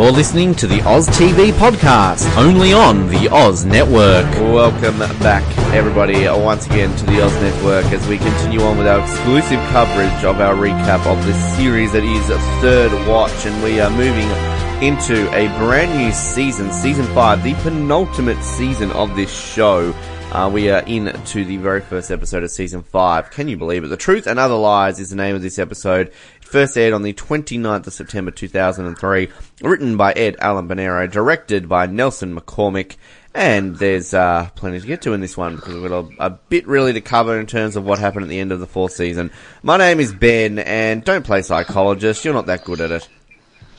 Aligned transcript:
You're 0.00 0.12
listening 0.12 0.54
to 0.54 0.66
the 0.66 0.80
Oz 0.88 1.06
TV 1.08 1.52
podcast, 1.52 2.34
only 2.38 2.72
on 2.72 3.06
the 3.08 3.28
Oz 3.30 3.66
Network. 3.66 4.24
Welcome 4.36 4.98
back, 4.98 5.44
everybody, 5.74 6.26
uh, 6.26 6.38
once 6.38 6.64
again 6.64 6.96
to 6.96 7.04
the 7.04 7.22
Oz 7.22 7.34
Network 7.34 7.84
as 7.92 8.08
we 8.08 8.16
continue 8.16 8.62
on 8.62 8.78
with 8.78 8.86
our 8.86 9.00
exclusive 9.00 9.60
coverage 9.68 10.24
of 10.24 10.40
our 10.40 10.54
recap 10.54 11.04
of 11.04 11.22
this 11.26 11.36
series 11.54 11.92
that 11.92 12.02
is 12.02 12.26
Third 12.62 12.90
Watch, 13.06 13.44
and 13.44 13.62
we 13.62 13.78
are 13.78 13.90
moving 13.90 14.26
into 14.82 15.28
a 15.34 15.48
brand 15.58 15.94
new 15.94 16.12
season, 16.12 16.72
season 16.72 17.04
five, 17.14 17.44
the 17.44 17.52
penultimate 17.56 18.42
season 18.42 18.90
of 18.92 19.14
this 19.16 19.30
show. 19.30 19.94
Uh, 20.32 20.48
we 20.48 20.70
are 20.70 20.82
in 20.86 21.12
to 21.24 21.44
the 21.44 21.56
very 21.56 21.80
first 21.80 22.10
episode 22.10 22.44
of 22.44 22.50
season 22.50 22.82
five. 22.82 23.30
Can 23.32 23.48
you 23.48 23.56
believe 23.56 23.82
it? 23.82 23.88
The 23.88 23.96
Truth 23.96 24.28
and 24.28 24.38
Other 24.38 24.54
Lies 24.54 24.98
is 24.98 25.10
the 25.10 25.16
name 25.16 25.34
of 25.34 25.42
this 25.42 25.58
episode. 25.58 26.12
First 26.50 26.76
aired 26.76 26.94
on 26.94 27.02
the 27.02 27.12
29th 27.12 27.86
of 27.86 27.92
September 27.92 28.32
2003. 28.32 29.28
Written 29.62 29.96
by 29.96 30.10
Ed 30.10 30.34
Allen 30.40 30.66
Bernero, 30.66 31.08
directed 31.08 31.68
by 31.68 31.86
Nelson 31.86 32.34
McCormick. 32.34 32.96
And 33.32 33.76
there's 33.76 34.12
uh, 34.12 34.48
plenty 34.56 34.80
to 34.80 34.86
get 34.86 35.02
to 35.02 35.12
in 35.12 35.20
this 35.20 35.36
one 35.36 35.54
because 35.54 35.74
we've 35.76 35.88
got 35.88 36.06
a, 36.18 36.26
a 36.26 36.30
bit 36.30 36.66
really 36.66 36.92
to 36.94 37.00
cover 37.00 37.38
in 37.38 37.46
terms 37.46 37.76
of 37.76 37.84
what 37.84 38.00
happened 38.00 38.24
at 38.24 38.28
the 38.28 38.40
end 38.40 38.50
of 38.50 38.58
the 38.58 38.66
fourth 38.66 38.90
season. 38.90 39.30
My 39.62 39.76
name 39.76 40.00
is 40.00 40.12
Ben, 40.12 40.58
and 40.58 41.04
don't 41.04 41.24
play 41.24 41.42
psychologist. 41.42 42.24
You're 42.24 42.34
not 42.34 42.46
that 42.46 42.64
good 42.64 42.80
at 42.80 42.90
it. 42.90 43.08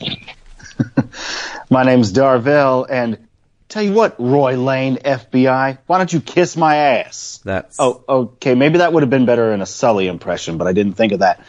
My 1.70 1.84
name's 1.84 2.10
Dorvell, 2.10 2.86
and 2.88 3.28
tell 3.68 3.82
you 3.82 3.92
what, 3.92 4.18
Roy 4.18 4.56
Lane, 4.56 4.96
FBI, 4.96 5.78
why 5.86 5.98
don't 5.98 6.12
you 6.12 6.20
kiss 6.20 6.56
my 6.56 6.76
ass? 6.76 7.40
That's 7.44 7.76
Oh, 7.78 8.04
okay, 8.08 8.54
maybe 8.54 8.78
that 8.78 8.94
would 8.94 9.02
have 9.02 9.10
been 9.10 9.26
better 9.26 9.52
in 9.52 9.60
a 9.60 9.66
Sully 9.66 10.06
impression, 10.06 10.56
but 10.56 10.66
I 10.66 10.72
didn't 10.72 10.94
think 10.94 11.12
of 11.12 11.18
that. 11.20 11.44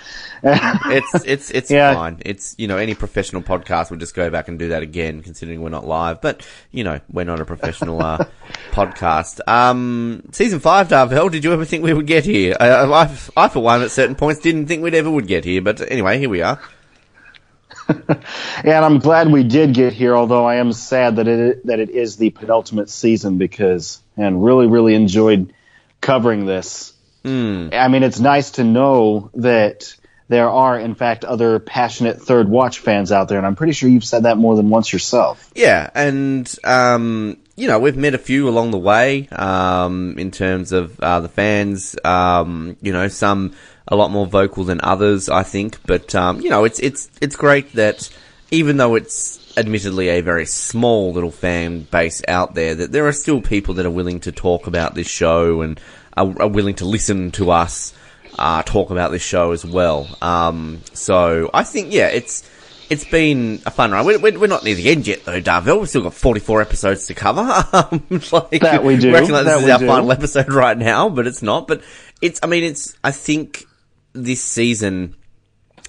It's 0.46 1.14
it's 1.26 1.52
it's 1.52 1.72
Yeah. 1.72 1.94
fine. 1.94 2.22
It's 2.26 2.56
you 2.58 2.68
know 2.68 2.78
any 2.78 2.96
professional 2.96 3.42
podcast 3.42 3.90
would 3.92 4.00
just 4.02 4.14
go 4.14 4.30
back 4.30 4.48
and 4.50 4.60
do 4.60 4.70
that 4.70 4.84
again, 4.84 5.22
considering 5.22 5.62
we're 5.62 5.70
not 5.70 5.88
live. 5.88 6.20
But 6.22 6.46
you 6.72 6.84
know 6.84 7.00
we're 7.12 7.24
not 7.26 7.40
a 7.40 7.46
professional 7.46 8.02
uh, 8.02 8.26
podcast. 8.72 9.40
Um, 9.48 10.24
season 10.32 10.60
five, 10.60 10.90
Dorvell. 10.90 11.32
Did 11.32 11.44
you 11.44 11.54
ever 11.54 11.66
think 11.66 11.84
we 11.84 11.94
would 11.94 12.08
get 12.08 12.26
here? 12.26 12.56
I, 12.60 12.70
I, 12.70 13.18
I, 13.38 13.48
for 13.48 13.62
one, 13.62 13.82
at 13.82 13.92
certain 13.92 14.16
points, 14.16 14.42
didn't 14.42 14.68
think 14.68 14.84
we'd 14.84 14.94
ever 14.96 15.10
would 15.10 15.28
get 15.28 15.46
here. 15.46 15.62
But 15.62 15.80
anyway, 15.90 16.20
here 16.20 16.30
we 16.30 16.42
are. 16.42 16.60
and 17.88 18.72
I'm 18.72 19.00
glad 19.00 19.32
we 19.32 19.44
did 19.44 19.74
get 19.74 19.94
here, 19.94 20.16
although 20.16 20.46
I 20.46 20.56
am 20.56 20.74
sad 20.74 21.18
that 21.18 21.28
it 21.28 21.66
that 21.68 21.80
it 21.80 21.90
is 21.90 22.18
the 22.18 22.30
penultimate 22.30 22.90
season 22.90 23.38
because 23.38 24.02
and 24.18 24.44
really 24.44 24.68
really 24.68 24.94
enjoyed 24.96 25.54
covering 26.02 26.46
this. 26.46 26.92
I 27.26 27.88
mean, 27.88 28.04
it's 28.04 28.20
nice 28.20 28.52
to 28.52 28.66
know 28.66 29.30
that 29.36 29.96
there 30.34 30.50
are 30.50 30.80
in 30.80 30.96
fact 30.96 31.24
other 31.24 31.60
passionate 31.60 32.20
Third 32.20 32.50
Watch 32.50 32.80
fans 32.80 33.12
out 33.12 33.30
there, 33.30 33.38
and 33.38 33.46
I'm 33.46 33.56
pretty 33.56 33.74
sure 33.74 33.88
you've 33.88 34.04
said 34.04 34.24
that 34.24 34.38
more 34.38 34.56
than 34.56 34.70
once 34.70 34.92
yourself. 34.92 35.52
Yeah, 35.54 35.90
and 35.94 36.52
um, 36.64 37.38
you 37.56 37.68
know 37.68 37.78
we've 37.78 37.96
met 37.96 38.16
a 38.16 38.18
few 38.18 38.50
along 38.50 38.72
the 38.72 38.80
way 38.80 39.28
um, 39.30 40.18
in 40.18 40.32
terms 40.32 40.72
of 40.72 41.00
uh, 41.00 41.20
the 41.20 41.30
fans. 41.30 41.96
Um, 42.04 42.78
you 42.82 42.92
know, 42.92 43.08
some 43.10 43.54
a 43.88 43.96
lot 43.96 44.10
more 44.10 44.26
vocal 44.26 44.64
than 44.64 44.82
others, 44.82 45.30
I 45.30 45.44
think. 45.44 45.78
But 45.86 46.16
um, 46.16 46.42
you 46.42 46.50
know, 46.50 46.64
it's 46.64 46.80
it's 46.80 47.12
it's 47.22 47.36
great 47.36 47.74
that 47.74 48.10
even 48.50 48.78
though 48.78 48.96
it's 48.96 49.40
admittedly 49.56 50.10
a 50.10 50.22
very 50.22 50.48
small 50.48 51.14
little 51.14 51.32
fan 51.32 51.82
base 51.82 52.24
out 52.28 52.56
there, 52.56 52.74
that 52.74 52.92
there 52.92 53.06
are 53.06 53.14
still 53.14 53.40
people 53.40 53.76
that 53.76 53.86
are 53.86 53.92
willing 53.92 54.20
to 54.22 54.32
talk 54.32 54.66
about 54.66 54.96
this 54.96 55.08
show 55.08 55.62
and 55.62 55.80
are, 56.18 56.42
are 56.42 56.48
willing 56.48 56.76
to 56.76 56.86
listen 56.86 57.30
to 57.32 57.52
us 57.52 57.94
uh, 58.38 58.64
talk 58.64 58.90
about 58.90 59.12
this 59.12 59.22
show 59.22 59.52
as 59.52 59.66
well. 59.66 60.08
Um, 60.22 60.82
so 60.94 61.50
I 61.54 61.64
think 61.64 61.94
yeah, 61.94 62.08
it's 62.08 62.50
it's 62.90 63.06
been 63.06 63.62
a 63.66 63.72
fun 63.72 63.92
ride. 63.92 64.06
We're, 64.06 64.20
we're, 64.20 64.40
we're 64.40 64.48
not 64.48 64.64
near 64.64 64.76
the 64.76 64.90
end 64.90 65.08
yet, 65.08 65.24
though, 65.26 65.42
Dorvell. 65.42 65.80
We've 65.80 65.90
still 65.90 66.04
got 66.04 66.14
44 66.14 66.62
episodes 66.62 67.08
to 67.08 67.14
cover. 67.14 67.42
Um, 67.74 68.22
like, 68.32 68.62
That 68.62 68.84
we 68.84 68.98
do. 68.98 69.12
We're 69.12 69.18
acting 69.18 69.34
like 69.34 69.46
this 69.46 69.62
That 69.62 69.64
is 69.64 69.70
our 69.70 69.80
do. 69.80 69.88
final 69.88 70.12
episode 70.12 70.54
right 70.54 70.78
now, 70.78 71.10
but 71.10 71.26
it's 71.26 71.42
not. 71.42 71.68
But 71.68 71.82
it's, 72.22 72.40
I 72.44 72.48
mean, 72.48 72.64
it's, 72.64 72.96
I 73.04 73.12
think 73.12 73.66
this 74.14 74.42
season, 74.44 75.16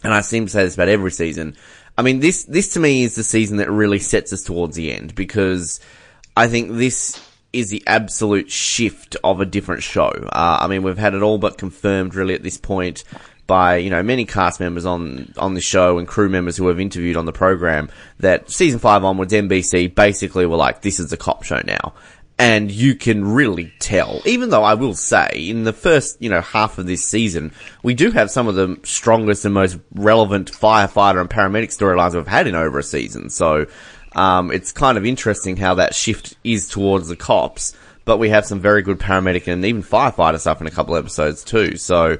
and 0.02 0.14
I 0.14 0.22
seem 0.22 0.46
to 0.46 0.50
say 0.50 0.64
this 0.64 0.74
about 0.74 0.88
every 0.88 1.10
season, 1.10 1.56
I 1.98 2.02
mean, 2.02 2.20
this, 2.20 2.44
this 2.44 2.72
to 2.74 2.80
me 2.80 3.02
is 3.02 3.16
the 3.16 3.24
season 3.24 3.58
that 3.58 3.70
really 3.70 3.98
sets 3.98 4.32
us 4.32 4.42
towards 4.42 4.76
the 4.76 4.92
end 4.92 5.14
because 5.14 5.80
I 6.36 6.48
think 6.48 6.72
this 6.72 7.20
is 7.54 7.70
the 7.70 7.82
absolute 7.86 8.50
shift 8.50 9.16
of 9.22 9.40
a 9.40 9.46
different 9.46 9.82
show. 9.82 10.08
Uh, 10.08 10.58
I 10.60 10.66
mean, 10.66 10.82
we've 10.82 10.98
had 10.98 11.14
it 11.14 11.22
all 11.22 11.38
but 11.38 11.56
confirmed 11.56 12.14
really 12.14 12.34
at 12.34 12.42
this 12.42 12.58
point 12.58 13.04
by, 13.46 13.76
you 13.76 13.90
know, 13.90 14.02
many 14.02 14.24
cast 14.24 14.60
members 14.60 14.86
on, 14.86 15.32
on 15.36 15.54
the 15.54 15.60
show 15.60 15.98
and 15.98 16.08
crew 16.08 16.28
members 16.28 16.56
who 16.56 16.68
have 16.68 16.80
interviewed 16.80 17.16
on 17.16 17.26
the 17.26 17.32
program 17.32 17.90
that 18.18 18.50
season 18.50 18.78
five 18.78 19.04
onwards, 19.04 19.32
NBC 19.32 19.94
basically 19.94 20.46
were 20.46 20.56
like, 20.56 20.82
this 20.82 20.98
is 20.98 21.12
a 21.12 21.16
cop 21.16 21.44
show 21.44 21.60
now. 21.64 21.94
And 22.36 22.68
you 22.70 22.96
can 22.96 23.24
really 23.24 23.72
tell, 23.78 24.20
even 24.24 24.50
though 24.50 24.64
I 24.64 24.74
will 24.74 24.94
say, 24.94 25.46
in 25.48 25.62
the 25.62 25.72
first, 25.72 26.20
you 26.20 26.28
know, 26.28 26.40
half 26.40 26.78
of 26.78 26.86
this 26.86 27.04
season, 27.04 27.52
we 27.84 27.94
do 27.94 28.10
have 28.10 28.28
some 28.28 28.48
of 28.48 28.56
the 28.56 28.80
strongest 28.82 29.44
and 29.44 29.54
most 29.54 29.78
relevant 29.94 30.50
firefighter 30.50 31.20
and 31.20 31.30
paramedic 31.30 31.68
storylines 31.68 32.14
we've 32.14 32.26
had 32.26 32.48
in 32.48 32.56
over 32.56 32.80
a 32.80 32.82
season. 32.82 33.30
So, 33.30 33.66
um, 34.14 34.50
it's 34.50 34.72
kind 34.72 34.98
of 34.98 35.04
interesting 35.04 35.56
how 35.56 35.74
that 35.74 35.94
shift 35.94 36.36
is 36.44 36.68
towards 36.68 37.08
the 37.08 37.16
cops, 37.16 37.76
but 38.04 38.18
we 38.18 38.28
have 38.30 38.44
some 38.44 38.60
very 38.60 38.82
good 38.82 38.98
paramedic 38.98 39.46
and 39.46 39.64
even 39.64 39.82
firefighter 39.82 40.38
stuff 40.38 40.60
in 40.60 40.66
a 40.66 40.70
couple 40.70 40.96
episodes 40.96 41.44
too. 41.44 41.76
So, 41.76 42.18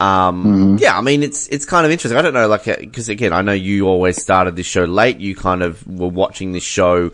um, 0.00 0.78
yeah, 0.80 0.96
I 0.96 1.00
mean, 1.00 1.22
it's, 1.22 1.46
it's 1.48 1.64
kind 1.64 1.84
of 1.84 1.92
interesting. 1.92 2.18
I 2.18 2.22
don't 2.22 2.34
know, 2.34 2.48
like, 2.48 2.64
because 2.64 3.08
again, 3.08 3.32
I 3.32 3.42
know 3.42 3.52
you 3.52 3.86
always 3.86 4.20
started 4.20 4.56
this 4.56 4.66
show 4.66 4.84
late. 4.84 5.18
You 5.18 5.34
kind 5.34 5.62
of 5.62 5.86
were 5.86 6.08
watching 6.08 6.52
this 6.52 6.64
show, 6.64 7.12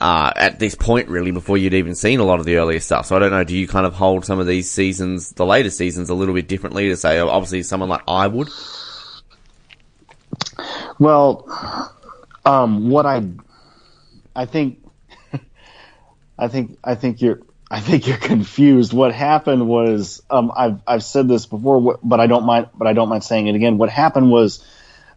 uh, 0.00 0.32
at 0.36 0.60
this 0.60 0.74
point 0.74 1.08
really 1.08 1.32
before 1.32 1.58
you'd 1.58 1.74
even 1.74 1.94
seen 1.94 2.20
a 2.20 2.24
lot 2.24 2.38
of 2.38 2.46
the 2.46 2.56
earlier 2.56 2.80
stuff. 2.80 3.06
So 3.06 3.16
I 3.16 3.18
don't 3.18 3.32
know, 3.32 3.44
do 3.44 3.56
you 3.56 3.66
kind 3.66 3.84
of 3.84 3.94
hold 3.94 4.24
some 4.24 4.38
of 4.38 4.46
these 4.46 4.70
seasons, 4.70 5.32
the 5.32 5.44
later 5.44 5.70
seasons, 5.70 6.08
a 6.08 6.14
little 6.14 6.34
bit 6.34 6.48
differently 6.48 6.88
to 6.88 6.96
say, 6.96 7.18
obviously 7.18 7.62
someone 7.64 7.88
like 7.88 8.02
I 8.06 8.28
would? 8.28 8.48
Well, 10.98 11.92
um, 12.44 12.90
what 12.90 13.06
I, 13.06 13.22
I 14.38 14.46
think, 14.46 14.86
I 16.38 16.46
think, 16.46 16.78
I 16.84 16.94
think 16.94 17.20
you're, 17.20 17.40
I 17.68 17.80
think 17.80 18.06
you're 18.06 18.16
confused. 18.16 18.92
What 18.92 19.12
happened 19.12 19.66
was, 19.66 20.22
um, 20.30 20.52
I've, 20.56 20.80
I've 20.86 21.02
said 21.02 21.26
this 21.26 21.46
before, 21.46 21.98
but 22.04 22.20
I 22.20 22.28
don't 22.28 22.46
mind, 22.46 22.68
but 22.72 22.86
I 22.86 22.92
don't 22.92 23.08
mind 23.08 23.24
saying 23.24 23.48
it 23.48 23.56
again. 23.56 23.78
What 23.78 23.90
happened 23.90 24.30
was, 24.30 24.64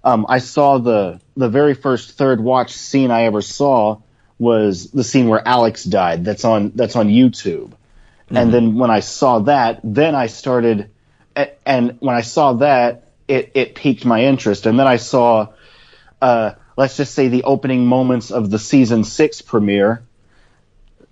um, 0.03 0.25
I 0.27 0.39
saw 0.39 0.79
the, 0.79 1.21
the 1.37 1.49
very 1.49 1.75
first 1.75 2.17
third 2.17 2.41
watch 2.41 2.71
scene 2.71 3.11
I 3.11 3.25
ever 3.25 3.41
saw 3.41 4.01
was 4.39 4.89
the 4.89 5.03
scene 5.03 5.27
where 5.27 5.47
Alex 5.47 5.83
died. 5.83 6.25
That's 6.25 6.43
on, 6.43 6.71
that's 6.73 6.95
on 6.95 7.09
YouTube. 7.09 7.73
And 8.31 8.51
then 8.51 8.75
when 8.75 8.89
I 8.89 9.01
saw 9.01 9.39
that, 9.39 9.81
then 9.83 10.15
I 10.15 10.27
started, 10.27 10.89
and 11.63 11.97
when 11.99 12.15
I 12.15 12.21
saw 12.21 12.53
that, 12.53 13.09
it, 13.27 13.51
it 13.53 13.75
piqued 13.75 14.03
my 14.03 14.23
interest. 14.23 14.65
And 14.65 14.79
then 14.79 14.87
I 14.87 14.95
saw, 14.95 15.49
uh, 16.21 16.53
let's 16.77 16.97
just 16.97 17.13
say 17.13 17.27
the 17.27 17.43
opening 17.43 17.85
moments 17.85 18.31
of 18.31 18.49
the 18.49 18.59
season 18.59 19.03
six 19.03 19.41
premiere. 19.41 20.03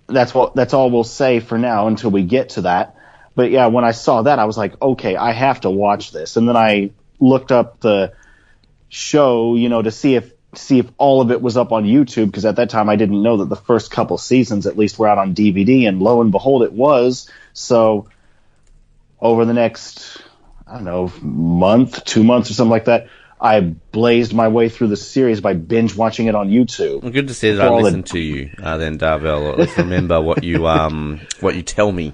That's 0.06 0.34
what, 0.34 0.54
that's 0.54 0.74
all 0.74 0.90
we'll 0.90 1.04
say 1.04 1.40
for 1.40 1.58
now 1.58 1.86
until 1.86 2.10
we 2.10 2.24
get 2.24 2.50
to 2.50 2.62
that. 2.62 2.96
But 3.34 3.50
yeah, 3.50 3.66
when 3.66 3.84
I 3.84 3.92
saw 3.92 4.22
that, 4.22 4.38
I 4.38 4.44
was 4.44 4.58
like, 4.58 4.80
okay, 4.82 5.16
I 5.16 5.32
have 5.32 5.60
to 5.62 5.70
watch 5.70 6.10
this. 6.10 6.36
And 6.36 6.48
then 6.48 6.56
I 6.56 6.90
looked 7.20 7.52
up 7.52 7.80
the 7.80 8.12
show, 8.88 9.54
you 9.54 9.68
know, 9.68 9.82
to 9.82 9.90
see 9.90 10.16
if, 10.16 10.32
see 10.54 10.80
if 10.80 10.90
all 10.98 11.20
of 11.20 11.30
it 11.30 11.40
was 11.40 11.56
up 11.56 11.70
on 11.70 11.84
YouTube 11.84 12.26
because 12.26 12.44
at 12.44 12.56
that 12.56 12.70
time 12.70 12.88
I 12.88 12.96
didn't 12.96 13.22
know 13.22 13.36
that 13.36 13.48
the 13.48 13.56
first 13.56 13.92
couple 13.92 14.18
seasons 14.18 14.66
at 14.66 14.76
least 14.76 14.98
were 14.98 15.06
out 15.06 15.18
on 15.18 15.34
DVD 15.34 15.86
and 15.86 16.02
lo 16.02 16.20
and 16.20 16.32
behold 16.32 16.64
it 16.64 16.72
was. 16.72 17.30
So 17.52 18.08
over 19.20 19.44
the 19.44 19.54
next 19.54 20.20
I 20.66 20.74
don't 20.74 20.84
know 20.84 21.12
month, 21.20 22.04
2 22.04 22.24
months 22.24 22.50
or 22.50 22.54
something 22.54 22.70
like 22.70 22.86
that, 22.86 23.08
I 23.42 23.60
blazed 23.60 24.34
my 24.34 24.48
way 24.48 24.68
through 24.68 24.88
the 24.88 24.96
series 24.98 25.40
by 25.40 25.54
binge 25.54 25.96
watching 25.96 26.26
it 26.26 26.34
on 26.34 26.50
YouTube. 26.50 27.02
Well, 27.02 27.10
good 27.12 27.28
to 27.28 27.34
see 27.34 27.52
that 27.52 27.62
I 27.62 27.68
the- 27.68 27.74
listen 27.82 28.02
to 28.04 28.18
you, 28.18 28.50
uh, 28.62 28.76
then 28.76 28.98
Dorvell. 28.98 29.76
Remember 29.78 30.20
what 30.20 30.44
you 30.44 30.66
um 30.66 31.20
what 31.40 31.54
you 31.54 31.62
tell 31.62 31.90
me. 31.90 32.12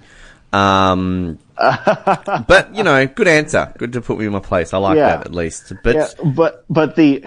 Um, 0.53 1.39
but 1.59 2.75
you 2.75 2.83
know, 2.85 3.07
good 3.07 3.29
answer. 3.29 3.73
Good 3.77 3.93
to 3.95 4.01
put 4.01 4.19
me 4.19 4.27
in 4.27 4.33
my 4.33 4.41
place. 4.41 4.73
I 4.73 4.79
like 4.79 4.97
Yeah. 4.97 5.17
that 5.17 5.27
at 5.27 5.33
least. 5.35 5.73
But 5.83 5.95
Yeah, 5.97 6.09
but 6.25 6.65
but 6.71 6.97
the 6.97 7.25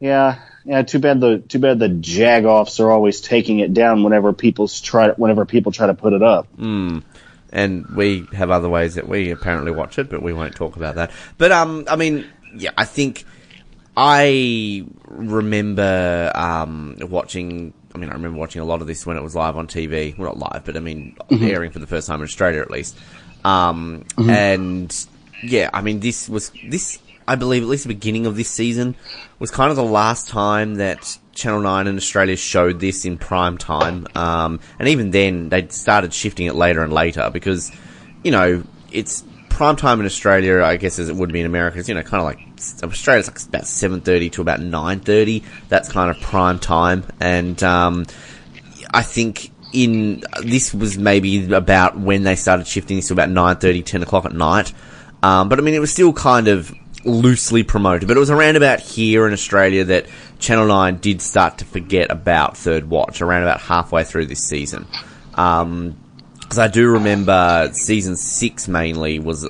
yeah 0.00 0.38
yeah 0.64 0.82
too 0.82 0.98
bad 0.98 1.20
the 1.20 1.38
too 1.38 1.58
bad 1.58 1.78
the 1.78 1.88
jagoffs 1.88 2.80
are 2.80 2.90
always 2.90 3.20
taking 3.20 3.58
it 3.60 3.74
down 3.74 4.02
whenever 4.02 4.32
people 4.32 4.68
try 4.68 5.10
whenever 5.10 5.44
people 5.44 5.72
try 5.72 5.86
to 5.86 5.94
put 5.94 6.12
it 6.12 6.22
up. 6.22 6.46
and 6.58 7.86
we 7.96 8.26
have 8.32 8.50
other 8.50 8.68
ways 8.68 8.94
that 8.96 9.08
we 9.08 9.30
apparently 9.30 9.70
watch 9.72 9.98
it, 9.98 10.08
but 10.10 10.22
we 10.22 10.32
won't 10.32 10.54
talk 10.56 10.76
about 10.76 10.96
that. 10.96 11.10
But 11.38 11.52
um, 11.52 11.84
I 11.88 11.96
mean, 11.96 12.24
yeah, 12.56 12.70
I 12.76 12.84
think 12.84 13.24
I 13.96 14.84
remember 15.06 16.32
um 16.34 16.96
watching. 17.00 17.72
I 17.94 17.98
mean, 17.98 18.10
I 18.10 18.14
remember 18.14 18.38
watching 18.38 18.60
a 18.60 18.64
lot 18.64 18.80
of 18.80 18.88
this 18.88 19.06
when 19.06 19.16
it 19.16 19.22
was 19.22 19.36
live 19.36 19.56
on 19.56 19.68
TV. 19.68 20.18
Well, 20.18 20.34
not 20.34 20.52
live, 20.52 20.64
but 20.64 20.76
I 20.76 20.80
mean, 20.80 21.16
airing 21.30 21.70
for 21.70 21.78
the 21.78 21.86
first 21.86 22.08
time 22.08 22.20
in 22.20 22.24
Australia 22.24 22.60
at 22.60 22.70
least. 22.70 22.96
Um, 23.44 24.04
and 24.18 25.06
yeah, 25.42 25.70
I 25.72 25.82
mean, 25.82 26.00
this 26.00 26.28
was 26.28 26.50
this. 26.68 26.98
I 27.26 27.36
believe 27.36 27.62
at 27.62 27.68
least 27.68 27.84
the 27.84 27.94
beginning 27.94 28.26
of 28.26 28.36
this 28.36 28.50
season 28.50 28.96
was 29.38 29.50
kind 29.50 29.70
of 29.70 29.76
the 29.76 29.84
last 29.84 30.28
time 30.28 30.74
that 30.74 31.18
Channel 31.32 31.62
9 31.62 31.86
in 31.86 31.96
Australia 31.96 32.36
showed 32.36 32.80
this 32.80 33.04
in 33.04 33.16
prime 33.16 33.56
time. 33.56 34.06
Um, 34.14 34.60
and 34.78 34.88
even 34.88 35.10
then, 35.10 35.48
they 35.48 35.68
started 35.68 36.12
shifting 36.12 36.46
it 36.46 36.54
later 36.54 36.82
and 36.82 36.92
later 36.92 37.30
because, 37.32 37.72
you 38.22 38.30
know, 38.30 38.62
it's 38.92 39.24
prime 39.48 39.76
time 39.76 40.00
in 40.00 40.06
Australia, 40.06 40.62
I 40.62 40.76
guess, 40.76 40.98
as 40.98 41.08
it 41.08 41.16
would 41.16 41.32
be 41.32 41.40
in 41.40 41.46
America. 41.46 41.78
It's, 41.78 41.88
you 41.88 41.94
know, 41.94 42.02
kind 42.02 42.20
of 42.20 42.24
like 42.24 42.43
Australia's 42.82 43.28
like 43.28 43.40
about 43.42 43.62
7.30 43.62 44.32
to 44.32 44.42
about 44.42 44.60
9.30. 44.60 45.44
That's 45.68 45.90
kind 45.90 46.10
of 46.10 46.20
prime 46.20 46.58
time. 46.58 47.04
And, 47.20 47.62
um, 47.62 48.06
I 48.92 49.02
think 49.02 49.50
in, 49.72 50.22
this 50.42 50.72
was 50.72 50.96
maybe 50.96 51.52
about 51.52 51.98
when 51.98 52.22
they 52.22 52.36
started 52.36 52.66
shifting 52.66 52.96
this 52.96 53.08
to 53.08 53.14
about 53.14 53.28
9.30, 53.28 53.84
10 53.84 54.02
o'clock 54.02 54.24
at 54.24 54.32
night. 54.32 54.72
Um, 55.22 55.48
but 55.48 55.58
I 55.58 55.62
mean, 55.62 55.74
it 55.74 55.80
was 55.80 55.92
still 55.92 56.12
kind 56.12 56.48
of 56.48 56.72
loosely 57.04 57.62
promoted, 57.62 58.08
but 58.08 58.16
it 58.16 58.20
was 58.20 58.30
around 58.30 58.56
about 58.56 58.80
here 58.80 59.26
in 59.26 59.32
Australia 59.32 59.84
that 59.84 60.06
Channel 60.38 60.66
9 60.66 60.98
did 60.98 61.20
start 61.22 61.58
to 61.58 61.64
forget 61.64 62.10
about 62.10 62.56
Third 62.56 62.88
Watch, 62.88 63.20
around 63.20 63.42
about 63.42 63.60
halfway 63.60 64.04
through 64.04 64.26
this 64.26 64.46
season. 64.46 64.86
Um, 65.34 65.96
because 66.40 66.58
I 66.58 66.68
do 66.68 66.88
remember 66.90 67.70
season 67.72 68.16
six 68.16 68.68
mainly 68.68 69.18
was 69.18 69.48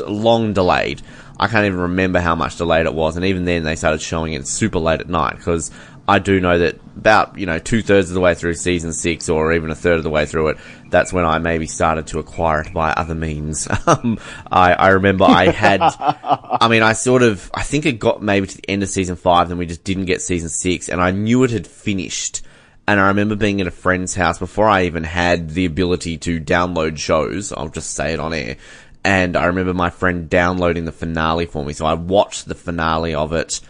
long 0.00 0.54
delayed. 0.54 1.02
I 1.40 1.48
can't 1.48 1.64
even 1.64 1.80
remember 1.80 2.20
how 2.20 2.34
much 2.34 2.58
delayed 2.58 2.84
it 2.84 2.92
was, 2.92 3.16
and 3.16 3.24
even 3.24 3.46
then 3.46 3.64
they 3.64 3.74
started 3.74 4.02
showing 4.02 4.34
it 4.34 4.46
super 4.46 4.78
late 4.78 5.00
at 5.00 5.08
night 5.08 5.36
because 5.36 5.70
I 6.06 6.18
do 6.18 6.38
know 6.38 6.58
that 6.58 6.74
about, 6.96 7.38
you 7.38 7.46
know, 7.46 7.58
two 7.58 7.80
thirds 7.80 8.10
of 8.10 8.14
the 8.14 8.20
way 8.20 8.34
through 8.34 8.54
season 8.54 8.92
six 8.92 9.30
or 9.30 9.52
even 9.54 9.70
a 9.70 9.74
third 9.74 9.96
of 9.96 10.02
the 10.02 10.10
way 10.10 10.26
through 10.26 10.48
it, 10.48 10.58
that's 10.90 11.14
when 11.14 11.24
I 11.24 11.38
maybe 11.38 11.66
started 11.66 12.08
to 12.08 12.18
acquire 12.18 12.60
it 12.60 12.74
by 12.74 12.90
other 12.92 13.14
means. 13.14 13.66
Um, 13.86 14.18
I, 14.52 14.74
I 14.74 14.88
remember 14.88 15.24
I 15.24 15.46
had, 15.46 15.80
I 15.82 16.68
mean, 16.68 16.82
I 16.82 16.92
sort 16.92 17.22
of, 17.22 17.50
I 17.54 17.62
think 17.62 17.86
it 17.86 17.98
got 17.98 18.22
maybe 18.22 18.46
to 18.46 18.56
the 18.56 18.70
end 18.70 18.82
of 18.82 18.88
season 18.88 19.16
five, 19.16 19.48
then 19.48 19.56
we 19.56 19.66
just 19.66 19.82
didn't 19.82 20.04
get 20.04 20.20
season 20.20 20.48
six, 20.48 20.88
and 20.88 21.00
I 21.00 21.10
knew 21.10 21.42
it 21.42 21.50
had 21.50 21.66
finished. 21.66 22.42
And 22.86 23.00
I 23.00 23.08
remember 23.08 23.36
being 23.36 23.60
at 23.60 23.66
a 23.66 23.72
friend's 23.72 24.14
house 24.14 24.38
before 24.38 24.68
I 24.68 24.84
even 24.84 25.04
had 25.04 25.50
the 25.50 25.64
ability 25.64 26.18
to 26.18 26.40
download 26.40 26.98
shows. 26.98 27.52
I'll 27.52 27.68
just 27.68 27.94
say 27.94 28.12
it 28.12 28.20
on 28.20 28.32
air. 28.32 28.56
And 29.04 29.36
I 29.36 29.46
remember 29.46 29.72
my 29.72 29.90
friend 29.90 30.28
downloading 30.28 30.84
the 30.84 30.92
finale 30.92 31.46
for 31.46 31.64
me. 31.64 31.72
So 31.72 31.86
I 31.86 31.94
watched 31.94 32.46
the 32.46 32.54
finale 32.54 33.14
of 33.14 33.32
it 33.32 33.60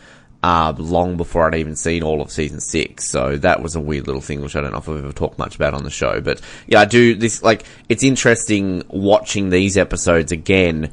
uh, 0.43 0.75
long 0.77 1.17
before 1.17 1.47
I'd 1.47 1.55
even 1.55 1.77
seen 1.77 2.03
all 2.03 2.21
of 2.21 2.31
season 2.31 2.61
six. 2.61 3.05
So 3.05 3.37
that 3.37 3.63
was 3.63 3.77
a 3.77 3.81
weird 3.81 4.07
little 4.07 4.23
thing, 4.23 4.41
which 4.41 4.57
I 4.57 4.61
don't 4.61 4.73
know 4.73 4.79
if 4.79 4.89
I've 4.89 4.99
ever 4.99 5.13
talked 5.13 5.39
much 5.39 5.55
about 5.55 5.75
on 5.75 5.85
the 5.85 5.91
show. 5.91 6.21
But 6.21 6.41
yeah, 6.67 6.81
I 6.81 6.85
do 6.85 7.15
this, 7.15 7.43
like, 7.43 7.65
it's 7.89 8.03
interesting 8.03 8.83
watching 8.89 9.51
these 9.51 9.77
episodes 9.77 10.33
again 10.33 10.91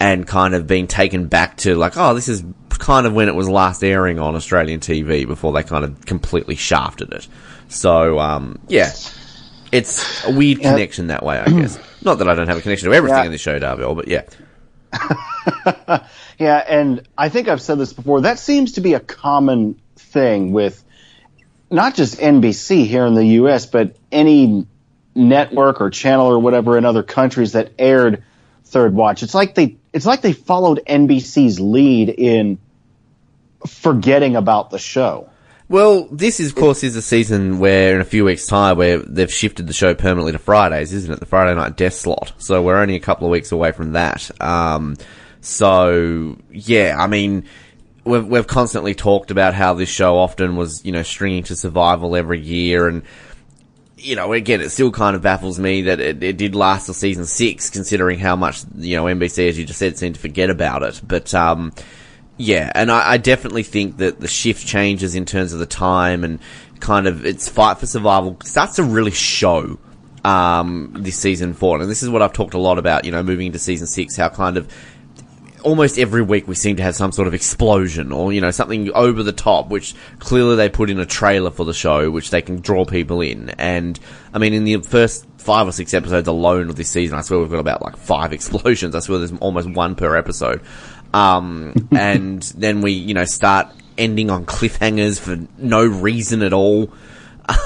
and 0.00 0.26
kind 0.26 0.54
of 0.54 0.66
being 0.66 0.86
taken 0.86 1.26
back 1.26 1.56
to 1.58 1.74
like, 1.74 1.96
oh, 1.96 2.14
this 2.14 2.28
is 2.28 2.44
kind 2.70 3.06
of 3.06 3.12
when 3.12 3.28
it 3.28 3.34
was 3.34 3.48
last 3.48 3.82
airing 3.82 4.18
on 4.18 4.34
Australian 4.34 4.80
TV 4.80 5.26
before 5.26 5.52
they 5.52 5.62
kind 5.62 5.84
of 5.84 6.04
completely 6.06 6.54
shafted 6.54 7.12
it. 7.12 7.26
So, 7.68 8.18
um, 8.18 8.58
yeah, 8.68 8.92
it's 9.72 10.24
a 10.26 10.32
weird 10.32 10.58
Yeah. 10.58 10.72
connection 10.72 11.08
that 11.08 11.22
way, 11.24 11.38
I 11.38 11.46
guess. 11.50 11.78
Not 12.02 12.18
that 12.18 12.28
I 12.28 12.34
don't 12.34 12.48
have 12.48 12.58
a 12.58 12.60
connection 12.60 12.88
to 12.90 12.94
everything 12.94 13.18
Yeah. 13.18 13.24
in 13.26 13.32
the 13.32 13.38
show, 13.38 13.58
Dorvell, 13.58 13.96
but 13.96 14.08
yeah. 14.08 14.22
Yeah, 16.38 16.56
and 16.68 17.02
I 17.18 17.30
think 17.30 17.48
I've 17.48 17.60
said 17.60 17.78
this 17.78 17.92
before. 17.92 18.20
That 18.20 18.38
seems 18.38 18.72
to 18.72 18.80
be 18.80 18.94
a 18.94 19.00
common 19.00 19.80
thing 19.96 20.52
with 20.52 20.82
not 21.68 21.96
just 21.96 22.18
NBC 22.20 22.86
here 22.86 23.04
in 23.06 23.14
the 23.14 23.24
U.S., 23.26 23.66
but 23.66 23.96
any 24.12 24.64
network 25.16 25.80
or 25.80 25.90
channel 25.90 26.26
or 26.28 26.38
whatever 26.38 26.78
in 26.78 26.84
other 26.84 27.02
countries 27.02 27.52
that 27.52 27.72
aired 27.76 28.22
Third 28.66 28.94
Watch. 28.94 29.24
It's 29.24 29.34
like 29.34 29.56
they 29.56 29.78
it's 29.92 30.06
like 30.06 30.20
they 30.22 30.32
followed 30.32 30.80
NBC's 30.86 31.58
lead 31.58 32.08
in 32.10 32.58
forgetting 33.66 34.36
about 34.36 34.70
the 34.70 34.78
show. 34.78 35.27
Well, 35.70 36.04
this 36.10 36.40
is, 36.40 36.50
of 36.50 36.54
course, 36.56 36.82
is 36.82 36.96
a 36.96 37.02
season 37.02 37.58
where 37.58 37.94
in 37.94 38.00
a 38.00 38.04
few 38.04 38.24
weeks' 38.24 38.46
time 38.46 38.78
where 38.78 38.98
they've 38.98 39.32
shifted 39.32 39.66
the 39.66 39.74
show 39.74 39.94
permanently 39.94 40.32
to 40.32 40.38
Fridays, 40.38 40.94
isn't 40.94 41.12
it? 41.12 41.20
The 41.20 41.26
Friday 41.26 41.54
night 41.54 41.76
death 41.76 41.92
slot. 41.92 42.32
So 42.38 42.62
we're 42.62 42.78
only 42.78 42.96
a 42.96 43.00
couple 43.00 43.26
of 43.26 43.30
weeks 43.30 43.52
away 43.52 43.72
from 43.72 43.92
that. 43.92 44.30
Um, 44.40 44.96
so 45.42 46.38
yeah, 46.50 46.96
I 46.98 47.06
mean, 47.06 47.44
we've 48.04 48.26
we've 48.26 48.46
constantly 48.46 48.94
talked 48.94 49.30
about 49.30 49.52
how 49.52 49.74
this 49.74 49.90
show 49.90 50.16
often 50.16 50.56
was, 50.56 50.82
you 50.86 50.92
know, 50.92 51.02
stringing 51.02 51.42
to 51.44 51.56
survival 51.56 52.16
every 52.16 52.40
year, 52.40 52.88
and 52.88 53.02
you 53.98 54.16
know, 54.16 54.32
again, 54.32 54.62
it 54.62 54.70
still 54.70 54.90
kind 54.90 55.16
of 55.16 55.22
baffles 55.22 55.58
me 55.58 55.82
that 55.82 56.00
it, 56.00 56.22
it 56.22 56.38
did 56.38 56.54
last 56.54 56.86
till 56.86 56.94
season 56.94 57.26
six, 57.26 57.68
considering 57.68 58.18
how 58.18 58.36
much 58.36 58.62
you 58.74 58.96
know 58.96 59.04
NBC, 59.04 59.50
as 59.50 59.58
you 59.58 59.66
just 59.66 59.78
said, 59.78 59.98
seemed 59.98 60.14
to 60.14 60.20
forget 60.20 60.48
about 60.48 60.82
it. 60.82 61.00
But 61.06 61.34
um, 61.34 61.72
yeah, 62.38 62.70
and 62.74 62.90
I, 62.90 63.12
I 63.12 63.16
definitely 63.16 63.64
think 63.64 63.98
that 63.98 64.20
the 64.20 64.28
shift 64.28 64.66
changes 64.66 65.14
in 65.14 65.24
terms 65.24 65.52
of 65.52 65.58
the 65.58 65.66
time 65.66 66.22
and 66.24 66.38
kind 66.80 67.08
of 67.08 67.26
its 67.26 67.48
fight 67.48 67.78
for 67.78 67.86
survival 67.86 68.38
starts 68.44 68.76
to 68.76 68.84
really 68.84 69.10
show 69.10 69.76
um, 70.24 70.94
this 70.96 71.16
season 71.16 71.52
four. 71.52 71.80
And 71.80 71.90
this 71.90 72.02
is 72.02 72.08
what 72.08 72.22
I've 72.22 72.32
talked 72.32 72.54
a 72.54 72.58
lot 72.58 72.78
about, 72.78 73.04
you 73.04 73.10
know, 73.10 73.22
moving 73.22 73.48
into 73.48 73.58
season 73.58 73.88
six, 73.88 74.16
how 74.16 74.28
kind 74.28 74.56
of 74.56 74.72
almost 75.62 75.98
every 75.98 76.22
week 76.22 76.46
we 76.46 76.54
seem 76.54 76.76
to 76.76 76.82
have 76.82 76.94
some 76.94 77.12
sort 77.12 77.26
of 77.26 77.34
explosion 77.34 78.12
or, 78.12 78.32
you 78.32 78.40
know, 78.40 78.50
something 78.50 78.92
over 78.92 79.22
the 79.22 79.32
top, 79.32 79.68
which 79.68 79.94
clearly 80.18 80.56
they 80.56 80.68
put 80.68 80.90
in 80.90 81.00
a 81.00 81.06
trailer 81.06 81.50
for 81.50 81.64
the 81.64 81.74
show, 81.74 82.10
which 82.10 82.30
they 82.30 82.42
can 82.42 82.60
draw 82.60 82.84
people 82.84 83.20
in. 83.20 83.50
And, 83.50 83.98
I 84.32 84.38
mean, 84.38 84.54
in 84.54 84.64
the 84.64 84.78
first 84.78 85.26
five 85.38 85.66
or 85.66 85.72
six 85.72 85.94
episodes 85.94 86.28
alone 86.28 86.68
of 86.68 86.76
this 86.76 86.88
season, 86.90 87.18
I 87.18 87.22
swear 87.22 87.40
we've 87.40 87.50
got 87.50 87.58
about 87.58 87.82
like 87.82 87.96
five 87.96 88.32
explosions. 88.34 88.94
I 88.94 89.00
swear 89.00 89.18
there's 89.18 89.32
almost 89.38 89.68
one 89.70 89.94
per 89.94 90.16
episode. 90.16 90.62
Um, 91.12 91.88
and 91.90 92.42
then 92.56 92.80
we, 92.80 92.92
you 92.92 93.14
know, 93.14 93.24
start 93.24 93.68
ending 93.96 94.30
on 94.30 94.46
cliffhangers 94.46 95.18
for 95.18 95.38
no 95.58 95.84
reason 95.84 96.42
at 96.42 96.52
all. 96.52 96.92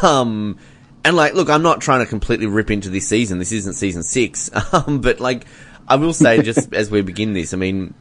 Um, 0.03 0.59
and 1.05 1.17
like, 1.17 1.35
look, 1.35 1.51
I'm 1.51 1.63
not 1.63 1.81
trying 1.81 2.01
to 2.01 2.07
completely 2.07 2.47
rip 2.47 2.71
into 2.71 2.89
this 2.89 3.09
season. 3.09 3.39
This 3.39 3.53
isn't 3.53 3.75
season 3.75 4.03
six. 4.03 4.51
Um, 4.73 5.01
but 5.01 5.21
like, 5.21 5.47
I 5.87 5.97
will 5.97 6.15
say 6.15 6.41
just 6.43 6.73
as 6.75 6.91
we 6.91 7.03
begin 7.03 7.35
this, 7.35 7.53
I 7.53 7.57
mean, 7.57 7.95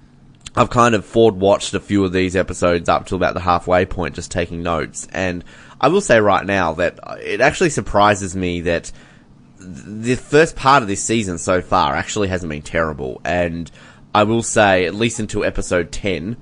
I've 0.56 0.70
kind 0.70 0.96
of 0.96 1.06
forward 1.06 1.36
watched 1.36 1.74
a 1.74 1.80
few 1.80 2.04
of 2.06 2.14
these 2.14 2.36
episodes 2.36 2.88
up 2.88 3.08
to 3.08 3.16
about 3.16 3.34
the 3.34 3.40
halfway 3.40 3.86
point, 3.86 4.16
just 4.16 4.32
taking 4.32 4.64
notes. 4.64 5.08
And 5.12 5.44
I 5.80 5.88
will 5.88 6.02
say 6.02 6.20
right 6.20 6.46
now 6.46 6.74
that 6.74 7.00
it 7.22 7.42
actually 7.42 7.70
surprises 7.72 8.36
me 8.36 8.62
that 8.62 8.92
the 9.58 10.16
first 10.16 10.56
part 10.56 10.82
of 10.82 10.88
this 10.88 11.04
season 11.04 11.38
so 11.38 11.62
far 11.62 11.96
actually 11.96 12.28
hasn't 12.28 12.50
been 12.50 12.62
terrible. 12.62 13.22
And 13.24 13.70
I 14.14 14.24
will 14.24 14.44
say, 14.44 14.86
at 14.86 14.96
least 14.96 15.20
until 15.20 15.44
episode 15.44 15.92
10, 15.92 16.38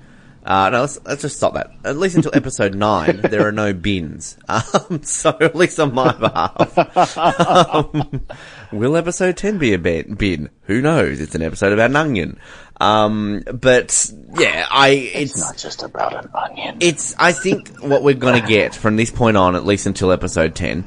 uh, 0.45 0.69
no, 0.69 0.81
let's, 0.81 0.99
let's 1.05 1.21
just 1.21 1.37
stop 1.37 1.53
that. 1.53 1.71
At 1.83 1.97
least 1.97 2.15
until 2.15 2.31
episode 2.33 2.73
9, 2.75 3.21
there 3.21 3.47
are 3.47 3.51
no 3.51 3.73
bins. 3.73 4.37
Um, 4.49 5.03
so 5.03 5.37
at 5.39 5.55
least 5.55 5.79
on 5.79 5.93
my 5.93 6.11
behalf. 6.13 7.17
um, 7.17 8.25
will 8.71 8.95
episode 8.97 9.37
10 9.37 9.57
be 9.59 9.73
a 9.73 9.77
bin? 9.77 10.15
bin? 10.15 10.49
Who 10.63 10.81
knows? 10.81 11.19
It's 11.21 11.35
an 11.35 11.43
episode 11.43 11.73
about 11.73 11.91
an 11.91 11.95
onion. 11.95 12.39
Um, 12.81 13.43
but 13.53 14.11
yeah, 14.39 14.65
I, 14.71 14.89
it's, 14.89 15.37
Not 15.37 15.57
just 15.57 15.83
about 15.83 16.15
an 16.15 16.31
onion. 16.33 16.77
it's 16.79 17.13
I 17.19 17.33
think 17.33 17.77
what 17.79 18.03
we're 18.03 18.15
gonna 18.15 18.45
get 18.45 18.73
from 18.73 18.95
this 18.95 19.11
point 19.11 19.35
on, 19.37 19.55
at 19.55 19.65
least 19.65 19.85
until 19.85 20.11
episode 20.11 20.55
ten, 20.55 20.85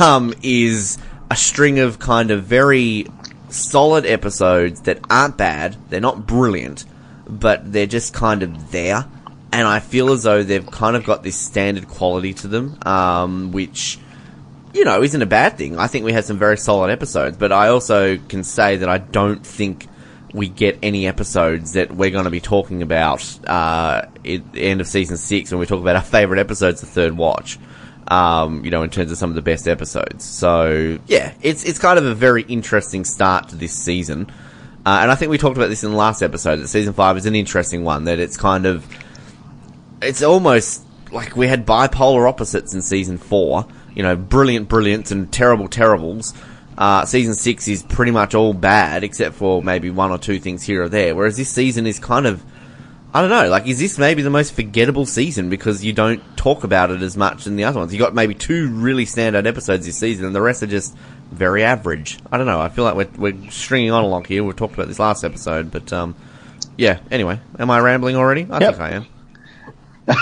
um, 0.00 0.34
is 0.42 0.98
a 1.30 1.36
string 1.36 1.78
of 1.78 1.98
kind 2.00 2.30
of 2.32 2.42
very 2.44 3.06
solid 3.48 4.06
episodes 4.06 4.82
that 4.82 5.00
aren't 5.10 5.36
bad. 5.36 5.76
They're 5.88 6.00
not 6.00 6.26
brilliant, 6.26 6.84
but 7.28 7.72
they're 7.72 7.86
just 7.86 8.14
kind 8.14 8.42
of 8.42 8.70
there. 8.70 9.06
And 9.52 9.66
I 9.66 9.80
feel 9.80 10.10
as 10.12 10.24
though 10.24 10.42
they've 10.42 10.66
kind 10.66 10.96
of 10.96 11.04
got 11.04 11.22
this 11.22 11.36
standard 11.36 11.88
quality 11.88 12.34
to 12.34 12.48
them, 12.48 12.78
um, 12.82 13.52
which 13.52 13.98
you 14.74 14.84
know 14.84 15.02
isn't 15.02 15.22
a 15.22 15.26
bad 15.26 15.56
thing. 15.56 15.78
I 15.78 15.86
think 15.86 16.04
we 16.04 16.12
had 16.12 16.24
some 16.24 16.38
very 16.38 16.58
solid 16.58 16.90
episodes, 16.90 17.36
but 17.36 17.50
I 17.52 17.68
also 17.68 18.18
can 18.18 18.44
say 18.44 18.76
that 18.76 18.88
I 18.88 18.98
don't 18.98 19.44
think 19.46 19.86
we 20.34 20.48
get 20.48 20.78
any 20.82 21.06
episodes 21.06 21.72
that 21.72 21.90
we're 21.94 22.10
going 22.10 22.24
to 22.24 22.30
be 22.30 22.40
talking 22.40 22.82
about 22.82 23.24
uh, 23.48 24.02
at 24.24 24.52
the 24.52 24.62
end 24.62 24.80
of 24.80 24.86
season 24.86 25.16
six 25.16 25.50
when 25.50 25.58
we 25.58 25.66
talk 25.66 25.80
about 25.80 25.96
our 25.96 26.02
favorite 26.18 26.38
episodes 26.38 26.82
of 26.82 26.88
Third 26.88 27.16
Watch. 27.16 27.58
Um, 28.10 28.64
you 28.64 28.70
know, 28.70 28.82
in 28.82 28.90
terms 28.90 29.12
of 29.12 29.18
some 29.18 29.28
of 29.28 29.36
the 29.36 29.42
best 29.42 29.68
episodes. 29.68 30.24
So 30.24 30.98
yeah, 31.06 31.34
it's 31.42 31.64
it's 31.64 31.78
kind 31.78 31.98
of 31.98 32.06
a 32.06 32.14
very 32.14 32.42
interesting 32.42 33.04
start 33.04 33.50
to 33.50 33.56
this 33.56 33.74
season, 33.74 34.30
uh, 34.86 35.00
and 35.02 35.10
I 35.10 35.14
think 35.14 35.30
we 35.30 35.36
talked 35.36 35.58
about 35.58 35.68
this 35.68 35.84
in 35.84 35.90
the 35.90 35.96
last 35.96 36.22
episode. 36.22 36.56
That 36.56 36.68
season 36.68 36.94
five 36.94 37.18
is 37.18 37.26
an 37.26 37.34
interesting 37.34 37.84
one. 37.84 38.04
That 38.04 38.18
it's 38.18 38.38
kind 38.38 38.64
of 38.64 38.86
it's 40.00 40.22
almost 40.22 40.84
like 41.12 41.36
we 41.36 41.48
had 41.48 41.66
bipolar 41.66 42.26
opposites 42.26 42.72
in 42.74 42.80
season 42.80 43.18
four. 43.18 43.66
You 43.94 44.02
know, 44.02 44.16
brilliant 44.16 44.68
brilliance 44.68 45.10
and 45.10 45.30
terrible 45.30 45.68
terribles. 45.68 46.32
Uh, 46.78 47.04
season 47.04 47.34
six 47.34 47.66
is 47.66 47.82
pretty 47.82 48.12
much 48.12 48.36
all 48.36 48.54
bad, 48.54 49.02
except 49.02 49.34
for 49.34 49.60
maybe 49.62 49.90
one 49.90 50.12
or 50.12 50.18
two 50.18 50.38
things 50.38 50.62
here 50.62 50.84
or 50.84 50.88
there. 50.88 51.12
Whereas 51.14 51.36
this 51.36 51.50
season 51.50 51.88
is 51.88 51.98
kind 51.98 52.24
of, 52.24 52.44
I 53.14 53.22
don't 53.22 53.30
know, 53.30 53.48
like, 53.48 53.66
is 53.66 53.78
this 53.78 53.98
maybe 53.98 54.20
the 54.22 54.28
most 54.30 54.52
forgettable 54.52 55.06
season 55.06 55.48
because 55.48 55.82
you 55.82 55.94
don't 55.94 56.22
talk 56.36 56.62
about 56.62 56.90
it 56.90 57.00
as 57.00 57.16
much 57.16 57.46
in 57.46 57.56
the 57.56 57.64
other 57.64 57.78
ones? 57.80 57.92
You 57.92 57.98
got 57.98 58.14
maybe 58.14 58.34
two 58.34 58.68
really 58.68 59.06
standout 59.06 59.46
episodes 59.46 59.86
this 59.86 59.96
season, 59.98 60.26
and 60.26 60.34
the 60.34 60.42
rest 60.42 60.62
are 60.62 60.66
just 60.66 60.94
very 61.30 61.64
average. 61.64 62.18
I 62.30 62.36
don't 62.36 62.46
know. 62.46 62.60
I 62.60 62.68
feel 62.68 62.84
like 62.84 62.94
we're, 62.96 63.32
we're 63.32 63.50
stringing 63.50 63.92
on 63.92 64.04
along 64.04 64.24
here. 64.24 64.44
We 64.44 64.52
talked 64.52 64.74
about 64.74 64.88
this 64.88 64.98
last 64.98 65.24
episode, 65.24 65.70
but 65.70 65.90
um, 65.92 66.14
yeah. 66.76 67.00
Anyway, 67.10 67.40
am 67.58 67.70
I 67.70 67.80
rambling 67.80 68.16
already? 68.16 68.46
I 68.50 68.60
Yep. 68.60 68.74
think 68.76 68.80
I 68.82 68.90
am. 68.90 69.06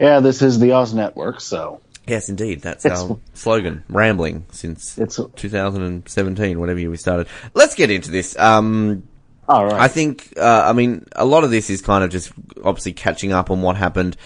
yeah, 0.00 0.20
this 0.20 0.42
is 0.42 0.58
the 0.58 0.72
Oz 0.72 0.94
Network, 0.94 1.40
so 1.40 1.80
Yes, 2.08 2.28
indeed. 2.28 2.60
That's 2.60 2.84
It's- 2.84 3.02
our 3.02 3.18
slogan. 3.34 3.84
Rambling 3.88 4.46
since 4.50 4.98
It's 4.98 5.16
2017, 5.36 6.58
whatever 6.60 6.78
year 6.78 6.90
we 6.90 6.96
started. 6.96 7.26
Let's 7.54 7.74
get 7.76 7.90
into 7.90 8.10
this. 8.10 8.36
Um, 8.38 9.04
all 9.48 9.64
right. 9.66 9.80
I 9.80 9.88
think, 9.88 10.34
uh, 10.36 10.64
I 10.66 10.72
mean, 10.72 11.06
a 11.12 11.24
lot 11.24 11.44
of 11.44 11.50
this 11.50 11.70
is 11.70 11.82
kind 11.82 12.02
of 12.02 12.10
just 12.10 12.32
obviously 12.64 12.92
catching 12.92 13.32
up 13.32 13.50
on 13.50 13.62
what 13.62 13.76
happened 13.76 14.16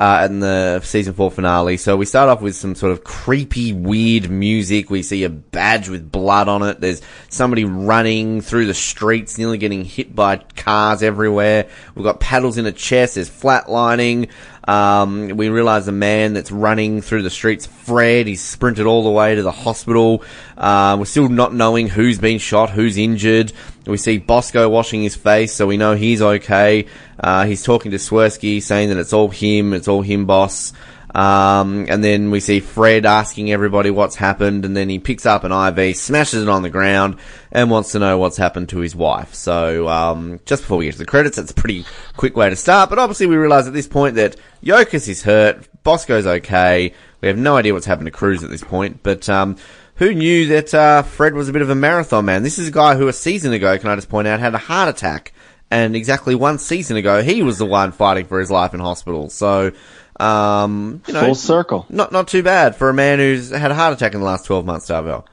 uh, 0.00 0.26
in 0.30 0.38
the 0.38 0.80
season 0.80 1.12
four 1.14 1.30
finale. 1.30 1.76
So 1.76 1.96
we 1.96 2.04
start 2.06 2.28
off 2.28 2.40
with 2.40 2.54
some 2.54 2.74
sort 2.74 2.92
of 2.92 3.02
creepy, 3.02 3.72
weird 3.72 4.30
music. 4.30 4.90
We 4.90 5.02
see 5.02 5.24
a 5.24 5.28
badge 5.28 5.88
with 5.88 6.12
blood 6.12 6.48
on 6.48 6.62
it. 6.62 6.80
There's 6.80 7.02
somebody 7.28 7.64
running 7.64 8.40
through 8.40 8.66
the 8.66 8.74
streets, 8.74 9.38
nearly 9.38 9.58
getting 9.58 9.84
hit 9.84 10.14
by 10.14 10.36
cars 10.36 11.02
everywhere. 11.02 11.68
We've 11.94 12.04
got 12.04 12.20
paddles 12.20 12.58
in 12.58 12.66
a 12.66 12.72
chest. 12.72 13.16
There's 13.16 13.30
flatlining. 13.30 14.30
Um, 14.68 15.28
we 15.28 15.48
realize 15.48 15.88
a 15.88 15.92
man 15.92 16.34
that's 16.34 16.52
running 16.52 17.00
through 17.00 17.22
the 17.22 17.30
streets, 17.30 17.64
Fred, 17.64 18.26
he's 18.26 18.42
sprinted 18.42 18.84
all 18.84 19.02
the 19.02 19.10
way 19.10 19.34
to 19.34 19.42
the 19.42 19.50
hospital. 19.50 20.22
Uh, 20.58 20.96
we're 20.98 21.06
still 21.06 21.30
not 21.30 21.54
knowing 21.54 21.88
who's 21.88 22.18
been 22.18 22.38
shot, 22.38 22.68
who's 22.68 22.98
injured. 22.98 23.50
We 23.86 23.96
see 23.96 24.18
Bosco 24.18 24.68
washing 24.68 25.02
his 25.02 25.16
face, 25.16 25.54
so 25.54 25.66
we 25.66 25.78
know 25.78 25.94
he's 25.94 26.20
okay. 26.20 26.84
Uh, 27.18 27.46
he's 27.46 27.62
talking 27.62 27.92
to 27.92 27.96
Swersky, 27.96 28.62
saying 28.62 28.90
that 28.90 28.98
it's 28.98 29.14
all 29.14 29.30
him, 29.30 29.72
it's 29.72 29.88
all 29.88 30.02
him, 30.02 30.26
boss. 30.26 30.74
Um, 31.18 31.86
and 31.88 32.04
then 32.04 32.30
we 32.30 32.38
see 32.38 32.60
Fred 32.60 33.04
asking 33.04 33.50
everybody 33.50 33.90
what's 33.90 34.14
happened, 34.14 34.64
and 34.64 34.76
then 34.76 34.88
he 34.88 35.00
picks 35.00 35.26
up 35.26 35.42
an 35.42 35.50
IV, 35.50 35.96
smashes 35.96 36.44
it 36.44 36.48
on 36.48 36.62
the 36.62 36.70
ground, 36.70 37.16
and 37.50 37.72
wants 37.72 37.90
to 37.92 37.98
know 37.98 38.18
what's 38.18 38.36
happened 38.36 38.68
to 38.68 38.78
his 38.78 38.94
wife. 38.94 39.34
So, 39.34 39.88
um, 39.88 40.38
just 40.46 40.62
before 40.62 40.78
we 40.78 40.84
get 40.84 40.92
to 40.92 40.98
the 40.98 41.06
credits, 41.06 41.36
that's 41.36 41.50
a 41.50 41.54
pretty 41.54 41.84
quick 42.16 42.36
way 42.36 42.48
to 42.48 42.54
start, 42.54 42.88
but 42.88 43.00
obviously 43.00 43.26
we 43.26 43.34
realize 43.34 43.66
at 43.66 43.72
this 43.72 43.88
point 43.88 44.14
that 44.14 44.36
Yokas 44.62 45.08
is 45.08 45.24
hurt, 45.24 45.66
Bosco's 45.82 46.24
okay, 46.24 46.94
we 47.20 47.26
have 47.26 47.36
no 47.36 47.56
idea 47.56 47.74
what's 47.74 47.86
happened 47.86 48.06
to 48.06 48.12
Cruz 48.12 48.44
at 48.44 48.50
this 48.50 48.62
point, 48.62 49.02
but, 49.02 49.28
um, 49.28 49.56
who 49.96 50.14
knew 50.14 50.46
that, 50.46 50.72
uh, 50.72 51.02
Fred 51.02 51.34
was 51.34 51.48
a 51.48 51.52
bit 51.52 51.62
of 51.62 51.70
a 51.70 51.74
marathon 51.74 52.26
man? 52.26 52.44
This 52.44 52.60
is 52.60 52.68
a 52.68 52.72
guy 52.72 52.94
who 52.94 53.08
a 53.08 53.12
season 53.12 53.52
ago, 53.52 53.76
can 53.76 53.90
I 53.90 53.96
just 53.96 54.08
point 54.08 54.28
out, 54.28 54.38
had 54.38 54.54
a 54.54 54.58
heart 54.58 54.88
attack. 54.88 55.32
And 55.70 55.94
exactly 55.94 56.34
one 56.34 56.58
season 56.58 56.96
ago, 56.96 57.22
he 57.22 57.42
was 57.42 57.58
the 57.58 57.66
one 57.66 57.92
fighting 57.92 58.24
for 58.24 58.40
his 58.40 58.50
life 58.50 58.72
in 58.72 58.80
hospital. 58.80 59.28
So, 59.28 59.72
um, 60.18 61.02
you 61.06 61.12
know, 61.14 61.20
Full 61.26 61.34
circle. 61.34 61.86
not 61.90 62.10
not 62.10 62.28
too 62.28 62.42
bad 62.42 62.74
for 62.74 62.88
a 62.88 62.94
man 62.94 63.18
who's 63.18 63.50
had 63.50 63.70
a 63.70 63.74
heart 63.74 63.92
attack 63.92 64.14
in 64.14 64.20
the 64.20 64.26
last 64.26 64.46
twelve 64.46 64.64
months, 64.64 64.88
Dorvell. 64.88 65.24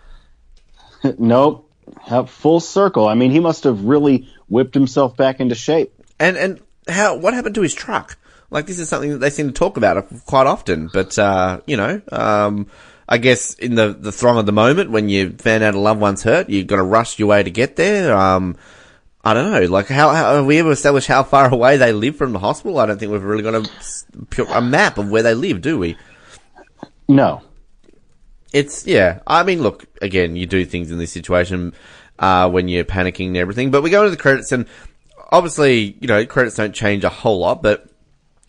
nope. 1.17 1.71
Yep, 2.09 2.29
Full 2.29 2.59
circle. 2.59 3.07
I 3.07 3.13
mean, 3.15 3.31
he 3.31 3.39
must 3.39 3.63
have 3.63 3.83
really 3.85 4.27
whipped 4.49 4.73
himself 4.73 5.15
back 5.15 5.39
into 5.39 5.55
shape. 5.55 5.93
And 6.19 6.35
and 6.37 6.59
how 6.87 7.15
what 7.17 7.33
happened 7.33 7.55
to 7.55 7.61
his 7.61 7.73
truck? 7.73 8.17
Like 8.51 8.67
this 8.67 8.79
is 8.79 8.89
something 8.89 9.11
that 9.11 9.17
they 9.19 9.29
seem 9.29 9.47
to 9.47 9.53
talk 9.53 9.77
about 9.77 10.05
quite 10.25 10.47
often, 10.47 10.89
but 10.91 11.17
uh, 11.17 11.61
you 11.65 11.77
know, 11.77 12.01
um, 12.11 12.67
I 13.07 13.17
guess 13.17 13.53
in 13.55 13.75
the 13.75 13.93
the 13.97 14.11
throng 14.11 14.37
of 14.37 14.45
the 14.45 14.51
moment 14.51 14.91
when 14.91 15.09
you 15.09 15.31
found 15.31 15.63
out 15.63 15.75
a 15.75 15.79
loved 15.79 15.99
one's 15.99 16.23
hurt, 16.23 16.49
you've 16.49 16.67
got 16.67 16.77
to 16.77 16.83
rush 16.83 17.19
your 17.19 17.27
way 17.29 17.41
to 17.43 17.51
get 17.51 17.75
there. 17.75 18.15
Um, 18.15 18.55
I 19.25 19.33
don't 19.33 19.51
know. 19.51 19.61
Like 19.61 19.87
how, 19.87 20.11
how 20.11 20.35
have 20.35 20.45
we 20.45 20.59
ever 20.59 20.71
established 20.71 21.07
how 21.07 21.23
far 21.23 21.51
away 21.51 21.77
they 21.77 21.91
live 21.91 22.15
from 22.15 22.31
the 22.31 22.39
hospital? 22.39 22.77
I 22.77 22.85
don't 22.85 22.99
think 22.99 23.11
we've 23.11 23.23
really 23.23 23.41
got 23.41 23.55
a 23.55 24.55
a 24.55 24.61
map 24.61 24.99
of 24.99 25.09
where 25.09 25.23
they 25.23 25.33
live, 25.33 25.61
do 25.61 25.79
we? 25.79 25.97
No. 27.07 27.41
It's 28.53 28.85
yeah. 28.85 29.19
I 29.25 29.43
mean, 29.43 29.61
look 29.61 29.85
again. 30.01 30.35
You 30.35 30.45
do 30.45 30.63
things 30.63 30.91
in 30.91 30.99
this 30.99 31.11
situation 31.11 31.73
uh, 32.19 32.49
when 32.49 32.67
you're 32.67 32.85
panicking 32.85 33.27
and 33.27 33.37
everything. 33.37 33.71
But 33.71 33.81
we 33.81 33.89
go 33.89 34.03
into 34.03 34.11
the 34.11 34.21
credits, 34.21 34.51
and 34.51 34.67
obviously, 35.31 35.97
you 35.99 36.07
know, 36.07 36.25
credits 36.25 36.55
don't 36.55 36.73
change 36.73 37.03
a 37.03 37.09
whole 37.09 37.39
lot. 37.39 37.63
But 37.63 37.89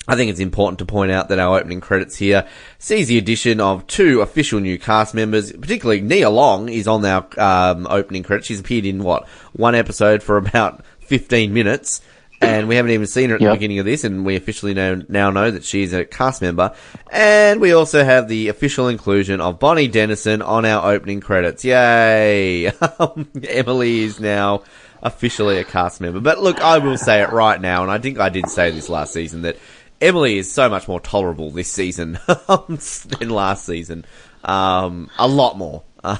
I 0.08 0.16
think 0.16 0.30
it's 0.30 0.40
important 0.40 0.78
to 0.78 0.86
point 0.86 1.10
out 1.10 1.28
that 1.28 1.38
our 1.38 1.58
opening 1.58 1.80
credits 1.80 2.16
here 2.16 2.46
sees 2.78 3.08
the 3.08 3.18
addition 3.18 3.60
of 3.60 3.86
two 3.86 4.20
official 4.20 4.60
new 4.60 4.78
cast 4.78 5.14
members. 5.14 5.52
Particularly, 5.52 6.00
Nia 6.00 6.30
Long 6.30 6.68
is 6.68 6.86
on 6.86 7.04
our 7.04 7.26
um, 7.38 7.86
opening 7.90 8.22
credits. 8.22 8.46
She's 8.46 8.60
appeared 8.60 8.84
in 8.84 9.02
what 9.02 9.28
one 9.52 9.74
episode 9.74 10.22
for 10.22 10.36
about 10.36 10.84
15 11.00 11.52
minutes. 11.52 12.00
And 12.38 12.68
we 12.68 12.76
haven't 12.76 12.90
even 12.90 13.06
seen 13.06 13.30
her 13.30 13.36
at 13.36 13.40
the 13.40 13.50
beginning 13.50 13.78
of 13.78 13.86
this, 13.86 14.04
and 14.04 14.26
we 14.26 14.36
officially 14.36 14.74
know, 14.74 15.02
now 15.08 15.30
know 15.30 15.50
that 15.50 15.64
she's 15.64 15.94
a 15.94 16.04
cast 16.04 16.42
member. 16.42 16.74
And 17.10 17.62
we 17.62 17.72
also 17.72 18.04
have 18.04 18.28
the 18.28 18.48
official 18.48 18.88
inclusion 18.88 19.40
of 19.40 19.58
Bonnie 19.58 19.88
Dennison 19.88 20.42
on 20.42 20.66
our 20.66 20.92
opening 20.92 21.20
credits. 21.20 21.64
Yay! 21.64 22.66
Emily 23.42 24.00
is 24.02 24.20
now 24.20 24.64
officially 25.02 25.58
a 25.58 25.64
cast 25.64 26.00
member. 26.00 26.20
But 26.20 26.40
look, 26.40 26.60
I 26.60 26.76
will 26.78 26.98
say 26.98 27.22
it 27.22 27.30
right 27.30 27.60
now, 27.60 27.82
and 27.82 27.90
I 27.90 27.98
think 27.98 28.18
I 28.18 28.28
did 28.28 28.50
say 28.50 28.70
this 28.70 28.90
last 28.90 29.14
season, 29.14 29.42
that 29.42 29.56
Emily 30.00 30.38
is 30.38 30.52
so 30.52 30.68
much 30.68 30.88
more 30.88 31.00
tolerable 31.00 31.50
this 31.50 31.70
season 31.70 32.18
than 32.28 33.30
last 33.30 33.64
season. 33.64 34.04
Um, 34.44 35.10
a 35.18 35.26
lot 35.26 35.56
more. 35.56 35.82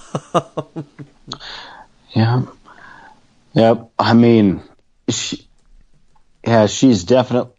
Yeah. 2.17 2.47
Yep. 3.53 3.91
I 3.99 4.15
mean, 4.15 4.63
she, 5.11 5.47
yeah, 6.47 6.67
she's 6.67 7.05
definitely 7.05 7.53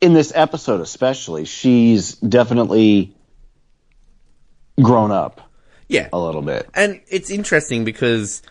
in 0.00 0.12
this 0.12 0.32
episode, 0.34 0.80
especially. 0.80 1.44
She's 1.44 2.16
definitely 2.16 3.14
grown 4.82 5.12
up 5.12 5.40
yeah. 5.86 6.08
a 6.12 6.18
little 6.18 6.42
bit. 6.42 6.68
And 6.74 7.00
it's 7.08 7.30
interesting 7.30 7.84
because, 7.84 8.42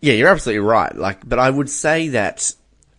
yeah, 0.00 0.14
you're 0.14 0.28
absolutely 0.28 0.66
right. 0.66 0.94
Like, 0.94 1.26
but 1.26 1.38
I 1.38 1.48
would 1.48 1.70
say 1.70 2.08
that 2.08 2.52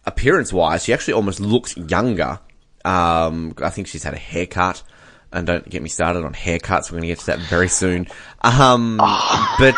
appearance 0.06 0.54
wise, 0.54 0.86
she 0.86 0.94
actually 0.94 1.16
almost 1.16 1.42
looks 1.42 1.76
younger. 1.76 2.40
Um, 2.86 3.54
I 3.62 3.70
think 3.70 3.88
she's 3.88 4.04
had 4.04 4.14
a 4.14 4.20
haircut. 4.20 4.84
And 5.34 5.48
don't 5.48 5.68
get 5.70 5.82
me 5.82 5.88
started 5.88 6.26
on 6.26 6.34
haircuts. 6.34 6.92
We're 6.92 6.98
going 6.98 7.04
to 7.04 7.08
get 7.08 7.20
to 7.20 7.26
that 7.28 7.40
very 7.40 7.70
soon. 7.70 8.08
Um, 8.42 8.98
but 9.60 9.76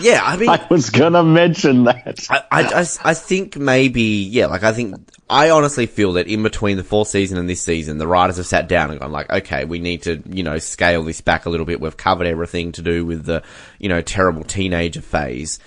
yeah, 0.00 0.20
I 0.24 0.36
mean, 0.36 0.48
I 0.48 0.66
was 0.68 0.90
gonna 0.90 1.22
mention 1.22 1.84
that. 1.84 2.26
I, 2.28 2.42
I, 2.50 2.62
I, 2.62 2.86
I 3.04 3.14
think 3.14 3.56
maybe, 3.56 4.02
yeah, 4.02 4.46
like 4.46 4.64
I 4.64 4.72
think, 4.72 4.96
I 5.28 5.50
honestly 5.50 5.86
feel 5.86 6.14
that 6.14 6.26
in 6.26 6.42
between 6.42 6.76
the 6.76 6.82
fourth 6.82 7.08
season 7.08 7.38
and 7.38 7.48
this 7.48 7.62
season, 7.62 7.98
the 7.98 8.06
writers 8.08 8.38
have 8.38 8.46
sat 8.46 8.68
down 8.68 8.90
and 8.90 8.98
gone 8.98 9.12
like, 9.12 9.30
okay, 9.30 9.64
we 9.64 9.78
need 9.78 10.02
to, 10.02 10.22
you 10.28 10.42
know, 10.42 10.58
scale 10.58 11.04
this 11.04 11.20
back 11.20 11.46
a 11.46 11.50
little 11.50 11.66
bit. 11.66 11.80
We've 11.80 11.96
covered 11.96 12.26
everything 12.26 12.72
to 12.72 12.82
do 12.82 13.06
with 13.06 13.26
the, 13.26 13.44
you 13.78 13.88
know, 13.88 14.02
terrible 14.02 14.42
teenager 14.42 15.02
phase. 15.02 15.60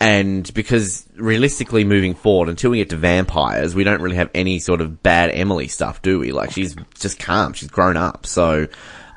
And 0.00 0.52
because 0.54 1.06
realistically 1.16 1.84
moving 1.84 2.14
forward, 2.14 2.48
until 2.48 2.70
we 2.70 2.78
get 2.78 2.90
to 2.90 2.96
vampires, 2.96 3.74
we 3.74 3.82
don't 3.82 4.00
really 4.00 4.16
have 4.16 4.30
any 4.32 4.60
sort 4.60 4.80
of 4.80 5.02
bad 5.02 5.30
Emily 5.30 5.66
stuff, 5.66 6.02
do 6.02 6.20
we? 6.20 6.30
Like 6.30 6.52
she's 6.52 6.76
just 7.00 7.18
calm. 7.18 7.52
She's 7.52 7.68
grown 7.68 7.96
up. 7.96 8.24
So 8.24 8.68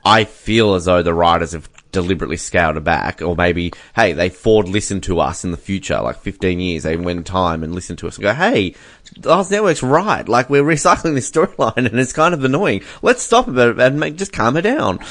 I 0.04 0.24
feel 0.24 0.74
as 0.74 0.86
though 0.86 1.04
the 1.04 1.14
writers 1.14 1.52
have 1.52 1.70
deliberately 1.92 2.38
scaled 2.38 2.78
it 2.78 2.84
back, 2.84 3.22
or 3.22 3.36
maybe, 3.36 3.74
hey, 3.96 4.14
they 4.14 4.30
forward 4.30 4.70
listen 4.70 5.02
to 5.02 5.20
us 5.20 5.44
in 5.44 5.52
the 5.52 5.58
future, 5.58 6.00
like 6.02 6.18
15 6.18 6.60
years, 6.60 6.84
they 6.84 6.96
went 6.96 7.18
in 7.18 7.24
time 7.24 7.64
and 7.64 7.76
listened 7.76 8.00
to 8.00 8.08
us 8.08 8.16
and 8.16 8.24
go, 8.24 8.34
hey, 8.34 8.76
Oz 9.26 9.52
Network's 9.52 9.84
right, 9.84 10.28
like 10.28 10.50
we're 10.50 10.64
recycling 10.64 11.16
this 11.16 11.30
storyline 11.30 11.78
and 11.78 12.00
it's 12.00 12.14
kind 12.14 12.34
of 12.34 12.44
annoying. 12.44 12.82
Let's 13.02 13.22
stop 13.22 13.48
a 13.48 13.52
bit 13.52 13.80
and 13.80 14.00
make, 14.00 14.16
just 14.16 14.34
calm 14.34 14.56
her 14.56 14.62
down. 14.62 15.00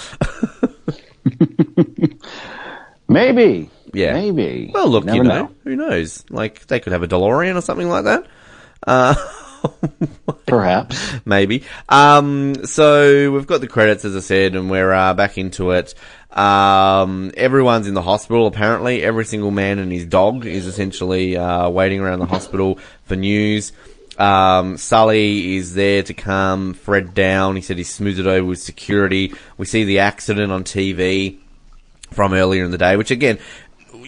Maybe. 3.09 3.71
Yeah. 3.93 4.13
Maybe. 4.15 4.71
Well, 4.73 4.89
look, 4.89 5.05
Never 5.05 5.17
you 5.17 5.23
know, 5.25 5.51
who 5.65 5.77
knows? 5.77 6.25
Like, 6.31 6.67
they 6.67 6.81
could 6.81 6.93
have 6.93 7.03
a 7.03 7.09
DeLorean 7.09 7.57
or 7.57 7.61
something 7.61 7.89
like 7.89 8.05
that. 8.05 8.27
Uh, 8.87 9.15
Perhaps. 10.47 11.15
maybe. 11.25 11.65
Um, 11.89 12.65
so 12.67 13.31
we've 13.33 13.47
got 13.47 13.61
the 13.61 13.67
credits, 13.69 14.05
as 14.05 14.17
I 14.17 14.21
said, 14.21 14.55
and 14.55 14.71
we're 14.71 14.93
uh, 14.93 15.15
back 15.15 15.39
into 15.39 15.71
it. 15.73 15.95
Um, 16.31 17.33
everyone's 17.37 17.89
in 17.89 17.95
the 17.95 18.03
hospital, 18.03 18.47
apparently. 18.47 19.03
Every 19.03 19.25
single 19.25 19.51
man 19.51 19.79
and 19.79 19.91
his 19.93 20.07
dog 20.07 20.47
is 20.47 20.67
essentially 20.67 21.37
uh, 21.37 21.69
waiting 21.69 22.01
around 22.01 22.21
the 22.21 22.27
hospital 22.27 22.79
for 23.05 23.17
news. 23.17 23.73
Um, 24.19 24.77
Sully 24.77 25.57
is 25.57 25.75
there 25.75 26.03
to 26.03 26.15
calm 26.15 26.75
Fred 26.75 27.15
down. 27.15 27.57
He 27.57 27.63
said 27.63 27.79
he 27.79 27.85
smoothed 27.85 28.21
it 28.21 28.27
over 28.27 28.47
with 28.47 28.59
security. 28.61 29.35
We 29.57 29.67
see 29.67 29.85
the 29.85 30.01
accident 30.01 30.53
on 30.53 30.65
TV 30.65 31.39
from 32.13 32.35
earlier 32.35 32.65
in 32.65 32.71
the 32.71 32.79
day, 32.79 32.97
which 32.97 33.11
again, 33.11 33.39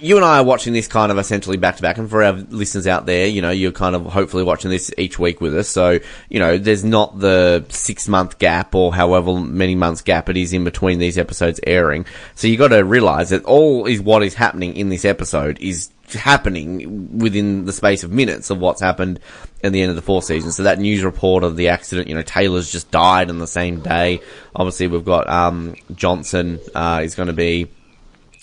you 0.02 0.16
and 0.16 0.24
I 0.24 0.38
are 0.38 0.44
watching 0.44 0.72
this 0.72 0.88
kind 0.88 1.12
of 1.12 1.18
essentially 1.18 1.56
back 1.56 1.76
to 1.76 1.82
back, 1.82 1.96
and 1.96 2.10
for 2.10 2.22
our 2.22 2.32
listeners 2.32 2.86
out 2.86 3.06
there, 3.06 3.26
you 3.26 3.40
know, 3.40 3.50
you're 3.50 3.72
kind 3.72 3.94
of 3.94 4.04
hopefully 4.04 4.42
watching 4.42 4.70
this 4.70 4.92
each 4.98 5.18
week 5.18 5.40
with 5.40 5.56
us. 5.56 5.68
So, 5.68 6.00
you 6.28 6.40
know, 6.40 6.58
there's 6.58 6.84
not 6.84 7.20
the 7.20 7.64
six 7.68 8.08
month 8.08 8.38
gap 8.38 8.74
or 8.74 8.92
however 8.92 9.38
many 9.38 9.76
months 9.76 10.02
gap 10.02 10.28
it 10.28 10.36
is 10.36 10.52
in 10.52 10.64
between 10.64 10.98
these 10.98 11.16
episodes 11.16 11.60
airing. 11.66 12.04
So 12.34 12.48
you 12.48 12.56
got 12.56 12.68
to 12.68 12.84
realize 12.84 13.30
that 13.30 13.44
all 13.44 13.86
is 13.86 14.00
what 14.00 14.24
is 14.24 14.34
happening 14.34 14.76
in 14.76 14.88
this 14.88 15.04
episode 15.04 15.58
is 15.60 15.90
happening 16.12 17.18
within 17.18 17.64
the 17.64 17.72
space 17.72 18.02
of 18.02 18.10
minutes 18.10 18.50
of 18.50 18.58
what's 18.58 18.82
happened 18.82 19.20
at 19.62 19.72
the 19.72 19.80
end 19.80 19.90
of 19.90 19.96
the 19.96 20.02
fourth 20.02 20.24
season. 20.24 20.50
So 20.50 20.64
that 20.64 20.80
news 20.80 21.04
report 21.04 21.44
of 21.44 21.56
the 21.56 21.68
accident, 21.68 22.08
you 22.08 22.14
know, 22.14 22.22
Taylor's 22.22 22.70
just 22.70 22.90
died 22.90 23.30
on 23.30 23.38
the 23.38 23.46
same 23.46 23.80
day. 23.80 24.20
Obviously, 24.54 24.88
we've 24.88 25.04
got 25.04 25.28
um, 25.28 25.76
Johnson 25.94 26.58
uh, 26.74 27.00
is 27.04 27.14
going 27.14 27.28
to 27.28 27.32
be 27.32 27.68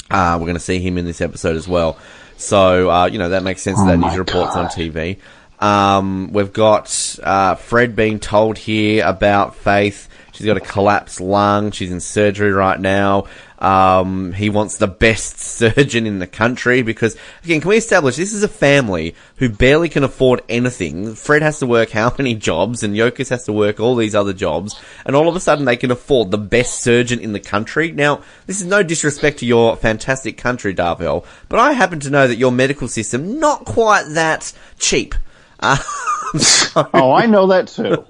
uh, 0.10 0.38
we're 0.40 0.46
going 0.46 0.56
to 0.56 0.60
see 0.60 0.80
him 0.80 0.98
in 0.98 1.06
this 1.06 1.22
episode 1.22 1.56
as 1.56 1.68
well. 1.68 1.98
So, 2.38 2.90
uh, 2.90 3.06
you 3.08 3.20
know, 3.20 3.30
that 3.30 3.44
makes 3.44 3.62
sense 3.62 3.80
that 3.80 3.88
that 3.88 3.98
news 3.98 4.18
report's 4.18 4.56
on 4.56 4.68
TV. 4.68 5.18
Um, 5.60 6.32
we've 6.32 6.54
got 6.54 7.18
uh, 7.22 7.56
Fred 7.56 7.96
being 7.96 8.20
told 8.20 8.58
here 8.58 9.06
about 9.06 9.56
Faith. 9.56 10.08
She's 10.32 10.46
got 10.46 10.56
a 10.56 10.62
collapsed 10.62 11.20
lung. 11.20 11.72
She's 11.72 11.92
in 11.92 12.00
surgery 12.00 12.54
right 12.54 12.80
now. 12.80 13.26
Um, 13.60 14.32
he 14.32 14.50
wants 14.50 14.78
the 14.78 14.88
best 14.88 15.38
surgeon 15.40 16.08
in 16.08 16.20
the 16.20 16.28
country 16.28 16.82
because, 16.82 17.18
again, 17.44 17.60
can 17.60 17.70
we 17.70 17.78
establish 17.78 18.16
this 18.16 18.34
is 18.34 18.42
a 18.42 18.48
family 18.48 19.16
who 19.36 19.50
barely 19.50 19.90
can 19.90 20.06
afford 20.06 20.42
anything? 20.48 21.14
Fred 21.16 21.42
has 21.42 21.60
to 21.60 21.66
work 21.66 21.90
how 21.92 22.14
many 22.18 22.36
jobs 22.36 22.84
and 22.84 22.96
Yokas 22.96 23.30
has 23.30 23.44
to 23.46 23.54
work 23.54 23.80
all 23.82 23.96
these 23.98 24.16
other 24.16 24.32
jobs 24.32 24.80
and 25.06 25.14
all 25.14 25.28
of 25.28 25.36
a 25.36 25.42
sudden 25.42 25.66
they 25.66 25.76
can 25.76 25.92
afford 25.92 26.32
the 26.32 26.38
best 26.38 26.82
surgeon 26.82 27.20
in 27.20 27.34
the 27.34 27.40
country. 27.40 27.92
Now, 27.92 28.24
this 28.48 28.62
is 28.62 28.66
no 28.66 28.82
disrespect 28.82 29.40
to 29.40 29.46
your 29.46 29.76
fantastic 29.76 30.38
country, 30.38 30.74
Dorvell, 30.74 31.26
but 31.50 31.60
I 31.60 31.74
happen 31.74 32.00
to 32.02 32.10
know 32.10 32.28
that 32.28 32.38
your 32.38 32.54
medical 32.54 32.88
system 32.88 33.40
not 33.42 33.66
quite 33.66 34.06
that 34.14 34.54
cheap. 34.78 35.16
Uh, 35.60 35.76
so- 36.38 36.90
Oh, 36.94 37.12
I 37.12 37.26
know 37.26 37.48
that 37.48 37.68
too. 37.68 38.06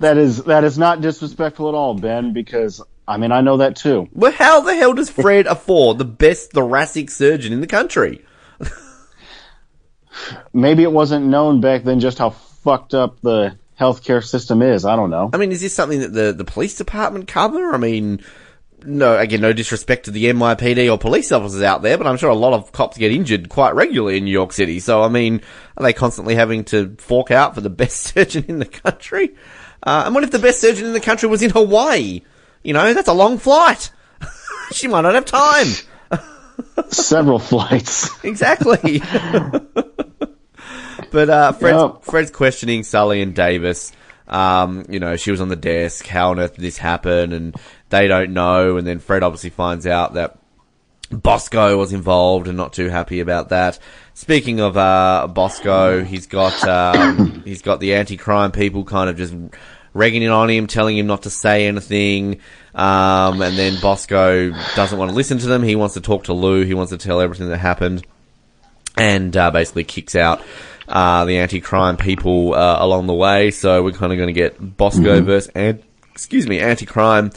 that 0.00 0.18
is 0.18 0.44
that 0.44 0.64
is 0.64 0.76
not 0.76 1.00
disrespectful 1.00 1.68
at 1.70 1.74
all, 1.74 1.94
Ben. 1.94 2.32
Because 2.34 2.82
I 3.06 3.16
mean, 3.16 3.32
I 3.32 3.40
know 3.40 3.58
that 3.58 3.76
too. 3.76 4.08
Well, 4.12 4.32
how 4.32 4.60
the 4.60 4.74
hell 4.74 4.94
does 4.94 5.10
Fred 5.10 5.46
afford 5.46 5.98
the 5.98 6.04
best 6.04 6.52
thoracic 6.52 7.10
surgeon 7.10 7.52
in 7.52 7.60
the 7.60 7.66
country? 7.66 8.24
Maybe 10.52 10.82
it 10.82 10.92
wasn't 10.92 11.26
known 11.26 11.60
back 11.60 11.84
then 11.84 12.00
just 12.00 12.18
how 12.18 12.30
fucked 12.30 12.94
up 12.94 13.20
the 13.20 13.56
healthcare 13.78 14.24
system 14.24 14.62
is. 14.62 14.84
I 14.84 14.94
don't 14.94 15.10
know. 15.10 15.30
I 15.32 15.36
mean, 15.36 15.50
is 15.50 15.60
this 15.60 15.74
something 15.74 16.00
that 16.00 16.12
the, 16.12 16.32
the 16.32 16.44
police 16.44 16.76
department 16.76 17.26
cover? 17.26 17.74
I 17.74 17.78
mean, 17.78 18.22
no, 18.84 19.18
again, 19.18 19.40
no 19.40 19.52
disrespect 19.52 20.04
to 20.04 20.10
the 20.10 20.26
NYPD 20.26 20.90
or 20.90 20.98
police 20.98 21.32
officers 21.32 21.62
out 21.62 21.82
there, 21.82 21.98
but 21.98 22.06
I'm 22.06 22.16
sure 22.16 22.30
a 22.30 22.34
lot 22.34 22.52
of 22.52 22.72
cops 22.72 22.98
get 22.98 23.12
injured 23.12 23.48
quite 23.48 23.74
regularly 23.74 24.18
in 24.18 24.24
New 24.24 24.30
York 24.30 24.52
City. 24.52 24.78
So, 24.78 25.02
I 25.02 25.08
mean, 25.08 25.40
are 25.76 25.82
they 25.82 25.92
constantly 25.92 26.34
having 26.34 26.64
to 26.66 26.94
fork 26.98 27.30
out 27.30 27.54
for 27.54 27.60
the 27.60 27.70
best 27.82 28.00
surgeon 28.00 28.44
in 28.48 28.58
the 28.58 28.66
country? 28.66 29.34
Uh, 29.82 30.04
and 30.06 30.14
what 30.14 30.22
if 30.22 30.30
the 30.30 30.38
best 30.38 30.60
surgeon 30.60 30.86
in 30.86 30.92
the 30.92 31.00
country 31.00 31.28
was 31.28 31.42
in 31.42 31.50
Hawaii? 31.50 32.22
You 32.62 32.74
know, 32.74 32.94
that's 32.94 33.08
a 33.08 33.12
long 33.12 33.38
flight. 33.38 33.90
she 34.72 34.88
might 34.88 35.02
not 35.02 35.14
have 35.14 35.24
time. 35.24 35.66
Several 36.88 37.38
flights. 37.38 38.10
Exactly. 38.24 39.02
but 41.10 41.30
uh, 41.30 41.52
Fred's, 41.52 41.82
Yep. 41.82 42.04
Fred's 42.04 42.30
questioning 42.30 42.82
Sully 42.82 43.22
and 43.22 43.34
Davis. 43.34 43.92
Um, 44.28 44.84
you 44.88 45.00
know, 45.00 45.16
she 45.16 45.30
was 45.30 45.40
on 45.40 45.48
the 45.48 45.56
desk. 45.56 46.06
How 46.06 46.30
on 46.30 46.40
earth 46.40 46.54
did 46.54 46.62
this 46.62 46.78
happen? 46.78 47.32
And 47.32 47.54
they 47.90 48.08
don't 48.08 48.32
know. 48.32 48.76
And 48.76 48.86
then 48.86 48.98
Fred 49.00 49.22
obviously 49.22 49.50
finds 49.50 49.86
out 49.86 50.14
that 50.14 50.38
Bosco 51.10 51.76
was 51.76 51.92
involved 51.92 52.48
and 52.48 52.56
not 52.56 52.72
too 52.72 52.88
happy 52.88 53.20
about 53.20 53.50
that. 53.50 53.78
Speaking 54.14 54.60
of 54.60 54.76
uh, 54.76 55.28
Bosco, 55.30 56.02
he's 56.04 56.26
got 56.26 56.66
um, 56.66 57.42
he's 57.44 57.62
got 57.62 57.80
the 57.80 57.94
anti-crime 57.94 58.52
people 58.52 58.84
kind 58.84 59.10
of 59.10 59.16
just 59.16 59.34
regging 59.94 60.22
in 60.22 60.30
on 60.30 60.48
him, 60.50 60.66
telling 60.66 60.96
him 60.96 61.06
not 61.06 61.22
to 61.22 61.30
say 61.30 61.66
anything. 61.66 62.40
Um, 62.74 63.42
and 63.42 63.58
then 63.58 63.78
Bosco 63.80 64.50
doesn't 64.74 64.98
want 64.98 65.10
to 65.10 65.14
listen 65.14 65.38
to 65.38 65.46
them. 65.46 65.62
He 65.62 65.76
wants 65.76 65.94
to 65.94 66.00
talk 66.00 66.24
to 66.24 66.32
Lou. 66.32 66.64
He 66.64 66.74
wants 66.74 66.90
to 66.90 66.98
tell 66.98 67.20
everything 67.20 67.48
that 67.48 67.58
happened, 67.58 68.06
and 68.96 69.36
uh, 69.36 69.50
basically 69.50 69.84
kicks 69.84 70.14
out 70.14 70.42
uh, 70.88 71.24
the 71.24 71.38
anti-crime 71.38 71.96
people 71.96 72.54
uh, 72.54 72.76
along 72.84 73.06
the 73.06 73.14
way. 73.14 73.50
So 73.50 73.82
we're 73.82 73.92
kind 73.92 74.12
of 74.12 74.16
going 74.16 74.28
to 74.28 74.32
get 74.32 74.76
Bosco 74.76 75.20
versus 75.22 75.50
and 75.54 75.82
excuse 76.12 76.46
me 76.46 76.60
anti-crime 76.60 77.30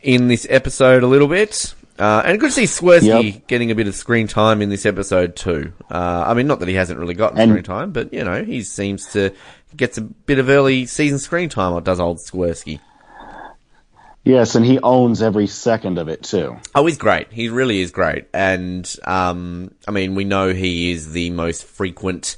in 0.00 0.28
this 0.28 0.46
episode 0.48 1.02
a 1.02 1.06
little 1.06 1.28
bit. 1.28 1.74
Uh, 1.98 2.22
and 2.24 2.38
good 2.38 2.52
to 2.52 2.52
see 2.52 2.62
Swersky 2.62 3.32
Yep. 3.34 3.46
getting 3.48 3.70
a 3.72 3.74
bit 3.74 3.88
of 3.88 3.94
screen 3.94 4.28
time 4.28 4.62
in 4.62 4.68
this 4.68 4.86
episode 4.86 5.34
too. 5.34 5.72
Uh, 5.90 6.22
I 6.28 6.34
mean, 6.34 6.46
not 6.46 6.60
that 6.60 6.68
he 6.68 6.74
hasn't 6.76 7.00
really 7.00 7.14
gotten 7.14 7.38
And- 7.40 7.50
screen 7.50 7.64
time, 7.64 7.90
but 7.90 8.12
you 8.14 8.22
know, 8.22 8.44
he 8.44 8.62
seems 8.62 9.06
to 9.14 9.32
gets 9.76 9.98
a 9.98 10.02
bit 10.02 10.38
of 10.38 10.48
early 10.48 10.86
season 10.86 11.18
screen 11.18 11.48
time. 11.48 11.72
Or 11.72 11.80
does 11.80 12.00
old 12.00 12.18
Swersky? 12.18 12.80
Yes, 14.24 14.56
and 14.56 14.66
he 14.66 14.78
owns 14.80 15.22
every 15.22 15.46
second 15.46 15.96
of 15.96 16.08
it 16.08 16.22
too. 16.22 16.58
Oh, 16.74 16.84
he's 16.84 16.98
great. 16.98 17.32
He 17.32 17.48
really 17.48 17.80
is 17.80 17.92
great. 17.92 18.26
And, 18.34 18.86
um, 19.04 19.74
I 19.86 19.90
mean, 19.90 20.16
we 20.16 20.24
know 20.24 20.52
he 20.52 20.90
is 20.90 21.12
the 21.12 21.30
most 21.30 21.64
frequent, 21.64 22.36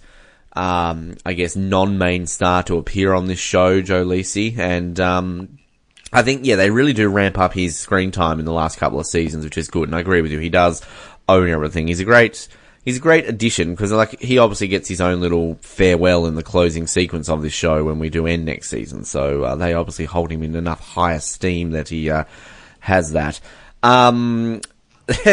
um, 0.52 1.16
I 1.26 1.32
guess, 1.32 1.56
non-main 1.56 2.26
star 2.26 2.62
to 2.64 2.78
appear 2.78 3.12
on 3.12 3.26
this 3.26 3.40
show, 3.40 3.80
Joe 3.80 4.04
Lisi. 4.04 4.56
And, 4.56 5.00
um, 5.00 5.58
I 6.12 6.22
think, 6.22 6.44
yeah, 6.44 6.54
they 6.54 6.70
really 6.70 6.92
do 6.92 7.08
ramp 7.08 7.38
up 7.38 7.54
his 7.54 7.76
screen 7.76 8.12
time 8.12 8.38
in 8.38 8.44
the 8.44 8.52
last 8.52 8.78
couple 8.78 9.00
of 9.00 9.06
seasons, 9.06 9.44
which 9.44 9.58
is 9.58 9.68
good. 9.68 9.88
And 9.88 9.96
I 9.96 10.00
agree 10.00 10.22
with 10.22 10.30
you. 10.30 10.38
He 10.38 10.50
does 10.50 10.82
own 11.28 11.48
everything. 11.48 11.88
He's 11.88 12.00
a 12.00 12.04
great, 12.04 12.46
he's 12.84 12.96
a 12.96 13.00
great 13.00 13.28
addition 13.28 13.70
because 13.70 13.92
like 13.92 14.20
he 14.20 14.38
obviously 14.38 14.68
gets 14.68 14.88
his 14.88 15.00
own 15.00 15.20
little 15.20 15.56
farewell 15.60 16.26
in 16.26 16.34
the 16.34 16.42
closing 16.42 16.86
sequence 16.86 17.28
of 17.28 17.42
this 17.42 17.52
show 17.52 17.84
when 17.84 17.98
we 17.98 18.10
do 18.10 18.26
end 18.26 18.44
next 18.44 18.70
season. 18.70 19.04
So 19.04 19.44
uh, 19.44 19.56
they 19.56 19.74
obviously 19.74 20.06
hold 20.06 20.30
him 20.30 20.42
in 20.42 20.54
enough 20.54 20.80
high 20.80 21.14
esteem 21.14 21.70
that 21.70 21.88
he 21.88 22.10
uh, 22.10 22.24
has 22.80 23.12
that. 23.12 23.40
Um, 23.82 24.60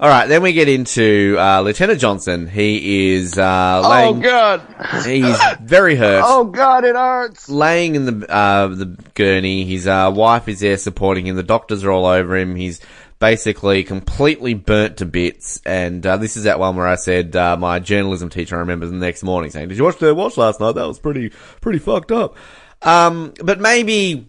all 0.00 0.08
right, 0.08 0.26
then 0.26 0.42
we 0.42 0.52
get 0.52 0.68
into 0.68 1.36
uh, 1.38 1.60
Lieutenant 1.62 1.98
Johnson. 1.98 2.46
He 2.46 3.14
is 3.14 3.36
uh, 3.36 3.88
laying. 3.88 4.20
God! 4.20 4.62
He's 5.04 5.38
very 5.60 5.96
hurt 5.96 6.22
Oh 6.24 6.44
God, 6.44 6.84
it 6.84 6.94
hurts. 6.94 7.48
laying 7.48 7.96
in 7.96 8.04
the 8.04 8.30
uh, 8.32 8.68
the 8.68 8.96
gurney. 9.14 9.64
His 9.64 9.86
uh, 9.86 10.12
wife 10.14 10.46
is 10.46 10.60
there 10.60 10.76
supporting 10.76 11.26
him. 11.26 11.36
The 11.36 11.42
doctors 11.42 11.82
are 11.84 11.90
all 11.90 12.06
over 12.06 12.36
him. 12.36 12.54
He's 12.54 12.80
basically 13.18 13.84
completely 13.84 14.54
burnt 14.54 14.98
to 14.98 15.06
bits. 15.06 15.60
And 15.64 16.04
uh, 16.06 16.16
this 16.16 16.36
is 16.36 16.44
that 16.44 16.58
one 16.58 16.76
where 16.76 16.86
I 16.86 16.96
said 16.96 17.34
uh, 17.36 17.56
my 17.56 17.78
journalism 17.78 18.28
teacher 18.28 18.56
I 18.56 18.60
remember 18.60 18.86
the 18.86 18.92
next 18.92 19.22
morning 19.22 19.50
saying, 19.50 19.68
"Did 19.68 19.78
you 19.78 19.84
watch 19.84 19.98
the 19.98 20.14
watch 20.14 20.36
last 20.36 20.60
night? 20.60 20.74
That 20.74 20.86
was 20.86 20.98
pretty 20.98 21.30
pretty 21.60 21.78
fucked 21.78 22.12
up." 22.12 22.36
Um, 22.82 23.32
but 23.42 23.60
maybe 23.60 24.28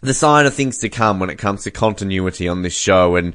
the 0.00 0.14
sign 0.14 0.46
of 0.46 0.54
things 0.54 0.78
to 0.78 0.88
come 0.88 1.18
when 1.18 1.30
it 1.30 1.36
comes 1.36 1.64
to 1.64 1.70
continuity 1.70 2.48
on 2.48 2.62
this 2.62 2.76
show 2.76 3.16
and 3.16 3.34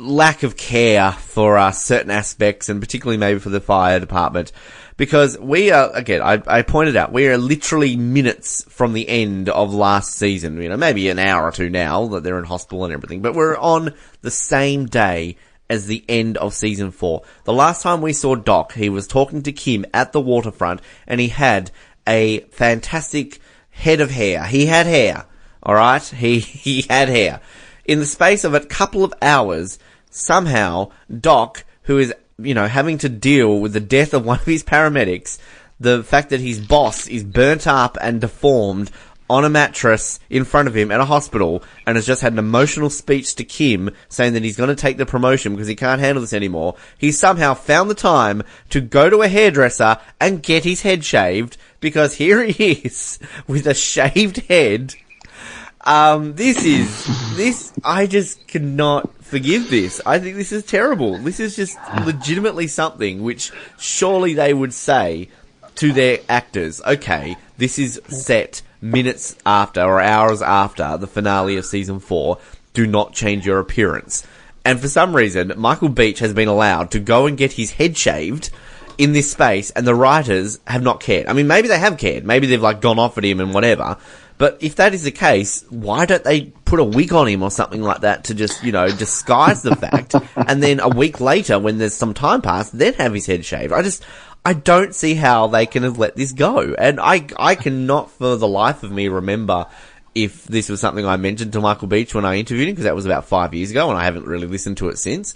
lack 0.00 0.42
of 0.42 0.56
care 0.56 1.12
for 1.12 1.58
uh, 1.58 1.70
certain 1.70 2.10
aspects 2.10 2.68
and 2.68 2.80
particularly 2.80 3.18
maybe 3.18 3.38
for 3.38 3.50
the 3.50 3.60
fire 3.60 4.00
department 4.00 4.50
because 4.96 5.38
we 5.38 5.70
are 5.70 5.90
again 5.94 6.22
I, 6.22 6.42
I 6.46 6.62
pointed 6.62 6.96
out 6.96 7.12
we 7.12 7.28
are 7.28 7.36
literally 7.36 7.96
minutes 7.96 8.64
from 8.68 8.92
the 8.92 9.08
end 9.08 9.48
of 9.48 9.74
last 9.74 10.14
season 10.14 10.60
you 10.60 10.68
know 10.68 10.76
maybe 10.76 11.08
an 11.10 11.18
hour 11.18 11.44
or 11.44 11.52
two 11.52 11.70
now 11.70 12.06
that 12.08 12.22
they're 12.22 12.38
in 12.38 12.44
hospital 12.44 12.84
and 12.84 12.94
everything 12.94 13.20
but 13.20 13.34
we're 13.34 13.58
on 13.58 13.94
the 14.22 14.30
same 14.30 14.86
day 14.86 15.36
as 15.70 15.86
the 15.86 16.04
end 16.08 16.36
of 16.36 16.52
season 16.52 16.90
four. 16.90 17.22
The 17.44 17.52
last 17.52 17.82
time 17.82 18.02
we 18.02 18.12
saw 18.12 18.34
Doc, 18.34 18.72
he 18.72 18.88
was 18.88 19.06
talking 19.06 19.42
to 19.44 19.52
Kim 19.52 19.86
at 19.94 20.12
the 20.12 20.20
waterfront 20.20 20.80
and 21.06 21.20
he 21.20 21.28
had 21.28 21.70
a 22.06 22.40
fantastic 22.50 23.38
head 23.70 24.00
of 24.00 24.10
hair. 24.10 24.44
He 24.44 24.66
had 24.66 24.86
hair. 24.86 25.26
Alright? 25.64 26.02
He, 26.16 26.40
he 26.40 26.82
had 26.82 27.08
hair. 27.08 27.40
In 27.84 28.00
the 28.00 28.06
space 28.06 28.42
of 28.42 28.52
a 28.52 28.60
couple 28.60 29.04
of 29.04 29.14
hours, 29.22 29.78
somehow, 30.10 30.90
Doc, 31.20 31.64
who 31.84 31.98
is, 31.98 32.12
you 32.38 32.54
know, 32.54 32.66
having 32.66 32.98
to 32.98 33.08
deal 33.08 33.58
with 33.58 33.72
the 33.72 33.80
death 33.80 34.12
of 34.12 34.24
one 34.24 34.38
of 34.38 34.44
his 34.44 34.64
paramedics, 34.64 35.38
the 35.78 36.04
fact 36.04 36.30
that 36.30 36.40
his 36.40 36.60
boss 36.60 37.06
is 37.08 37.24
burnt 37.24 37.66
up 37.66 37.96
and 38.00 38.20
deformed 38.20 38.90
on 39.30 39.44
a 39.44 39.48
mattress 39.48 40.18
in 40.28 40.44
front 40.44 40.66
of 40.66 40.76
him 40.76 40.90
at 40.90 41.00
a 41.00 41.04
hospital 41.04 41.62
and 41.86 41.96
has 41.96 42.04
just 42.04 42.20
had 42.20 42.32
an 42.32 42.38
emotional 42.38 42.90
speech 42.90 43.36
to 43.36 43.44
Kim 43.44 43.88
saying 44.08 44.32
that 44.32 44.42
he's 44.42 44.56
going 44.56 44.68
to 44.68 44.74
take 44.74 44.96
the 44.96 45.06
promotion 45.06 45.52
because 45.52 45.68
he 45.68 45.76
can't 45.76 46.00
handle 46.00 46.20
this 46.20 46.32
anymore. 46.32 46.74
He 46.98 47.12
somehow 47.12 47.54
found 47.54 47.88
the 47.88 47.94
time 47.94 48.42
to 48.70 48.80
go 48.80 49.08
to 49.08 49.22
a 49.22 49.28
hairdresser 49.28 49.98
and 50.20 50.42
get 50.42 50.64
his 50.64 50.82
head 50.82 51.04
shaved 51.04 51.56
because 51.78 52.14
here 52.14 52.42
he 52.42 52.72
is 52.72 53.20
with 53.46 53.68
a 53.68 53.74
shaved 53.74 54.38
head. 54.48 54.96
Um, 55.82 56.34
this 56.34 56.64
is, 56.64 57.36
this, 57.36 57.72
I 57.82 58.06
just 58.06 58.46
cannot 58.46 59.14
forgive 59.24 59.70
this. 59.70 60.00
I 60.04 60.18
think 60.18 60.36
this 60.36 60.52
is 60.52 60.64
terrible. 60.64 61.18
This 61.18 61.40
is 61.40 61.56
just 61.56 61.78
legitimately 62.04 62.66
something 62.66 63.22
which 63.22 63.50
surely 63.78 64.34
they 64.34 64.52
would 64.52 64.74
say 64.74 65.28
to 65.76 65.92
their 65.92 66.18
actors, 66.28 66.82
okay, 66.82 67.36
this 67.56 67.78
is 67.78 68.00
set 68.08 68.60
minutes 68.82 69.36
after 69.46 69.82
or 69.82 70.00
hours 70.00 70.42
after 70.42 70.96
the 70.98 71.06
finale 71.06 71.56
of 71.56 71.64
season 71.64 72.00
four. 72.00 72.38
Do 72.74 72.86
not 72.86 73.14
change 73.14 73.46
your 73.46 73.58
appearance. 73.58 74.26
And 74.64 74.78
for 74.78 74.88
some 74.88 75.16
reason, 75.16 75.54
Michael 75.56 75.88
Beach 75.88 76.18
has 76.18 76.34
been 76.34 76.48
allowed 76.48 76.90
to 76.90 77.00
go 77.00 77.26
and 77.26 77.38
get 77.38 77.52
his 77.52 77.72
head 77.72 77.96
shaved 77.96 78.50
in 78.98 79.12
this 79.12 79.32
space, 79.32 79.70
and 79.70 79.86
the 79.86 79.94
writers 79.94 80.60
have 80.66 80.82
not 80.82 81.00
cared. 81.00 81.26
I 81.26 81.32
mean, 81.32 81.46
maybe 81.46 81.68
they 81.68 81.78
have 81.78 81.96
cared. 81.96 82.24
Maybe 82.24 82.46
they've 82.46 82.60
like 82.60 82.82
gone 82.82 82.98
off 82.98 83.16
at 83.16 83.24
him 83.24 83.40
and 83.40 83.54
whatever. 83.54 83.96
But 84.40 84.56
if 84.62 84.76
that 84.76 84.94
is 84.94 85.02
the 85.02 85.10
case, 85.10 85.66
why 85.68 86.06
don't 86.06 86.24
they 86.24 86.46
put 86.64 86.80
a 86.80 86.84
wig 86.84 87.12
on 87.12 87.28
him 87.28 87.42
or 87.42 87.50
something 87.50 87.82
like 87.82 88.00
that 88.00 88.24
to 88.24 88.34
just, 88.34 88.64
you 88.64 88.72
know, 88.72 88.88
disguise 88.88 89.60
the 89.60 89.76
fact? 89.76 90.14
and 90.34 90.62
then 90.62 90.80
a 90.80 90.88
week 90.88 91.20
later, 91.20 91.58
when 91.58 91.76
there's 91.76 91.92
some 91.92 92.14
time 92.14 92.40
passed, 92.40 92.76
then 92.76 92.94
have 92.94 93.12
his 93.12 93.26
head 93.26 93.44
shaved. 93.44 93.70
I 93.70 93.82
just, 93.82 94.02
I 94.42 94.54
don't 94.54 94.94
see 94.94 95.14
how 95.14 95.48
they 95.48 95.66
can 95.66 95.82
have 95.82 95.98
let 95.98 96.16
this 96.16 96.32
go. 96.32 96.72
And 96.72 96.98
I, 96.98 97.26
I 97.38 97.54
cannot 97.54 98.12
for 98.12 98.36
the 98.36 98.48
life 98.48 98.82
of 98.82 98.90
me 98.90 99.08
remember 99.08 99.66
if 100.14 100.44
this 100.44 100.70
was 100.70 100.80
something 100.80 101.04
I 101.04 101.18
mentioned 101.18 101.52
to 101.52 101.60
Michael 101.60 101.88
Beach 101.88 102.14
when 102.14 102.24
I 102.24 102.36
interviewed 102.36 102.66
him, 102.66 102.72
because 102.72 102.84
that 102.84 102.94
was 102.94 103.04
about 103.04 103.26
five 103.26 103.52
years 103.52 103.70
ago 103.70 103.90
and 103.90 103.98
I 103.98 104.04
haven't 104.04 104.24
really 104.24 104.46
listened 104.46 104.78
to 104.78 104.88
it 104.88 104.96
since. 104.96 105.34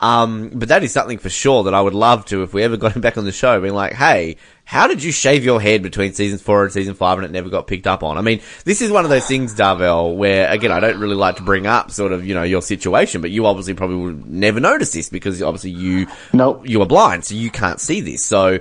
Um, 0.00 0.50
but 0.54 0.68
that 0.68 0.82
is 0.82 0.92
something 0.92 1.18
for 1.18 1.28
sure 1.28 1.64
that 1.64 1.74
I 1.74 1.80
would 1.82 1.94
love 1.94 2.24
to, 2.26 2.42
if 2.42 2.54
we 2.54 2.62
ever 2.62 2.78
got 2.78 2.96
him 2.96 3.02
back 3.02 3.18
on 3.18 3.26
the 3.26 3.32
show, 3.32 3.60
being 3.60 3.74
like, 3.74 3.92
hey, 3.92 4.36
how 4.66 4.88
did 4.88 5.00
you 5.00 5.12
shave 5.12 5.44
your 5.44 5.60
head 5.60 5.80
between 5.82 6.12
season 6.12 6.40
four 6.40 6.64
and 6.64 6.72
season 6.72 6.94
five 6.94 7.18
and 7.18 7.24
it 7.24 7.30
never 7.30 7.48
got 7.48 7.68
picked 7.68 7.86
up 7.86 8.02
on? 8.02 8.18
I 8.18 8.20
mean, 8.20 8.40
this 8.64 8.82
is 8.82 8.90
one 8.90 9.04
of 9.04 9.10
those 9.10 9.26
things, 9.26 9.54
Dorvell, 9.54 10.16
where 10.16 10.50
again, 10.50 10.72
I 10.72 10.80
don't 10.80 10.98
really 10.98 11.14
like 11.14 11.36
to 11.36 11.42
bring 11.42 11.68
up 11.68 11.92
sort 11.92 12.12
of, 12.12 12.26
you 12.26 12.34
know, 12.34 12.42
your 12.42 12.60
situation, 12.60 13.20
but 13.20 13.30
you 13.30 13.46
obviously 13.46 13.74
probably 13.74 13.96
would 13.96 14.26
never 14.26 14.58
notice 14.58 14.90
this 14.92 15.08
because 15.08 15.40
obviously 15.40 15.70
you, 15.70 16.08
Nope. 16.32 16.68
you 16.68 16.82
are 16.82 16.86
blind, 16.86 17.24
so 17.24 17.36
you 17.36 17.48
can't 17.48 17.80
see 17.80 18.00
this. 18.00 18.24
So 18.24 18.58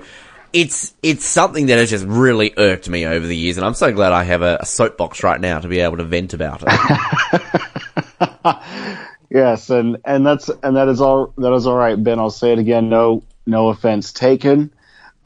it's, 0.53 0.93
it's 1.01 1.25
something 1.25 1.65
that 1.65 1.79
has 1.79 1.89
just 1.89 2.05
really 2.05 2.53
irked 2.55 2.87
me 2.87 3.07
over 3.07 3.25
the 3.25 3.35
years 3.35 3.57
and 3.57 3.65
I'm 3.65 3.73
so 3.73 3.91
glad 3.91 4.13
I 4.13 4.23
have 4.23 4.43
a, 4.43 4.59
a 4.61 4.65
soapbox 4.65 5.23
right 5.23 5.41
now 5.41 5.59
to 5.59 5.67
be 5.67 5.79
able 5.79 5.97
to 5.97 6.03
vent 6.03 6.35
about 6.35 6.63
it. 6.67 7.41
Yes, 9.35 9.69
and 9.69 9.97
and 10.05 10.25
that's 10.25 10.49
and 10.63 10.77
that 10.77 10.87
is 10.87 11.01
all 11.01 11.33
that 11.39 11.51
is 11.53 11.67
all 11.67 11.75
right, 11.75 12.01
Ben. 12.01 12.19
I'll 12.19 12.29
say 12.29 12.53
it 12.53 12.59
again. 12.59 12.87
No, 12.87 13.23
no 13.45 13.67
offense 13.67 14.13
taken. 14.13 14.71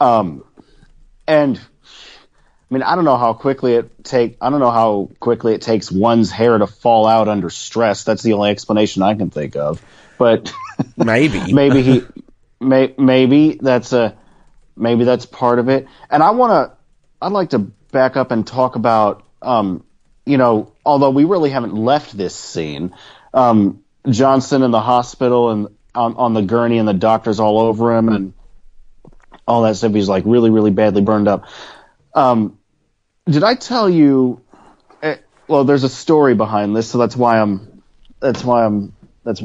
Um, 0.00 0.42
and 1.30 1.58
I 1.58 2.74
mean, 2.74 2.82
I 2.82 2.96
don't 2.96 3.04
know 3.04 3.16
how 3.16 3.34
quickly 3.34 3.74
it 3.74 4.04
take. 4.04 4.36
I 4.40 4.50
don't 4.50 4.58
know 4.58 4.70
how 4.70 5.10
quickly 5.20 5.54
it 5.54 5.62
takes 5.62 5.90
one's 5.90 6.30
hair 6.30 6.58
to 6.58 6.66
fall 6.66 7.06
out 7.06 7.28
under 7.28 7.50
stress. 7.50 8.02
That's 8.02 8.22
the 8.22 8.32
only 8.32 8.50
explanation 8.50 9.02
I 9.02 9.14
can 9.14 9.30
think 9.30 9.54
of. 9.54 9.80
But 10.18 10.52
Maybe. 10.96 11.52
maybe 11.52 11.82
he, 11.82 12.02
may, 12.60 12.94
maybe 12.98 13.58
that's 13.60 13.92
a, 13.92 14.16
maybe 14.76 15.04
that's 15.04 15.24
part 15.24 15.58
of 15.58 15.68
it. 15.68 15.86
And 16.10 16.22
I 16.22 16.30
want 16.30 16.70
to, 16.70 16.76
I'd 17.22 17.32
like 17.32 17.50
to 17.50 17.58
back 17.58 18.16
up 18.16 18.32
and 18.32 18.46
talk 18.46 18.76
about, 18.76 19.24
um, 19.40 19.84
you 20.26 20.36
know, 20.36 20.72
although 20.84 21.10
we 21.10 21.24
really 21.24 21.50
haven't 21.50 21.74
left 21.74 22.16
this 22.16 22.34
scene, 22.34 22.94
um, 23.32 23.82
Johnson 24.08 24.62
in 24.62 24.70
the 24.70 24.80
hospital 24.80 25.50
and 25.50 25.68
on, 25.94 26.14
on 26.16 26.34
the 26.34 26.42
gurney 26.42 26.78
and 26.78 26.88
the 26.88 26.94
doctors 26.94 27.40
all 27.40 27.60
over 27.60 27.96
him 27.96 28.08
and 28.08 28.32
all 29.50 29.62
that 29.62 29.76
stuff. 29.76 29.92
He's 29.92 30.08
like 30.08 30.24
really, 30.26 30.50
really 30.50 30.70
badly 30.70 31.02
burned 31.02 31.28
up. 31.28 31.44
Um, 32.14 32.58
did 33.26 33.44
I 33.44 33.54
tell 33.54 33.88
you? 33.88 34.40
eh, 35.02 35.16
Well, 35.48 35.64
there's 35.64 35.84
a 35.84 35.88
story 35.88 36.34
behind 36.34 36.74
this, 36.74 36.88
so 36.90 36.98
that's 36.98 37.16
why 37.16 37.40
I'm. 37.40 37.82
That's 38.20 38.44
why 38.44 38.64
I'm. 38.64 38.92
That's 39.24 39.42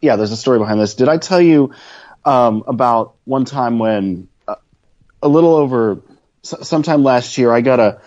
yeah. 0.00 0.16
There's 0.16 0.32
a 0.32 0.36
story 0.36 0.58
behind 0.58 0.80
this. 0.80 0.94
Did 0.94 1.08
I 1.08 1.18
tell 1.18 1.40
you 1.40 1.72
um, 2.24 2.64
about 2.66 3.14
one 3.24 3.44
time 3.44 3.78
when 3.78 4.28
uh, 4.48 4.56
a 5.22 5.28
little 5.28 5.54
over 5.54 6.00
s- 6.44 6.68
sometime 6.68 7.02
last 7.02 7.36
year 7.38 7.52
I 7.52 7.60
got 7.60 7.80
a 7.80 8.00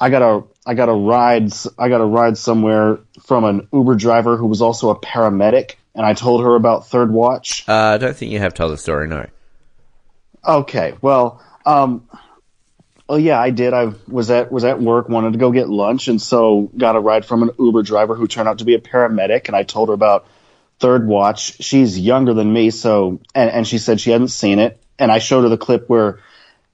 I 0.00 0.10
got 0.10 0.22
a 0.22 0.44
I 0.66 0.74
got 0.74 0.88
a 0.88 0.92
ride 0.92 1.52
I 1.78 1.88
got 1.88 2.00
a 2.00 2.04
ride 2.06 2.36
somewhere 2.38 2.98
from 3.26 3.44
an 3.44 3.68
Uber 3.72 3.94
driver 3.94 4.36
who 4.36 4.46
was 4.46 4.60
also 4.62 4.90
a 4.90 4.98
paramedic, 4.98 5.76
and 5.94 6.04
I 6.04 6.14
told 6.14 6.42
her 6.42 6.54
about 6.56 6.86
Third 6.88 7.10
Watch. 7.12 7.64
Uh, 7.68 7.72
I 7.94 7.98
don't 7.98 8.16
think 8.16 8.32
you 8.32 8.38
have 8.38 8.54
told 8.54 8.72
the 8.72 8.76
story, 8.78 9.06
no. 9.08 9.26
Okay, 10.48 10.94
well, 11.02 11.42
um, 11.66 12.08
well, 13.06 13.18
yeah, 13.18 13.38
I 13.38 13.50
did. 13.50 13.74
I 13.74 13.92
was 14.06 14.30
at 14.30 14.50
was 14.50 14.64
at 14.64 14.80
work, 14.80 15.10
wanted 15.10 15.34
to 15.34 15.38
go 15.38 15.52
get 15.52 15.68
lunch, 15.68 16.08
and 16.08 16.20
so 16.20 16.70
got 16.74 16.96
a 16.96 17.00
ride 17.00 17.26
from 17.26 17.42
an 17.42 17.50
Uber 17.58 17.82
driver 17.82 18.14
who 18.14 18.26
turned 18.26 18.48
out 18.48 18.58
to 18.58 18.64
be 18.64 18.74
a 18.74 18.80
paramedic. 18.80 19.48
And 19.48 19.56
I 19.56 19.62
told 19.62 19.88
her 19.90 19.94
about 19.94 20.26
Third 20.78 21.06
Watch. 21.06 21.62
She's 21.62 21.98
younger 21.98 22.32
than 22.32 22.50
me, 22.50 22.70
so 22.70 23.20
and, 23.34 23.50
and 23.50 23.68
she 23.68 23.76
said 23.76 24.00
she 24.00 24.10
hadn't 24.10 24.28
seen 24.28 24.58
it. 24.58 24.80
And 24.98 25.12
I 25.12 25.18
showed 25.18 25.42
her 25.42 25.50
the 25.50 25.58
clip 25.58 25.88
where 25.88 26.20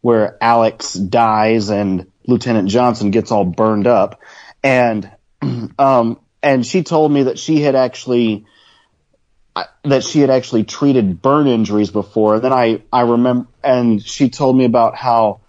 where 0.03 0.39
Alex 0.41 0.93
dies 0.93 1.71
and 1.71 2.11
Lieutenant 2.27 2.69
Johnson 2.69 3.11
gets 3.11 3.33
all 3.33 3.45
burned 3.45 3.89
up, 3.89 4.21
and 4.63 5.11
um, 5.79 6.21
and 6.45 6.65
she 6.65 6.85
told 6.85 7.11
me 7.11 7.25
that 7.25 7.41
she 7.41 7.61
had 7.61 7.75
actually 7.75 8.47
that 9.85 10.03
she 10.03 10.21
had 10.21 10.31
actually 10.31 10.65
treated 10.65 11.23
burn 11.23 11.47
injuries 11.47 11.91
before. 11.91 12.35
And 12.37 12.45
then 12.45 12.53
I, 12.53 12.83
I 12.93 13.03
remember, 13.03 13.49
and 13.63 14.05
she 14.05 14.31
told 14.31 14.57
me 14.57 14.65
about 14.65 14.97
how, 14.97 15.41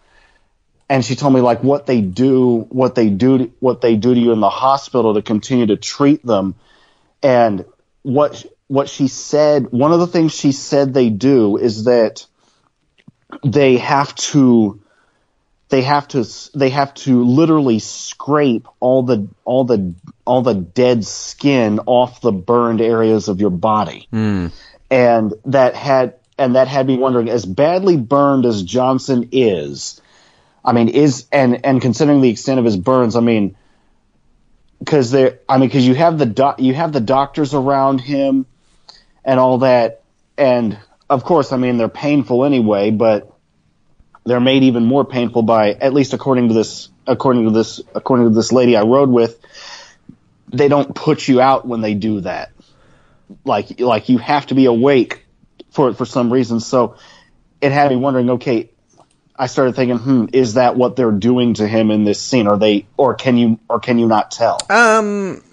and 0.88 1.04
she 1.04 1.16
told 1.16 1.34
me 1.34 1.42
like 1.42 1.64
what 1.64 1.88
they 1.88 2.02
do, 2.02 2.60
what 2.70 2.94
they 2.94 3.10
do, 3.10 3.52
what 3.60 3.82
they 3.82 3.96
do 3.96 4.14
to 4.14 4.20
you 4.20 4.32
in 4.32 4.40
the 4.40 4.50
hospital 4.50 5.16
to 5.16 5.22
continue 5.22 5.66
to 5.68 5.78
treat 5.78 6.24
them. 6.24 6.56
And 7.24 7.66
what, 8.04 8.46
what 8.68 8.90
she 8.90 9.08
said, 9.08 9.72
one 9.72 9.92
of 9.92 10.00
the 10.00 10.08
things 10.08 10.34
she 10.34 10.52
said 10.52 10.94
they 10.94 11.10
do 11.10 11.58
is 11.58 11.86
that 11.86 12.26
they 13.44 13.78
have 13.78 14.14
to, 14.16 14.80
they 15.70 15.82
have 15.82 16.08
to, 16.10 16.24
they 16.54 16.70
have 16.70 16.94
to 16.94 17.24
literally 17.24 17.80
scrape 17.80 18.68
all 18.80 19.02
the, 19.02 19.28
all 19.44 19.64
the, 19.64 19.96
all 20.26 20.42
the 20.42 20.56
dead 20.56 21.06
skin 21.06 21.80
off 21.86 22.22
the 22.22 22.32
burned 22.32 22.82
areas 22.82 23.28
of 23.28 23.40
your 23.40 23.52
body. 23.52 24.08
Hmm. 24.10 24.48
And 24.90 25.34
that 25.46 25.76
had, 25.76 26.16
and 26.38 26.56
that 26.56 26.68
had 26.68 26.88
me 26.88 26.98
wondering, 26.98 27.30
as 27.30 27.46
badly 27.46 27.98
burned 27.98 28.46
as 28.46 28.64
Johnson 28.64 29.30
is, 29.32 30.02
I 30.64 30.74
mean, 30.74 30.90
is, 30.90 31.28
and, 31.32 31.66
and 31.66 31.82
considering 31.82 32.22
the 32.22 32.30
extent 32.30 32.60
of 32.60 32.66
his 32.66 32.76
burns, 32.76 33.16
I 33.16 33.22
mean, 33.22 33.56
cause 34.86 35.12
there, 35.12 35.40
I 35.48 35.60
mean, 35.60 35.70
cause 35.70 35.84
you 35.84 35.96
have 35.96 36.18
the 36.18 36.26
doc, 36.26 36.60
you 36.60 36.74
have 36.74 36.92
the 36.92 37.00
doctors 37.00 37.54
around 37.54 38.00
him 38.00 38.48
and 39.24 39.40
all 39.40 39.60
that. 39.60 40.04
And 40.38 40.78
of 41.10 41.24
course, 41.24 41.52
I 41.52 41.58
mean, 41.58 41.78
they're 41.78 41.88
painful 41.88 42.46
anyway, 42.46 42.90
but 42.92 43.32
they're 44.26 44.40
made 44.40 44.64
even 44.64 44.86
more 44.86 45.06
painful 45.06 45.44
by, 45.44 45.74
at 45.74 45.94
least 45.94 46.14
according 46.14 46.48
to 46.48 46.56
this, 46.56 46.90
according 47.06 47.46
to 47.46 47.52
this, 47.52 47.80
according 47.94 48.28
to 48.28 48.34
this 48.34 48.52
lady 48.52 48.76
I 48.76 48.82
rode 48.82 49.10
with, 49.10 49.40
they 50.52 50.68
don't 50.68 50.94
put 50.94 51.28
you 51.28 51.42
out 51.42 51.68
when 51.68 51.82
they 51.82 51.94
do 51.94 52.22
that. 52.22 52.52
Like, 53.44 53.80
like 53.80 54.10
you 54.10 54.18
have 54.20 54.48
to 54.48 54.56
be 54.56 54.66
awake 54.66 55.26
for 55.72 55.94
for 55.94 56.06
some 56.06 56.32
reason. 56.32 56.60
So 56.60 56.98
it 57.62 57.72
had 57.72 57.92
me 57.92 57.98
wondering. 57.98 58.30
Okay, 58.32 58.70
I 59.38 59.48
started 59.48 59.76
thinking, 59.76 59.98
hmm, 59.98 60.26
is 60.32 60.54
that 60.54 60.78
what 60.78 60.96
they're 60.96 61.12
doing 61.12 61.56
to 61.56 61.68
him 61.68 61.92
in 61.92 62.06
this 62.06 62.22
scene? 62.22 62.48
Are 62.48 62.58
they, 62.58 62.86
or 62.96 63.16
can 63.16 63.38
you, 63.38 63.60
or 63.70 63.80
can 63.80 64.00
you 64.00 64.08
not 64.08 64.32
tell? 64.32 64.60
Um, 64.70 65.44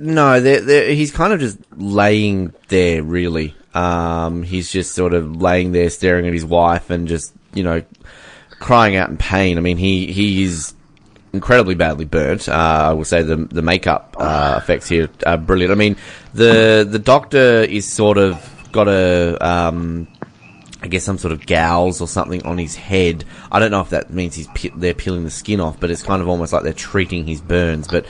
no, 0.00 0.40
they're, 0.40 0.60
they're, 0.60 0.92
he's 0.92 1.12
kind 1.12 1.32
of 1.32 1.38
just 1.38 1.58
laying 1.76 2.52
there, 2.66 3.02
really. 3.02 3.54
Um, 3.74 4.42
he's 4.42 4.72
just 4.72 4.92
sort 4.92 5.14
of 5.14 5.40
laying 5.40 5.70
there 5.70 5.88
staring 5.88 6.26
at 6.26 6.32
his 6.32 6.44
wife 6.44 6.90
and 6.90 7.06
just, 7.06 7.32
you 7.54 7.62
know, 7.62 7.82
crying 8.58 8.96
out 8.96 9.08
in 9.08 9.16
pain. 9.16 9.56
I 9.56 9.60
mean, 9.60 9.76
he, 9.76 10.12
he 10.12 10.42
is 10.42 10.74
incredibly 11.38 11.74
badly 11.74 12.04
burnt. 12.04 12.48
Uh, 12.48 12.90
I 12.90 12.92
will 12.92 13.04
say 13.04 13.22
the, 13.22 13.36
the 13.36 13.62
makeup, 13.62 14.16
uh, 14.18 14.56
effects 14.58 14.88
here 14.88 15.08
are 15.24 15.38
brilliant. 15.38 15.72
I 15.72 15.76
mean, 15.76 15.96
the, 16.34 16.86
the 16.88 16.98
doctor 16.98 17.62
is 17.62 17.90
sort 17.90 18.18
of 18.18 18.32
got 18.72 18.88
a, 18.88 19.38
um, 19.40 20.08
I 20.82 20.88
guess 20.88 21.04
some 21.04 21.18
sort 21.18 21.32
of 21.32 21.46
gouge 21.46 22.00
or 22.00 22.06
something 22.06 22.44
on 22.44 22.58
his 22.58 22.76
head. 22.76 23.24
I 23.50 23.58
don't 23.58 23.70
know 23.70 23.80
if 23.80 23.90
that 23.90 24.10
means 24.10 24.34
he's 24.34 24.48
pe- 24.48 24.70
they're 24.74 24.94
peeling 24.94 25.24
the 25.24 25.30
skin 25.30 25.60
off, 25.60 25.80
but 25.80 25.90
it's 25.90 26.02
kind 26.02 26.22
of 26.22 26.28
almost 26.28 26.52
like 26.52 26.62
they're 26.62 26.72
treating 26.72 27.26
his 27.26 27.40
burns. 27.40 27.88
But 27.88 28.06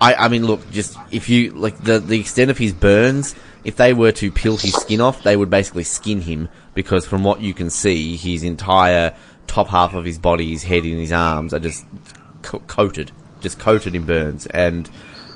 I, 0.00 0.14
I 0.14 0.28
mean, 0.28 0.46
look, 0.46 0.68
just 0.70 0.96
if 1.10 1.28
you 1.28 1.52
like 1.52 1.78
the 1.82 2.00
the 2.00 2.18
extent 2.18 2.50
of 2.50 2.58
his 2.58 2.72
burns, 2.72 3.36
if 3.64 3.76
they 3.76 3.92
were 3.92 4.12
to 4.12 4.32
peel 4.32 4.56
his 4.56 4.74
skin 4.74 5.00
off, 5.00 5.22
they 5.22 5.36
would 5.36 5.50
basically 5.50 5.84
skin 5.84 6.20
him 6.20 6.48
because 6.74 7.06
from 7.06 7.22
what 7.22 7.40
you 7.40 7.54
can 7.54 7.70
see, 7.70 8.16
his 8.16 8.42
entire 8.42 9.14
top 9.46 9.68
half 9.68 9.94
of 9.94 10.04
his 10.04 10.18
body, 10.18 10.50
his 10.50 10.62
head 10.62 10.84
and 10.84 10.98
his 10.98 11.12
arms 11.12 11.54
are 11.54 11.58
just 11.58 11.84
co- 12.42 12.60
coated, 12.60 13.12
just 13.40 13.58
coated 13.58 13.94
in 13.94 14.04
burns, 14.04 14.46
and 14.46 14.88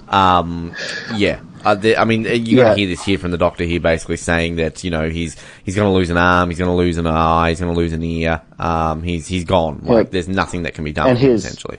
um, 0.08 0.74
yeah. 1.14 1.40
Uh, 1.64 1.76
the, 1.76 1.96
I 1.96 2.04
mean, 2.04 2.22
you're 2.24 2.34
Yeah. 2.34 2.62
gonna 2.64 2.74
hear 2.76 2.88
this 2.88 3.04
here 3.04 3.18
from 3.18 3.30
the 3.30 3.38
doctor 3.38 3.62
here, 3.64 3.78
basically 3.78 4.16
saying 4.16 4.56
that 4.56 4.82
you 4.82 4.90
know 4.90 5.08
he's 5.08 5.36
he's 5.64 5.76
gonna 5.76 5.92
lose 5.92 6.10
an 6.10 6.16
arm, 6.16 6.50
he's 6.50 6.58
gonna 6.58 6.74
lose 6.74 6.98
an 6.98 7.06
eye, 7.06 7.50
he's 7.50 7.60
gonna 7.60 7.72
lose 7.72 7.92
an 7.92 8.02
ear. 8.02 8.42
Um, 8.58 9.02
he's 9.04 9.28
he's 9.28 9.44
gone. 9.44 9.80
Like 9.84 10.06
Yeah. 10.06 10.10
there's 10.10 10.28
nothing 10.28 10.64
that 10.64 10.74
can 10.74 10.82
be 10.84 10.92
done 10.92 11.08
And 11.10 11.18
his- 11.18 11.44
essentially. 11.44 11.78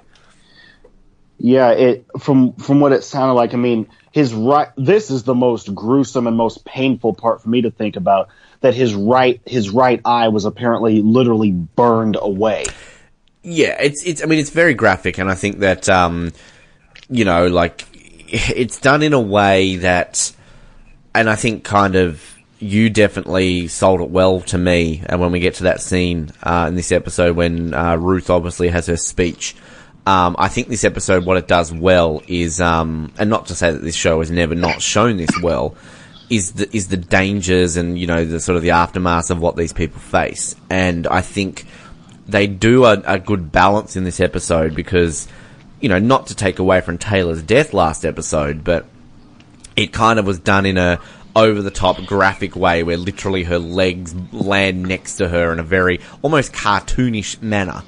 Yeah, 1.37 1.71
it 1.71 2.05
from 2.19 2.53
from 2.53 2.79
what 2.79 2.93
it 2.93 3.03
sounded 3.03 3.33
like. 3.33 3.53
I 3.53 3.57
mean, 3.57 3.87
his 4.11 4.33
right. 4.33 4.69
This 4.77 5.11
is 5.11 5.23
the 5.23 5.35
most 5.35 5.73
gruesome 5.75 6.25
and 6.27 6.37
most 6.37 6.63
painful 6.63 7.13
part 7.15 7.41
for 7.41 7.49
me 7.49 7.63
to 7.63 7.71
think 7.71 7.95
about. 7.97 8.29
That 8.61 8.73
his 8.73 8.95
right 8.95 9.41
his 9.45 9.69
right 9.71 9.99
eye 10.05 10.29
was 10.29 10.45
apparently 10.45 11.01
literally 11.01 11.51
burned 11.51 12.17
away. 12.21 12.63
Yeah, 13.43 13.75
it's 13.79 14.03
it's. 14.05 14.23
I 14.23 14.25
mean, 14.25 14.39
it's 14.39 14.49
very 14.49 14.73
graphic, 14.73 15.17
and 15.17 15.29
I 15.29 15.35
think 15.35 15.59
that 15.59 15.89
um, 15.89 16.31
you 17.09 17.25
know, 17.25 17.47
like 17.47 17.85
it's 18.27 18.79
done 18.79 19.03
in 19.03 19.13
a 19.13 19.19
way 19.19 19.77
that, 19.77 20.31
and 21.13 21.29
I 21.29 21.35
think 21.35 21.63
kind 21.63 21.95
of 21.95 22.23
you 22.59 22.89
definitely 22.89 23.67
sold 23.67 23.99
it 23.99 24.09
well 24.09 24.39
to 24.41 24.57
me. 24.57 25.03
And 25.05 25.19
when 25.19 25.31
we 25.31 25.41
get 25.41 25.55
to 25.55 25.63
that 25.63 25.81
scene 25.81 26.31
uh, 26.41 26.65
in 26.69 26.75
this 26.75 26.93
episode, 26.93 27.35
when 27.35 27.73
uh, 27.73 27.97
Ruth 27.97 28.29
obviously 28.29 28.69
has 28.69 28.87
her 28.87 28.97
speech. 28.97 29.55
Um, 30.05 30.35
I 30.37 30.49
think 30.49 30.67
this 30.67 30.83
episode, 30.83 31.25
what 31.25 31.37
it 31.37 31.47
does 31.47 31.71
well 31.71 32.21
is, 32.27 32.59
um, 32.59 33.13
and 33.17 33.29
not 33.29 33.47
to 33.47 33.55
say 33.55 33.71
that 33.71 33.81
this 33.81 33.95
show 33.95 34.19
has 34.19 34.29
never 34.29 34.53
not 34.53 34.81
shown 34.81 35.15
this 35.15 35.41
well, 35.41 35.75
is 36.29 36.53
the 36.53 36.75
is 36.75 36.87
the 36.87 36.97
dangers 36.97 37.77
and 37.77 37.99
you 37.99 38.07
know 38.07 38.25
the 38.25 38.39
sort 38.39 38.55
of 38.55 38.63
the 38.63 38.71
aftermath 38.71 39.29
of 39.31 39.39
what 39.41 39.55
these 39.55 39.73
people 39.73 39.99
face. 39.99 40.55
And 40.69 41.07
I 41.07 41.21
think 41.21 41.65
they 42.27 42.47
do 42.47 42.85
a, 42.85 43.01
a 43.05 43.19
good 43.19 43.51
balance 43.51 43.95
in 43.95 44.03
this 44.03 44.19
episode 44.19 44.75
because, 44.75 45.27
you 45.79 45.89
know, 45.89 45.99
not 45.99 46.27
to 46.27 46.35
take 46.35 46.59
away 46.59 46.81
from 46.81 46.97
Taylor's 46.97 47.41
death 47.41 47.73
last 47.73 48.05
episode, 48.05 48.63
but 48.63 48.85
it 49.75 49.91
kind 49.91 50.19
of 50.19 50.25
was 50.25 50.39
done 50.39 50.65
in 50.65 50.77
a 50.77 50.99
over 51.35 51.61
the 51.61 51.71
top 51.71 52.03
graphic 52.05 52.55
way 52.55 52.83
where 52.83 52.97
literally 52.97 53.43
her 53.43 53.57
legs 53.57 54.13
land 54.31 54.83
next 54.83 55.15
to 55.15 55.27
her 55.27 55.51
in 55.51 55.59
a 55.59 55.63
very 55.63 55.99
almost 56.21 56.53
cartoonish 56.53 57.41
manner. 57.41 57.81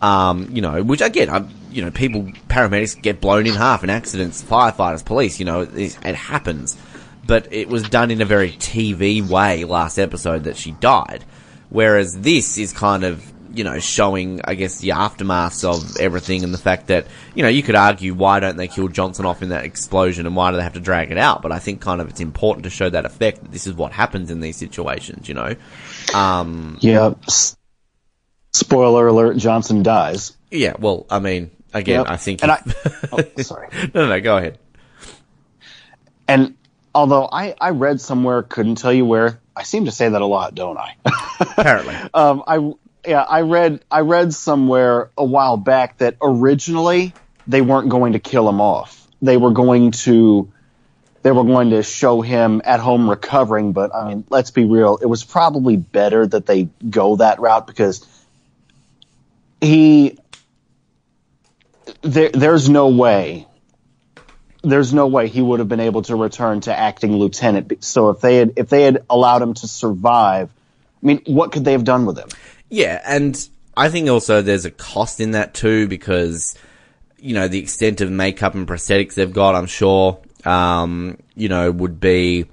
Um, 0.00 0.48
you 0.50 0.62
know, 0.62 0.82
which 0.82 1.00
again, 1.00 1.28
I, 1.28 1.46
you 1.70 1.82
know, 1.82 1.90
people, 1.90 2.22
paramedics 2.48 3.00
get 3.00 3.20
blown 3.20 3.46
in 3.46 3.54
half 3.54 3.84
in 3.84 3.90
accidents, 3.90 4.42
firefighters, 4.42 5.04
police, 5.04 5.38
you 5.38 5.44
know, 5.44 5.60
it, 5.60 5.98
it 6.04 6.14
happens. 6.14 6.76
But 7.26 7.52
it 7.52 7.68
was 7.68 7.88
done 7.88 8.10
in 8.10 8.20
a 8.20 8.24
very 8.24 8.52
TV 8.52 9.26
way 9.26 9.64
last 9.64 9.98
episode 9.98 10.44
that 10.44 10.56
she 10.56 10.72
died. 10.72 11.24
Whereas 11.68 12.20
this 12.20 12.56
is 12.56 12.72
kind 12.72 13.04
of, 13.04 13.32
you 13.52 13.64
know, 13.64 13.78
showing, 13.78 14.40
I 14.44 14.54
guess, 14.54 14.78
the 14.78 14.88
aftermaths 14.90 15.64
of 15.64 15.96
everything 15.98 16.44
and 16.44 16.52
the 16.54 16.58
fact 16.58 16.88
that, 16.88 17.06
you 17.34 17.42
know, 17.42 17.48
you 17.48 17.62
could 17.62 17.74
argue 17.74 18.14
why 18.14 18.40
don't 18.40 18.56
they 18.56 18.68
kill 18.68 18.88
Johnson 18.88 19.24
off 19.26 19.42
in 19.42 19.48
that 19.50 19.64
explosion 19.64 20.26
and 20.26 20.34
why 20.36 20.50
do 20.50 20.56
they 20.56 20.62
have 20.62 20.74
to 20.74 20.80
drag 20.80 21.10
it 21.10 21.18
out? 21.18 21.42
But 21.42 21.52
I 21.52 21.58
think 21.58 21.80
kind 21.80 22.00
of 22.00 22.08
it's 22.08 22.20
important 22.20 22.64
to 22.64 22.70
show 22.70 22.88
that 22.90 23.04
effect 23.04 23.42
that 23.42 23.52
this 23.52 23.66
is 23.66 23.74
what 23.74 23.92
happens 23.92 24.30
in 24.30 24.40
these 24.40 24.56
situations, 24.56 25.28
you 25.28 25.34
know? 25.34 25.54
Um, 26.14 26.78
Yeah. 26.80 27.14
Spoiler 28.52 29.06
alert: 29.08 29.36
Johnson 29.36 29.82
dies. 29.82 30.34
yeah, 30.50 30.74
well, 30.78 31.04
I 31.10 31.18
mean, 31.18 31.50
again, 31.74 32.00
Yep. 32.00 32.06
I 32.10 32.16
think. 32.16 32.42
And 32.42 32.52
I, 32.52 32.62
oh, 33.12 33.42
sorry. 33.42 33.68
no, 33.94 34.02
no, 34.02 34.08
no, 34.08 34.20
go 34.22 34.38
ahead. 34.38 34.58
And 36.26 36.54
although 36.94 37.28
I, 37.30 37.54
I 37.60 37.70
read 37.70 38.00
somewhere, 38.00 38.42
couldn't 38.42 38.76
tell 38.76 38.92
you 38.92 39.04
where. 39.04 39.40
I 39.54 39.62
seem 39.62 39.84
to 39.86 39.90
say 39.92 40.08
that 40.08 40.20
a 40.22 40.26
lot, 40.26 40.54
don't 40.54 40.76
I? 40.78 40.96
Apparently. 41.40 41.94
um, 42.14 42.42
I 42.46 42.72
yeah, 43.06 43.22
I 43.22 43.42
read 43.42 43.84
I 43.90 44.00
read 44.00 44.34
somewhere 44.34 45.10
a 45.16 45.24
while 45.24 45.56
back 45.56 45.98
that 45.98 46.16
originally 46.20 47.14
they 47.46 47.60
weren't 47.60 47.88
going 47.88 48.14
to 48.14 48.18
kill 48.18 48.48
him 48.48 48.60
off. 48.60 49.06
They 49.22 49.36
were 49.36 49.52
going 49.52 49.92
to 49.92 50.52
they 51.22 51.32
were 51.32 51.44
going 51.44 51.70
to 51.70 51.82
show 51.82 52.20
him 52.20 52.62
at 52.64 52.80
home 52.80 53.08
recovering. 53.08 53.72
But 53.72 53.94
I 53.94 54.08
mean, 54.08 54.24
let's 54.30 54.50
be 54.50 54.64
real. 54.64 54.98
It 55.00 55.06
was 55.06 55.24
probably 55.24 55.76
better 55.76 56.26
that 56.26 56.46
they 56.46 56.68
go 56.88 57.16
that 57.16 57.40
route 57.40 57.66
because 57.66 58.06
he 59.60 60.18
there, 62.02 62.30
there's 62.30 62.68
no 62.68 62.88
way 62.88 63.46
there's 64.62 64.92
no 64.92 65.06
way 65.06 65.28
he 65.28 65.40
would 65.40 65.60
have 65.60 65.68
been 65.68 65.80
able 65.80 66.02
to 66.02 66.16
return 66.16 66.60
to 66.62 66.76
acting 66.76 67.16
lieutenant. 67.16 67.84
So 67.84 68.10
if 68.10 68.20
they 68.20 68.36
had 68.36 68.54
if 68.56 68.68
they 68.68 68.82
had 68.82 69.04
allowed 69.08 69.42
him 69.42 69.54
to 69.54 69.68
survive, 69.68 70.50
I 71.02 71.06
mean, 71.06 71.22
what 71.26 71.52
could 71.52 71.64
they 71.64 71.72
have 71.72 71.84
done 71.84 72.04
with 72.04 72.18
him? 72.18 72.28
Yeah, 72.68 73.00
and 73.06 73.48
I 73.76 73.88
think 73.88 74.08
also 74.08 74.42
there's 74.42 74.64
a 74.64 74.70
cost 74.70 75.20
in 75.20 75.32
that 75.32 75.54
too 75.54 75.86
because 75.88 76.56
you 77.18 77.34
know 77.34 77.48
the 77.48 77.58
extent 77.58 78.00
of 78.00 78.10
makeup 78.10 78.54
and 78.54 78.66
prosthetics 78.66 79.14
they've 79.14 79.32
got, 79.32 79.54
I'm 79.54 79.66
sure, 79.66 80.18
um, 80.44 81.18
you 81.34 81.48
know, 81.48 81.70
would 81.70 82.00
be 82.00 82.46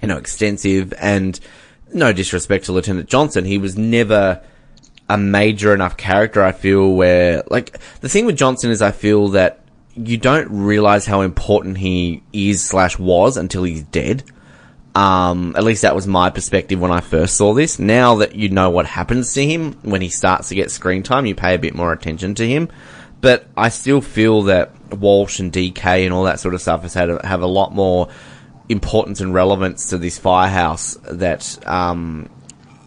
you 0.00 0.08
know 0.08 0.16
extensive. 0.16 0.92
And 0.98 1.38
no 1.92 2.12
disrespect 2.12 2.66
to 2.66 2.72
Lieutenant 2.72 3.08
Johnson, 3.08 3.44
he 3.44 3.58
was 3.58 3.76
never 3.76 4.42
a 5.08 5.18
major 5.18 5.74
enough 5.74 5.96
character. 5.96 6.42
I 6.42 6.52
feel 6.52 6.94
where 6.94 7.42
like 7.50 7.78
the 8.00 8.08
thing 8.08 8.26
with 8.26 8.36
Johnson 8.36 8.70
is 8.70 8.82
I 8.82 8.90
feel 8.90 9.28
that 9.28 9.60
you 9.94 10.16
don't 10.16 10.48
realize 10.50 11.06
how 11.06 11.20
important 11.20 11.78
he 11.78 12.22
is 12.32 12.64
slash 12.64 12.98
was 12.98 13.36
until 13.36 13.62
he's 13.62 13.82
dead. 13.82 14.24
Um, 14.94 15.54
at 15.56 15.64
least 15.64 15.82
that 15.82 15.94
was 15.94 16.06
my 16.06 16.28
perspective 16.28 16.78
when 16.78 16.90
I 16.90 17.00
first 17.00 17.36
saw 17.36 17.54
this. 17.54 17.78
Now 17.78 18.16
that 18.16 18.34
you 18.34 18.50
know 18.50 18.70
what 18.70 18.86
happens 18.86 19.32
to 19.34 19.44
him 19.44 19.72
when 19.82 20.02
he 20.02 20.10
starts 20.10 20.48
to 20.48 20.54
get 20.54 20.70
screen 20.70 21.02
time, 21.02 21.24
you 21.24 21.34
pay 21.34 21.54
a 21.54 21.58
bit 21.58 21.74
more 21.74 21.92
attention 21.92 22.34
to 22.36 22.46
him. 22.46 22.68
But 23.20 23.46
I 23.56 23.68
still 23.68 24.00
feel 24.00 24.42
that 24.42 24.72
Walsh 24.92 25.38
and 25.38 25.52
DK 25.52 26.04
and 26.04 26.12
all 26.12 26.24
that 26.24 26.40
sort 26.40 26.54
of 26.54 26.60
stuff 26.60 26.82
has 26.82 26.92
had 26.92 27.08
a, 27.08 27.26
have 27.26 27.42
a 27.42 27.46
lot 27.46 27.72
more 27.72 28.08
importance 28.68 29.20
and 29.20 29.32
relevance 29.32 29.90
to 29.90 29.98
this 29.98 30.18
firehouse 30.18 30.98
that 31.04 31.58
um, 31.66 32.28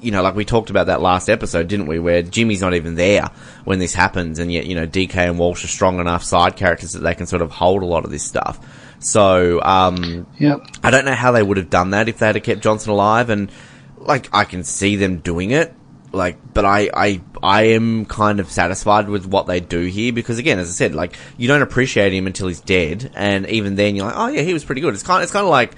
you 0.05 0.11
know, 0.11 0.21
like 0.21 0.35
we 0.35 0.45
talked 0.45 0.69
about 0.69 0.87
that 0.87 1.01
last 1.01 1.29
episode, 1.29 1.67
didn't 1.67 1.87
we? 1.87 1.97
Where 1.97 2.21
Jimmy's 2.21 2.61
not 2.61 2.75
even 2.75 2.93
there 2.93 3.31
when 3.63 3.79
this 3.79 3.95
happens, 3.95 4.37
and 4.37 4.51
yet 4.51 4.67
you 4.67 4.75
know 4.75 4.85
DK 4.85 5.15
and 5.15 5.39
Walsh 5.39 5.63
are 5.63 5.69
strong 5.69 5.99
enough 5.99 6.23
side 6.23 6.55
characters 6.55 6.93
that 6.93 6.99
they 6.99 7.15
can 7.15 7.25
sort 7.25 7.41
of 7.41 7.49
hold 7.49 7.81
a 7.81 7.87
lot 7.87 8.05
of 8.05 8.11
this 8.11 8.23
stuff. 8.23 8.59
So 9.05 9.61
um, 9.61 10.25
Yep. 10.39 10.67
I 10.83 10.89
don't 10.89 11.05
know 11.05 11.13
how 11.13 11.31
they 11.31 11.43
would 11.43 11.57
have 11.57 11.69
done 11.69 11.91
that 11.91 12.09
if 12.09 12.17
they 12.17 12.25
had 12.25 12.43
kept 12.43 12.61
Johnson 12.61 12.91
alive, 12.91 13.29
and 13.29 13.51
like 13.97 14.29
I 14.33 14.45
can 14.45 14.63
see 14.63 14.95
them 14.95 15.17
doing 15.17 15.51
it, 15.51 15.73
like, 16.11 16.37
but 16.53 16.65
I 16.65 16.89
I 16.91 17.21
I 17.43 17.61
am 17.69 18.05
kind 18.05 18.39
of 18.39 18.49
satisfied 18.49 19.07
with 19.07 19.27
what 19.27 19.45
they 19.45 19.59
do 19.59 19.81
here 19.81 20.11
because 20.11 20.39
again, 20.39 20.57
as 20.57 20.69
I 20.69 20.73
said, 20.73 20.95
like 20.95 21.15
you 21.37 21.47
don't 21.47 21.61
appreciate 21.61 22.13
him 22.13 22.25
until 22.25 22.47
he's 22.47 22.61
dead, 22.61 23.11
and 23.15 23.47
even 23.47 23.75
then 23.75 23.95
you're 23.95 24.07
like, 24.07 24.17
oh 24.17 24.27
yeah, 24.27 24.41
he 24.41 24.53
was 24.53 24.65
pretty 24.65 24.81
good. 24.81 24.95
It's 24.95 25.03
kind 25.03 25.21
it's 25.21 25.31
kind 25.31 25.45
of 25.45 25.51
like 25.51 25.73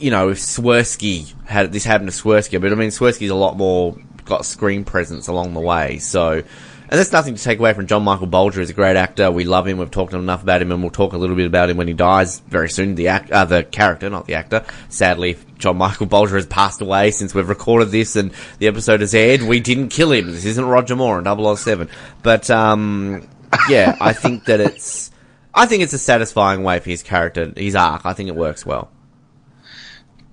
you 0.00 0.10
know, 0.10 0.30
if 0.30 0.38
Swersky 0.38 1.32
had 1.44 1.72
this 1.72 1.84
happened 1.84 2.10
to 2.10 2.16
Swersky, 2.16 2.60
but 2.60 2.72
I 2.72 2.74
mean, 2.74 2.88
Swersky's 2.88 3.30
a 3.30 3.34
lot 3.34 3.56
more 3.56 3.96
got 4.24 4.44
screen 4.44 4.84
presence 4.84 5.28
along 5.28 5.54
the 5.54 5.60
way. 5.60 5.98
So, 5.98 6.42
and 6.90 6.98
that's 6.98 7.12
nothing 7.12 7.36
to 7.36 7.42
take 7.42 7.60
away 7.60 7.72
from 7.72 7.86
John 7.86 8.02
Michael 8.02 8.26
Bolger. 8.26 8.58
He's 8.58 8.70
a 8.70 8.74
great 8.74 8.96
actor. 8.96 9.30
We 9.30 9.44
love 9.44 9.66
him. 9.66 9.78
We've 9.78 9.90
talked 9.90 10.12
enough 10.12 10.42
about 10.42 10.60
him, 10.60 10.72
and 10.72 10.82
we'll 10.82 10.90
talk 10.90 11.12
a 11.12 11.16
little 11.18 11.36
bit 11.36 11.46
about 11.46 11.70
him 11.70 11.76
when 11.76 11.86
he 11.86 11.94
dies 11.94 12.40
very 12.40 12.68
soon. 12.68 12.96
The 12.96 13.08
act, 13.08 13.30
uh, 13.30 13.44
the 13.44 13.62
character, 13.62 14.10
not 14.10 14.26
the 14.26 14.34
actor. 14.34 14.64
Sadly, 14.88 15.38
John 15.58 15.76
Michael 15.76 16.08
Bolger 16.08 16.34
has 16.34 16.46
passed 16.46 16.80
away 16.80 17.12
since 17.12 17.32
we've 17.32 17.48
recorded 17.48 17.90
this 17.90 18.16
and 18.16 18.32
the 18.58 18.66
episode 18.66 19.00
has 19.00 19.14
aired. 19.14 19.42
We 19.42 19.60
didn't 19.60 19.90
kill 19.90 20.10
him. 20.10 20.26
This 20.32 20.44
isn't 20.44 20.64
Roger 20.64 20.96
Moore 20.96 21.18
in 21.20 21.56
007. 21.56 21.88
But 22.24 22.50
um, 22.50 23.28
yeah, 23.68 23.96
I 24.00 24.12
think 24.12 24.46
that 24.46 24.58
it's. 24.60 25.10
I 25.54 25.66
think 25.66 25.82
it's 25.82 25.92
a 25.92 25.98
satisfying 25.98 26.62
way 26.64 26.78
for 26.80 26.90
his 26.90 27.02
character, 27.02 27.52
his 27.56 27.74
arc. 27.76 28.04
I 28.04 28.12
think 28.14 28.28
it 28.28 28.36
works 28.36 28.66
well. 28.66 28.90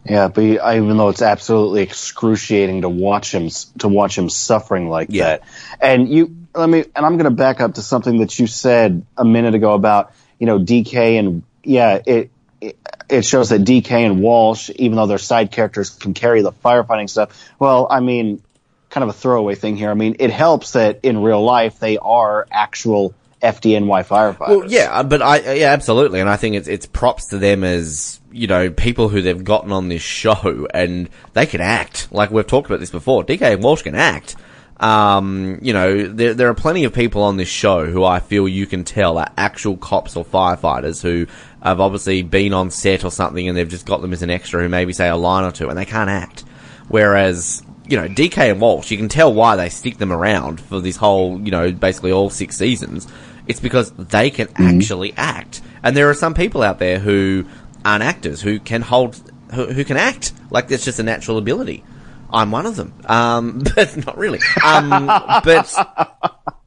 Yeah, 0.06 0.30
but 0.30 0.42
he, 0.44 0.54
even 0.54 0.96
though 0.96 1.10
it's 1.10 1.22
absolutely 1.22 1.82
excruciating 1.82 2.82
to 2.84 2.90
watch 2.90 3.34
him 3.34 3.50
to 3.80 3.88
watch 3.90 4.18
him 4.18 4.30
suffering 4.30 4.88
like 4.90 5.10
Yeah. 5.12 5.26
that, 5.26 5.44
and 5.82 6.08
you 6.08 6.47
let 6.56 6.70
me, 6.70 6.86
and 6.96 7.06
I'm 7.06 7.18
going 7.18 7.26
to 7.26 7.32
back 7.32 7.62
up 7.62 7.76
to 7.76 7.82
something 7.82 8.20
that 8.20 8.38
you 8.40 8.48
said 8.48 9.06
a 9.18 9.26
minute 9.26 9.56
ago 9.56 9.74
about 9.74 10.14
you 10.40 10.46
know 10.46 10.60
DK 10.60 11.20
and 11.20 11.44
yeah, 11.64 12.00
it 12.06 12.32
it, 12.62 13.26
shows 13.26 13.50
that 13.50 13.62
DK 13.62 13.92
and 13.92 14.22
Walsh, 14.22 14.70
even 14.76 14.96
though 14.96 15.08
they're 15.08 15.18
side 15.18 15.52
characters, 15.52 15.90
can 15.90 16.14
carry 16.14 16.42
the 16.42 16.52
firefighting 16.52 17.10
stuff. 17.10 17.50
Well, 17.60 17.88
I 17.90 18.00
mean, 18.00 18.42
kind 18.90 19.04
of 19.04 19.10
a 19.10 19.14
throwaway 19.14 19.56
thing 19.56 19.78
here. 19.78 19.92
I 19.92 19.94
mean, 19.94 20.18
it 20.20 20.32
helps 20.32 20.74
that 20.74 21.02
in 21.04 21.22
real 21.22 21.44
life 21.44 21.80
they 21.80 21.98
are 21.98 22.48
actual 22.52 23.14
FDNY 23.42 24.06
firefighters. 24.06 24.48
Well, 24.48 24.72
yeah, 24.72 24.90
uh, 24.92 25.04
but 25.04 25.22
I 25.22 25.54
yeah, 25.54 25.72
absolutely, 25.72 26.20
and 26.20 26.30
I 26.30 26.38
think 26.38 26.56
it's 26.56 26.68
it's 26.68 26.86
props 26.86 27.28
to 27.28 27.38
them 27.38 27.64
as 27.64 28.20
you 28.32 28.48
know 28.48 28.70
people 28.70 29.10
who 29.10 29.22
they've 29.22 29.44
gotten 29.44 29.72
on 29.72 29.90
this 29.90 30.02
show, 30.02 30.68
and 30.74 31.10
they 31.34 31.46
can 31.46 31.62
act. 31.62 32.12
Like 32.12 32.32
we've 32.32 32.48
talked 32.48 32.68
about 32.68 32.80
this 32.80 32.92
before, 32.92 33.24
DK 33.24 33.54
and 33.54 33.64
Walsh 33.64 33.84
can 33.84 33.96
act. 33.96 34.36
Um, 34.80 35.60
you 35.62 35.74
know, 35.74 36.08
there 36.08 36.34
there 36.34 36.50
are 36.50 36.54
plenty 36.54 36.84
of 36.84 36.94
people 36.94 37.24
on 37.24 37.38
this 37.38 37.48
show 37.48 37.86
who 37.86 38.04
I 38.04 38.20
feel 38.20 38.48
you 38.48 38.68
can 38.68 38.84
tell 38.84 39.18
are 39.18 39.32
actual 39.38 39.76
cops 39.78 40.16
or 40.16 40.24
firefighters 40.24 41.02
who 41.02 41.26
have 41.64 41.80
obviously 41.80 42.22
been 42.22 42.54
on 42.54 42.70
set 42.70 43.04
or 43.04 43.12
something, 43.12 43.48
and 43.48 43.58
they've 43.58 43.68
just 43.68 43.86
got 43.86 44.02
them 44.02 44.14
as 44.14 44.22
an 44.22 44.30
extra 44.30 44.62
who 44.62 44.70
maybe 44.70 44.94
say 44.94 45.10
a 45.10 45.16
line 45.16 45.44
or 45.44 45.52
two, 45.52 45.70
and 45.70 45.78
they 45.78 45.86
can't 45.86 46.10
act. 46.10 46.44
Whereas 46.90 47.64
you 47.90 47.98
know, 47.98 48.08
DK 48.08 48.52
and 48.52 48.62
Walsh, 48.62 48.92
you 48.92 48.98
can 48.98 49.10
tell 49.10 49.34
why 49.34 49.56
they 49.56 49.70
stick 49.70 49.98
them 49.98 50.12
around 50.12 50.60
for 50.60 50.82
this 50.82 50.98
whole, 50.98 51.40
you 51.40 51.52
know, 51.52 51.72
basically 51.72 52.12
all 52.12 52.30
six 52.30 52.58
seasons. 52.58 53.08
It's 53.48 53.62
because 53.62 53.92
they 53.92 54.30
can 54.30 54.50
actually 54.58 55.14
act. 55.16 55.62
And 55.84 55.96
there 55.96 56.10
are 56.10 56.14
some 56.14 56.34
people 56.34 56.64
out 56.64 56.80
there 56.80 57.00
who 57.00 57.46
aren't 57.86 58.04
actors, 58.04 58.42
who 58.42 58.60
can 58.60 58.82
hold, 58.82 59.16
who, 59.54 59.68
who 59.68 59.86
can 59.86 59.96
act. 59.96 60.34
Like, 60.52 60.68
that's 60.68 60.84
just 60.84 61.00
a 61.00 61.04
natural 61.04 61.38
ability. 61.38 61.84
I'm 62.32 62.52
one 62.52 62.66
of 62.66 62.76
them. 62.76 62.94
Um, 63.06 63.64
but 63.76 64.06
not 64.06 64.18
really. 64.18 64.40
Um, 64.64 65.08
but, 65.08 65.74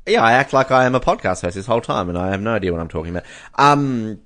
yeah, 0.07 0.23
I 0.23 0.33
act 0.33 0.53
like 0.53 0.71
I 0.71 0.85
am 0.85 0.95
a 0.95 1.01
podcast 1.01 1.43
host 1.43 1.55
this 1.55 1.67
whole 1.67 1.81
time 1.81 2.09
and 2.09 2.19
I 2.19 2.31
have 2.31 2.41
no 2.41 2.55
idea 2.55 2.73
what 2.73 2.81
I'm 2.81 2.89
talking 2.89 3.11
about. 3.11 3.25
Um, 3.57 4.21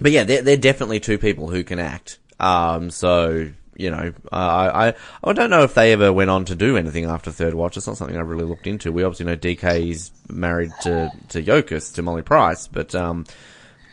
but 0.00 0.12
yeah, 0.12 0.24
they're, 0.24 0.42
they're 0.42 0.56
definitely 0.56 1.00
two 1.00 1.18
people 1.18 1.48
who 1.48 1.64
can 1.64 1.78
act. 1.78 2.18
Um, 2.38 2.90
so, 2.90 3.50
you 3.74 3.90
know, 3.90 4.12
uh, 4.30 4.36
I, 4.36 4.88
I, 4.88 4.94
I 5.24 5.32
don't 5.32 5.50
know 5.50 5.62
if 5.62 5.74
they 5.74 5.92
ever 5.92 6.12
went 6.12 6.30
on 6.30 6.44
to 6.46 6.54
do 6.54 6.76
anything 6.76 7.04
after 7.06 7.30
Third 7.30 7.54
Watch. 7.54 7.76
It's 7.76 7.86
not 7.86 7.96
something 7.96 8.16
I 8.16 8.20
really 8.20 8.44
looked 8.44 8.66
into. 8.66 8.92
We 8.92 9.04
obviously 9.04 9.26
know 9.26 9.36
DK 9.36 9.90
is 9.90 10.10
married 10.28 10.72
to, 10.82 11.10
to 11.30 11.42
Yokas, 11.42 11.94
to 11.94 12.02
Molly 12.02 12.22
Price, 12.22 12.68
but, 12.68 12.94
um, 12.94 13.24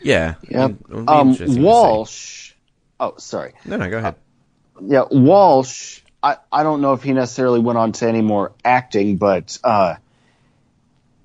yeah. 0.02 0.34
Yep. 0.48 0.72
Um, 0.92 1.28
interesting 1.28 1.46
to 1.46 1.52
see. 1.54 1.60
Walsh. 1.60 2.52
Oh, 3.00 3.14
sorry. 3.16 3.54
No, 3.64 3.76
no, 3.76 3.90
go 3.90 3.98
ahead. 3.98 4.16
Yeah, 4.82 5.04
Walsh. 5.10 6.00
I, 6.24 6.38
I 6.50 6.62
don't 6.62 6.80
know 6.80 6.94
if 6.94 7.02
he 7.02 7.12
necessarily 7.12 7.60
went 7.60 7.76
on 7.76 7.92
to 7.92 8.08
any 8.08 8.22
more 8.22 8.52
acting, 8.64 9.18
but 9.18 9.58
uh, 9.62 9.96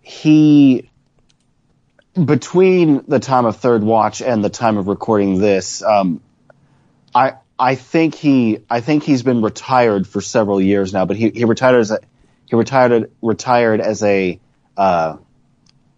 he 0.01 0.89
between 2.13 3.05
the 3.07 3.19
time 3.19 3.45
of 3.45 3.55
Third 3.57 3.81
Watch 3.81 4.21
and 4.21 4.43
the 4.43 4.49
time 4.49 4.77
of 4.77 4.87
recording 4.87 5.39
this, 5.39 5.81
um, 5.81 6.19
I 7.15 7.35
I 7.57 7.75
think 7.75 8.13
he 8.13 8.59
I 8.69 8.81
think 8.81 9.03
he's 9.03 9.23
been 9.23 9.41
retired 9.41 10.05
for 10.05 10.19
several 10.19 10.59
years 10.61 10.91
now. 10.91 11.05
But 11.05 11.15
he, 11.15 11.29
he 11.29 11.45
retired 11.45 11.79
as 11.79 11.91
a 11.91 11.99
he 12.47 12.57
retired 12.57 13.09
retired 13.21 13.79
as 13.79 14.03
a 14.03 14.37
uh, 14.75 15.15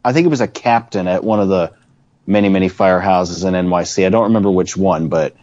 I 0.06 0.14
think 0.14 0.26
it 0.28 0.30
was 0.30 0.42
a 0.42 0.48
captain 0.48 1.08
at 1.08 1.24
one 1.24 1.40
of 1.40 1.50
the 1.50 1.74
many 2.28 2.50
many 2.50 2.70
firehouses 2.70 3.48
in 3.48 3.56
NYC. 3.56 4.06
I 4.06 4.10
don't 4.10 4.26
remember 4.26 4.52
which 4.52 4.78
one, 4.78 5.08
but 5.08 5.36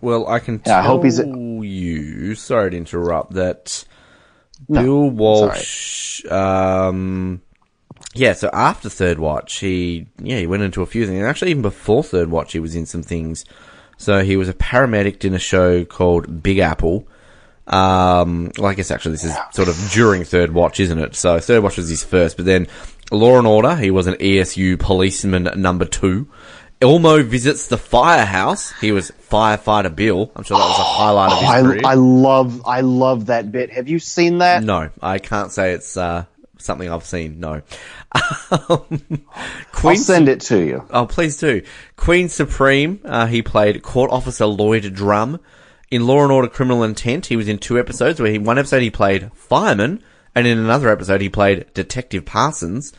Well, 0.00 0.28
I 0.28 0.38
can 0.38 0.54
Yeah, 0.64 0.74
tell 0.74 0.78
I 0.78 0.82
hope 0.82 1.02
he's- 1.02 1.18
you, 1.72 2.34
sorry 2.34 2.70
to 2.70 2.76
interrupt, 2.76 3.32
that 3.34 3.84
No, 4.68 4.82
Bill 4.82 5.08
it's 5.08 5.20
all 5.20 5.48
right. 5.48 5.56
Walsh, 5.56 6.24
um, 6.26 7.42
yeah, 8.14 8.34
so 8.34 8.50
after 8.52 8.88
Third 8.88 9.18
Watch, 9.18 9.58
he 9.58 10.06
yeah 10.18 10.38
he 10.38 10.46
went 10.46 10.62
into 10.62 10.82
a 10.82 10.86
few 10.86 11.06
things. 11.06 11.18
And 11.18 11.26
actually, 11.26 11.50
even 11.50 11.62
before 11.62 12.02
Third 12.02 12.30
Watch, 12.30 12.52
he 12.52 12.60
was 12.60 12.74
in 12.74 12.86
some 12.86 13.02
things. 13.02 13.44
So 13.96 14.22
he 14.22 14.36
was 14.36 14.48
a 14.48 14.54
paramedic 14.54 15.24
in 15.24 15.34
a 15.34 15.38
show 15.38 15.84
called 15.84 16.42
Big 16.42 16.58
Apple. 16.58 17.06
Um, 17.66 18.50
well, 18.58 18.70
I 18.70 18.74
guess 18.74 18.90
actually 18.90 19.12
this 19.12 19.24
is 19.24 19.36
sort 19.52 19.68
of 19.68 19.76
during 19.92 20.24
Third 20.24 20.52
Watch, 20.52 20.80
isn't 20.80 20.98
it? 20.98 21.14
So 21.14 21.38
Third 21.38 21.62
Watch 21.62 21.76
was 21.76 21.88
his 21.88 22.02
first, 22.02 22.36
but 22.36 22.44
then 22.44 22.66
Law 23.10 23.38
and 23.38 23.46
Order, 23.46 23.76
he 23.76 23.90
was 23.90 24.06
an 24.06 24.14
ESU 24.14 24.78
policeman 24.78 25.48
number 25.56 25.84
two. 25.84 26.28
Elmo 26.82 27.22
visits 27.22 27.68
the 27.68 27.78
firehouse. 27.78 28.72
He 28.80 28.90
was 28.90 29.12
firefighter 29.30 29.94
Bill. 29.94 30.32
I'm 30.34 30.42
sure 30.42 30.58
that 30.58 30.64
was 30.64 30.78
a 30.78 30.82
highlight 30.82 31.32
of 31.32 31.38
his 31.38 31.48
I, 31.48 31.62
career. 31.62 31.80
I 31.84 31.94
love 31.94 32.62
I 32.66 32.80
love 32.80 33.26
that 33.26 33.52
bit. 33.52 33.70
Have 33.70 33.88
you 33.88 34.00
seen 34.00 34.38
that? 34.38 34.64
no, 34.64 34.90
I 35.00 35.18
can't 35.18 35.52
say 35.52 35.72
it's 35.72 35.96
uh, 35.96 36.24
something 36.58 36.90
I've 36.90 37.04
seen. 37.04 37.38
No. 37.38 37.62
I'll 38.50 38.88
Queen 39.72 39.96
send 39.96 40.28
it 40.28 40.40
to 40.42 40.58
you. 40.58 40.84
Oh, 40.90 41.06
please 41.06 41.36
do. 41.36 41.62
Queen 41.96 42.28
Supreme, 42.28 43.00
uh, 43.04 43.26
he 43.26 43.42
played 43.42 43.82
Court 43.82 44.10
Officer 44.10 44.46
Lloyd 44.46 44.92
Drum. 44.92 45.40
In 45.90 46.06
Law 46.06 46.22
and 46.22 46.32
Order 46.32 46.48
Criminal 46.48 46.82
Intent, 46.82 47.26
he 47.26 47.36
was 47.36 47.48
in 47.48 47.58
two 47.58 47.78
episodes 47.78 48.18
where 48.18 48.32
he, 48.32 48.38
one 48.38 48.58
episode 48.58 48.82
he 48.82 48.90
played 48.90 49.30
fireman, 49.34 50.02
and 50.34 50.46
in 50.46 50.58
another 50.58 50.88
episode 50.88 51.20
he 51.20 51.28
played 51.28 51.66
Detective 51.74 52.24
Parsons. 52.24 52.92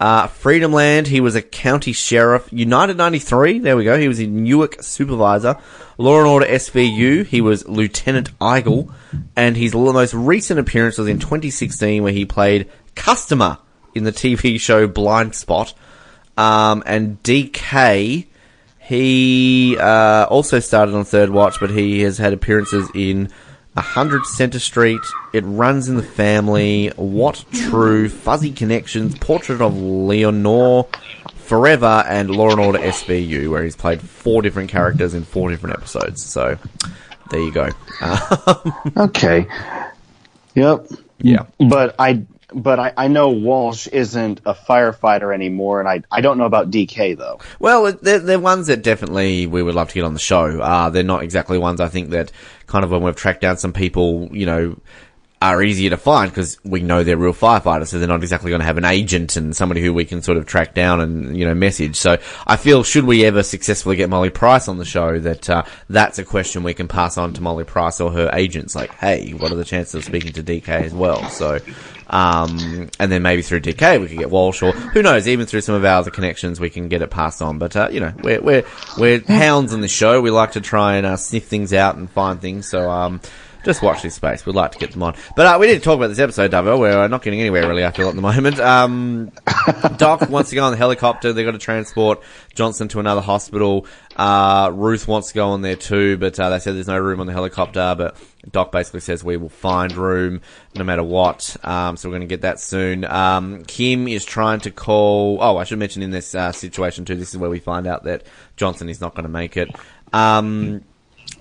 Uh, 0.00 0.26
Freedomland, 0.26 1.06
he 1.06 1.20
was 1.20 1.34
a 1.34 1.42
county 1.42 1.92
sheriff. 1.92 2.48
United 2.52 2.96
93, 2.96 3.60
there 3.60 3.76
we 3.76 3.84
go, 3.84 3.98
he 3.98 4.08
was 4.08 4.18
a 4.18 4.26
Newark 4.26 4.82
Supervisor. 4.82 5.56
Law 5.98 6.18
and 6.18 6.26
Order 6.26 6.46
SVU, 6.46 7.24
he 7.24 7.40
was 7.40 7.66
Lieutenant 7.68 8.36
Eigel. 8.38 8.92
And 9.36 9.56
his 9.56 9.74
most 9.74 10.12
recent 10.12 10.58
appearance 10.58 10.98
was 10.98 11.08
in 11.08 11.20
2016 11.20 12.02
where 12.02 12.12
he 12.12 12.24
played 12.24 12.70
Customer 12.94 13.58
in 13.94 14.04
the 14.04 14.12
TV 14.12 14.58
show 14.60 14.88
Blindspot. 14.88 15.74
Um, 16.36 16.82
and 16.84 17.22
DK, 17.22 18.26
he 18.80 19.76
uh, 19.78 20.26
also 20.28 20.58
started 20.58 20.94
on 20.94 21.04
Third 21.04 21.30
Watch, 21.30 21.60
but 21.60 21.70
he 21.70 22.02
has 22.02 22.18
had 22.18 22.32
appearances 22.32 22.90
in 22.94 23.30
100 23.74 24.24
Centre 24.26 24.58
Street, 24.60 25.00
It 25.32 25.42
Runs 25.46 25.88
in 25.88 25.96
the 25.96 26.02
Family, 26.02 26.88
What 26.96 27.44
True, 27.52 28.08
Fuzzy 28.08 28.52
Connections, 28.52 29.18
Portrait 29.18 29.60
of 29.60 29.76
Leonore, 29.76 30.88
Forever, 31.36 32.04
and 32.08 32.30
Law 32.30 32.50
and 32.50 32.60
Order 32.60 32.78
SVU, 32.78 33.50
where 33.50 33.62
he's 33.64 33.76
played 33.76 34.00
four 34.00 34.42
different 34.42 34.70
characters 34.70 35.12
in 35.14 35.24
four 35.24 35.50
different 35.50 35.76
episodes. 35.76 36.22
So 36.24 36.56
there 37.30 37.40
you 37.40 37.52
go. 37.52 37.68
Uh, 38.00 38.70
Okay. 38.96 39.46
Yep. 40.54 40.86
yeah. 41.18 41.46
But 41.58 41.96
I 41.98 42.22
but 42.54 42.78
I, 42.78 42.92
I 42.96 43.08
know 43.08 43.30
Walsh 43.30 43.88
isn't 43.88 44.40
a 44.46 44.54
firefighter 44.54 45.34
anymore, 45.34 45.80
and 45.80 45.88
I 45.88 46.02
I 46.12 46.20
don't 46.20 46.38
know 46.38 46.44
about 46.44 46.70
DK 46.70 47.18
though. 47.18 47.40
Well, 47.58 47.92
they're, 47.92 48.20
they're 48.20 48.38
ones 48.38 48.68
that 48.68 48.82
definitely 48.84 49.46
we 49.46 49.62
would 49.64 49.74
love 49.74 49.88
to 49.88 49.94
get 49.94 50.04
on 50.04 50.12
the 50.14 50.20
show. 50.20 50.60
Uh, 50.60 50.90
they're 50.90 51.02
not 51.02 51.24
exactly 51.24 51.58
ones 51.58 51.80
I 51.80 51.88
think 51.88 52.10
that 52.10 52.30
kind 52.66 52.84
of 52.84 52.90
when 52.90 53.02
we've 53.02 53.16
tracked 53.16 53.40
down 53.40 53.56
some 53.56 53.72
people, 53.72 54.28
you 54.32 54.46
know, 54.46 54.76
are 55.44 55.62
easier 55.62 55.90
to 55.90 55.96
find 55.98 56.30
because 56.30 56.58
we 56.64 56.80
know 56.80 57.04
they're 57.04 57.18
real 57.18 57.34
firefighters, 57.34 57.88
so 57.88 57.98
they're 57.98 58.08
not 58.08 58.22
exactly 58.22 58.50
going 58.50 58.60
to 58.60 58.66
have 58.66 58.78
an 58.78 58.84
agent 58.84 59.36
and 59.36 59.54
somebody 59.54 59.82
who 59.82 59.92
we 59.92 60.06
can 60.06 60.22
sort 60.22 60.38
of 60.38 60.46
track 60.46 60.72
down 60.72 61.00
and 61.00 61.36
you 61.36 61.44
know 61.44 61.54
message. 61.54 61.96
So 61.96 62.16
I 62.46 62.56
feel 62.56 62.82
should 62.82 63.04
we 63.04 63.26
ever 63.26 63.42
successfully 63.42 63.96
get 63.96 64.08
Molly 64.08 64.30
Price 64.30 64.68
on 64.68 64.78
the 64.78 64.86
show, 64.86 65.18
that 65.18 65.50
uh, 65.50 65.64
that's 65.90 66.18
a 66.18 66.24
question 66.24 66.62
we 66.62 66.72
can 66.72 66.88
pass 66.88 67.18
on 67.18 67.34
to 67.34 67.42
Molly 67.42 67.64
Price 67.64 68.00
or 68.00 68.10
her 68.12 68.30
agents. 68.32 68.74
Like, 68.74 68.94
hey, 68.94 69.32
what 69.32 69.52
are 69.52 69.56
the 69.56 69.66
chances 69.66 69.94
of 69.94 70.04
speaking 70.04 70.32
to 70.32 70.42
DK 70.42 70.68
as 70.68 70.94
well? 70.94 71.22
So. 71.28 71.58
Um, 72.14 72.90
and 73.00 73.10
then 73.10 73.22
maybe 73.22 73.42
through 73.42 73.62
DK 73.62 74.00
we 74.00 74.06
could 74.06 74.18
get 74.18 74.30
Walsh, 74.30 74.62
or 74.62 74.70
who 74.70 75.02
knows, 75.02 75.26
even 75.26 75.46
through 75.46 75.62
some 75.62 75.74
of 75.74 75.84
our 75.84 75.98
other 75.98 76.12
connections 76.12 76.60
we 76.60 76.70
can 76.70 76.88
get 76.88 77.02
it 77.02 77.10
passed 77.10 77.42
on. 77.42 77.58
But 77.58 77.74
uh, 77.74 77.88
you 77.90 77.98
know, 77.98 78.12
we're 78.22 78.40
we're 78.40 78.64
we're 78.96 79.20
hounds 79.26 79.72
in 79.72 79.80
the 79.80 79.88
show. 79.88 80.20
We 80.20 80.30
like 80.30 80.52
to 80.52 80.60
try 80.60 80.94
and 80.94 81.04
uh, 81.04 81.16
sniff 81.16 81.46
things 81.46 81.72
out 81.72 81.96
and 81.96 82.08
find 82.08 82.40
things. 82.40 82.68
So 82.68 82.88
um, 82.88 83.20
just 83.64 83.82
watch 83.82 84.02
this 84.02 84.14
space. 84.14 84.46
We'd 84.46 84.54
like 84.54 84.72
to 84.72 84.78
get 84.78 84.92
them 84.92 85.02
on. 85.02 85.14
But 85.36 85.46
uh, 85.46 85.58
we 85.58 85.66
need 85.66 85.74
to 85.74 85.80
talk 85.80 85.96
about 85.96 86.08
this 86.08 86.18
episode, 86.18 86.50
Davo. 86.50 86.78
We're 86.78 87.08
not 87.08 87.22
getting 87.22 87.40
anywhere 87.40 87.66
really. 87.66 87.84
I 87.84 87.90
feel 87.90 88.08
at 88.08 88.14
the 88.14 88.22
moment. 88.22 88.60
Um, 88.60 89.32
Doc 89.96 90.28
wants 90.28 90.50
to 90.50 90.56
go 90.56 90.64
on 90.64 90.72
the 90.72 90.76
helicopter. 90.76 91.32
They've 91.32 91.46
got 91.46 91.52
to 91.52 91.58
transport 91.58 92.22
Johnson 92.54 92.88
to 92.88 93.00
another 93.00 93.20
hospital. 93.20 93.86
Uh, 94.16 94.70
Ruth 94.72 95.08
wants 95.08 95.28
to 95.28 95.34
go 95.34 95.48
on 95.48 95.62
there 95.62 95.76
too, 95.76 96.16
but 96.18 96.38
uh, 96.38 96.50
they 96.50 96.58
said 96.58 96.74
there's 96.74 96.86
no 96.86 96.98
room 96.98 97.20
on 97.20 97.26
the 97.26 97.32
helicopter. 97.32 97.94
But 97.96 98.16
Doc 98.50 98.70
basically 98.70 99.00
says 99.00 99.24
we 99.24 99.36
will 99.36 99.48
find 99.48 99.92
room 99.96 100.40
no 100.74 100.84
matter 100.84 101.02
what. 101.02 101.56
Um, 101.64 101.96
so 101.96 102.08
we're 102.08 102.16
going 102.16 102.28
to 102.28 102.32
get 102.32 102.42
that 102.42 102.60
soon. 102.60 103.04
Um, 103.04 103.64
Kim 103.64 104.06
is 104.08 104.24
trying 104.24 104.60
to 104.60 104.70
call. 104.70 105.38
Oh, 105.40 105.56
I 105.56 105.64
should 105.64 105.78
mention 105.78 106.02
in 106.02 106.10
this 106.10 106.34
uh, 106.34 106.52
situation 106.52 107.04
too. 107.04 107.16
This 107.16 107.30
is 107.30 107.38
where 107.38 107.50
we 107.50 107.58
find 107.58 107.86
out 107.86 108.04
that 108.04 108.24
Johnson 108.56 108.88
is 108.88 109.00
not 109.00 109.14
going 109.14 109.24
to 109.24 109.30
make 109.30 109.56
it. 109.56 109.70
Um, 110.12 110.84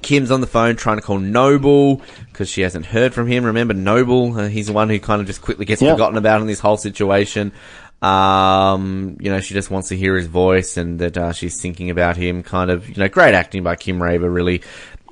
Kim's 0.01 0.31
on 0.31 0.41
the 0.41 0.47
phone 0.47 0.75
trying 0.75 0.97
to 0.97 1.01
call 1.01 1.17
Noble 1.19 2.01
because 2.31 2.49
she 2.49 2.61
hasn't 2.61 2.85
heard 2.85 3.13
from 3.13 3.27
him. 3.27 3.45
Remember 3.45 3.73
Noble? 3.73 4.37
Uh, 4.37 4.47
he's 4.49 4.67
the 4.67 4.73
one 4.73 4.89
who 4.89 4.99
kind 4.99 5.21
of 5.21 5.27
just 5.27 5.41
quickly 5.41 5.65
gets 5.65 5.81
Yeah. 5.81 5.93
forgotten 5.93 6.17
about 6.17 6.41
in 6.41 6.47
this 6.47 6.59
whole 6.59 6.77
situation. 6.77 7.53
Um, 8.01 9.15
you 9.21 9.31
know, 9.31 9.39
she 9.39 9.53
just 9.53 9.71
wants 9.71 9.87
to 9.89 9.95
hear 9.97 10.15
his 10.17 10.27
voice 10.27 10.75
and 10.75 10.99
that 10.99 11.17
uh, 11.17 11.31
she's 11.31 11.61
thinking 11.61 11.89
about 11.89 12.17
him. 12.17 12.43
Kind 12.43 12.69
of, 12.69 12.89
you 12.89 12.95
know, 12.97 13.07
great 13.07 13.33
acting 13.33 13.63
by 13.63 13.77
Kim 13.77 14.03
Raver. 14.03 14.29
Really 14.29 14.61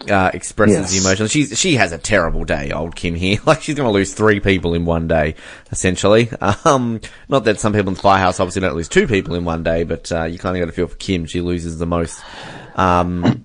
uh, 0.10 0.32
expresses 0.34 0.76
Yes. 0.76 0.92
the 0.92 0.98
emotion. 1.08 1.28
She's 1.28 1.58
she 1.58 1.76
has 1.76 1.94
a 1.94 1.98
terrible 1.98 2.44
day, 2.44 2.72
old 2.72 2.96
Kim 2.98 3.16
here. 3.16 3.38
Like 3.46 3.62
she's 3.62 3.76
going 3.76 3.88
to 3.88 3.94
lose 3.94 4.14
three 4.14 4.42
people 4.42 4.74
in 4.74 4.84
one 4.84 5.08
day, 5.08 5.36
essentially. 5.72 6.30
Um, 6.66 7.00
not 7.30 7.46
that 7.46 7.62
some 7.62 7.72
people 7.72 7.90
in 7.90 7.94
the 7.96 8.02
firehouse 8.02 8.42
obviously 8.42 8.62
don't 8.62 8.76
lose 8.76 8.90
two 8.90 9.08
people 9.08 9.36
in 9.36 9.46
one 9.46 9.64
day, 9.64 9.84
but 9.86 10.12
uh, 10.12 10.26
you 10.26 10.38
kind 10.38 10.58
of 10.58 10.60
got 10.62 10.66
to 10.66 10.72
feel 10.74 10.88
for 10.88 10.98
Kim. 10.98 11.26
She 11.26 11.40
loses 11.40 11.78
the 11.78 11.86
most. 11.86 12.22
Um, 12.76 13.44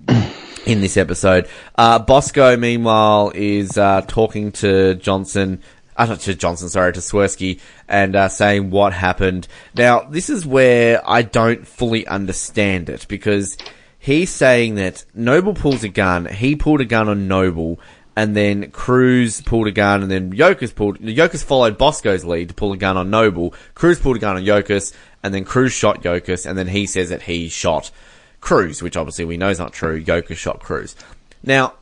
in 0.67 0.81
this 0.81 0.97
episode. 0.97 1.47
Uh, 1.75 1.97
Bosco, 1.97 2.57
meanwhile, 2.57 3.31
is 3.33 3.77
uh, 3.77 4.01
talking 4.01 4.51
to 4.51 4.95
Johnson. 4.95 5.61
Uh, 5.95 6.15
to 6.15 6.35
Johnson, 6.35 6.69
sorry, 6.69 6.93
to 6.93 6.99
Swersky, 6.99 7.59
and 7.87 8.15
uh, 8.15 8.27
saying 8.27 8.69
what 8.69 8.93
happened. 8.93 9.47
Now, 9.73 10.01
this 10.01 10.29
is 10.29 10.45
where 10.45 11.01
I 11.09 11.23
don't 11.23 11.65
fully 11.65 12.05
understand 12.05 12.87
it 12.87 13.07
because 13.07 13.57
he's 13.97 14.29
saying 14.29 14.75
that 14.75 15.05
Noble 15.15 15.55
pulls 15.55 15.83
a 15.83 15.89
gun. 15.89 16.27
He 16.27 16.55
pulled 16.55 16.81
a 16.81 16.85
gun 16.85 17.09
on 17.09 17.27
Noble, 17.27 17.79
and 18.15 18.35
then 18.35 18.69
Cruz 18.69 19.41
pulled 19.41 19.65
a 19.67 19.71
gun, 19.71 20.03
and 20.03 20.11
then 20.11 20.33
Yokas 20.33 20.75
pulled. 20.75 20.99
Yokas 20.99 21.43
followed 21.43 21.79
Bosco's 21.79 22.25
lead 22.25 22.49
to 22.49 22.53
pull 22.53 22.73
a 22.73 22.77
gun 22.77 22.97
on 22.97 23.09
Noble. 23.09 23.55
Cruz 23.73 23.99
pulled 23.99 24.17
a 24.17 24.19
gun 24.19 24.35
on 24.35 24.43
Yokas, 24.43 24.93
and 25.23 25.33
then 25.33 25.45
Cruz 25.45 25.71
shot 25.71 26.03
Yokas, 26.03 26.45
and 26.45 26.55
then 26.57 26.67
he 26.67 26.85
says 26.85 27.09
that 27.09 27.23
he 27.23 27.49
shot 27.49 27.89
Cruz, 28.47 28.81
which 28.81 28.95
obviously 28.95 29.25
we 29.25 29.35
know 29.35 29.49
is 29.49 29.59
not 29.59 29.73
true. 29.73 29.95
Yoka 29.95 30.33
shot 30.33 30.61
Cruz. 30.61 30.95
Now, 31.43 31.73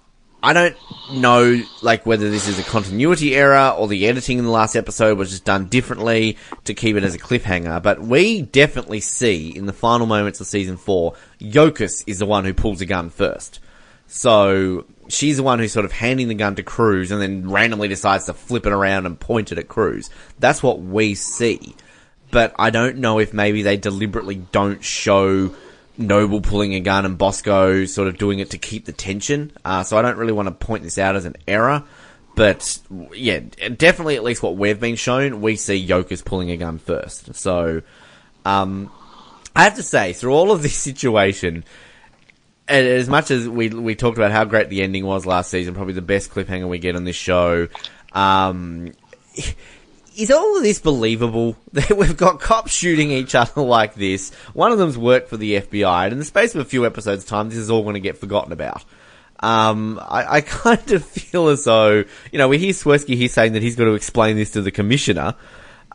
I 0.41 0.51
don't 0.51 0.75
know, 1.13 1.62
like, 1.84 2.08
whether 2.08 2.32
this 2.32 2.47
is 2.47 2.58
a 2.58 2.63
continuity 2.63 3.36
error 3.36 3.69
or 3.78 3.88
the 3.88 4.08
editing 4.08 4.39
in 4.39 4.45
the 4.45 4.49
last 4.49 4.75
episode 4.75 5.19
was 5.19 5.30
just 5.30 5.45
done 5.45 5.67
differently 5.67 6.39
to 6.63 6.73
keep 6.73 6.95
it 6.95 7.04
as 7.04 7.13
a 7.13 7.19
cliffhanger, 7.19 7.84
but 7.84 8.01
we 8.01 8.41
definitely 8.41 8.99
see 8.99 9.56
in 9.56 9.67
the 9.67 9.73
final 9.73 10.08
moments 10.08 10.41
of 10.41 10.47
season 10.47 10.75
four, 10.75 11.13
Yokas 11.39 12.04
is 12.08 12.17
the 12.17 12.25
one 12.25 12.45
who 12.45 12.54
pulls 12.56 12.82
a 12.82 12.88
gun 12.88 13.12
first. 13.12 13.60
So, 14.08 14.86
she's 15.08 15.38
the 15.38 15.43
one 15.43 15.60
who's 15.60 15.71
sort 15.71 15.86
of 15.86 15.91
handing 15.91 16.30
the 16.30 16.34
gun 16.34 16.56
to 16.56 16.63
Cruz 16.63 17.12
and 17.12 17.21
then 17.21 17.47
randomly 17.51 17.89
decides 17.89 18.25
to 18.25 18.34
flip 18.34 18.65
it 18.65 18.73
around 18.73 19.06
and 19.06 19.19
point 19.19 19.51
it 19.51 19.60
at 19.60 19.67
Cruz. 19.67 20.10
That's 20.39 20.63
what 20.63 20.82
we 20.82 21.13
see. 21.13 21.75
But 22.32 22.56
I 22.58 22.71
don't 22.71 22.97
know 22.97 23.19
if 23.19 23.36
maybe 23.36 23.62
they 23.62 23.78
deliberately 23.78 24.41
don't 24.51 24.84
show 24.84 25.54
Noble 25.97 26.41
pulling 26.41 26.73
a 26.73 26.79
gun 26.79 27.05
and 27.05 27.17
Bosco 27.17 27.86
sort 27.86 28.08
of 28.08 28.17
doing 28.17 28.39
it 28.39 28.51
to 28.51 28.58
keep 28.58 28.86
the 28.86 28.91
tension. 28.91 29.51
Uh, 29.63 29.84
so 29.84 29.97
I 29.97 30.01
don't 30.01 30.17
really 30.17 30.34
want 30.34 30.47
to 30.47 30.53
point 30.53 30.84
this 30.84 30.97
out 30.97 31.15
as 31.15 31.25
an 31.25 31.36
error. 31.47 31.84
But 32.36 32.80
yeah, 33.13 33.39
definitely 33.39 34.17
at 34.17 34.24
least 34.24 34.43
what 34.43 34.57
we've 34.57 34.80
been 34.80 34.97
shown, 34.97 35.41
we 35.41 35.55
see 35.55 35.86
Yokas 35.86 36.24
pulling 36.24 36.51
a 36.51 36.57
gun 36.57 36.80
first. 36.80 37.34
So, 37.36 37.82
um, 38.43 38.91
I 39.55 39.63
have 39.63 39.76
to 39.76 39.84
say, 39.84 40.11
through 40.11 40.34
all 40.34 40.51
of 40.51 40.61
this 40.61 40.76
situation, 40.76 41.63
as 42.67 43.07
much 43.07 43.32
as 43.32 43.47
we 43.47 43.69
we 43.69 43.95
talked 43.95 44.17
about 44.17 44.32
how 44.32 44.43
great 44.43 44.69
the 44.69 44.82
ending 44.82 45.05
was 45.05 45.26
last 45.26 45.49
season, 45.49 45.76
probably 45.76 45.93
the 45.93 46.01
best 46.01 46.30
cliffhanger 46.32 46.67
we 46.67 46.78
get 46.78 46.95
on 46.95 47.05
this 47.05 47.15
show. 47.15 47.69
Um, 48.11 48.91
is 50.18 50.32
all 50.32 50.57
of 50.57 50.63
this 50.63 50.80
believable? 50.80 51.55
That 51.74 51.97
we've 51.97 52.16
got 52.16 52.39
cops 52.39 52.72
shooting 52.72 53.11
each 53.11 53.36
other 53.36 53.61
like 53.61 53.95
this. 53.95 54.34
One 54.53 54.72
of 54.72 54.78
them's 54.78 54.97
worked 54.97 55.30
for 55.30 55.36
the 55.38 55.59
FBI, 55.59 56.05
and 56.05 56.13
in 56.13 56.20
the 56.20 56.26
space 56.26 56.55
of 56.55 56.61
a 56.61 56.66
few 56.66 56.86
episodes' 56.86 57.26
time, 57.26 57.49
this 57.49 57.57
is 57.57 57.70
all 57.70 57.84
going 57.84 57.95
to 57.95 57.99
get 57.99 58.18
forgotten 58.18 58.51
about. 58.53 58.84
Um, 59.41 59.99
I, 60.01 60.38
I 60.38 60.41
kind 60.41 60.91
of 60.93 61.03
feel 61.05 61.49
as 61.49 61.66
though, 61.66 62.05
you 62.32 62.38
know, 62.38 62.47
we 62.47 62.57
hear 62.57 62.72
Swersky 62.72 63.16
here 63.16 63.28
saying 63.28 63.53
that 63.53 63.61
he's 63.61 63.76
got 63.76 63.84
to 63.86 63.93
explain 63.93 64.38
this 64.38 64.51
to 64.51 64.61
the 64.61 64.72
commissioner, 64.72 65.36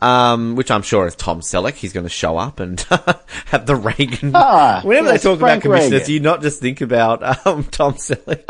um, 0.02 0.54
which 0.54 0.70
I'm 0.70 0.82
sure 0.82 1.06
is 1.06 1.14
Tom 1.16 1.40
Selleck. 1.40 1.74
He's 1.74 1.94
going 1.94 2.04
to 2.04 2.10
show 2.10 2.36
up 2.36 2.60
and 2.60 2.78
have 3.46 3.64
the 3.64 3.76
Reagan. 3.76 4.32
Ah, 4.34 4.82
Whenever 4.84 5.08
yes, 5.12 5.22
they 5.22 5.30
talk 5.30 5.40
Frank 5.40 5.64
about 5.64 5.72
commissioners, 5.76 5.92
Reagan. 5.92 6.06
do 6.06 6.12
you 6.12 6.20
not 6.20 6.42
just 6.42 6.60
think 6.60 6.82
about 6.82 7.46
um, 7.46 7.64
Tom 7.64 7.94
Selleck? 7.94 8.44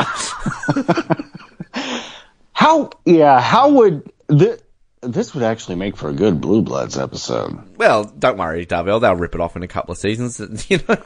How? 2.52 2.90
Yeah. 3.04 3.40
How 3.40 3.70
would 3.70 4.10
the? 4.26 4.60
This 5.02 5.34
would 5.34 5.42
actually 5.42 5.76
make 5.76 5.96
for 5.96 6.10
a 6.10 6.12
good 6.12 6.40
Blue 6.42 6.60
Bloods 6.60 6.98
episode. 6.98 7.58
Well, 7.78 8.04
don't 8.04 8.36
worry, 8.36 8.66
Dorvell. 8.66 9.00
They'll 9.00 9.16
rip 9.16 9.34
it 9.34 9.40
off 9.40 9.56
in 9.56 9.62
a 9.62 9.68
couple 9.68 9.92
of 9.92 9.98
seasons. 9.98 10.38
You 10.68 10.76
know, 10.76 10.96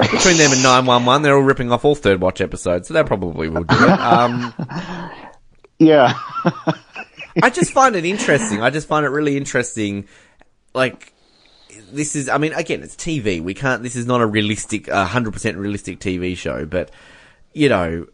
between 0.00 0.38
them 0.38 0.52
and 0.52 0.62
nine 0.62 0.86
one 0.86 1.04
one, 1.04 1.20
they're 1.22 1.36
all 1.36 1.42
ripping 1.42 1.70
off 1.70 1.84
all 1.84 1.94
third 1.94 2.20
watch 2.20 2.40
episodes, 2.40 2.88
so 2.88 2.94
they 2.94 3.02
probably 3.02 3.48
will 3.50 3.64
do 3.64 3.76
it. 3.76 4.00
Um, 4.00 4.54
Yeah. 5.78 6.18
I 7.42 7.50
just 7.50 7.72
find 7.72 7.96
it 7.96 8.04
interesting. 8.04 8.62
I 8.62 8.70
just 8.70 8.88
find 8.88 9.04
it 9.04 9.10
really 9.10 9.36
interesting. 9.36 10.06
Like, 10.74 11.12
this 11.92 12.16
is, 12.16 12.28
I 12.28 12.38
mean, 12.38 12.54
again, 12.54 12.82
it's 12.82 12.96
TV. 12.96 13.42
We 13.42 13.54
can't, 13.54 13.82
this 13.82 13.96
is 13.96 14.06
not 14.06 14.20
a 14.20 14.26
realistic, 14.26 14.88
a 14.88 15.04
100% 15.06 15.56
realistic 15.56 15.98
TV 16.00 16.36
show, 16.36 16.64
but, 16.64 16.90
you 17.52 17.68
know, 17.68 18.06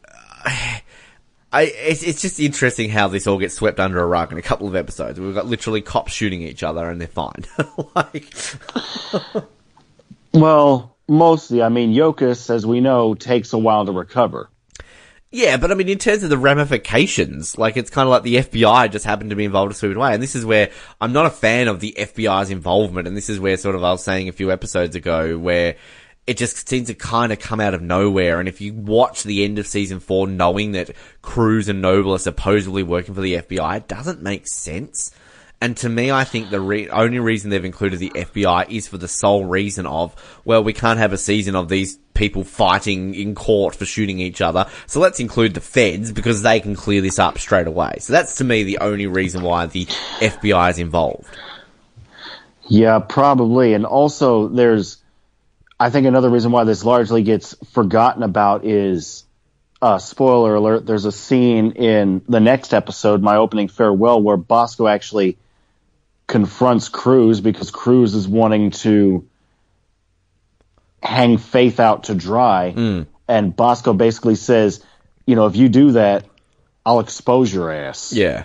I, 1.52 1.62
it's, 1.64 2.02
it's 2.02 2.22
just 2.22 2.40
interesting 2.40 2.88
how 2.88 3.08
this 3.08 3.26
all 3.26 3.38
gets 3.38 3.54
swept 3.54 3.78
under 3.78 4.00
a 4.00 4.06
rug 4.06 4.32
in 4.32 4.38
a 4.38 4.42
couple 4.42 4.68
of 4.68 4.74
episodes. 4.74 5.20
We've 5.20 5.34
got 5.34 5.46
literally 5.46 5.82
cops 5.82 6.12
shooting 6.12 6.42
each 6.42 6.62
other 6.62 6.88
and 6.88 7.00
they're 7.00 7.08
fine. 7.08 7.44
like, 7.94 8.32
well, 10.32 10.96
mostly, 11.08 11.62
I 11.62 11.68
mean, 11.68 11.92
Yokas, 11.92 12.48
as 12.48 12.66
we 12.66 12.80
know, 12.80 13.14
takes 13.14 13.52
a 13.52 13.58
while 13.58 13.84
to 13.84 13.92
recover. 13.92 14.48
Yeah, 15.34 15.56
but 15.56 15.70
I 15.70 15.74
mean, 15.74 15.88
in 15.88 15.98
terms 15.98 16.22
of 16.22 16.30
the 16.30 16.36
ramifications, 16.36 17.56
like 17.56 17.78
it's 17.78 17.88
kind 17.88 18.06
of 18.06 18.10
like 18.10 18.22
the 18.22 18.36
FBI 18.36 18.90
just 18.92 19.06
happened 19.06 19.30
to 19.30 19.36
be 19.36 19.46
involved 19.46 19.72
a 19.72 19.74
stupid 19.74 19.96
way, 19.96 20.12
and 20.12 20.22
this 20.22 20.36
is 20.36 20.44
where 20.44 20.70
I'm 21.00 21.14
not 21.14 21.24
a 21.24 21.30
fan 21.30 21.68
of 21.68 21.80
the 21.80 21.94
FBI's 21.98 22.50
involvement, 22.50 23.08
and 23.08 23.16
this 23.16 23.30
is 23.30 23.40
where 23.40 23.56
sort 23.56 23.74
of 23.74 23.82
I 23.82 23.92
was 23.92 24.04
saying 24.04 24.28
a 24.28 24.32
few 24.32 24.52
episodes 24.52 24.94
ago 24.94 25.38
where 25.38 25.76
it 26.26 26.36
just 26.36 26.68
seems 26.68 26.86
to 26.86 26.94
kind 26.94 27.32
of 27.32 27.40
come 27.40 27.60
out 27.60 27.74
of 27.74 27.82
nowhere, 27.82 28.38
and 28.38 28.48
if 28.48 28.60
you 28.60 28.74
watch 28.74 29.24
the 29.24 29.44
end 29.44 29.58
of 29.58 29.66
season 29.66 30.00
four 30.00 30.26
knowing 30.26 30.72
that 30.72 30.90
Cruz 31.20 31.68
and 31.68 31.82
Noble 31.82 32.14
are 32.14 32.18
supposedly 32.18 32.82
working 32.82 33.14
for 33.14 33.20
the 33.20 33.34
FBI, 33.34 33.78
it 33.78 33.88
doesn't 33.88 34.22
make 34.22 34.46
sense. 34.46 35.12
And 35.60 35.76
to 35.76 35.88
me, 35.88 36.10
I 36.10 36.24
think 36.24 36.50
the 36.50 36.60
re- 36.60 36.88
only 36.88 37.20
reason 37.20 37.50
they've 37.50 37.64
included 37.64 38.00
the 38.00 38.10
FBI 38.10 38.68
is 38.68 38.88
for 38.88 38.98
the 38.98 39.06
sole 39.06 39.44
reason 39.44 39.86
of, 39.86 40.40
well, 40.44 40.64
we 40.64 40.72
can't 40.72 40.98
have 40.98 41.12
a 41.12 41.16
season 41.18 41.54
of 41.54 41.68
these 41.68 41.98
people 42.14 42.42
fighting 42.42 43.14
in 43.14 43.36
court 43.36 43.76
for 43.76 43.84
shooting 43.84 44.18
each 44.18 44.40
other. 44.40 44.66
So 44.86 44.98
let's 44.98 45.20
include 45.20 45.54
the 45.54 45.60
feds 45.60 46.10
because 46.10 46.42
they 46.42 46.58
can 46.58 46.74
clear 46.74 47.00
this 47.00 47.20
up 47.20 47.38
straight 47.38 47.68
away. 47.68 47.98
So 48.00 48.12
that's 48.12 48.36
to 48.38 48.44
me 48.44 48.64
the 48.64 48.78
only 48.78 49.06
reason 49.06 49.42
why 49.42 49.66
the 49.66 49.86
FBI 49.86 50.70
is 50.70 50.78
involved. 50.80 51.28
Yeah, 52.68 52.98
probably. 52.98 53.74
And 53.74 53.86
also, 53.86 54.48
there's, 54.48 55.01
I 55.82 55.90
think 55.90 56.06
another 56.06 56.30
reason 56.30 56.52
why 56.52 56.62
this 56.62 56.84
largely 56.84 57.24
gets 57.24 57.56
forgotten 57.72 58.22
about 58.22 58.64
is, 58.64 59.24
uh, 59.80 59.98
spoiler 59.98 60.54
alert, 60.54 60.86
there's 60.86 61.06
a 61.06 61.10
scene 61.10 61.72
in 61.72 62.22
the 62.28 62.38
next 62.38 62.72
episode, 62.72 63.20
my 63.20 63.34
opening 63.34 63.66
farewell, 63.66 64.22
where 64.22 64.36
Bosco 64.36 64.86
actually 64.86 65.38
confronts 66.28 66.88
Cruz 66.88 67.40
because 67.40 67.72
Cruz 67.72 68.14
is 68.14 68.28
wanting 68.28 68.70
to 68.70 69.26
hang 71.02 71.36
Faith 71.36 71.80
out 71.80 72.04
to 72.04 72.14
dry. 72.14 72.68
And 73.26 73.56
Bosco 73.56 73.92
basically 73.92 74.36
says, 74.36 74.84
you 75.26 75.34
know, 75.34 75.46
if 75.46 75.56
you 75.56 75.68
do 75.68 75.90
that, 75.92 76.26
I'll 76.86 77.00
expose 77.00 77.52
your 77.52 77.72
ass. 77.72 78.12
Yeah. 78.12 78.44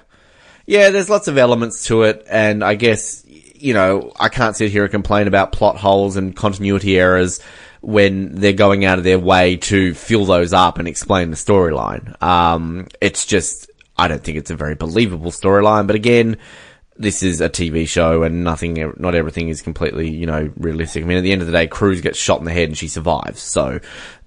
Yeah, 0.66 0.90
there's 0.90 1.08
lots 1.08 1.28
of 1.28 1.38
elements 1.38 1.86
to 1.86 2.02
it, 2.02 2.26
and 2.28 2.64
I 2.64 2.74
guess, 2.74 3.24
you 3.60 3.74
know, 3.74 4.12
I 4.20 4.30
can't 4.30 4.56
sit 4.56 4.72
here 4.72 4.84
and 4.84 4.92
complain 4.92 5.28
about 5.28 5.52
plot 5.52 5.78
holes 5.78 6.16
and 6.16 6.36
continuity 6.36 7.00
errors 7.00 7.40
when 7.82 8.36
they're 8.36 8.54
going 8.54 8.86
out 8.86 8.98
of 8.98 9.04
their 9.04 9.20
way 9.20 9.58
to 9.58 9.94
fill 9.94 10.26
those 10.26 10.54
up 10.54 10.80
and 10.80 10.88
explain 10.88 11.30
the 11.30 11.36
storyline. 11.38 12.22
Um, 12.22 12.88
it's 13.02 13.26
just, 13.26 13.70
I 13.98 14.08
don't 14.08 14.24
think 14.24 14.38
it's 14.38 14.52
a 14.52 14.56
very 14.56 14.76
believable 14.76 15.32
storyline, 15.32 15.88
but 15.88 15.96
again, 15.96 16.38
this 16.98 17.22
is 17.22 17.42
a 17.42 17.50
TV 17.50 17.88
show 17.88 18.24
and 18.24 18.44
nothing, 18.44 18.94
not 18.98 19.14
everything 19.14 19.50
is 19.50 19.62
completely, 19.62 20.10
you 20.10 20.26
know, 20.26 20.52
realistic. 20.58 21.04
I 21.04 21.08
mean, 21.08 21.18
at 21.18 21.22
the 21.22 21.32
end 21.32 21.42
of 21.42 21.48
the 21.48 21.54
day, 21.54 21.68
Cruz 21.68 22.02
gets 22.02 22.18
shot 22.18 22.40
in 22.40 22.46
the 22.46 22.54
head 22.54 22.70
and 22.70 22.78
she 22.78 22.88
survives, 22.88 23.40
so, 23.40 23.80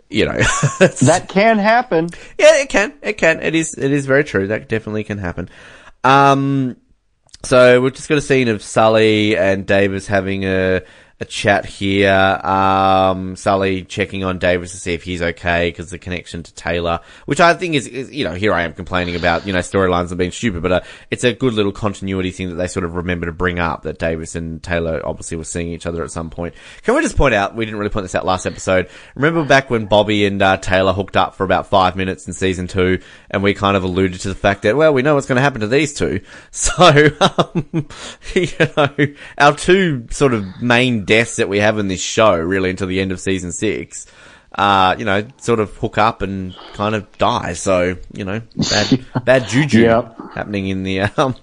you 0.09 0.25
know. 0.25 0.39
That 0.79 1.27
can 1.29 1.59
happen. 1.59 2.09
yeah, 2.39 2.61
it 2.63 2.69
can. 2.69 2.93
It 3.03 3.15
can. 3.15 3.43
It 3.43 3.55
is. 3.55 3.75
It 3.77 3.91
is 3.91 4.07
very 4.07 4.25
true. 4.25 4.47
That 4.47 4.69
definitely 4.69 5.05
can 5.05 5.19
happen. 5.19 5.49
Um, 6.05 6.77
so 7.43 7.81
we've 7.81 7.95
just 7.95 8.09
got 8.09 8.19
a 8.19 8.23
scene 8.23 8.49
of 8.49 8.63
Sully 8.63 9.37
and 9.37 9.67
Davis 9.67 10.07
having 10.07 10.45
a 10.45 10.83
a 11.21 11.27
chat 11.27 11.67
here. 11.67 12.11
Um, 12.11 13.37
Sully 13.37 13.85
checking 13.85 14.25
on 14.25 14.39
Davis 14.39 14.73
to 14.73 14.79
see 14.79 14.95
if 14.95 15.03
he's 15.03 15.21
okay 15.21 15.69
because 15.69 15.91
the 15.91 15.99
connection 15.99 16.43
to 16.43 16.55
Taylor, 16.55 17.01
which 17.27 17.41
I 17.41 17.53
think 17.53 17.75
is, 17.75 17.87
is, 17.87 18.11
you 18.11 18.25
know, 18.25 18.33
here 18.33 18.55
I 18.55 18.63
am 18.63 18.73
complaining 18.73 19.17
about, 19.17 19.47
you 19.47 19.53
know, 19.53 19.59
storylines 19.59 20.09
have 20.09 20.19
being 20.19 20.31
stupid, 20.31 20.63
but 20.63 20.73
uh, 20.73 20.81
it's 21.11 21.23
a 21.23 21.35
good 21.35 21.53
little 21.53 21.73
continuity 21.73 22.31
thing 22.31 22.49
that 22.49 22.55
they 22.55 22.67
sort 22.67 22.85
of 22.85 22.95
remember 22.95 23.27
to 23.27 23.33
bring 23.33 23.59
up 23.59 23.83
that 23.83 23.99
Davis 23.99 24.35
and 24.35 24.63
Taylor 24.63 25.03
obviously 25.05 25.37
were 25.37 25.45
seeing 25.45 25.69
each 25.69 25.85
other 25.85 26.03
at 26.03 26.11
some 26.11 26.31
point. 26.31 26.55
Can 26.85 26.95
we 26.95 27.03
just 27.03 27.19
point 27.19 27.35
out, 27.35 27.55
we 27.55 27.67
didn't 27.67 27.79
really 27.79 27.91
point 27.91 28.05
this 28.05 28.15
out 28.15 28.25
last 28.25 28.47
episode. 28.47 28.89
Remember 29.15 29.45
back 29.45 29.69
when 29.69 29.87
Bobby 29.87 30.25
and 30.25 30.41
uh, 30.41 30.57
Taylor 30.57 30.95
hooked 30.95 31.19
up 31.19 31.35
for 31.35 31.45
about 31.45 31.67
five 31.67 31.97
minutes 31.97 32.27
in 32.27 32.33
season 32.33 32.67
two 32.67 33.01
and 33.31 33.43
we 33.43 33.53
kind 33.53 33.77
of 33.77 33.85
alluded 33.85 34.21
to 34.21 34.29
the 34.29 34.35
fact 34.35 34.63
that, 34.63 34.75
well, 34.75 34.95
we 34.95 35.03
know 35.03 35.17
what's 35.17 35.27
going 35.27 35.37
to 35.37 35.43
happen 35.43 35.61
to 35.61 35.69
these 35.69 35.95
two. 35.95 36.21
So, 36.53 37.09
um, 37.21 37.89
you 38.35 38.49
know, 38.77 39.15
our 39.39 39.57
two 39.57 40.07
sort 40.11 40.35
of 40.35 40.45
main 40.61 41.05
deaths 41.11 41.37
that 41.37 41.49
we 41.49 41.59
have 41.59 41.77
in 41.81 41.89
this 41.89 42.01
show 42.01 42.37
really 42.39 42.71
until 42.71 42.87
the 42.87 43.01
end 43.01 43.11
of 43.11 43.19
season 43.19 43.51
six, 43.51 44.07
uh, 44.55 44.95
you 44.97 45.05
know, 45.05 45.27
sort 45.39 45.59
of 45.59 45.77
hook 45.79 45.99
up 45.99 46.23
and 46.23 46.55
kind 46.75 46.95
of 46.95 47.19
die. 47.19 47.55
So, 47.55 47.97
you 48.13 48.25
know, 48.25 48.41
bad, 48.71 49.05
bad 49.25 49.49
juju 49.49 49.81
Yep. 49.81 50.17
happening 50.35 50.69
in 50.69 50.85
the, 50.85 51.01
um, 51.01 51.35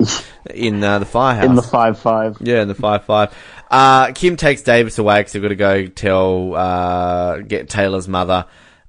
in, 0.54 0.82
uh, 0.82 1.00
the 1.00 1.06
firehouse. 1.06 1.46
In 1.46 1.56
the 1.56 1.62
5 1.62 2.00
5. 2.00 2.38
Yeah, 2.40 2.62
in 2.62 2.70
the 2.70 2.76
five 2.76 3.04
five. 3.04 3.34
Uh, 3.70 4.14
Kim 4.14 4.38
takes 4.38 4.62
Davis 4.62 4.98
away 5.00 5.20
because 5.20 5.34
they've 5.34 5.42
got 5.42 5.50
to 5.50 5.56
go 5.58 5.88
tell, 5.88 6.56
uh, 6.56 7.40
get 7.40 7.68
Taylor's 7.68 8.08
mother. 8.08 8.46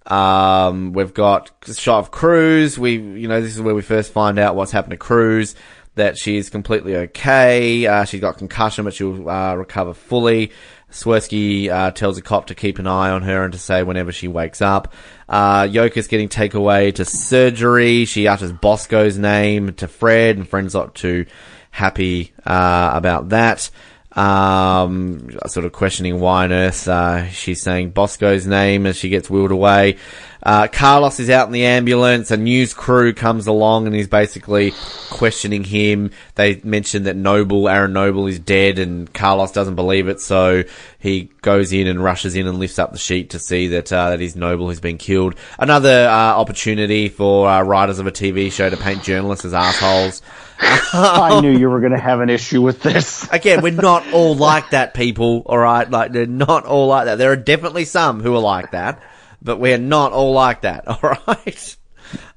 Um, 0.07 0.93
we've 0.93 1.13
got 1.13 1.51
a 1.69 1.75
shot 1.75 1.99
of 1.99 2.11
Cruz. 2.13 2.79
We, 2.79 2.93
you 2.93 3.27
know, 3.29 3.41
this 3.43 3.55
is 3.55 3.61
where 3.61 3.75
we 3.75 3.83
first 3.83 4.13
find 4.13 4.39
out 4.39 4.55
what's 4.57 4.71
happened 4.73 4.93
to 4.93 4.97
Cruz. 4.97 5.55
That 5.99 6.17
she's 6.17 6.49
completely 6.49 6.95
okay. 6.95 7.85
Uh, 7.85 8.05
she's 8.05 8.21
got 8.21 8.39
concussion, 8.39 8.85
but 8.85 8.95
she'll, 8.95 9.29
uh, 9.29 9.57
recover 9.57 9.95
fully. 9.95 10.53
Swersky, 10.93 11.69
uh, 11.69 11.91
tells 11.91 12.17
a 12.19 12.23
cop 12.23 12.47
to 12.47 12.55
keep 12.55 12.79
an 12.79 12.87
eye 12.87 13.11
on 13.11 13.23
her 13.23 13.43
and 13.43 13.53
to 13.53 13.59
say 13.59 13.83
whenever 13.83 14.13
she 14.13 14.29
wakes 14.29 14.63
up. 14.63 14.95
Uh, 15.29 15.63
Yoka's 15.63 16.07
getting 16.07 16.29
taken 16.29 16.61
away 16.61 16.93
to 16.93 17.05
surgery. 17.05 18.05
She 18.05 18.29
utters 18.29 18.53
Bosco's 18.53 19.19
name 19.19 19.75
to 19.75 19.89
Fred 19.89 20.37
and 20.37 20.49
Fred's 20.49 20.73
not 20.73 20.95
too 20.95 21.27
happy, 21.73 22.33
uh, 22.47 22.93
about 22.95 23.31
that. 23.31 23.69
Um, 24.13 25.37
sort 25.47 25.67
of 25.67 25.73
questioning 25.73 26.21
why 26.21 26.45
on 26.45 26.53
earth, 26.53 26.87
uh, 26.87 27.29
she's 27.29 27.61
saying 27.61 27.91
Bosco's 27.91 28.47
name 28.47 28.87
as 28.87 28.97
she 28.97 29.09
gets 29.09 29.29
wheeled 29.29 29.51
away. 29.51 29.97
Uh, 30.43 30.69
Carlos 30.69 31.19
is 31.21 31.31
out 31.31 31.47
in 31.47 31.53
the 31.53 31.65
ambulance. 31.65 32.31
A 32.31 32.37
news 32.37 32.73
crew 32.75 33.13
comes 33.13 33.47
along 33.47 33.87
and 33.87 33.95
he's 33.95 34.09
basically 34.09 34.73
questioning 35.11 35.65
him. 35.65 36.13
They 36.37 36.61
mention 36.63 37.05
that 37.05 37.17
Noble, 37.17 37.69
Aaron 37.69 37.93
Noble 37.93 38.27
is 38.27 38.39
dead 38.39 38.79
and 38.79 39.13
Carlos 39.13 39.53
doesn't 39.53 39.75
believe 39.75 40.09
it. 40.09 40.21
So 40.21 40.65
he 40.99 41.31
goes 41.43 41.73
in 41.73 41.87
and 41.87 42.03
rushes 42.03 42.35
in 42.35 42.47
and 42.47 42.59
lifts 42.59 42.79
up 42.79 42.93
the 42.93 42.99
sheet 42.99 43.31
to 43.31 43.39
see 43.39 43.69
that, 43.69 43.93
uh, 43.93 44.11
that 44.11 44.21
his 44.21 44.37
Noble 44.37 44.69
has 44.69 44.81
been 44.81 44.99
killed. 44.99 45.35
Another, 45.59 46.09
uh, 46.09 46.35
opportunity 46.35 47.09
for, 47.09 47.49
uh, 47.49 47.63
writers 47.63 47.99
of 47.99 48.07
a 48.07 48.13
TV 48.13 48.51
show 48.53 48.71
to 48.71 48.77
paint 48.77 49.03
journalists 49.03 49.45
as 49.45 49.55
assholes. 49.55 50.23
I 50.61 51.41
knew 51.41 51.57
you 51.57 51.71
were 51.71 51.81
going 51.81 51.93
to 51.93 51.99
have 51.99 52.21
an 52.21 52.31
issue 52.31 52.63
with 52.63 52.83
this. 52.83 53.29
Again, 53.31 53.63
we're 53.63 53.73
not 53.73 54.13
all 54.13 54.35
like 54.35 54.71
that, 54.71 54.93
people. 54.95 55.43
All 55.47 55.59
right, 55.59 55.89
like 55.89 56.13
they're 56.13 56.27
not 56.27 56.65
all 56.65 56.89
like 56.89 57.07
that. 57.07 57.19
There 57.19 57.31
are 57.31 57.37
definitely 57.37 57.85
some 57.85 58.21
who 58.21 58.35
are 58.35 58.41
like 58.41 58.73
that, 58.73 59.01
but 59.43 59.59
we're 59.59 59.79
not 59.79 60.13
all 60.13 60.33
like 60.33 60.63
that. 60.63 60.87
All 60.89 61.17
right. 61.27 61.77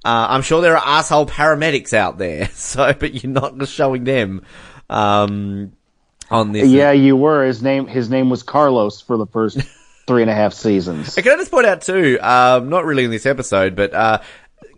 Uh, 0.04 0.28
I'm 0.30 0.42
sure 0.42 0.62
there 0.62 0.78
are 0.78 0.84
asshole 0.84 1.26
paramedics 1.28 1.94
out 1.94 2.18
there. 2.18 2.50
So, 2.54 2.94
but 2.94 3.14
you're 3.14 3.32
not 3.32 3.58
just 3.58 3.74
showing 3.74 4.04
them 4.04 4.44
um, 4.90 5.74
on 6.30 6.52
this. 6.52 6.70
Yeah, 6.70 6.92
you 6.92 7.16
were. 7.16 7.46
His 7.46 7.62
name 7.62 7.88
his 7.88 8.10
name 8.10 8.30
was 8.30 8.44
Carlos 8.44 9.02
for 9.02 9.18
the 9.18 9.26
first 9.28 9.60
three 10.08 10.22
and 10.22 10.32
a 10.32 10.36
half 10.36 10.54
seasons. 10.54 11.16
Can 11.16 11.32
I 11.32 11.38
just 11.38 11.52
point 11.52 11.66
out 11.66 11.82
too? 11.82 12.18
Um, 12.22 12.70
not 12.70 12.86
really 12.86 13.06
in 13.06 13.12
this 13.12 13.26
episode, 13.26 13.76
but 13.76 13.94
uh, 13.94 14.22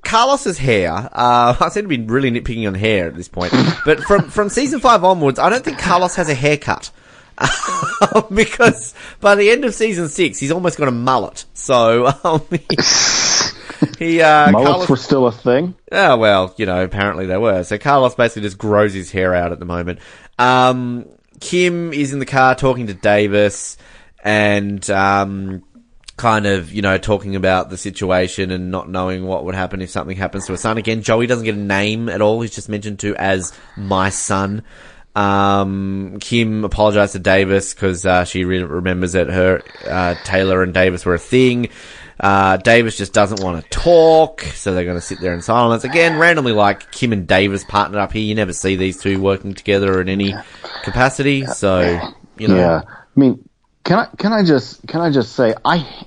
Carlos's 0.04 0.58
hair. 0.58 0.92
Uh, 0.92 1.56
I 1.60 1.70
seem 1.70 1.84
to 1.84 1.88
be 1.88 2.02
really 2.02 2.32
nitpicking 2.32 2.68
on 2.68 2.74
hair 2.74 3.08
at 3.08 3.16
this 3.16 3.28
point, 3.28 3.54
but 3.86 4.02
from 4.04 4.30
from 4.30 4.50
season 4.50 4.80
five 4.80 5.04
onwards, 5.04 5.40
I 5.40 5.50
don't 5.50 5.64
think 5.64 5.80
Carlos 5.80 6.16
has 6.16 6.30
a 6.30 6.36
haircut. 6.36 6.92
because 8.34 8.94
by 9.20 9.36
the 9.36 9.50
end 9.50 9.66
of 9.66 9.74
season 9.74 10.10
six, 10.10 10.40
he's 10.40 10.52
almost 10.52 10.78
got 10.78 10.88
a 10.88 10.92
mullet. 10.92 11.46
So 11.54 12.08
um, 12.24 12.42
he, 12.50 12.66
he 14.00 14.22
uh, 14.22 14.52
Mullets 14.52 14.70
Carlos, 14.70 14.90
were 14.90 14.98
still 14.98 15.28
a 15.28 15.32
thing. 15.32 15.76
Oh 15.92 16.18
well, 16.18 16.54
you 16.58 16.66
know, 16.66 16.84
apparently 16.84 17.26
they 17.26 17.38
were. 17.38 17.64
So 17.64 17.78
Carlos 17.78 18.16
basically 18.16 18.44
just 18.44 18.58
grows 18.58 18.94
his 18.94 19.12
hair 19.12 19.34
out 19.34 19.52
at 19.52 19.60
the 19.60 19.66
moment. 19.66 20.00
Um, 20.40 21.06
Kim 21.40 21.94
is 21.94 22.14
in 22.14 22.20
the 22.20 22.26
car 22.26 22.56
talking 22.56 22.88
to 22.88 22.94
Davis 22.94 23.78
and 24.24 24.88
um, 24.90 25.64
kind 26.18 26.46
of, 26.46 26.72
you 26.72 26.82
know, 26.82 26.98
talking 26.98 27.36
about 27.36 27.70
the 27.70 27.78
situation 27.78 28.52
and 28.52 28.72
not 28.72 28.90
knowing 28.90 29.26
what 29.26 29.46
would 29.46 29.56
happen 29.56 29.82
if 29.82 29.90
something 29.90 30.16
happens 30.16 30.46
to 30.46 30.54
her 30.54 30.58
son. 30.58 30.78
Again, 30.78 31.02
Joey 31.02 31.28
doesn't 31.28 31.46
get 31.46 31.56
a 31.56 31.60
name 31.60 32.08
at 32.08 32.22
all. 32.22 32.42
He's 32.42 32.56
just 32.56 32.70
mentioned 32.70 33.00
to 33.00 33.16
as 33.16 33.54
my 33.76 34.10
son. 34.10 34.64
Um, 35.16 36.18
Kim 36.20 36.66
apologized 36.66 37.14
to 37.14 37.20
Davis 37.20 37.74
because 37.74 38.06
uh, 38.06 38.26
she 38.26 38.46
re- 38.46 38.64
remembers 38.64 39.12
that 39.12 39.28
her 39.30 39.62
uh, 39.88 40.16
Taylor 40.24 40.64
and 40.64 40.74
Davis 40.74 41.06
were 41.06 41.14
a 41.14 41.20
thing. 41.20 41.70
Uh, 42.20 42.58
Davis 42.58 42.98
just 42.98 43.14
doesn't 43.14 43.42
want 43.42 43.62
to 43.62 43.70
talk, 43.70 44.42
so 44.42 44.74
they're 44.74 44.86
going 44.86 44.98
to 44.98 45.02
sit 45.02 45.20
there 45.20 45.34
in 45.34 45.42
silence. 45.42 45.84
Again, 45.84 46.18
randomly 46.18 46.52
like 46.52 46.92
Kim 46.92 47.12
and 47.12 47.28
Davis 47.28 47.64
partnered 47.64 48.00
up 48.00 48.14
here. 48.14 48.22
You 48.22 48.36
never 48.36 48.54
see 48.54 48.76
these 48.76 49.02
two 49.02 49.20
working 49.22 49.54
together 49.54 50.00
in 50.00 50.10
any 50.10 50.34
capacity. 50.84 51.46
So, 51.46 52.00
you 52.38 52.48
know. 52.48 52.56
Yeah, 52.56 52.82
I 52.88 53.20
mean, 53.20 53.48
can 53.84 54.00
I 54.00 54.06
can 54.18 54.32
I 54.32 54.44
just 54.44 54.86
can 54.88 55.02
I 55.02 55.12
just 55.12 55.36
say 55.36 55.54
I 55.66 56.06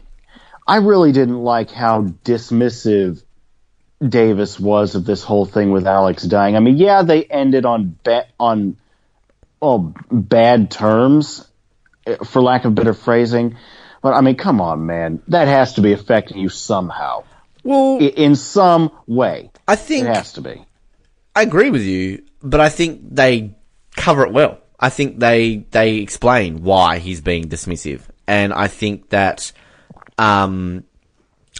I 0.67 0.77
really 0.77 1.13
didn't 1.13 1.43
like 1.43 1.71
how 1.71 2.03
dismissive 2.03 3.23
Davis 4.07 4.59
was 4.59 4.95
of 4.95 5.05
this 5.05 5.23
whole 5.23 5.47
thing 5.47 5.71
with 5.71 5.87
Alex 5.87 6.23
dying. 6.25 6.57
I 6.57 6.61
mean, 6.61 6.77
yeah, 6.77 7.03
they 7.03 7.25
ended 7.25 7.65
on 7.65 7.97
ba- 8.03 8.27
on 8.39 8.77
oh 9.63 9.95
bad 10.11 10.71
terms, 10.71 11.47
for 12.25 12.43
lack 12.43 12.65
of 12.65 12.75
better 12.75 12.95
phrasing. 12.95 13.57
But 14.03 14.15
I 14.15 14.21
mean, 14.21 14.37
come 14.37 14.61
on, 14.61 14.87
man, 14.87 15.23
that 15.29 15.49
has 15.49 15.75
to 15.75 15.81
be 15.81 15.93
affecting 15.93 16.39
you 16.39 16.49
somehow, 16.49 17.25
Well, 17.65 17.99
I- 18.01 18.07
in 18.07 18.37
some 18.37 18.91
way. 19.07 19.51
I 19.67 19.77
think 19.77 20.07
It 20.07 20.15
has 20.15 20.35
to 20.35 20.41
be. 20.41 20.65
I 21.35 21.43
agree 21.43 21.71
with 21.71 21.83
you, 21.83 22.23
but 22.43 22.61
I 22.61 22.69
think 22.69 23.01
they 23.15 23.57
cover 23.97 24.25
it 24.25 24.33
well. 24.33 24.59
I 24.79 24.91
think 24.91 25.19
they 25.19 25.67
they 25.71 25.97
explain 25.97 26.63
why 26.63 26.99
he's 26.99 27.21
being 27.21 27.49
dismissive, 27.49 28.03
and 28.27 28.53
I 28.53 28.69
think 28.69 29.09
that 29.11 29.53
um, 30.19 30.85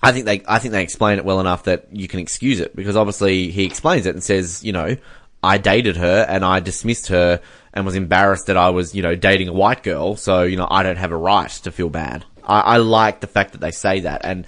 I 0.03 0.13
think 0.13 0.27
they 0.27 0.43
I 0.47 0.59
think 0.59 0.73
they 0.73 0.83
explain 0.83 1.19
it 1.19 1.25
well 1.25 1.41
enough 1.41 1.65
that 1.65 1.89
you 1.93 2.09
can 2.09 2.21
excuse 2.21 2.61
it 2.61 2.77
because 2.77 2.95
obviously 2.97 3.51
he 3.51 3.65
explains 3.65 4.07
it 4.07 4.15
and 4.15 4.23
says, 4.23 4.63
you 4.63 4.73
know, 4.73 4.97
I 5.43 5.59
dated 5.59 5.97
her 5.97 6.27
and 6.29 6.45
I 6.45 6.61
dismissed 6.61 7.09
her 7.09 7.41
and 7.77 7.87
was 7.87 7.95
embarrassed 7.95 8.47
that 8.47 8.57
I 8.57 8.71
was, 8.71 8.95
you 8.95 9.03
know, 9.03 9.15
dating 9.15 9.49
a 9.49 9.53
white 9.53 9.85
girl, 9.85 10.17
so 10.17 10.43
you 10.43 10.57
know 10.57 10.67
I 10.69 10.83
don't 10.83 10.97
have 10.97 11.13
a 11.13 11.17
right 11.17 11.51
to 11.51 11.71
feel 11.71 11.91
bad. 11.91 12.25
I, 12.43 12.61
I 12.61 12.77
like 12.79 13.21
the 13.21 13.27
fact 13.29 13.53
that 13.53 13.61
they 13.61 13.71
say 13.71 14.01
that 14.01 14.25
and 14.25 14.47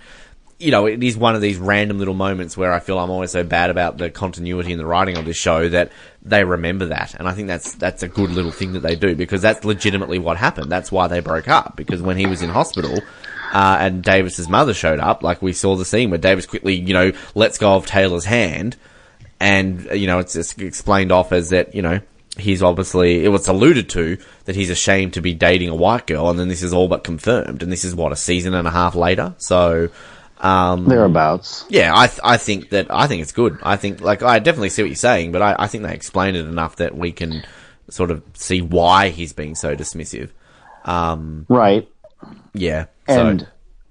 you 0.59 0.72
know, 0.72 0.87
it 0.87 1.03
is 1.03 1.16
one 1.16 1.37
of 1.37 1.41
these 1.41 1.57
random 1.57 1.99
little 1.99 2.14
moments 2.14 2.57
where 2.57 2.72
I 2.72 2.81
feel 2.81 2.99
I'm 2.99 3.11
always 3.11 3.31
so 3.31 3.45
bad 3.45 3.70
about 3.70 3.97
the 3.97 4.11
continuity 4.11 4.72
and 4.72 4.81
the 4.81 4.87
writing 4.87 5.16
of 5.16 5.24
this 5.24 5.37
show 5.37 5.68
that 5.68 5.93
they 6.22 6.43
remember 6.43 6.87
that. 6.87 7.14
And 7.14 7.29
I 7.29 7.33
think 7.33 7.47
that's, 7.47 7.74
that's 7.74 8.03
a 8.03 8.09
good 8.09 8.31
little 8.31 8.51
thing 8.51 8.72
that 8.72 8.81
they 8.81 8.97
do 8.97 9.14
because 9.14 9.41
that's 9.41 9.64
legitimately 9.64 10.18
what 10.18 10.37
happened. 10.37 10.70
That's 10.70 10.91
why 10.91 11.07
they 11.07 11.20
broke 11.20 11.47
up 11.47 11.76
because 11.76 12.03
when 12.03 12.16
he 12.16 12.26
was 12.26 12.43
in 12.43 12.51
hospital, 12.51 13.01
uh, 13.53 13.76
and 13.81 14.03
Davis's 14.03 14.49
mother 14.49 14.74
showed 14.74 14.99
up, 14.99 15.22
like 15.22 15.41
we 15.41 15.53
saw 15.53 15.76
the 15.76 15.85
scene 15.85 16.11
where 16.11 16.18
Davis 16.18 16.45
quickly, 16.45 16.74
you 16.74 16.93
know, 16.93 17.12
lets 17.37 17.59
go 17.59 17.76
of 17.76 17.87
Taylor's 17.87 18.24
hand 18.24 18.76
and, 19.39 19.89
you 19.93 20.09
know, 20.09 20.18
it's 20.18 20.33
just 20.33 20.61
explained 20.61 21.12
off 21.12 21.31
as 21.31 21.51
that, 21.51 21.72
you 21.72 21.83
know, 21.83 22.01
he's 22.39 22.62
obviously, 22.62 23.24
it 23.24 23.28
was 23.28 23.47
alluded 23.49 23.89
to 23.91 24.18
that 24.45 24.57
he's 24.57 24.70
ashamed 24.70 25.14
to 25.14 25.20
be 25.20 25.34
dating 25.34 25.68
a 25.68 25.74
white 25.74 26.07
girl 26.07 26.30
and 26.30 26.39
then 26.39 26.49
this 26.49 26.62
is 26.62 26.72
all 26.72 26.89
but 26.89 27.05
confirmed 27.05 27.62
and 27.62 27.70
this 27.72 27.84
is 27.84 27.95
what, 27.95 28.12
a 28.12 28.16
season 28.16 28.55
and 28.55 28.66
a 28.66 28.70
half 28.70 28.95
later? 28.95 29.34
So, 29.39 29.89
um, 30.41 30.86
Thereabouts. 30.86 31.64
yeah, 31.68 31.93
I 31.95 32.07
th- 32.07 32.20
I 32.22 32.36
think 32.36 32.70
that 32.70 32.86
I 32.91 33.09
think 33.09 33.22
it's 33.22 33.32
good. 33.32 33.59
I 33.62 33.76
think 33.76 34.01
like 34.01 34.22
I 34.22 34.39
definitely 34.39 34.68
see 34.70 34.82
what 34.82 34.89
you're 34.89 34.95
saying, 34.95 35.32
but 35.32 35.43
I, 35.43 35.57
I 35.59 35.66
think 35.66 35.82
they 35.82 35.93
explain 35.95 36.36
it 36.36 36.47
enough 36.47 36.76
that 36.76 36.97
we 36.97 37.11
can 37.11 37.43
sort 37.91 38.12
of 38.12 38.22
see 38.34 38.61
why 38.62 39.09
he's 39.09 39.32
being 39.32 39.57
so 39.57 39.74
dismissive. 39.74 40.30
Um, 40.84 41.45
Right. 41.49 41.89
yeah. 42.55 42.86
And 43.09 43.41
so 43.41 43.47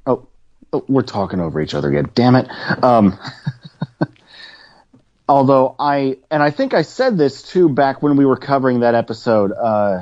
oh, 0.05 0.27
oh, 0.71 0.85
we're 0.87 1.01
talking 1.01 1.41
over 1.41 1.59
each 1.59 1.73
other 1.73 1.89
again. 1.89 2.09
Damn 2.15 2.35
it. 2.35 2.47
Um, 2.81 3.17
although 5.27 5.75
I 5.77 6.17
and 6.31 6.41
I 6.41 6.51
think 6.51 6.73
I 6.73 6.81
said 6.81 7.17
this 7.17 7.41
too 7.43 7.69
back 7.69 8.01
when 8.01 8.15
we 8.15 8.25
were 8.25 8.37
covering 8.37 8.81
that 8.81 8.95
episode, 8.95 9.51
uh, 9.51 10.01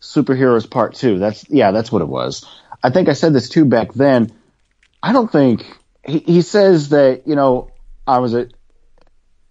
Superheroes 0.00 0.68
Part 0.70 0.94
Two. 0.94 1.18
That's 1.18 1.48
yeah, 1.48 1.70
that's 1.70 1.90
what 1.90 2.02
it 2.02 2.08
was. 2.08 2.46
I 2.82 2.90
think 2.90 3.08
I 3.08 3.12
said 3.12 3.32
this 3.32 3.48
too 3.48 3.64
back 3.64 3.92
then. 3.94 4.32
I 5.02 5.12
don't 5.12 5.30
think 5.30 5.64
he, 6.04 6.18
he 6.18 6.42
says 6.42 6.90
that 6.90 7.26
you 7.26 7.34
know 7.34 7.70
I 8.06 8.18
was 8.18 8.34
a 8.34 8.48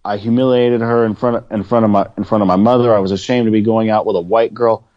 I 0.04 0.16
humiliated 0.16 0.80
her 0.80 1.04
in 1.04 1.14
front 1.14 1.36
of, 1.36 1.52
in 1.52 1.62
front 1.62 1.84
of 1.84 1.90
my 1.90 2.08
in 2.16 2.24
front 2.24 2.42
of 2.42 2.48
my 2.48 2.56
mother. 2.56 2.94
I 2.94 3.00
was 3.00 3.12
ashamed 3.12 3.46
to 3.46 3.52
be 3.52 3.62
going 3.62 3.90
out 3.90 4.06
with 4.06 4.16
a 4.16 4.20
white 4.20 4.54
girl. 4.54 4.88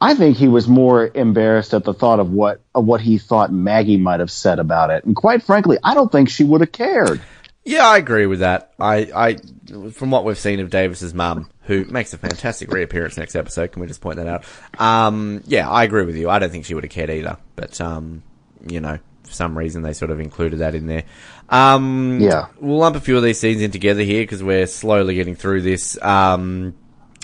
I 0.00 0.14
think 0.14 0.36
he 0.36 0.46
was 0.46 0.68
more 0.68 1.10
embarrassed 1.12 1.74
at 1.74 1.82
the 1.82 1.92
thought 1.92 2.20
of 2.20 2.30
what 2.30 2.60
of 2.74 2.84
what 2.84 3.00
he 3.00 3.18
thought 3.18 3.52
Maggie 3.52 3.96
might 3.96 4.20
have 4.20 4.30
said 4.30 4.60
about 4.60 4.90
it. 4.90 5.04
And 5.04 5.16
quite 5.16 5.42
frankly, 5.42 5.76
I 5.82 5.94
don't 5.94 6.10
think 6.10 6.30
she 6.30 6.44
would 6.44 6.60
have 6.60 6.70
cared. 6.70 7.20
Yeah, 7.68 7.86
I 7.86 7.98
agree 7.98 8.26
with 8.26 8.40
that. 8.40 8.72
I 8.80 8.96
I 9.14 9.90
from 9.90 10.10
what 10.10 10.24
we've 10.24 10.38
seen 10.38 10.60
of 10.60 10.70
Davis's 10.70 11.12
mum, 11.12 11.50
who 11.62 11.84
makes 11.84 12.12
a 12.14 12.18
fantastic 12.18 12.72
reappearance 12.72 13.16
next 13.18 13.34
episode. 13.36 13.72
Can 13.72 13.80
we 13.82 13.86
just 13.88 14.00
point 14.00 14.16
that 14.16 14.26
out? 14.26 14.44
Um, 14.80 15.42
yeah, 15.46 15.68
I 15.68 15.84
agree 15.84 16.04
with 16.04 16.16
you. 16.16 16.30
I 16.30 16.38
don't 16.38 16.50
think 16.50 16.64
she 16.64 16.74
would 16.74 16.84
have 16.84 16.90
cared 16.90 17.10
either, 17.10 17.36
but 17.56 17.80
um, 17.80 18.22
you 18.66 18.80
know. 18.80 18.98
For 19.24 19.34
some 19.34 19.58
reason, 19.58 19.82
they 19.82 19.92
sort 19.92 20.10
of 20.10 20.20
included 20.20 20.60
that 20.60 20.74
in 20.74 20.86
there. 20.86 21.04
Um, 21.50 22.18
Yeah. 22.18 22.46
we'll 22.60 22.78
lump 22.78 22.96
a 22.96 23.00
few 23.00 23.14
of 23.14 23.22
these 23.22 23.38
scenes 23.38 23.60
in 23.60 23.70
together 23.70 24.00
here 24.00 24.22
because 24.22 24.42
we're 24.42 24.66
slowly 24.66 25.16
getting 25.16 25.34
through 25.34 25.60
this. 25.60 25.98
Um, 26.02 26.72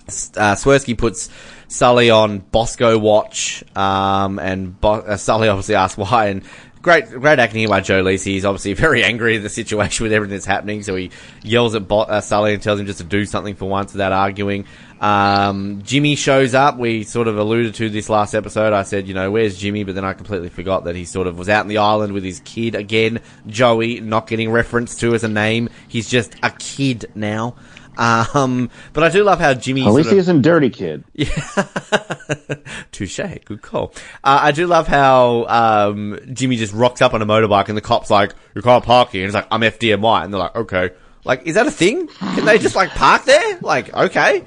uh, 0.06 0.54
Swersky 0.54 0.98
puts 0.98 1.30
Sully 1.66 2.10
on 2.10 2.40
Bosco 2.40 2.98
watch, 2.98 3.64
um, 3.74 4.38
and 4.38 4.78
Bo- 4.78 5.00
uh, 5.00 5.16
Sully 5.16 5.48
obviously 5.48 5.76
asks 5.76 5.96
why, 5.96 6.26
and 6.26 6.42
great, 6.84 7.08
great 7.08 7.38
acting 7.38 7.66
by 7.66 7.80
Joe 7.80 8.04
Lisi. 8.04 8.26
He's 8.26 8.44
obviously 8.44 8.74
very 8.74 9.02
angry 9.02 9.36
at 9.36 9.42
the 9.42 9.48
situation 9.48 10.04
with 10.04 10.12
everything 10.12 10.36
that's 10.36 10.46
happening, 10.46 10.82
so 10.84 10.94
he 10.94 11.10
yells 11.42 11.74
at 11.74 11.88
Bo- 11.88 12.00
uh, 12.00 12.20
Sully 12.20 12.54
and 12.54 12.62
tells 12.62 12.78
him 12.78 12.86
just 12.86 12.98
to 12.98 13.04
do 13.04 13.24
something 13.24 13.56
for 13.56 13.64
once 13.68 13.92
without 13.92 14.12
arguing. 14.12 14.66
Um, 15.00 15.82
Jimmy 15.82 16.14
shows 16.14 16.54
up. 16.54 16.78
We 16.78 17.02
sort 17.02 17.26
of 17.26 17.36
alluded 17.36 17.74
to 17.76 17.88
this 17.90 18.08
last 18.08 18.34
episode. 18.34 18.72
I 18.72 18.84
said, 18.84 19.08
you 19.08 19.14
know, 19.14 19.30
where's 19.30 19.58
Jimmy? 19.58 19.82
But 19.84 19.94
then 19.96 20.04
I 20.04 20.12
completely 20.12 20.50
forgot 20.50 20.84
that 20.84 20.94
he 20.94 21.04
sort 21.04 21.26
of 21.26 21.36
was 21.36 21.48
out 21.48 21.62
in 21.62 21.68
the 21.68 21.78
island 21.78 22.12
with 22.12 22.22
his 22.22 22.40
kid 22.40 22.74
again. 22.74 23.20
Joey, 23.46 24.00
not 24.00 24.26
getting 24.26 24.50
referenced 24.50 25.00
to 25.00 25.14
as 25.14 25.24
a 25.24 25.28
name. 25.28 25.70
He's 25.88 26.08
just 26.08 26.36
a 26.42 26.50
kid 26.50 27.06
now. 27.14 27.56
Um, 27.96 28.70
but 28.92 29.04
I 29.04 29.08
do 29.08 29.22
love 29.24 29.40
how 29.40 29.54
Jimmy. 29.54 29.86
At 29.86 29.92
least 29.92 30.10
he 30.10 30.18
isn't 30.18 30.42
dirty 30.42 30.70
kid. 30.70 31.04
Yeah, 31.12 31.26
Touche. 32.92 33.20
Good 33.44 33.62
call. 33.62 33.92
Uh, 34.22 34.40
I 34.42 34.52
do 34.52 34.66
love 34.66 34.88
how 34.88 35.44
um, 35.46 36.18
Jimmy 36.32 36.56
just 36.56 36.72
rocks 36.72 37.02
up 37.02 37.14
on 37.14 37.22
a 37.22 37.26
motorbike 37.26 37.68
and 37.68 37.76
the 37.76 37.82
cop's 37.82 38.10
like, 38.10 38.34
"You 38.54 38.62
can't 38.62 38.84
park 38.84 39.10
here." 39.10 39.22
And 39.22 39.28
he's 39.28 39.34
like, 39.34 39.48
"I'm 39.50 39.60
FDNY," 39.60 40.24
and 40.24 40.32
they're 40.32 40.40
like, 40.40 40.56
"Okay." 40.56 40.90
Like, 41.24 41.46
is 41.46 41.54
that 41.54 41.66
a 41.66 41.70
thing? 41.70 42.06
Can 42.08 42.44
they 42.44 42.58
just 42.58 42.76
like 42.76 42.90
park 42.90 43.24
there? 43.24 43.58
Like, 43.60 43.94
okay. 43.94 44.44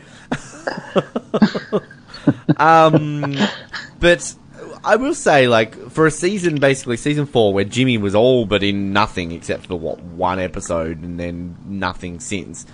um, 2.58 3.36
but 4.00 4.36
I 4.84 4.96
will 4.98 5.16
say, 5.16 5.48
like, 5.48 5.90
for 5.90 6.06
a 6.06 6.12
season, 6.12 6.60
basically 6.60 6.98
season 6.98 7.26
four, 7.26 7.52
where 7.52 7.64
Jimmy 7.64 7.98
was 7.98 8.14
all 8.14 8.46
but 8.46 8.62
in 8.62 8.94
nothing 8.94 9.32
except 9.32 9.68
for 9.68 9.76
what 9.76 10.00
one 10.02 10.40
episode 10.40 11.02
and 11.02 11.20
then 11.20 11.58
nothing 11.66 12.20
since. 12.20 12.66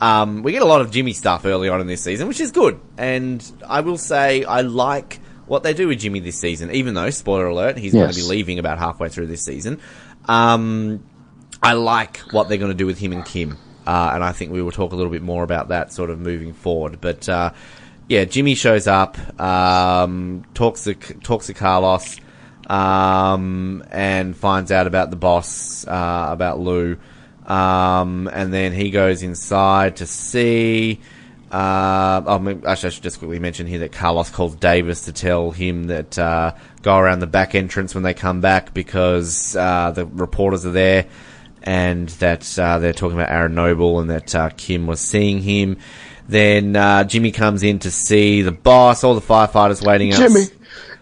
Um, 0.00 0.42
we 0.42 0.52
get 0.52 0.62
a 0.62 0.66
lot 0.66 0.80
of 0.80 0.90
Jimmy 0.90 1.12
stuff 1.12 1.44
early 1.44 1.68
on 1.68 1.80
in 1.80 1.86
this 1.86 2.02
season, 2.02 2.28
which 2.28 2.40
is 2.40 2.52
good. 2.52 2.80
And 2.96 3.44
I 3.66 3.80
will 3.80 3.98
say 3.98 4.44
I 4.44 4.60
like 4.60 5.20
what 5.46 5.62
they 5.62 5.72
do 5.74 5.88
with 5.88 5.98
Jimmy 5.98 6.20
this 6.20 6.38
season, 6.38 6.70
even 6.70 6.94
though, 6.94 7.10
spoiler 7.10 7.46
alert, 7.46 7.78
he's 7.78 7.92
going 7.92 8.10
to 8.10 8.14
be 8.14 8.22
leaving 8.22 8.58
about 8.58 8.78
halfway 8.78 9.08
through 9.08 9.26
this 9.26 9.42
season. 9.42 9.80
Um, 10.26 11.04
I 11.62 11.72
like 11.72 12.18
what 12.32 12.48
they're 12.48 12.58
going 12.58 12.70
to 12.70 12.76
do 12.76 12.86
with 12.86 12.98
him 12.98 13.12
and 13.12 13.24
Kim. 13.24 13.58
Uh, 13.86 14.10
and 14.14 14.22
I 14.22 14.32
think 14.32 14.52
we 14.52 14.60
will 14.60 14.70
talk 14.70 14.92
a 14.92 14.96
little 14.96 15.10
bit 15.10 15.22
more 15.22 15.42
about 15.42 15.68
that 15.68 15.92
sort 15.92 16.10
of 16.10 16.20
moving 16.20 16.52
forward. 16.52 17.00
But, 17.00 17.26
uh, 17.28 17.52
yeah, 18.08 18.24
Jimmy 18.24 18.54
shows 18.54 18.86
up, 18.86 19.16
um, 19.40 20.44
talks 20.52 20.84
to, 20.84 20.94
talks 20.94 21.46
to 21.46 21.54
Carlos, 21.54 22.20
um, 22.68 23.82
and 23.90 24.36
finds 24.36 24.70
out 24.70 24.86
about 24.86 25.10
the 25.10 25.16
boss, 25.16 25.86
uh, 25.86 26.26
about 26.28 26.60
Lou. 26.60 26.98
Um, 27.48 28.28
and 28.32 28.52
then 28.52 28.72
he 28.72 28.90
goes 28.90 29.22
inside 29.22 29.96
to 29.96 30.06
see, 30.06 31.00
uh, 31.50 32.20
oh, 32.26 32.38
maybe- 32.38 32.66
actually, 32.66 32.88
I 32.88 32.90
should 32.90 33.02
just 33.02 33.18
quickly 33.20 33.38
mention 33.38 33.66
here 33.66 33.78
that 33.78 33.92
Carlos 33.92 34.28
calls 34.28 34.54
Davis 34.56 35.06
to 35.06 35.12
tell 35.12 35.50
him 35.50 35.84
that, 35.84 36.18
uh, 36.18 36.52
go 36.82 36.96
around 36.98 37.20
the 37.20 37.26
back 37.26 37.54
entrance 37.54 37.94
when 37.94 38.04
they 38.04 38.12
come 38.12 38.42
back 38.42 38.74
because, 38.74 39.56
uh, 39.56 39.90
the 39.92 40.04
reporters 40.04 40.66
are 40.66 40.72
there 40.72 41.06
and 41.62 42.10
that, 42.20 42.58
uh, 42.58 42.78
they're 42.78 42.92
talking 42.92 43.18
about 43.18 43.30
Aaron 43.32 43.54
Noble 43.54 43.98
and 43.98 44.10
that, 44.10 44.34
uh, 44.34 44.50
Kim 44.54 44.86
was 44.86 45.00
seeing 45.00 45.40
him. 45.40 45.78
Then, 46.28 46.76
uh, 46.76 47.04
Jimmy 47.04 47.30
comes 47.32 47.62
in 47.62 47.78
to 47.78 47.90
see 47.90 48.42
the 48.42 48.52
boss, 48.52 49.02
all 49.02 49.14
the 49.14 49.22
firefighters 49.22 49.82
waiting 49.82 50.12
out. 50.12 50.18
Jimmy, 50.18 50.44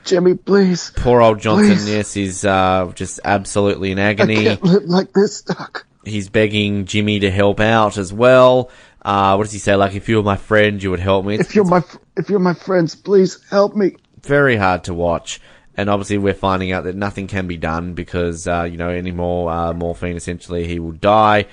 Jimmy, 0.04 0.34
please. 0.34 0.92
Poor 0.94 1.20
old 1.20 1.40
Johnson, 1.40 1.74
Please. 1.74 1.88
yes, 1.88 2.16
is, 2.16 2.44
uh, 2.44 2.92
just 2.94 3.18
absolutely 3.24 3.90
in 3.90 3.98
agony. 3.98 4.42
I 4.48 4.54
can't 4.54 4.62
live 4.62 4.84
like 4.84 5.12
this, 5.12 5.42
Doc. 5.42 5.84
He's 6.06 6.28
begging 6.28 6.84
Jimmy 6.86 7.20
to 7.20 7.30
help 7.30 7.60
out 7.60 7.98
as 7.98 8.12
well. 8.12 8.70
Uh, 9.02 9.34
what 9.36 9.44
does 9.44 9.52
he 9.52 9.58
say? 9.58 9.76
Like, 9.76 9.94
if 9.94 10.08
you 10.08 10.16
were 10.16 10.22
my 10.22 10.36
friend, 10.36 10.82
you 10.82 10.90
would 10.90 11.00
help 11.00 11.24
me. 11.24 11.36
It's 11.36 11.48
If 11.50 11.54
you're 11.54 11.64
my 11.64 11.82
if 12.16 12.28
you're 12.28 12.38
my 12.40 12.54
friends, 12.54 12.94
please 12.94 13.38
help 13.50 13.74
me. 13.76 13.96
very 14.22 14.56
hard 14.56 14.84
to 14.84 14.94
watch. 14.94 15.40
And 15.76 15.90
obviously, 15.90 16.16
we're 16.18 16.32
finding 16.34 16.72
out 16.72 16.84
that 16.84 16.96
nothing 16.96 17.26
can 17.26 17.46
be 17.46 17.58
done 17.58 17.92
because, 17.94 18.48
uh, 18.48 18.62
you 18.64 18.78
know, 18.78 18.88
any 18.88 19.12
more 19.12 19.50
uh, 19.50 19.72
morphine, 19.74 20.16
essentially, 20.16 20.66
he 20.66 20.78
will 20.78 20.92
die. 20.92 21.46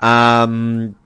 Um, 0.00 0.96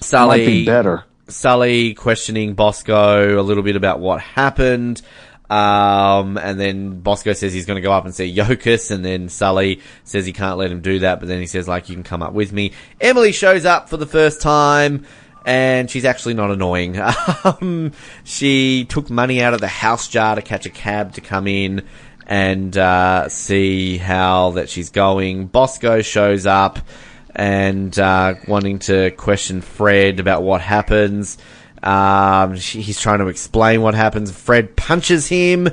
Sully, 0.00 0.44
be 0.46 0.64
better. 0.66 1.04
Sully 1.28 1.94
questioning 1.94 2.54
Bosco 2.54 3.40
a 3.40 3.42
little 3.42 3.62
bit 3.62 3.76
about 3.76 4.00
what 4.00 4.20
happened. 4.20 5.02
Um, 5.48 6.36
and 6.38 6.58
then 6.58 7.00
Bosco 7.00 7.32
says 7.32 7.52
he's 7.52 7.66
going 7.66 7.76
to 7.76 7.82
go 7.82 7.92
up 7.92 8.04
and 8.04 8.14
see 8.14 8.34
Yokas, 8.34 8.90
and 8.90 9.04
then 9.04 9.28
Sully 9.28 9.80
says 10.04 10.26
he 10.26 10.32
can't 10.32 10.58
let 10.58 10.70
him 10.70 10.80
do 10.80 11.00
that, 11.00 11.20
but 11.20 11.28
then 11.28 11.40
he 11.40 11.46
says, 11.46 11.68
like, 11.68 11.88
you 11.88 11.94
can 11.94 12.02
come 12.04 12.22
up 12.22 12.32
with 12.32 12.52
me. 12.52 12.72
Emily 13.00 13.32
shows 13.32 13.64
up 13.64 13.88
for 13.88 13.96
the 13.96 14.06
first 14.06 14.40
time, 14.40 15.06
and 15.44 15.88
she's 15.88 16.04
actually 16.04 16.34
not 16.34 16.50
annoying. 16.50 17.00
Um, 17.44 17.92
she 18.24 18.84
took 18.86 19.08
money 19.08 19.40
out 19.40 19.54
of 19.54 19.60
the 19.60 19.68
house 19.68 20.08
jar 20.08 20.34
to 20.34 20.42
catch 20.42 20.66
a 20.66 20.70
cab 20.70 21.12
to 21.12 21.20
come 21.20 21.46
in 21.46 21.86
and, 22.26 22.76
uh, 22.76 23.28
see 23.28 23.98
how 23.98 24.50
that 24.52 24.68
she's 24.68 24.90
going. 24.90 25.46
Bosco 25.46 26.02
shows 26.02 26.44
up 26.44 26.80
and, 27.36 27.96
uh, 27.96 28.34
wanting 28.48 28.80
to 28.80 29.12
question 29.12 29.60
Fred 29.60 30.18
about 30.18 30.42
what 30.42 30.60
happens. 30.60 31.38
Um, 31.82 32.56
she, 32.56 32.80
he's 32.80 33.00
trying 33.00 33.18
to 33.20 33.28
explain 33.28 33.82
what 33.82 33.94
happens. 33.94 34.30
Fred 34.30 34.76
punches 34.76 35.26
him, 35.26 35.68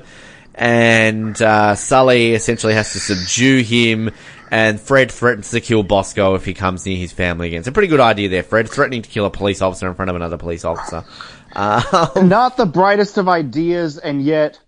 and 0.56 1.42
uh, 1.42 1.76
Sully 1.76 2.34
essentially 2.34 2.74
has 2.74 2.94
to 2.94 3.00
subdue 3.00 3.62
him. 3.64 4.12
And 4.52 4.80
Fred 4.80 5.12
threatens 5.12 5.50
to 5.52 5.62
kill 5.62 5.82
Bosco 5.82 6.36
if 6.36 6.46
he 6.46 6.54
comes 6.54 6.86
near 6.86 6.98
his 6.98 7.12
family 7.12 7.48
again. 7.48 7.60
It's 7.60 7.68
a 7.68 7.72
pretty 7.72 7.88
good 7.88 8.00
idea 8.00 8.30
there, 8.30 8.44
Fred, 8.44 8.70
threatening 8.70 9.02
to 9.02 9.10
kill 9.10 9.26
a 9.26 9.32
police 9.32 9.64
officer 9.64 9.88
in 9.88 9.96
front 9.96 10.10
of 10.12 10.16
another 10.16 10.38
police 10.38 10.64
officer. 10.64 11.04
Um, 11.56 12.30
Not 12.30 12.58
the 12.58 12.68
brightest 12.68 13.18
of 13.18 13.28
ideas, 13.28 13.98
and 13.98 14.22
yet, 14.24 14.60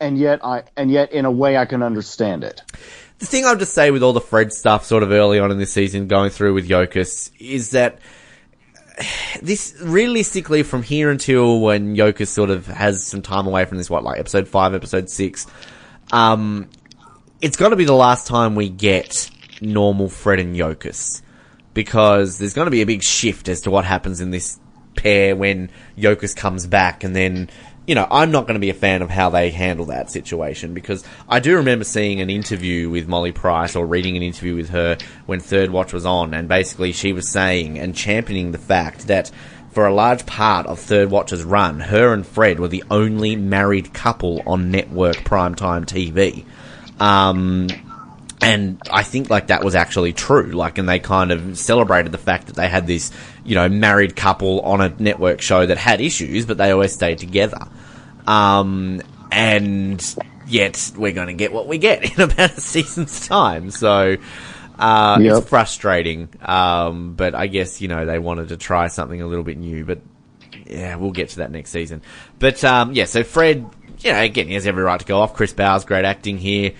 and 0.00 0.16
yet, 0.18 0.42
I 0.42 0.62
and 0.76 0.90
yet, 0.90 1.12
in 1.12 1.26
a 1.26 1.30
way, 1.30 1.58
I 1.58 1.66
can 1.66 1.82
understand 1.82 2.44
it. 2.44 2.62
the 3.18 3.26
thing 3.26 3.44
I'll 3.44 3.56
just 3.56 3.74
say 3.74 3.90
with 3.90 4.02
all 4.02 4.12
the 4.14 4.20
Fred 4.22 4.52
stuff 4.52 4.84
sort 4.86 5.02
of 5.02 5.10
early 5.12 5.38
on 5.38 5.50
in 5.50 5.58
this 5.58 5.72
season 5.72 6.08
going 6.08 6.30
through 6.30 6.54
with 6.54 6.66
Yokas 6.68 7.30
is 7.38 7.70
that 7.72 7.98
this 9.42 9.74
realistically 9.82 10.62
from 10.62 10.82
here 10.82 11.10
until 11.10 11.60
when 11.60 11.96
Yokas 11.96 12.28
sort 12.28 12.50
of 12.50 12.66
has 12.66 13.04
some 13.04 13.22
time 13.22 13.46
away 13.46 13.64
from 13.64 13.78
this, 13.78 13.90
what, 13.90 14.04
like 14.04 14.18
episode 14.18 14.48
five, 14.48 14.74
episode 14.74 15.10
six, 15.10 15.46
um, 16.12 16.68
it's 17.40 17.56
got 17.56 17.70
to 17.70 17.76
be 17.76 17.84
the 17.84 17.94
last 17.94 18.26
time 18.26 18.54
we 18.54 18.68
get 18.68 19.30
normal 19.60 20.08
Fred 20.08 20.38
and 20.38 20.56
Yokas 20.56 21.22
because 21.72 22.38
there's 22.38 22.54
going 22.54 22.66
to 22.66 22.70
be 22.70 22.82
a 22.82 22.86
big 22.86 23.02
shift 23.02 23.48
as 23.48 23.62
to 23.62 23.70
what 23.70 23.84
happens 23.84 24.20
in 24.20 24.30
this 24.30 24.58
pair 24.94 25.34
when 25.34 25.70
Yokas 25.98 26.36
comes 26.36 26.66
back 26.66 27.02
and 27.02 27.14
then 27.16 27.50
you 27.86 27.94
know, 27.94 28.06
I'm 28.10 28.30
not 28.30 28.46
going 28.46 28.54
to 28.54 28.60
be 28.60 28.70
a 28.70 28.74
fan 28.74 29.02
of 29.02 29.10
how 29.10 29.30
they 29.30 29.50
handle 29.50 29.86
that 29.86 30.10
situation 30.10 30.72
because 30.72 31.04
I 31.28 31.40
do 31.40 31.56
remember 31.56 31.84
seeing 31.84 32.20
an 32.20 32.30
interview 32.30 32.88
with 32.88 33.08
Molly 33.08 33.32
Price 33.32 33.76
or 33.76 33.86
reading 33.86 34.16
an 34.16 34.22
interview 34.22 34.56
with 34.56 34.70
her 34.70 34.96
when 35.26 35.40
Third 35.40 35.70
Watch 35.70 35.92
was 35.92 36.06
on, 36.06 36.32
and 36.32 36.48
basically 36.48 36.92
she 36.92 37.12
was 37.12 37.28
saying 37.28 37.78
and 37.78 37.94
championing 37.94 38.52
the 38.52 38.58
fact 38.58 39.08
that 39.08 39.30
for 39.72 39.86
a 39.86 39.92
large 39.92 40.24
part 40.24 40.66
of 40.66 40.78
Third 40.78 41.10
Watch's 41.10 41.42
run, 41.44 41.80
her 41.80 42.14
and 42.14 42.26
Fred 42.26 42.60
were 42.60 42.68
the 42.68 42.84
only 42.90 43.36
married 43.36 43.92
couple 43.92 44.42
on 44.46 44.70
network 44.70 45.16
primetime 45.16 45.84
TV. 45.84 46.44
Um, 47.02 47.68
and 48.40 48.80
I 48.90 49.02
think 49.02 49.30
like 49.30 49.48
that 49.48 49.64
was 49.64 49.74
actually 49.74 50.12
true. 50.12 50.52
Like, 50.52 50.78
and 50.78 50.88
they 50.88 51.00
kind 51.00 51.32
of 51.32 51.58
celebrated 51.58 52.12
the 52.12 52.18
fact 52.18 52.46
that 52.46 52.56
they 52.56 52.68
had 52.68 52.86
this, 52.86 53.10
you 53.44 53.54
know, 53.54 53.68
married 53.68 54.16
couple 54.16 54.60
on 54.60 54.80
a 54.80 54.88
network 54.98 55.40
show 55.40 55.66
that 55.66 55.78
had 55.78 56.00
issues, 56.00 56.46
but 56.46 56.56
they 56.56 56.70
always 56.70 56.92
stayed 56.92 57.18
together. 57.18 57.58
Um, 58.26 59.02
and 59.30 60.16
yet 60.46 60.92
we're 60.96 61.12
going 61.12 61.26
to 61.28 61.34
get 61.34 61.52
what 61.52 61.66
we 61.66 61.78
get 61.78 62.12
in 62.18 62.20
about 62.22 62.56
a 62.56 62.60
season's 62.60 63.26
time. 63.26 63.70
So, 63.70 64.16
uh, 64.78 65.18
Yep. 65.20 65.36
it's 65.38 65.48
frustrating. 65.48 66.28
Um, 66.42 67.14
but 67.14 67.34
I 67.34 67.46
guess, 67.46 67.80
you 67.80 67.88
know, 67.88 68.06
they 68.06 68.18
wanted 68.18 68.48
to 68.48 68.56
try 68.56 68.88
something 68.88 69.20
a 69.20 69.26
little 69.26 69.44
bit 69.44 69.58
new, 69.58 69.84
but 69.84 70.00
yeah, 70.66 70.96
we'll 70.96 71.10
get 71.12 71.30
to 71.30 71.36
that 71.38 71.50
next 71.50 71.70
season. 71.70 72.02
But, 72.38 72.62
um, 72.64 72.92
yeah, 72.92 73.04
so 73.04 73.22
Fred, 73.24 73.66
you 74.00 74.12
know, 74.12 74.20
again, 74.20 74.48
he 74.48 74.54
has 74.54 74.66
every 74.66 74.82
right 74.82 74.98
to 75.00 75.06
go 75.06 75.20
off. 75.20 75.34
Chris 75.34 75.52
Bowers, 75.52 75.84
great 75.84 76.04
acting 76.04 76.38
here. 76.38 76.72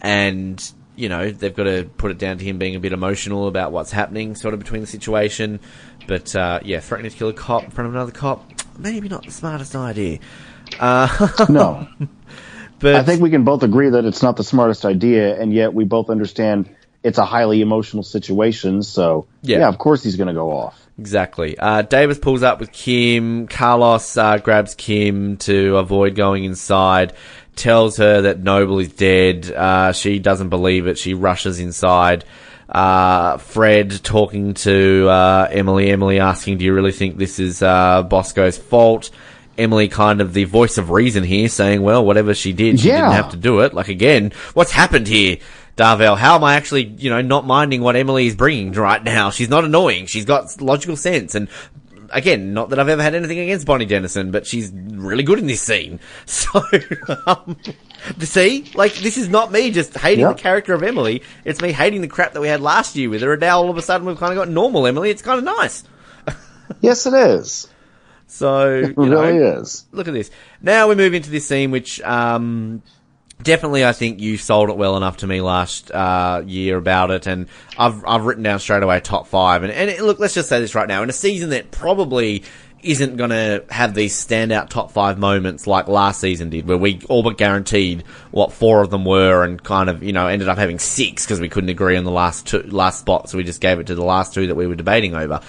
And, 0.00 0.62
you 0.96 1.08
know, 1.08 1.30
they've 1.30 1.54
got 1.54 1.64
to 1.64 1.84
put 1.96 2.10
it 2.10 2.18
down 2.18 2.38
to 2.38 2.44
him 2.44 2.58
being 2.58 2.74
a 2.76 2.80
bit 2.80 2.92
emotional 2.92 3.48
about 3.48 3.72
what's 3.72 3.92
happening 3.92 4.34
sort 4.34 4.54
of 4.54 4.60
between 4.60 4.80
the 4.80 4.86
situation. 4.86 5.60
But, 6.06 6.34
uh, 6.34 6.60
yeah, 6.64 6.80
threatening 6.80 7.10
to 7.12 7.16
kill 7.16 7.28
a 7.28 7.32
cop 7.32 7.64
in 7.64 7.70
front 7.70 7.88
of 7.88 7.94
another 7.94 8.12
cop, 8.12 8.50
maybe 8.78 9.08
not 9.08 9.24
the 9.24 9.30
smartest 9.30 9.74
idea. 9.76 10.18
Uh, 10.80 11.28
No, 11.48 11.86
but 12.78 12.94
I 12.96 13.02
think 13.02 13.20
we 13.22 13.30
can 13.30 13.44
both 13.44 13.62
agree 13.62 13.90
that 13.90 14.04
it's 14.04 14.22
not 14.22 14.36
the 14.36 14.44
smartest 14.44 14.84
idea, 14.84 15.40
and 15.40 15.52
yet 15.52 15.72
we 15.74 15.84
both 15.84 16.10
understand 16.10 16.68
it's 17.04 17.18
a 17.18 17.24
highly 17.24 17.60
emotional 17.60 18.02
situation. 18.02 18.82
So 18.82 19.26
Yeah. 19.42 19.58
yeah, 19.58 19.68
of 19.68 19.78
course 19.78 20.02
he's 20.02 20.16
going 20.16 20.28
to 20.28 20.34
go 20.34 20.50
off. 20.50 20.78
Exactly. 20.98 21.58
Uh, 21.58 21.82
Davis 21.82 22.18
pulls 22.18 22.42
up 22.42 22.60
with 22.60 22.70
Kim. 22.72 23.48
Carlos 23.48 24.16
uh, 24.16 24.38
grabs 24.38 24.74
Kim 24.74 25.36
to 25.38 25.76
avoid 25.78 26.14
going 26.14 26.44
inside. 26.44 27.12
Tells 27.56 27.96
her 27.98 28.22
that 28.22 28.40
Noble 28.40 28.78
is 28.78 28.88
dead. 28.92 29.50
Uh, 29.50 29.92
she 29.92 30.18
doesn't 30.18 30.48
believe 30.48 30.86
it. 30.86 30.96
She 30.98 31.14
rushes 31.14 31.58
inside. 31.60 32.24
Uh, 32.72 33.36
Fred 33.36 34.02
talking 34.02 34.54
to 34.54 35.06
uh, 35.08 35.48
Emily. 35.50 35.90
Emily 35.90 36.18
asking, 36.18 36.58
"Do 36.58 36.64
you 36.64 36.72
really 36.74 36.92
think 36.92 37.18
this 37.18 37.38
is 37.38 37.62
uh, 37.62 38.02
Bosco's 38.02 38.56
fault?" 38.58 39.10
Emily, 39.58 39.86
kind 39.88 40.22
of 40.22 40.32
the 40.32 40.44
voice 40.44 40.78
of 40.78 40.88
reason 40.90 41.22
here, 41.22 41.48
saying, 41.48 41.82
"Well, 41.82 42.04
whatever 42.04 42.32
she 42.34 42.54
did, 42.54 42.80
she 42.80 42.88
Yeah. 42.88 43.02
didn't 43.02 43.12
have 43.12 43.30
to 43.32 43.36
do 43.36 43.60
it." 43.60 43.74
Like 43.74 43.88
again, 43.88 44.32
what's 44.54 44.72
happened 44.72 45.06
here? 45.06 45.36
Dorvell, 45.76 46.16
how 46.18 46.34
am 46.36 46.44
I 46.44 46.54
actually, 46.56 46.84
you 46.98 47.08
know, 47.10 47.22
not 47.22 47.46
minding 47.46 47.80
what 47.82 47.96
Emily 47.96 48.26
is 48.26 48.34
bringing 48.34 48.72
right 48.72 49.02
now? 49.02 49.30
She's 49.30 49.48
not 49.48 49.64
annoying. 49.64 50.04
She's 50.06 50.24
got 50.26 50.60
logical 50.60 50.96
sense. 50.96 51.34
And 51.34 51.48
again, 52.10 52.52
not 52.52 52.68
that 52.70 52.78
I've 52.78 52.90
ever 52.90 53.02
had 53.02 53.14
anything 53.14 53.38
against 53.38 53.66
Bonnie 53.66 53.86
Dennison, 53.86 54.30
but 54.30 54.46
she's 54.46 54.70
really 54.70 55.22
good 55.22 55.38
in 55.38 55.46
this 55.46 55.62
scene. 55.62 55.98
So, 56.26 56.62
um, 57.26 57.56
see, 58.20 58.70
like, 58.74 58.94
this 58.94 59.16
is 59.16 59.28
not 59.28 59.52
me 59.52 59.70
just 59.70 59.96
hating 59.96 60.20
Yep. 60.26 60.36
the 60.36 60.42
character 60.42 60.74
of 60.74 60.82
Emily. 60.82 61.22
It's 61.44 61.60
me 61.60 61.72
hating 61.72 62.00
the 62.00 62.08
crap 62.08 62.32
that 62.32 62.40
we 62.40 62.48
had 62.48 62.60
last 62.60 62.96
year 62.96 63.08
with 63.10 63.22
her. 63.22 63.32
And 63.32 63.40
now 63.40 63.60
all 63.60 63.70
of 63.70 63.76
a 63.76 63.82
sudden 63.82 64.06
we've 64.06 64.18
kind 64.18 64.32
of 64.32 64.36
got 64.38 64.48
normal 64.48 64.86
Emily. 64.86 65.10
It's 65.10 65.22
kind 65.22 65.38
of 65.38 65.44
nice. 65.44 65.84
Yes, 66.80 67.04
it 67.06 67.12
is. 67.14 67.68
So, 68.26 68.76
you 68.76 68.84
It 68.86 68.96
know, 68.96 69.22
really 69.22 69.36
is. 69.60 69.84
look 69.92 70.08
at 70.08 70.14
this. 70.14 70.30
Now 70.62 70.88
we 70.88 70.94
move 70.94 71.12
into 71.12 71.30
this 71.30 71.46
scene, 71.46 71.70
which 71.70 72.00
um, 72.00 72.82
definitely 73.42 73.84
I 73.84 73.92
think 73.92 74.20
you 74.20 74.38
sold 74.38 74.70
it 74.70 74.76
well 74.78 74.96
enough 74.96 75.18
to 75.18 75.26
me 75.26 75.42
last 75.42 75.90
uh, 75.90 76.42
year 76.46 76.78
about 76.78 77.10
it, 77.10 77.26
and 77.26 77.46
I've 77.76 78.02
I've 78.06 78.24
written 78.24 78.42
down 78.42 78.58
straight 78.58 78.82
away 78.82 79.00
top 79.00 79.26
five. 79.26 79.64
And, 79.64 79.72
and 79.72 79.90
it, 79.90 80.00
look, 80.00 80.18
let's 80.18 80.32
just 80.32 80.48
say 80.48 80.60
this 80.60 80.74
right 80.74 80.88
now: 80.88 81.02
in 81.02 81.10
a 81.10 81.12
season 81.12 81.50
that 81.50 81.70
probably 81.72 82.44
isn't 82.82 83.16
going 83.16 83.30
to 83.30 83.64
have 83.70 83.94
these 83.94 84.14
standout 84.14 84.68
top 84.68 84.90
five 84.90 85.18
moments 85.18 85.66
like 85.66 85.88
last 85.88 86.20
season 86.20 86.50
did, 86.50 86.66
where 86.66 86.76
we 86.76 87.00
all 87.08 87.22
but 87.22 87.38
guaranteed 87.38 88.02
what 88.30 88.52
four 88.52 88.82
of 88.82 88.90
them 88.90 89.04
were, 89.04 89.44
and 89.44 89.62
kind 89.62 89.88
of 89.88 90.02
you 90.02 90.12
know 90.12 90.26
ended 90.26 90.48
up 90.48 90.58
having 90.58 90.78
six 90.78 91.24
because 91.24 91.40
we 91.40 91.48
couldn't 91.48 91.70
agree 91.70 91.96
on 91.96 92.04
the 92.04 92.10
last 92.10 92.46
two 92.46 92.62
last 92.62 93.00
spot, 93.00 93.30
so 93.30 93.38
we 93.38 93.44
just 93.44 93.60
gave 93.60 93.78
it 93.78 93.86
to 93.86 93.94
the 93.94 94.04
last 94.04 94.34
two 94.34 94.48
that 94.48 94.54
we 94.54 94.66
were 94.66 94.74
debating 94.74 95.14
over. 95.14 95.40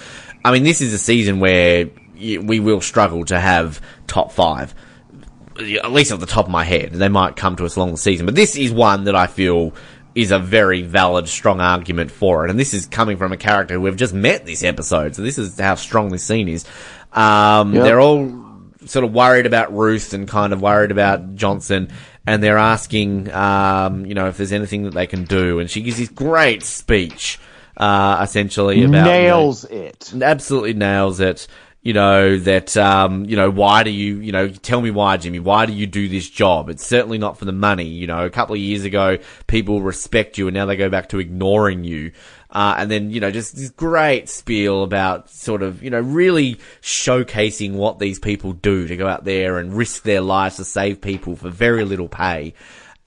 I 0.44 0.52
mean, 0.52 0.62
this 0.62 0.80
is 0.80 0.92
a 0.92 0.98
season 0.98 1.40
where 1.40 1.88
we 2.16 2.60
will 2.60 2.80
struggle 2.80 3.24
to 3.26 3.38
have 3.38 3.80
top 4.06 4.32
five 4.32 4.74
at 5.56 5.92
least 5.92 6.12
off 6.12 6.20
the 6.20 6.26
top 6.26 6.46
of 6.46 6.50
my 6.50 6.64
head. 6.64 6.92
They 6.92 7.08
might 7.08 7.36
come 7.36 7.56
to 7.56 7.64
us 7.64 7.76
along 7.76 7.92
the 7.92 7.96
season, 7.96 8.26
but 8.26 8.34
this 8.34 8.56
is 8.56 8.72
one 8.72 9.04
that 9.04 9.14
I 9.14 9.26
feel 9.26 9.72
is 10.14 10.30
a 10.30 10.38
very 10.38 10.82
valid, 10.82 11.28
strong 11.28 11.60
argument 11.60 12.10
for 12.10 12.44
it. 12.44 12.50
And 12.50 12.58
this 12.58 12.72
is 12.72 12.86
coming 12.86 13.16
from 13.16 13.32
a 13.32 13.36
character 13.36 13.74
who 13.74 13.80
we've 13.80 13.96
just 13.96 14.14
met 14.14 14.46
this 14.46 14.62
episode, 14.62 15.16
so 15.16 15.22
this 15.22 15.38
is 15.38 15.58
how 15.58 15.74
strong 15.74 16.10
this 16.10 16.24
scene 16.24 16.48
is. 16.48 16.64
Um, 17.14 17.74
Yep. 17.74 17.84
They're 17.84 18.00
all 18.00 18.44
sort 18.86 19.04
of 19.04 19.12
worried 19.12 19.46
about 19.46 19.74
Ruth 19.74 20.12
and 20.12 20.28
kind 20.28 20.52
of 20.52 20.60
worried 20.60 20.90
about 20.90 21.34
Johnson, 21.36 21.88
and 22.26 22.42
they're 22.42 22.58
asking, 22.58 23.32
um, 23.32 24.04
you 24.06 24.14
know, 24.14 24.28
if 24.28 24.36
there's 24.36 24.52
anything 24.52 24.84
that 24.84 24.94
they 24.94 25.06
can 25.06 25.24
do. 25.24 25.58
And 25.58 25.70
she 25.70 25.80
gives 25.82 25.96
this 25.98 26.08
great 26.08 26.62
speech, 26.62 27.38
uh, 27.76 28.18
essentially 28.22 28.82
about 28.82 28.84
you 28.84 28.88
know, 28.88 29.04
Nails 29.04 29.64
it. 29.64 30.12
absolutely 30.20 30.74
nails 30.74 31.20
it. 31.20 31.46
You 31.82 31.92
know, 31.92 32.38
that, 32.38 32.78
um, 32.78 33.26
you 33.26 33.36
know, 33.36 33.50
why 33.50 33.82
do 33.82 33.90
you, 33.90 34.16
you 34.20 34.32
know, 34.32 34.48
tell 34.48 34.80
me 34.80 34.90
why, 34.90 35.18
Jimmy, 35.18 35.38
why 35.38 35.66
do 35.66 35.74
you 35.74 35.86
do 35.86 36.08
this 36.08 36.30
job? 36.30 36.70
It's 36.70 36.86
certainly 36.86 37.18
not 37.18 37.38
for 37.38 37.44
the 37.44 37.52
money. 37.52 37.84
You 37.84 38.06
know, 38.06 38.24
a 38.24 38.30
couple 38.30 38.54
of 38.54 38.60
years 38.62 38.84
ago, 38.86 39.18
people 39.48 39.82
respect 39.82 40.38
you 40.38 40.48
and 40.48 40.54
now 40.54 40.64
they 40.64 40.76
go 40.76 40.88
back 40.88 41.10
to 41.10 41.18
ignoring 41.18 41.84
you. 41.84 42.12
Uh, 42.54 42.76
and 42.78 42.90
then, 42.90 43.10
you 43.10 43.18
know, 43.18 43.30
just 43.32 43.56
this 43.56 43.70
great 43.70 44.28
spiel 44.28 44.84
about 44.84 45.28
sort 45.28 45.62
of, 45.62 45.82
you 45.82 45.90
know, 45.90 46.00
really 46.00 46.54
showcasing 46.80 47.72
what 47.72 47.98
these 47.98 48.18
people 48.20 48.52
do 48.52 48.86
to 48.86 48.96
go 48.96 49.08
out 49.08 49.24
there 49.24 49.58
and 49.58 49.74
risk 49.74 50.04
their 50.04 50.20
lives 50.20 50.56
to 50.56 50.64
save 50.64 51.00
people 51.00 51.34
for 51.34 51.50
very 51.50 51.84
little 51.84 52.08
pay 52.08 52.54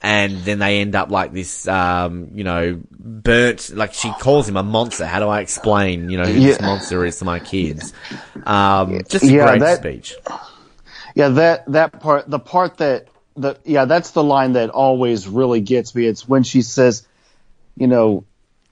and 0.02 0.38
then 0.44 0.60
they 0.60 0.80
end 0.80 0.96
up 0.96 1.10
like 1.10 1.34
this, 1.34 1.68
um, 1.68 2.30
you 2.36 2.44
know, 2.44 2.80
burnt. 2.92 3.72
Like 3.72 3.96
she 3.96 4.12
calls 4.12 4.48
him 4.48 4.56
a 4.56 4.62
monster. 4.62 5.08
How 5.08 5.20
do 5.20 5.28
I 5.28 5.42
explain, 5.42 6.12
you 6.12 6.18
know, 6.20 6.26
who 6.26 6.40
this 6.40 6.62
monster 6.62 7.04
is 7.04 7.18
to 7.20 7.26
my 7.26 7.40
kids? 7.40 7.94
Um, 8.46 9.02
just 9.10 9.24
a 9.26 9.28
Yeah, 9.28 9.48
great 9.48 9.60
that- 9.62 9.80
speech. 9.80 10.16
Yeah, 11.16 11.30
that 11.30 11.72
that 11.72 12.00
part, 12.00 12.30
the 12.30 12.38
part 12.38 12.78
that 12.78 13.08
the 13.36 13.58
yeah, 13.66 13.86
that's 13.86 14.12
the 14.12 14.24
line 14.24 14.54
that 14.54 14.70
always 14.70 15.28
really 15.28 15.62
gets 15.62 15.96
me. 15.96 16.06
It's 16.06 16.28
when 16.28 16.44
she 16.44 16.62
says, 16.62 17.08
you 17.76 17.88
know, 17.88 18.24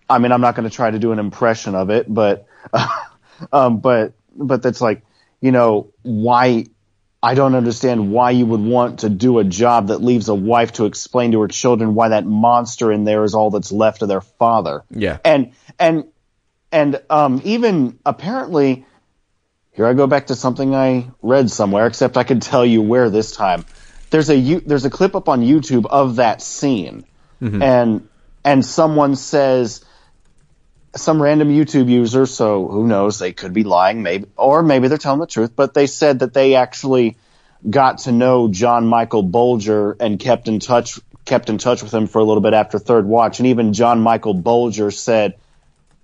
I 0.09 0.19
mean, 0.19 0.31
I'm 0.31 0.41
not 0.41 0.55
going 0.55 0.69
to 0.69 0.75
try 0.75 0.91
to 0.91 0.99
do 0.99 1.11
an 1.11 1.19
impression 1.19 1.75
of 1.75 1.89
it, 1.89 2.11
but, 2.11 2.47
um, 3.51 3.79
but 3.79 4.13
but 4.35 4.61
that's 4.61 4.81
like, 4.81 5.03
you 5.41 5.51
know, 5.51 5.91
why 6.03 6.65
I 7.25 7.33
don't 7.33 7.55
understand 7.55 8.11
why 8.11 8.31
you 8.31 8.45
would 8.45 8.61
want 8.61 8.99
to 8.99 9.09
do 9.09 9.39
a 9.39 9.43
job 9.43 9.87
that 9.87 10.03
leaves 10.03 10.29
a 10.29 10.35
wife 10.35 10.73
to 10.73 10.85
explain 10.85 11.31
to 11.31 11.41
her 11.41 11.47
children 11.47 11.95
why 11.95 12.09
that 12.09 12.23
monster 12.23 12.91
in 12.91 13.03
there 13.03 13.23
is 13.23 13.33
all 13.33 13.49
that's 13.49 13.71
left 13.71 14.03
of 14.03 14.09
their 14.09 14.21
father. 14.21 14.83
Yeah. 14.91 15.17
And 15.25 15.53
and 15.79 16.05
and 16.71 17.01
um, 17.09 17.41
even 17.43 17.97
apparently, 18.05 18.85
here 19.71 19.87
I 19.87 19.93
go 19.93 20.05
back 20.07 20.27
to 20.27 20.35
something 20.35 20.75
I 20.75 21.09
read 21.23 21.49
somewhere, 21.49 21.87
except 21.87 22.15
I 22.15 22.23
can 22.23 22.39
tell 22.39 22.65
you 22.65 22.81
where 22.81 23.09
this 23.09 23.31
time. 23.31 23.65
There's 24.11 24.29
a 24.29 24.59
there's 24.59 24.85
a 24.85 24.91
clip 24.91 25.15
up 25.15 25.27
on 25.27 25.41
YouTube 25.41 25.87
of 25.87 26.17
that 26.17 26.41
scene, 26.43 27.05
and 27.63 28.07
and 28.43 28.63
someone 28.63 29.15
says 29.15 29.83
some 30.95 31.21
random 31.21 31.49
YouTube 31.49 31.89
user, 31.89 32.25
so 32.25 32.67
who 32.67 32.87
knows, 32.87 33.19
they 33.19 33.33
could 33.33 33.53
be 33.53 33.63
lying, 33.63 34.01
maybe, 34.01 34.27
or 34.37 34.63
maybe 34.63 34.87
they're 34.87 34.97
telling 34.97 35.19
the 35.19 35.27
truth, 35.27 35.55
but 35.55 35.73
they 35.73 35.87
said 35.87 36.19
that 36.19 36.33
they 36.33 36.55
actually 36.55 37.17
got 37.69 37.99
to 37.99 38.11
know 38.11 38.47
John 38.47 38.87
Michael 38.87 39.23
Bolger 39.23 39.95
and 39.99 40.19
kept 40.19 40.47
in 40.47 40.59
touch, 40.59 40.99
kept 41.25 41.49
in 41.49 41.57
touch 41.57 41.83
with 41.83 41.93
him 41.93 42.07
for 42.07 42.19
a 42.19 42.23
little 42.23 42.41
bit 42.41 42.53
after 42.53 42.79
third 42.79 43.05
watch. 43.05 43.39
And 43.39 43.47
even 43.47 43.73
John 43.73 43.99
Michael 44.01 44.35
Bolger 44.35 44.93
said, 44.93 45.35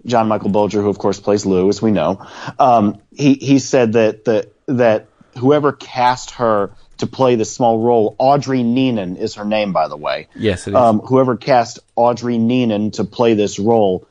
John 0.06 0.28
Michael 0.28 0.50
Bolger, 0.50 0.82
who 0.82 0.90
of 0.90 0.98
course 0.98 1.20
plays 1.20 1.46
Lou, 1.46 1.70
as 1.70 1.82
we 1.82 1.92
know, 1.92 2.26
um, 2.60 3.02
he, 3.14 3.36
he 3.36 3.60
said 3.60 3.94
that, 3.94 4.26
that, 4.26 4.52
that 4.66 5.08
whoever 5.38 5.72
cast 5.72 6.32
her 6.32 6.72
to 6.98 7.08
play 7.08 7.36
the 7.36 7.46
small 7.46 7.80
role, 7.80 8.16
Audrey 8.18 8.60
Neenan 8.60 9.18
is 9.18 9.36
her 9.36 9.46
name, 9.46 9.74
by 9.74 9.88
the 9.88 9.98
way. 9.98 10.28
Yes, 10.36 10.68
it 10.68 10.72
is. 10.72 10.76
Um, 10.76 11.00
whoever 11.00 11.38
cast 11.38 11.80
Audrey 11.96 12.38
Neenan 12.38 12.94
to 12.94 13.04
play 13.04 13.36
this 13.36 13.60
role 13.60 14.08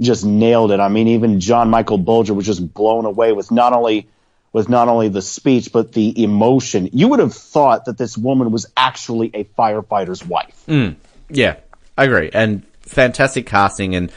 just 0.00 0.24
nailed 0.24 0.72
it. 0.72 0.80
I 0.80 0.88
mean, 0.88 1.08
even 1.08 1.40
John 1.40 1.70
Michael 1.70 1.98
Bolger 1.98 2.34
was 2.34 2.46
just 2.46 2.74
blown 2.74 3.04
away 3.04 3.32
with 3.32 3.50
not 3.50 3.72
only 3.72 4.08
with 4.52 4.68
not 4.68 4.88
only 4.88 5.08
the 5.08 5.22
speech 5.22 5.72
but 5.72 5.92
the 5.92 6.22
emotion. 6.22 6.88
You 6.92 7.08
would 7.08 7.20
have 7.20 7.34
thought 7.34 7.86
that 7.86 7.98
this 7.98 8.16
woman 8.16 8.50
was 8.50 8.66
actually 8.76 9.30
a 9.34 9.44
firefighter's 9.44 10.24
wife. 10.24 10.62
Mm. 10.68 10.96
Yeah, 11.28 11.56
I 11.98 12.04
agree. 12.04 12.30
And 12.32 12.64
fantastic 12.80 13.46
casting 13.46 13.94
and 13.94 14.12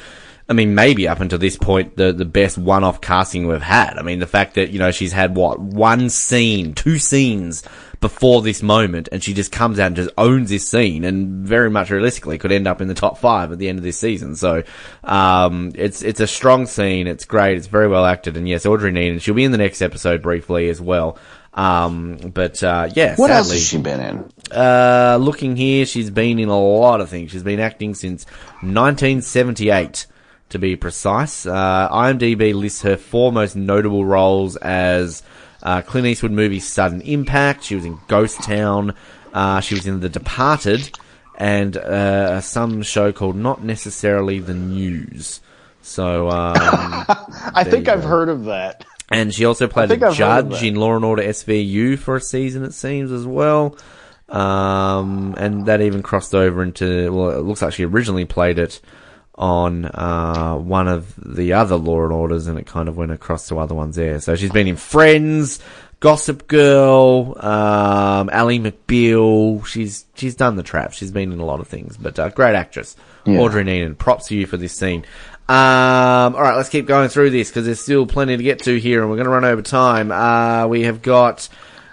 I 0.48 0.54
mean 0.54 0.76
maybe 0.76 1.08
up 1.08 1.20
until 1.20 1.40
this 1.40 1.58
point 1.58 1.96
the 1.98 2.14
the 2.14 2.26
best 2.26 2.58
one 2.58 2.84
off 2.84 3.02
casting 3.02 3.48
we've 3.48 3.62
had. 3.62 3.98
I 3.98 4.04
mean 4.04 4.20
the 4.20 4.28
fact 4.28 4.56
that, 4.56 4.70
you 4.70 4.80
know, 4.80 4.92
she's 4.92 5.12
had 5.12 5.36
what, 5.36 5.60
one 5.60 6.10
scene, 6.10 6.74
two 6.74 7.00
scenes 7.00 7.64
before 8.00 8.42
this 8.42 8.62
moment 8.62 9.10
and 9.12 9.24
she 9.24 9.34
just 9.34 9.52
comes 9.52 9.80
out 9.80 9.88
and 9.88 9.96
just 9.96 10.10
owns 10.18 10.50
this 10.50 10.68
scene 10.68 11.04
and 11.04 11.46
very 11.48 11.70
much 11.70 11.90
realistically 11.90 12.38
could 12.38 12.52
end 12.52 12.68
up 12.68 12.82
in 12.82 12.88
the 12.88 12.94
top 12.94 13.18
five 13.18 13.52
at 13.52 13.58
the 13.58 13.68
end 13.70 13.80
of 13.80 13.84
this 13.84 13.98
season. 13.98 14.36
So 14.36 14.64
um 15.04 15.72
it's 15.76 16.02
it's 16.02 16.20
a 16.20 16.28
strong 16.28 16.66
scene, 16.66 17.08
it's 17.08 17.26
great, 17.26 17.58
it's 17.58 17.68
very 17.68 17.88
well 17.88 18.06
acted 18.06 18.38
and 18.38 18.48
yes, 18.48 18.66
Audrey 18.66 18.92
Neenan, 18.92 19.22
she'll 19.22 19.34
be 19.34 19.44
in 19.44 19.52
the 19.52 19.58
next 19.58 19.82
episode 19.82 20.22
briefly 20.22 20.70
as 20.70 20.80
well. 20.80 21.18
Um 21.54 22.18
but 22.34 22.62
uh 22.62 22.90
yeah, 22.96 23.16
what 23.16 23.32
else 23.32 23.52
has 23.52 23.66
she 23.68 23.78
been 23.78 24.00
in? 24.00 24.32
uh, 24.52 25.18
looking 25.20 25.56
here, 25.56 25.86
she's 25.86 26.10
been 26.10 26.40
in 26.40 26.50
a 26.50 26.60
lot 26.60 27.02
of 27.02 27.10
things. 27.10 27.32
She's 27.32 27.44
been 27.44 27.60
acting 27.60 27.96
since 27.96 28.26
1978, 28.62 30.06
to 30.50 30.60
be 30.60 30.76
precise. 30.76 31.46
Uh, 31.46 31.90
IMDb 31.92 32.54
lists 32.54 32.82
her 32.84 32.96
four 32.98 33.32
most 33.32 33.56
notable 33.56 34.06
roles 34.06 34.56
as 34.58 35.24
uh, 35.64 35.82
Clint 35.82 36.08
Eastwood 36.08 36.32
movie 36.32 36.60
Sudden 36.60 37.02
Impact. 37.02 37.64
She 37.64 37.76
was 37.76 37.86
in 37.86 38.00
Ghost 38.08 38.42
Town. 38.44 38.96
Uh, 39.34 39.60
she 39.60 39.76
was 39.76 39.86
in 39.86 40.00
The 40.00 40.10
Departed, 40.10 40.90
and 41.38 41.76
uh, 41.78 42.42
some 42.42 42.82
show 42.82 43.12
called 43.12 43.36
Not 43.36 43.64
Necessarily 43.64 44.40
the 44.40 44.54
News. 44.54 45.42
So, 45.82 46.30
um, 46.30 46.56
I 46.58 47.64
think 47.64 47.88
I've 47.88 48.02
go. 48.02 48.08
heard 48.08 48.30
of 48.30 48.46
that. 48.46 48.86
and 49.12 49.34
she 49.34 49.46
also 49.46 49.68
played 49.68 49.92
a 49.92 50.08
I've 50.08 50.16
judge 50.16 50.64
in 50.64 50.76
Law 50.76 50.96
and 50.96 51.06
Order 51.06 51.24
SVU 51.24 51.98
for 51.98 52.16
a 52.18 52.22
season, 52.22 52.64
it 52.64 52.74
seems, 52.74 53.12
as 53.12 53.26
well. 53.26 53.78
Um, 54.30 55.36
and 55.38 55.68
that 55.68 55.82
even 55.82 56.04
crossed 56.04 56.36
over 56.36 56.62
into, 56.62 57.12
well, 57.14 57.32
it 57.32 57.44
looks 57.44 57.62
like 57.62 57.74
she 57.74 57.86
originally 57.86 58.26
played 58.26 58.60
it 58.60 58.82
on, 59.38 59.86
uh, 59.86 60.56
one 60.56 60.88
of 60.88 61.14
the 61.18 61.54
other 61.54 61.76
Law 61.76 62.04
and 62.04 62.14
Orders 62.14 62.48
and 62.48 62.58
it 62.58 62.66
kind 62.66 62.90
of 62.90 62.98
went 62.98 63.12
across 63.12 63.48
to 63.50 63.60
other 63.60 63.76
ones 63.76 63.96
there. 63.96 64.20
So 64.20 64.36
she's 64.36 64.52
been 64.52 64.68
in 64.68 64.78
Friends, 64.78 65.60
Gossip 66.00 66.48
Girl, 66.48 67.36
um, 67.46 68.30
Ally 68.32 68.58
McBeal. 68.58 69.66
She's, 69.66 70.06
she's 70.16 70.36
done 70.36 70.56
the 70.56 70.64
trap. 70.64 70.94
She's 70.94 71.12
been 71.12 71.32
in 71.32 71.40
a 71.40 71.46
lot 71.46 71.60
of 71.60 71.68
things, 71.68 71.98
but, 71.98 72.18
uh, 72.18 72.30
great 72.30 72.56
actress. 72.56 72.96
Yeah. 73.26 73.40
Audrey 73.40 73.64
Neenan. 73.64 73.98
Props 73.98 74.28
to 74.28 74.36
you 74.36 74.46
for 74.46 74.58
this 74.58 74.74
scene. 74.74 75.06
Um, 75.50 76.36
all 76.36 76.42
right, 76.42 76.56
let's 76.56 76.70
keep 76.70 76.88
going 76.88 77.08
through 77.08 77.30
this 77.30 77.50
because 77.50 77.66
there's 77.66 77.80
still 77.80 78.06
plenty 78.06 78.36
to 78.36 78.44
get 78.44 78.64
to 78.64 78.78
here, 78.78 79.02
and 79.02 79.10
we're 79.10 79.16
going 79.16 79.28
to 79.28 79.32
run 79.32 79.46
over 79.46 79.62
time. 79.62 80.12
Uh, 80.12 80.68
we 80.68 80.84
have 80.84 81.02
got 81.02 81.48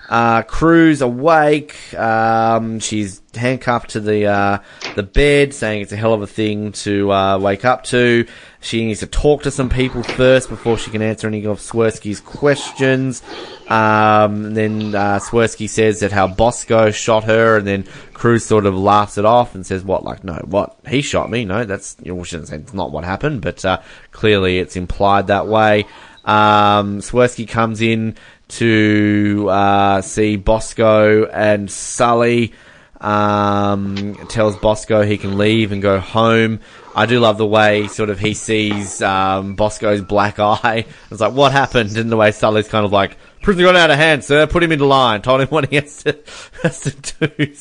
uh, 0.09 0.43
Cruz 0.43 1.01
awake. 1.01 1.77
Um, 1.95 2.79
she's 2.81 3.23
handcuffed 3.35 3.91
to 3.91 4.01
the 4.01 4.27
uh, 4.27 4.59
the 4.97 5.03
bed, 5.03 5.55
saying 5.55 5.83
it's 5.83 5.93
a 5.93 5.97
hell 5.97 6.13
of 6.13 6.23
a 6.23 6.27
thing 6.27 6.73
to 6.73 7.11
uh, 7.13 7.39
wake 7.39 7.65
up 7.65 7.85
to. 7.85 8.27
She 8.61 8.85
needs 8.85 9.01
to 9.01 9.07
talk 9.07 9.43
to 9.43 9.51
some 9.51 9.69
people 9.69 10.03
first 10.03 10.49
before 10.49 10.79
she 10.79 10.91
can 10.91 11.03
answer 11.03 11.27
any 11.27 11.45
of 11.47 11.59
Swersky's 11.59 12.21
questions. 12.21 13.23
Um, 13.69 14.55
then 14.55 14.95
uh, 14.95 15.19
Swersky 15.19 15.69
says 15.69 16.01
that 16.01 16.13
how 16.13 16.27
Bosco 16.29 16.91
shot 16.91 17.25
her, 17.25 17.57
and 17.59 17.67
then 17.67 17.85
Cruz 18.13 18.45
sort 18.45 18.67
of 18.67 18.75
laughs 18.75 19.19
it 19.19 19.25
off 19.25 19.55
and 19.55 19.67
says, 19.67 19.85
"What? 19.85 20.05
Like, 20.05 20.23
no, 20.23 20.35
what? 20.45 20.77
He 20.87 21.03
shot 21.03 21.31
me? 21.31 21.45
No, 21.45 21.65
that's 21.65 21.97
you 22.03 22.23
shouldn't 22.25 22.49
say 22.49 22.57
it's 22.57 22.75
not 22.75 22.93
what 22.93 23.05
happened, 23.05 23.41
but 23.41 23.65
uh, 23.65 23.81
clearly 24.13 24.59
it's 24.59 24.77
implied 24.77 25.29
that 25.29 25.47
way." 25.47 25.87
Um, 26.25 27.01
Swersky 27.01 27.47
comes 27.47 27.83
in 27.83 28.17
to 28.49 29.49
uh, 29.51 30.03
see 30.03 30.37
Bosco 30.37 31.27
and 31.27 31.71
Sully. 31.71 32.53
Um, 33.01 34.15
tells 34.29 34.57
Bosco 34.57 35.03
he 35.03 35.19
can 35.19 35.37
leave 35.37 35.73
and 35.73 35.83
go 35.83 36.01
home. 36.01 36.61
I 36.97 37.05
do 37.05 37.21
love 37.21 37.37
the 37.37 37.47
way 37.47 37.87
sort 37.89 38.09
of 38.09 38.19
he 38.19 38.33
sees 38.33 39.03
um, 39.03 39.57
Bosco's 39.57 40.01
black 40.01 40.39
eye. 40.39 40.87
It's 41.11 41.21
like, 41.21 41.35
what 41.35 41.53
happened? 41.53 41.97
And 41.99 42.11
the 42.11 42.17
way 42.17 42.31
Sully's 42.31 42.69
kind 42.69 42.87
of 42.87 42.93
like, 42.93 43.19
prisoner 43.43 43.65
got 43.65 43.77
out 43.77 43.91
of 43.91 43.97
hand, 43.97 44.25
sir. 44.25 44.47
Put 44.47 44.63
him 44.63 44.73
into 44.73 44.87
line. 44.87 45.21
Told 45.21 45.43
him 45.43 45.49
what 45.51 45.69
he 45.69 45.77
has 45.77 46.03
to 46.05 46.19
has 46.63 46.81
to 46.81 46.91
do. 47.37 47.55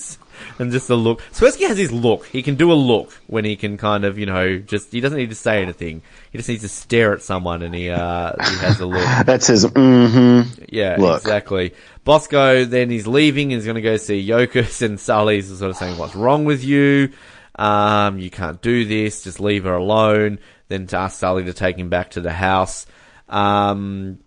And 0.60 0.72
just 0.72 0.90
a 0.90 0.96
look. 0.96 1.22
Swersky 1.32 1.68
has 1.68 1.78
his 1.78 1.92
look. 1.92 2.26
He 2.28 2.44
can 2.44 2.56
do 2.56 2.72
a 2.72 2.76
look 2.76 3.12
when 3.28 3.46
he 3.46 3.56
can 3.56 3.78
kind 3.78 4.06
of, 4.06 4.18
you 4.18 4.26
know, 4.26 4.60
just 4.60 4.92
he 4.92 5.02
doesn't 5.02 5.18
need 5.18 5.30
to 5.30 5.36
say 5.36 5.62
anything. 5.62 6.02
He 6.32 6.38
just 6.38 6.50
needs 6.50 6.64
to 6.64 6.70
stare 6.70 7.14
at 7.14 7.22
someone, 7.22 7.62
and 7.62 7.74
he 7.74 7.90
uh, 7.90 8.34
he 8.38 8.58
has 8.58 8.80
a 8.80 8.86
look. 8.86 9.04
That's 9.26 9.48
his. 9.48 9.66
Mm-hmm. 9.66 10.64
Yeah, 10.70 10.98
Look. 11.00 11.22
exactly. 11.22 11.74
Bosco 12.04 12.66
then 12.66 12.90
he's 12.90 13.08
leaving 13.08 13.54
and 13.54 13.60
he's 13.60 13.66
going 13.66 13.76
to 13.76 13.82
go 13.82 13.98
see 13.98 14.26
Yokas 14.28 14.82
and 14.86 15.00
Sully's 15.00 15.48
sort 15.58 15.72
of 15.72 15.78
saying, 15.78 15.98
what's 15.98 16.16
wrong 16.16 16.46
with 16.46 16.64
you? 16.64 17.12
Um, 17.56 18.20
you 18.20 18.30
can't 18.30 18.62
do 18.62 18.86
this. 18.86 19.24
Just 19.24 19.40
leave 19.40 19.64
her 19.64 19.76
alone. 19.76 20.40
Then 20.68 20.88
to 20.88 20.98
ask 20.98 21.20
Sully 21.20 21.46
to 21.46 21.54
take 21.54 21.78
him 21.78 21.90
back 21.90 22.12
to 22.12 22.22
the 22.22 22.34
house. 22.34 22.86
Um, 23.30 24.20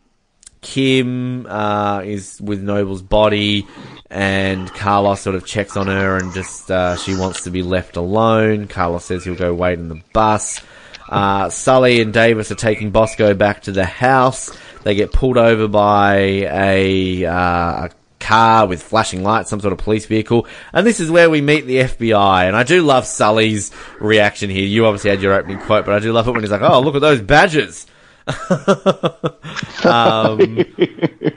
Kim, 0.67 1.47
uh, 1.47 2.03
is 2.05 2.41
with 2.43 2.61
Noble's 2.61 3.01
body 3.01 3.69
and 4.11 4.69
Carlos 4.75 5.21
sort 5.21 5.37
of 5.37 5.47
checks 5.47 5.77
on 5.77 5.87
her 5.87 6.17
and 6.17 6.35
just, 6.35 6.69
uh, 6.73 6.97
she 6.97 7.15
wants 7.15 7.45
to 7.45 7.51
be 7.53 7.63
left 7.63 7.97
alone. 7.97 8.67
Carlos 8.67 9.05
says 9.05 9.23
he'll 9.23 9.37
go 9.37 9.55
wait 9.55 9.79
in 9.79 9.89
the 9.89 10.03
bus. 10.13 10.61
Uh, 11.09 11.51
Sully 11.51 12.01
and 12.01 12.13
Davis 12.13 12.51
are 12.51 12.57
taking 12.57 12.91
Bosco 12.91 13.33
back 13.33 13.63
to 13.63 13.73
the 13.73 13.85
house. 13.85 14.51
They 14.83 14.97
get 14.97 15.13
pulled 15.13 15.39
over 15.39 15.69
by 15.69 16.17
a, 16.17 17.25
uh, 17.25 17.85
a 17.85 17.91
car 18.19 18.67
with 18.67 18.83
flashing 18.83 19.23
lights, 19.23 19.49
some 19.49 19.61
sort 19.61 19.73
of 19.73 19.79
police 19.79 20.07
vehicle. 20.07 20.49
And 20.73 20.85
this 20.85 20.99
is 20.99 21.13
where 21.13 21.31
we 21.31 21.41
meet 21.41 21.67
the 21.67 21.79
FBI. 21.79 22.49
And 22.49 22.57
I 22.57 22.65
do 22.65 22.83
love 22.83 23.07
Sully's 23.07 23.71
reaction 24.01 24.51
here. 24.51 24.67
You 24.67 24.87
obviously 24.87 25.11
had 25.11 25.23
your 25.23 25.35
opening 25.35 25.61
quote, 25.61 25.87
but 25.87 25.95
I 25.95 26.01
do 26.01 26.13
love 26.13 26.27
it 26.27 26.33
when 26.33 26.41
he's 26.41 26.51
like, 26.51 26.63
oh, 26.63 26.81
look 26.81 26.97
at 26.97 27.03
those 27.03 27.21
badges. 27.21 27.87
um, 29.85 30.41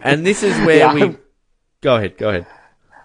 and 0.02 0.26
this 0.26 0.44
is 0.44 0.58
where 0.66 0.78
Yeah, 0.78 0.94
we. 0.94 1.02
I'm- 1.04 1.18
Go 1.82 1.96
ahead, 1.96 2.18
go 2.18 2.30
ahead. 2.30 2.46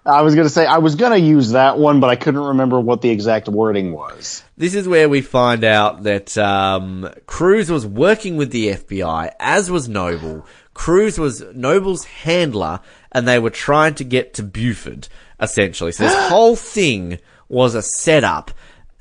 I 0.05 0.21
was 0.21 0.35
gonna 0.35 0.49
say 0.49 0.65
I 0.67 0.77
was 0.79 0.95
gonna 0.95 1.15
use 1.17 1.51
that 1.51 1.79
one, 1.79 1.99
but 1.99 2.09
I 2.11 2.15
couldn't 2.15 2.43
remember 2.43 2.79
what 2.79 3.01
the 3.01 3.09
exact 3.09 3.47
wording 3.47 3.91
was. 3.91 4.43
This 4.57 4.75
is 4.75 4.87
where 4.87 5.09
we 5.09 5.21
find 5.21 5.63
out 5.63 6.03
that 6.03 6.37
um, 6.37 7.09
Cruz 7.25 7.71
was 7.71 7.87
working 7.87 8.37
with 8.37 8.51
the 8.51 8.73
FBI, 8.73 9.31
as 9.39 9.71
was 9.71 9.89
Noble. 9.89 10.45
Cruz 10.75 11.17
was 11.17 11.41
Noble's 11.55 12.03
handler, 12.03 12.81
and 13.13 13.27
they 13.27 13.39
were 13.39 13.49
trying 13.49 13.95
to 13.95 14.03
get 14.03 14.35
to 14.35 14.43
Buford, 14.43 15.07
essentially. 15.39 15.91
So 15.91 16.03
this 16.03 16.15
whole 16.29 16.55
thing 16.55 17.17
was 17.49 17.73
a 17.73 17.81
setup, 17.81 18.51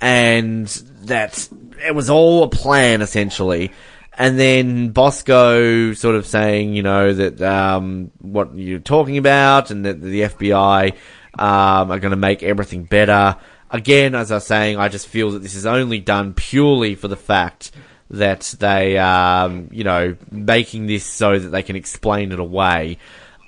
and 0.00 0.68
that 1.02 1.48
it 1.84 1.94
was 1.94 2.08
all 2.08 2.44
a 2.44 2.48
plan, 2.48 3.02
essentially. 3.02 3.72
And 4.16 4.38
then 4.38 4.90
Bosco 4.90 5.92
sort 5.92 6.14
of 6.14 6.26
saying, 6.26 6.74
you 6.74 6.82
know, 6.82 7.12
that 7.12 7.42
um, 7.42 8.12
what 8.20 8.56
you're 8.56 8.78
talking 8.78 9.18
about, 9.18 9.70
and 9.70 9.84
that 9.84 10.00
the 10.00 10.22
FBI 10.22 10.92
um, 11.38 11.90
are 11.90 11.98
going 11.98 12.10
to 12.10 12.16
make 12.16 12.42
everything 12.42 12.84
better. 12.84 13.36
Again, 13.70 14.14
as 14.14 14.30
I 14.30 14.36
was 14.36 14.46
saying, 14.46 14.78
I 14.78 14.88
just 14.88 15.08
feel 15.08 15.32
that 15.32 15.40
this 15.40 15.56
is 15.56 15.66
only 15.66 15.98
done 15.98 16.34
purely 16.34 16.94
for 16.94 17.08
the 17.08 17.16
fact 17.16 17.72
that 18.10 18.54
they, 18.60 18.98
um, 18.98 19.68
you 19.72 19.82
know, 19.82 20.16
making 20.30 20.86
this 20.86 21.04
so 21.04 21.38
that 21.38 21.48
they 21.48 21.62
can 21.62 21.74
explain 21.74 22.30
it 22.30 22.38
away. 22.38 22.98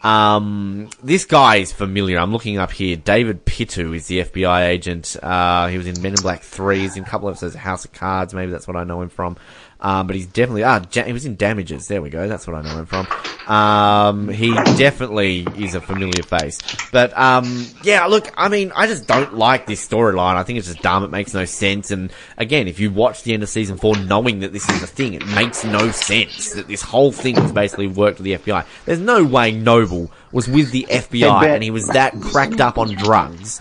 Um, 0.02 0.90
this 1.02 1.24
guy 1.24 1.56
is 1.56 1.72
familiar. 1.72 2.18
I'm 2.18 2.32
looking 2.32 2.58
up 2.58 2.70
here. 2.70 2.96
David 2.96 3.44
Pittu 3.44 3.94
is 3.94 4.06
the 4.06 4.20
FBI 4.20 4.66
agent. 4.66 5.16
Uh, 5.22 5.68
he 5.68 5.78
was 5.78 5.86
in 5.86 6.00
Men 6.00 6.12
in 6.12 6.22
Black 6.22 6.42
3. 6.42 6.80
He's 6.80 6.96
in 6.96 7.04
a 7.04 7.06
couple 7.06 7.28
of 7.28 7.32
episodes 7.32 7.54
of 7.54 7.60
House 7.60 7.84
of 7.84 7.92
Cards. 7.92 8.34
Maybe 8.34 8.52
that's 8.52 8.68
what 8.68 8.76
I 8.76 8.84
know 8.84 9.02
him 9.02 9.08
from. 9.08 9.36
Um, 9.78 10.06
but 10.06 10.16
he's 10.16 10.26
definitely, 10.26 10.64
ah, 10.64 10.80
ja- 10.90 11.04
he 11.04 11.12
was 11.12 11.26
in 11.26 11.36
Damages. 11.36 11.86
There 11.86 12.00
we 12.00 12.08
go. 12.08 12.26
That's 12.28 12.46
what 12.46 12.56
I 12.56 12.62
know 12.62 12.78
him 12.78 12.86
from. 12.86 13.06
Um, 13.54 14.28
he 14.28 14.52
definitely 14.54 15.46
is 15.58 15.74
a 15.74 15.80
familiar 15.82 16.22
face. 16.22 16.58
But, 16.92 17.16
um, 17.16 17.66
yeah, 17.82 18.06
look, 18.06 18.32
I 18.38 18.48
mean, 18.48 18.72
I 18.74 18.86
just 18.86 19.06
don't 19.06 19.34
like 19.34 19.66
this 19.66 19.86
storyline. 19.86 20.36
I 20.36 20.42
think 20.44 20.58
it's 20.58 20.68
just 20.68 20.82
dumb. 20.82 21.04
It 21.04 21.10
makes 21.10 21.34
no 21.34 21.44
sense. 21.44 21.90
And 21.90 22.10
again, 22.38 22.68
if 22.68 22.80
you 22.80 22.90
watch 22.90 23.22
the 23.22 23.34
end 23.34 23.42
of 23.42 23.48
season 23.50 23.76
four 23.76 23.96
knowing 23.96 24.40
that 24.40 24.52
this 24.52 24.68
is 24.68 24.82
a 24.82 24.86
thing, 24.86 25.12
it 25.12 25.26
makes 25.26 25.62
no 25.62 25.90
sense 25.90 26.52
that 26.54 26.68
this 26.68 26.80
whole 26.82 27.12
thing 27.12 27.34
was 27.40 27.52
basically 27.52 27.86
worked 27.86 28.18
with 28.18 28.24
the 28.24 28.32
FBI. 28.38 28.64
There's 28.86 28.98
no 28.98 29.24
way 29.24 29.52
Noble 29.52 30.10
was 30.32 30.48
with 30.48 30.70
the 30.72 30.86
FBI 30.88 31.48
and 31.54 31.62
he 31.62 31.70
was 31.70 31.86
that 31.88 32.18
cracked 32.20 32.60
up 32.62 32.78
on 32.78 32.94
drugs, 32.94 33.60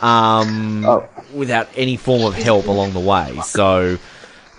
um, 0.00 0.84
Oh. 0.86 1.04
without 1.34 1.68
any 1.76 1.96
form 1.96 2.22
of 2.22 2.34
help 2.34 2.66
along 2.68 2.92
the 2.92 3.00
way. 3.00 3.38
So, 3.44 3.98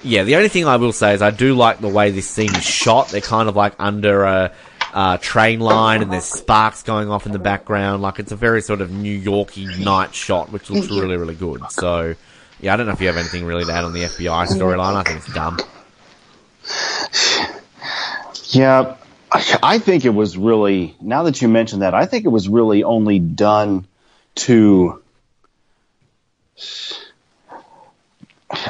yeah, 0.03 0.23
the 0.23 0.35
only 0.35 0.49
thing 0.49 0.65
I 0.65 0.77
will 0.77 0.93
say 0.93 1.13
is 1.13 1.21
I 1.21 1.31
do 1.31 1.55
like 1.55 1.79
the 1.79 1.89
way 1.89 2.11
this 2.11 2.27
scene 2.27 2.53
is 2.55 2.63
shot. 2.63 3.09
They're 3.09 3.21
kind 3.21 3.49
of 3.49 3.55
like 3.55 3.73
under 3.79 4.23
a, 4.23 4.53
a 4.93 5.19
train 5.21 5.59
line 5.59 6.01
and 6.01 6.11
there's 6.11 6.25
sparks 6.25 6.83
going 6.83 7.09
off 7.09 7.25
in 7.25 7.31
the 7.31 7.39
background. 7.39 8.01
Like 8.01 8.19
it's 8.19 8.31
a 8.31 8.35
very 8.35 8.61
sort 8.61 8.81
of 8.81 8.91
New 8.91 9.15
Yorky 9.15 9.65
night 9.83 10.15
shot, 10.15 10.51
which 10.51 10.69
looks 10.69 10.89
really, 10.89 11.17
really 11.17 11.35
good. 11.35 11.61
So, 11.71 12.15
yeah, 12.59 12.73
I 12.73 12.77
don't 12.77 12.85
know 12.85 12.93
if 12.93 13.01
you 13.01 13.07
have 13.07 13.17
anything 13.17 13.45
really 13.45 13.65
to 13.65 13.71
add 13.71 13.83
on 13.83 13.93
the 13.93 14.03
FBI 14.03 14.47
storyline. 14.47 14.95
I 14.95 15.03
think 15.03 15.17
it's 15.19 15.33
dumb. 15.33 15.57
Yeah, 18.51 18.95
I 19.31 19.77
think 19.79 20.05
it 20.05 20.09
was 20.09 20.37
really. 20.37 20.95
Now 21.01 21.23
that 21.23 21.41
you 21.41 21.47
mentioned 21.47 21.81
that, 21.83 21.93
I 21.93 22.05
think 22.05 22.25
it 22.25 22.29
was 22.29 22.49
really 22.49 22.83
only 22.83 23.19
done 23.19 23.85
to. 24.35 25.01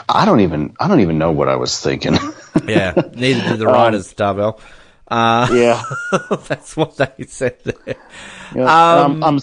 I 0.09 0.25
don't 0.25 0.41
even. 0.41 0.75
I 0.80 0.88
don't 0.88 0.99
even 0.99 1.17
know 1.17 1.32
what 1.32 1.47
I 1.49 1.55
was 1.55 1.80
thinking. 1.80 2.17
Yeah, 2.65 2.93
neither 3.13 3.41
did 3.41 3.59
the 3.59 3.67
writers, 3.67 4.13
Dorvell. 4.13 4.59
Uh, 5.07 5.47
yeah, 5.53 5.84
that's 6.47 6.75
what 6.75 6.97
they 6.97 7.25
said 7.25 7.57
there. 7.63 7.95
yeah. 8.55 8.63
Um, 8.63 9.23
I'm, 9.23 9.36
I'm. 9.36 9.39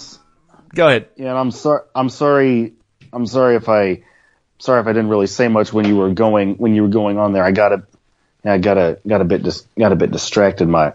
Go 0.75 0.89
ahead. 0.89 1.09
Yeah, 1.17 1.35
I'm 1.35 1.51
sorry. 1.53 1.83
I'm 1.95 2.09
sorry. 2.09 2.75
I'm 3.13 3.25
sorry 3.27 3.57
if 3.57 3.69
I. 3.69 4.03
Sorry 4.59 4.81
if 4.81 4.87
I 4.87 4.93
didn't 4.93 5.09
really 5.09 5.29
say 5.29 5.49
much 5.49 5.73
when 5.73 5.87
you 5.87 5.97
were 5.97 6.11
going 6.11 6.57
when 6.57 6.75
you 6.75 6.83
were 6.83 6.89
going 6.89 7.17
on 7.17 7.33
there. 7.33 7.45
I 7.45 7.53
got 7.53 7.73
a. 7.73 7.87
I 8.45 8.59
got 8.59 8.77
a 8.77 8.99
got 9.07 9.21
a 9.21 9.25
bit 9.25 9.43
dis, 9.45 9.67
got 9.79 9.93
a 9.93 9.97
bit 9.97 10.11
distracted. 10.11 10.69
My. 10.69 10.93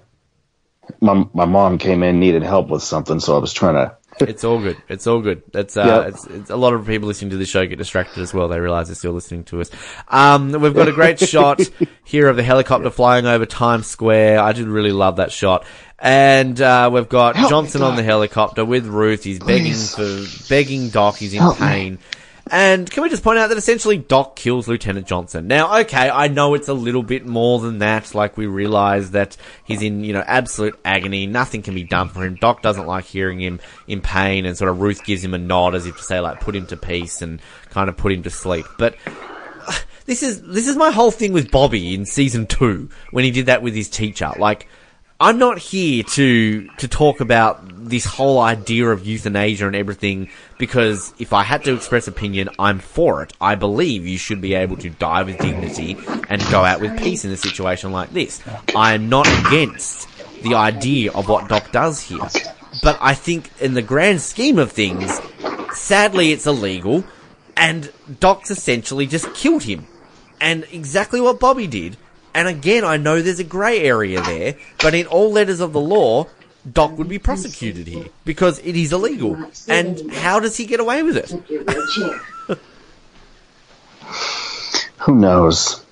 My 0.99 1.25
my 1.33 1.45
mom 1.45 1.77
came 1.77 2.03
in 2.03 2.19
needed 2.19 2.43
help 2.43 2.67
with 2.67 2.83
something, 2.83 3.19
so 3.21 3.35
I 3.35 3.39
was 3.39 3.53
trying 3.53 3.75
to. 3.75 3.95
It's 4.29 4.43
all 4.43 4.59
good. 4.59 4.77
It's 4.89 5.07
all 5.07 5.21
good. 5.21 5.43
That's 5.51 5.75
uh, 5.77 5.85
Yep. 6.05 6.07
it's, 6.13 6.25
it's 6.27 6.49
a 6.49 6.55
lot 6.55 6.73
of 6.73 6.85
people 6.85 7.07
listening 7.07 7.31
to 7.31 7.37
the 7.37 7.45
show 7.45 7.65
get 7.65 7.77
distracted 7.77 8.21
as 8.21 8.33
well. 8.33 8.47
They 8.47 8.59
realize 8.59 8.87
they're 8.87 8.95
still 8.95 9.13
listening 9.13 9.43
to 9.45 9.61
us. 9.61 9.69
Um, 10.07 10.51
we've 10.51 10.73
got 10.73 10.87
a 10.87 10.91
great 10.93 11.19
shot 11.27 11.61
here 12.03 12.27
of 12.29 12.35
the 12.37 12.43
helicopter 12.43 12.89
flying 12.89 13.25
over 13.25 13.45
Times 13.45 13.87
Square. 13.87 14.39
I 14.39 14.51
did 14.53 14.67
really 14.67 14.91
love 14.91 15.17
that 15.17 15.31
shot. 15.31 15.65
And 15.99 16.59
uh, 16.59 16.89
we've 16.91 17.07
got 17.09 17.35
Help 17.35 17.49
Johnson 17.51 17.83
on 17.83 17.95
the 17.95 18.03
helicopter 18.03 18.65
with 18.65 18.87
Ruth. 18.87 19.23
He's 19.23 19.37
begging 19.39 19.73
Please. 19.73 19.93
for 19.95 20.49
begging 20.49 20.89
Doc. 20.89 21.17
He's 21.17 21.33
in 21.33 21.39
Help 21.41 21.59
me. 21.61 21.97
And 22.51 22.91
can 22.91 23.01
we 23.01 23.09
just 23.09 23.23
point 23.23 23.39
out 23.39 23.47
that 23.47 23.57
essentially 23.57 23.97
Doc 23.97 24.35
kills 24.35 24.67
Lieutenant 24.67 25.07
Johnson? 25.07 25.47
Now, 25.47 25.79
okay, 25.79 26.09
I 26.09 26.27
know 26.27 26.53
it's 26.53 26.67
a 26.67 26.73
little 26.73 27.01
bit 27.01 27.25
more 27.25 27.59
than 27.59 27.77
that. 27.77 28.13
Like 28.13 28.35
we 28.35 28.45
realize 28.45 29.11
that 29.11 29.37
he's 29.63 29.81
in, 29.81 30.03
you 30.03 30.11
know, 30.11 30.23
absolute 30.27 30.77
agony. 30.83 31.27
Nothing 31.27 31.61
can 31.61 31.75
be 31.75 31.83
done 31.83 32.09
for 32.09 32.25
him. 32.25 32.35
Doc 32.35 32.61
doesn't 32.61 32.85
like 32.85 33.05
hearing 33.05 33.39
him 33.39 33.61
in 33.87 34.01
pain 34.01 34.45
and 34.45 34.57
sort 34.57 34.69
of 34.69 34.81
Ruth 34.81 35.05
gives 35.05 35.23
him 35.23 35.33
a 35.33 35.37
nod 35.37 35.75
as 35.75 35.85
if 35.85 35.95
to 35.95 36.03
say 36.03 36.19
like 36.19 36.41
put 36.41 36.53
him 36.53 36.65
to 36.67 36.75
peace 36.75 37.21
and 37.21 37.41
kind 37.69 37.87
of 37.87 37.95
put 37.95 38.11
him 38.11 38.23
to 38.23 38.29
sleep. 38.29 38.65
But 38.77 38.97
this 40.05 40.21
is, 40.21 40.41
this 40.41 40.67
is 40.67 40.75
my 40.75 40.91
whole 40.91 41.11
thing 41.11 41.31
with 41.31 41.51
Bobby 41.51 41.93
in 41.93 42.05
season 42.05 42.47
two 42.47 42.89
when 43.11 43.23
he 43.23 43.31
did 43.31 43.45
that 43.45 43.61
with 43.61 43.73
his 43.73 43.89
teacher. 43.89 44.29
Like, 44.37 44.67
I'm 45.21 45.37
not 45.37 45.59
here 45.59 46.01
to 46.01 46.67
to 46.77 46.87
talk 46.87 47.21
about 47.21 47.61
this 47.87 48.05
whole 48.05 48.39
idea 48.39 48.87
of 48.87 49.05
euthanasia 49.05 49.67
and 49.67 49.75
everything 49.75 50.29
because 50.57 51.13
if 51.19 51.31
I 51.31 51.43
had 51.43 51.63
to 51.65 51.75
express 51.75 52.07
opinion, 52.07 52.49
I'm 52.57 52.79
for 52.79 53.21
it. 53.21 53.31
I 53.39 53.53
believe 53.53 54.07
you 54.07 54.17
should 54.17 54.41
be 54.41 54.55
able 54.55 54.77
to 54.77 54.89
die 54.89 55.21
with 55.21 55.37
dignity 55.37 55.95
and 56.27 56.41
go 56.49 56.65
out 56.65 56.81
with 56.81 56.97
peace 56.97 57.23
in 57.23 57.31
a 57.31 57.37
situation 57.37 57.91
like 57.91 58.11
this. 58.13 58.41
I 58.75 58.95
am 58.95 59.09
not 59.09 59.27
against 59.45 60.09
the 60.41 60.55
idea 60.55 61.11
of 61.11 61.29
what 61.29 61.47
Doc 61.47 61.71
does 61.71 62.01
here. 62.01 62.27
But 62.81 62.97
I 62.99 63.13
think 63.13 63.51
in 63.61 63.75
the 63.75 63.83
grand 63.83 64.21
scheme 64.21 64.57
of 64.57 64.71
things, 64.71 65.21
sadly 65.71 66.31
it's 66.31 66.47
illegal 66.47 67.03
and 67.55 67.91
Doc's 68.19 68.49
essentially 68.49 69.05
just 69.05 69.31
killed 69.35 69.61
him 69.61 69.85
and 70.39 70.65
exactly 70.71 71.21
what 71.21 71.39
Bobby 71.39 71.67
did. 71.67 71.95
And 72.33 72.47
again, 72.47 72.83
I 72.83 72.97
know 72.97 73.21
there's 73.21 73.39
a 73.39 73.43
grey 73.43 73.81
area 73.81 74.21
there, 74.21 74.55
but 74.81 74.93
in 74.93 75.05
all 75.07 75.31
letters 75.31 75.59
of 75.59 75.73
the 75.73 75.81
law, 75.81 76.27
Doc 76.71 76.97
would 76.97 77.09
be 77.09 77.19
prosecuted 77.19 77.87
here 77.87 78.05
because 78.23 78.59
it 78.59 78.75
is 78.75 78.93
illegal. 78.93 79.37
And 79.67 80.11
how 80.13 80.39
does 80.39 80.55
he 80.57 80.65
get 80.65 80.79
away 80.79 81.03
with 81.03 81.17
it? 81.17 81.31
Who 84.99 85.15
knows? 85.15 85.83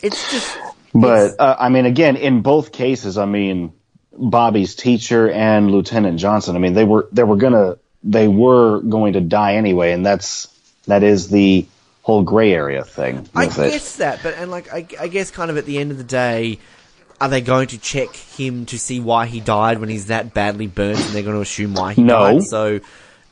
It's 0.00 0.30
just 0.30 0.56
But 0.94 1.34
uh, 1.40 1.56
I 1.58 1.68
mean, 1.68 1.86
again, 1.86 2.16
in 2.16 2.42
both 2.42 2.70
cases, 2.72 3.18
I 3.18 3.26
mean, 3.26 3.72
Bobby's 4.12 4.74
teacher 4.76 5.30
and 5.30 5.70
Lieutenant 5.70 6.18
Johnson. 6.18 6.56
I 6.56 6.58
mean, 6.58 6.74
they 6.74 6.84
were 6.84 7.08
they 7.12 7.24
were 7.24 7.36
gonna 7.36 7.76
they 8.04 8.28
were 8.28 8.80
going 8.80 9.14
to 9.14 9.20
die 9.20 9.56
anyway, 9.56 9.92
and 9.92 10.06
that's 10.06 10.46
that 10.86 11.02
is 11.02 11.28
the 11.28 11.66
whole 12.06 12.22
gray 12.22 12.52
area 12.52 12.84
thing 12.84 13.28
I 13.34 13.46
with 13.46 13.58
it. 13.58 13.72
guess 13.72 13.96
that, 13.96 14.22
but 14.22 14.34
and 14.34 14.48
like 14.48 14.72
I, 14.72 14.86
I 15.00 15.08
guess 15.08 15.32
kind 15.32 15.50
of 15.50 15.56
at 15.56 15.66
the 15.66 15.76
end 15.76 15.90
of 15.90 15.98
the 15.98 16.04
day, 16.04 16.60
are 17.20 17.28
they 17.28 17.40
going 17.40 17.66
to 17.68 17.78
check 17.78 18.14
him 18.14 18.64
to 18.66 18.78
see 18.78 19.00
why 19.00 19.26
he 19.26 19.40
died 19.40 19.80
when 19.80 19.88
he's 19.88 20.06
that 20.06 20.32
badly 20.32 20.68
burnt, 20.68 21.04
and 21.04 21.12
they're 21.12 21.24
going 21.24 21.34
to 21.34 21.40
assume 21.40 21.74
why 21.74 21.94
he 21.94 22.02
No. 22.04 22.36
died? 22.36 22.42
So, 22.44 22.80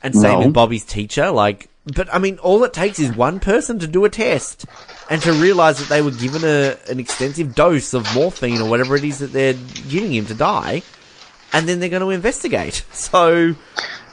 and 0.02 0.16
same 0.16 0.40
No. 0.40 0.46
with 0.46 0.52
Bobby's 0.52 0.84
teacher, 0.84 1.30
like. 1.30 1.68
But 1.86 2.12
I 2.12 2.18
mean, 2.18 2.38
all 2.38 2.64
it 2.64 2.72
takes 2.72 2.98
is 2.98 3.12
one 3.12 3.38
person 3.38 3.78
to 3.78 3.86
do 3.86 4.04
a 4.04 4.10
test 4.10 4.66
and 5.08 5.22
to 5.22 5.32
realize 5.32 5.78
that 5.78 5.88
they 5.88 6.02
were 6.02 6.10
given 6.10 6.42
a 6.42 6.76
an 6.88 6.98
extensive 6.98 7.54
dose 7.54 7.94
of 7.94 8.10
morphine 8.10 8.60
or 8.60 8.68
whatever 8.68 8.96
it 8.96 9.04
is 9.04 9.20
that 9.20 9.32
they're 9.32 9.54
giving 9.54 10.12
him 10.12 10.26
to 10.26 10.34
die, 10.34 10.82
and 11.52 11.68
then 11.68 11.78
they're 11.78 11.90
going 11.90 12.02
to 12.02 12.10
investigate. 12.10 12.84
So, 12.92 13.54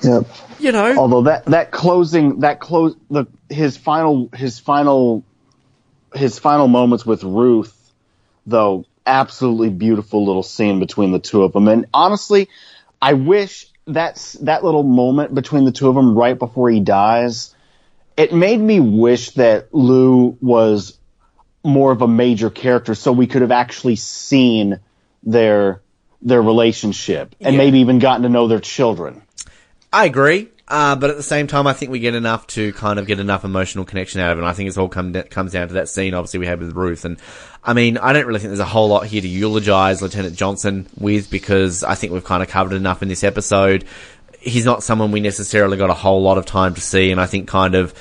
Yep. 0.04 0.26
you 0.60 0.72
know, 0.72 0.95
Although 0.97 1.24
that 1.24 1.45
that 1.45 1.72
closing 1.72 2.39
that 2.41 2.60
close 2.60 2.95
the 3.10 3.26
his 3.49 3.78
final 3.78 4.30
his 4.36 4.60
final 4.60 5.24
his 6.14 6.39
final 6.39 6.68
moments 6.68 7.06
with 7.06 7.24
Ruth, 7.24 7.76
though 8.45 8.86
absolutely 9.06 9.70
beautiful 9.70 10.26
little 10.26 10.43
scene 10.43 10.80
between 10.80 11.12
the 11.12 11.20
two 11.20 11.43
of 11.43 11.54
them, 11.54 11.68
and 11.68 11.86
honestly, 11.93 12.49
I 13.02 13.14
wish 13.14 13.68
that's 13.88 14.34
that 14.34 14.64
little 14.64 14.84
moment 14.84 15.34
between 15.34 15.66
the 15.66 15.72
two 15.72 15.88
of 15.89 15.95
them 15.95 16.18
right 16.18 16.38
before 16.38 16.70
he 16.70 16.80
dies. 16.80 17.56
It 18.18 18.34
made 18.34 18.60
me 18.60 18.80
wish 18.80 19.32
that 19.32 19.74
Lou 19.74 20.38
was 20.41 20.97
more 21.64 21.91
of 21.91 22.02
a 22.02 22.08
major 22.08 22.49
character, 22.49 22.93
so 22.95 23.12
we 23.12 23.28
could 23.28 23.41
have 23.41 23.52
actually 23.52 23.95
seen 23.95 24.80
their 25.24 25.82
their 26.22 26.41
relationship 26.41 27.36
and 27.41 27.54
Yeah. 27.56 27.58
maybe 27.58 27.80
even 27.80 27.97
gotten 27.99 28.24
to 28.24 28.30
know 28.30 28.47
their 28.47 28.60
children. 28.60 29.22
I 29.91 30.05
agree. 30.05 30.49
Uh, 30.67 30.95
but 30.95 31.09
at 31.09 31.17
the 31.17 31.23
same 31.23 31.47
time, 31.47 31.67
I 31.67 31.73
think 31.73 31.91
we 31.91 31.99
get 31.99 32.15
enough 32.15 32.47
to 32.47 32.71
kind 32.71 32.97
of 32.97 33.05
get 33.05 33.19
enough 33.19 33.43
emotional 33.43 33.83
connection 33.83 34.21
out 34.21 34.31
of 34.31 34.37
it. 34.37 34.41
And 34.41 34.49
I 34.49 34.53
think 34.53 34.69
it's 34.69 34.77
all 34.77 34.87
come 34.87 35.11
comes 35.13 35.51
down 35.51 35.67
to 35.67 35.73
that 35.73 35.89
scene, 35.89 36.13
obviously, 36.13 36.39
we 36.39 36.47
had 36.47 36.61
with 36.61 36.73
Ruth. 36.73 37.03
And 37.03 37.17
I 37.61 37.73
mean, 37.73 37.97
I 37.97 38.13
don't 38.13 38.25
really 38.25 38.39
think 38.39 38.51
there's 38.51 38.59
a 38.61 38.65
whole 38.65 38.87
lot 38.87 39.05
here 39.05 39.21
to 39.21 39.27
eulogize 39.27 40.01
Lieutenant 40.01 40.37
Johnson 40.37 40.87
with 40.97 41.29
because 41.29 41.83
I 41.83 41.95
think 41.95 42.13
we've 42.13 42.23
kind 42.23 42.41
of 42.41 42.47
covered 42.47 42.73
enough 42.73 43.01
in 43.01 43.09
this 43.09 43.25
episode. 43.25 43.83
He's 44.39 44.63
not 44.63 44.81
someone 44.81 45.11
we 45.11 45.19
necessarily 45.19 45.75
got 45.75 45.89
a 45.89 45.93
whole 45.93 46.21
lot 46.21 46.37
of 46.37 46.45
time 46.45 46.73
to 46.75 46.81
see. 46.81 47.11
And 47.11 47.19
I 47.19 47.25
think 47.25 47.49
kind 47.49 47.75
of, 47.75 47.93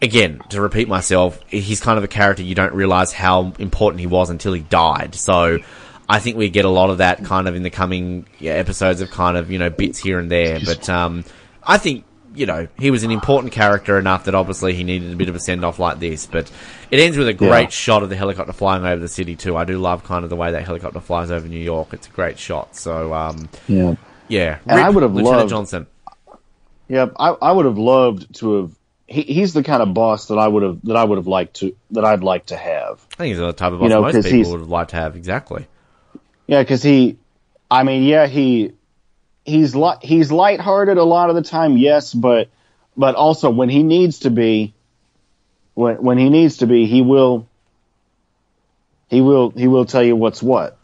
again, 0.00 0.40
to 0.48 0.62
repeat 0.62 0.88
myself, 0.88 1.38
he's 1.48 1.82
kind 1.82 1.98
of 1.98 2.04
a 2.04 2.08
character 2.08 2.42
you 2.42 2.54
don't 2.54 2.72
realize 2.72 3.12
how 3.12 3.52
important 3.58 4.00
he 4.00 4.06
was 4.06 4.30
until 4.30 4.54
he 4.54 4.62
died. 4.62 5.14
So 5.14 5.58
I 6.08 6.20
think 6.20 6.36
we 6.36 6.48
get 6.48 6.64
a 6.64 6.70
lot 6.70 6.90
of 6.90 6.98
that 6.98 7.24
kind 7.24 7.48
of 7.48 7.54
in 7.54 7.62
the 7.62 7.70
coming 7.70 8.26
yeah, 8.38 8.52
episodes 8.52 9.00
of 9.00 9.10
kind 9.10 9.36
of, 9.36 9.50
you 9.50 9.58
know, 9.58 9.68
bits 9.70 9.98
here 9.98 10.18
and 10.18 10.30
there. 10.30 10.58
But, 10.64 10.88
um, 10.88 11.24
I 11.62 11.76
think, 11.76 12.04
you 12.34 12.46
know, 12.46 12.66
he 12.78 12.90
was 12.90 13.02
an 13.04 13.10
important 13.10 13.52
character 13.52 13.98
enough 13.98 14.24
that 14.24 14.34
obviously 14.34 14.72
he 14.72 14.84
needed 14.84 15.12
a 15.12 15.16
bit 15.16 15.28
of 15.28 15.34
a 15.36 15.40
send 15.40 15.64
off 15.66 15.78
like 15.78 15.98
this. 15.98 16.24
But 16.26 16.50
it 16.90 16.98
ends 16.98 17.18
with 17.18 17.28
a 17.28 17.34
great 17.34 17.64
Yeah. 17.64 17.68
shot 17.68 18.02
of 18.02 18.08
the 18.08 18.16
helicopter 18.16 18.52
flying 18.54 18.84
over 18.86 19.00
the 19.00 19.08
city 19.08 19.36
too. 19.36 19.56
I 19.56 19.64
do 19.64 19.76
love 19.78 20.02
kind 20.04 20.24
of 20.24 20.30
the 20.30 20.36
way 20.36 20.52
that 20.52 20.64
helicopter 20.64 21.00
flies 21.00 21.30
over 21.30 21.46
New 21.46 21.58
York. 21.58 21.88
It's 21.92 22.06
a 22.06 22.10
great 22.10 22.38
shot. 22.38 22.74
So, 22.74 23.12
um, 23.12 23.48
Yeah. 23.66 23.96
yeah. 24.28 24.58
And 24.66 24.80
I 24.80 24.88
would 24.88 25.02
have 25.02 25.12
Lieutenant 25.14 25.38
loved- 25.40 25.50
Johnson. 25.50 25.86
Yep, 26.88 27.12
I, 27.18 27.28
I 27.42 27.52
would 27.52 27.66
have 27.66 27.76
loved 27.76 28.34
to 28.36 28.62
have. 28.62 28.70
He, 29.06 29.22
he's 29.22 29.52
the 29.52 29.62
kind 29.62 29.82
of 29.82 29.92
boss 29.94 30.28
that 30.28 30.38
I 30.38 30.48
would 30.48 30.62
have 30.62 30.78
that 30.84 30.96
I 30.96 31.04
would 31.04 31.16
have 31.18 31.26
liked 31.26 31.56
to 31.56 31.74
that 31.90 32.04
I'd 32.04 32.22
like 32.22 32.46
to 32.46 32.56
have. 32.56 33.00
I 33.12 33.16
think 33.16 33.28
he's 33.28 33.38
the 33.38 33.52
type 33.52 33.72
of 33.72 33.80
boss 33.80 33.90
know, 33.90 34.00
most 34.02 34.26
people 34.26 34.52
would 34.52 34.60
have 34.60 34.68
liked 34.70 34.90
to 34.90 34.96
have. 34.96 35.16
Exactly. 35.16 35.66
Yeah, 36.48 36.62
because 36.62 36.82
he, 36.82 37.18
I 37.70 37.82
mean, 37.84 38.02
yeah, 38.02 38.26
he 38.26 38.72
he's 39.44 39.76
li- 39.76 39.98
he's 40.02 40.32
lighthearted 40.32 40.96
a 40.98 41.04
lot 41.04 41.28
of 41.30 41.36
the 41.36 41.42
time, 41.42 41.76
yes, 41.76 42.12
but 42.12 42.48
but 42.96 43.14
also 43.14 43.50
when 43.50 43.68
he 43.68 43.82
needs 43.84 44.20
to 44.20 44.30
be, 44.30 44.74
when 45.74 45.96
when 46.02 46.18
he 46.18 46.30
needs 46.30 46.56
to 46.58 46.66
be, 46.66 46.86
he 46.86 47.02
will 47.02 47.46
he 49.08 49.20
will 49.20 49.50
he 49.50 49.68
will 49.68 49.84
tell 49.84 50.02
you 50.02 50.16
what's 50.16 50.42
what. 50.42 50.78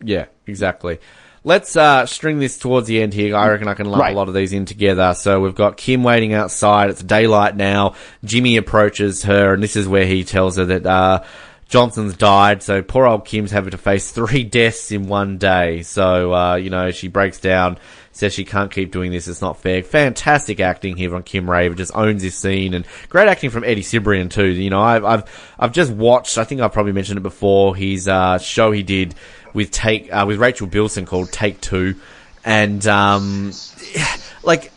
Yeah, 0.00 0.26
exactly. 0.46 0.98
Let's 1.44 1.76
uh, 1.76 2.04
string 2.06 2.40
this 2.40 2.58
towards 2.58 2.88
the 2.88 3.00
end 3.00 3.14
here. 3.14 3.34
I 3.36 3.48
reckon 3.48 3.68
I 3.68 3.74
can 3.74 3.86
lump 3.86 4.02
Right. 4.02 4.12
a 4.12 4.16
lot 4.16 4.28
of 4.28 4.34
these 4.34 4.52
in 4.52 4.64
together. 4.66 5.14
So 5.14 5.40
we've 5.40 5.54
got 5.54 5.76
Kim 5.76 6.02
waiting 6.02 6.34
outside. 6.34 6.90
It's 6.90 7.02
daylight 7.02 7.56
now. 7.56 7.94
Jimmy 8.24 8.56
approaches 8.58 9.22
her, 9.22 9.54
and 9.54 9.62
this 9.62 9.76
is 9.76 9.88
where 9.88 10.04
he 10.04 10.24
tells 10.24 10.56
her 10.56 10.64
that 10.66 10.84
uh, 10.86 11.22
Johnson's 11.68 12.16
died. 12.16 12.62
So 12.62 12.82
poor 12.82 13.06
old 13.06 13.24
Kim's 13.24 13.50
having 13.50 13.70
to 13.70 13.78
face 13.78 14.10
three 14.12 14.42
deaths 14.42 14.90
in 14.90 15.06
one 15.06 15.38
day. 15.38 15.82
So 15.82 16.34
uh, 16.34 16.54
you 16.56 16.70
know 16.70 16.90
she 16.90 17.08
breaks 17.08 17.38
down, 17.38 17.78
says 18.12 18.32
she 18.32 18.44
can't 18.44 18.72
keep 18.72 18.90
doing 18.90 19.12
this. 19.12 19.28
It's 19.28 19.42
not 19.42 19.60
fair. 19.60 19.82
Fantastic 19.82 20.60
acting 20.60 20.96
here 20.96 21.10
from 21.10 21.22
Kim 21.22 21.48
Raver. 21.48 21.74
Just 21.74 21.94
owns 21.94 22.22
this 22.22 22.36
scene, 22.36 22.74
and 22.74 22.86
great 23.08 23.28
acting 23.28 23.50
from 23.50 23.64
Eddie 23.64 23.82
Cibrian 23.82 24.30
too. 24.30 24.46
You 24.46 24.70
know, 24.70 24.80
I've 24.80 25.04
I've 25.04 25.54
I've 25.58 25.72
just 25.72 25.92
watched. 25.92 26.38
I 26.38 26.44
think 26.44 26.60
I've 26.60 26.72
probably 26.72 26.92
mentioned 26.92 27.18
it 27.18 27.22
before. 27.22 27.76
His 27.76 28.08
uh, 28.08 28.38
show 28.38 28.72
he 28.72 28.82
did 28.82 29.14
with 29.52 29.70
take 29.70 30.12
uh, 30.12 30.24
with 30.26 30.38
Rachel 30.38 30.66
Bilson 30.66 31.04
called 31.04 31.30
Take 31.30 31.60
Two, 31.60 31.96
and 32.44 32.84
um, 32.86 33.52
like 34.42 34.72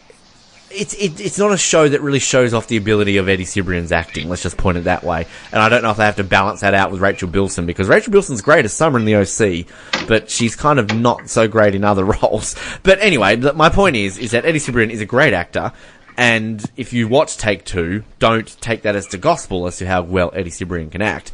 it's 0.74 0.94
it, 0.94 1.20
it's 1.20 1.38
not 1.38 1.52
a 1.52 1.58
show 1.58 1.88
that 1.88 2.02
really 2.02 2.20
shows 2.20 2.54
off 2.54 2.68
the 2.68 2.78
ability 2.78 3.18
of 3.18 3.28
Eddie 3.30 3.46
Cibrian's 3.46 3.92
acting. 3.92 4.30
Let's 4.30 4.44
just 4.44 4.58
point 4.58 4.78
it 4.78 4.86
that 4.86 5.04
way. 5.04 5.26
And 5.52 5.62
I 5.62 5.70
don't 5.70 5.84
know 5.84 5.92
if 5.92 5.98
they 5.98 6.06
have 6.06 6.16
to 6.18 6.24
balance 6.24 6.62
that 6.62 6.74
out 6.74 6.92
with 6.92 7.02
Rachel 7.02 7.28
Bilson 7.28 7.66
because 7.66 7.88
Rachel 7.88 8.12
Bilson's 8.12 8.42
great 8.42 8.66
as 8.66 8.74
Summer 8.74 9.00
in 9.00 9.06
the 9.06 9.16
OC, 9.16 10.08
but 10.08 10.30
she's 10.30 10.56
kind 10.56 10.80
of 10.80 10.96
not 10.96 11.30
so 11.30 11.48
great 11.48 11.76
in 11.76 11.84
other 11.84 12.06
roles. 12.22 12.56
But 12.84 13.00
anyway, 13.00 13.36
my 13.36 13.70
point 13.70 13.96
is 13.96 14.18
is 14.18 14.32
that 14.32 14.46
Eddie 14.46 14.60
Cibrian 14.60 14.90
is 14.90 15.02
a 15.02 15.06
great 15.06 15.34
actor. 15.34 15.74
And 16.18 16.64
if 16.76 16.94
you 16.94 17.08
watch 17.08 17.38
Take 17.38 17.66
Two, 17.66 18.04
don't 18.20 18.48
take 18.62 18.84
that 18.84 18.96
as 18.96 19.08
the 19.08 19.18
gospel 19.18 19.68
as 19.68 19.78
to 19.78 19.88
how 19.88 20.02
well 20.04 20.32
Eddie 20.34 20.52
Cibrian 20.52 20.92
can 20.92 21.02
act. 21.02 21.32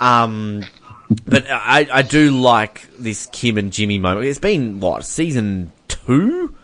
Um, 0.00 0.64
but 1.24 1.46
I, 1.48 1.86
I 1.92 2.02
do 2.02 2.30
like 2.32 2.88
this 2.98 3.26
Kim 3.26 3.58
and 3.58 3.72
Jimmy 3.72 3.98
moment. 3.98 4.26
It's 4.26 4.38
been 4.38 4.80
what 4.80 5.04
season 5.04 5.72
two? 5.88 6.54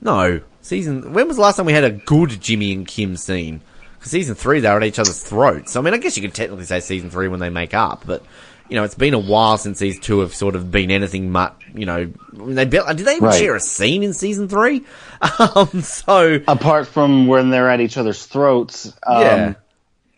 No, 0.00 0.40
season. 0.64 1.12
When 1.12 1.28
was 1.28 1.36
the 1.36 1.42
last 1.42 1.56
time 1.56 1.66
we 1.66 1.72
had 1.72 1.84
a 1.84 1.90
good 1.90 2.40
Jimmy 2.40 2.72
and 2.72 2.86
Kim 2.86 3.16
scene? 3.16 3.60
'Cause 4.00 4.10
season 4.10 4.34
three, 4.34 4.60
they 4.60 4.68
were 4.68 4.76
at 4.76 4.84
each 4.84 4.98
other's 4.98 5.20
throats. 5.22 5.72
So 5.72 5.80
I 5.80 5.82
mean, 5.82 5.94
I 5.94 5.98
guess 5.98 6.16
you 6.16 6.22
could 6.22 6.34
technically 6.34 6.64
say 6.66 6.80
season 6.80 7.10
three 7.10 7.28
when 7.28 7.40
they 7.40 7.48
make 7.50 7.72
up, 7.74 8.02
but 8.06 8.22
you 8.68 8.76
know, 8.76 8.84
it's 8.84 8.94
been 8.94 9.12
a 9.14 9.18
while 9.18 9.56
since 9.58 9.78
these 9.78 9.98
two 10.00 10.20
have 10.20 10.34
sort 10.34 10.54
of 10.56 10.70
been 10.70 10.90
anything 10.90 11.30
but. 11.32 11.56
You 11.74 11.86
know, 11.86 12.10
they 12.32 12.64
built, 12.64 12.86
did 12.96 13.04
they 13.06 13.16
even 13.16 13.24
Right. 13.28 13.38
share 13.38 13.54
a 13.56 13.60
scene 13.60 14.02
in 14.02 14.12
season 14.12 14.48
three? 14.48 14.82
Um, 15.38 15.80
so 15.82 16.38
Apart 16.48 16.86
from 16.86 17.26
when 17.26 17.50
they're 17.50 17.68
at 17.70 17.80
each 17.80 17.96
other's 17.96 18.24
throats, 18.26 18.92
um, 19.06 19.20
Yeah. 19.22 19.52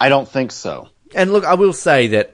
I 0.00 0.08
don't 0.08 0.28
think 0.28 0.50
so. 0.52 0.88
And 1.14 1.32
look, 1.32 1.44
I 1.44 1.54
will 1.54 1.72
say 1.72 2.08
that 2.08 2.32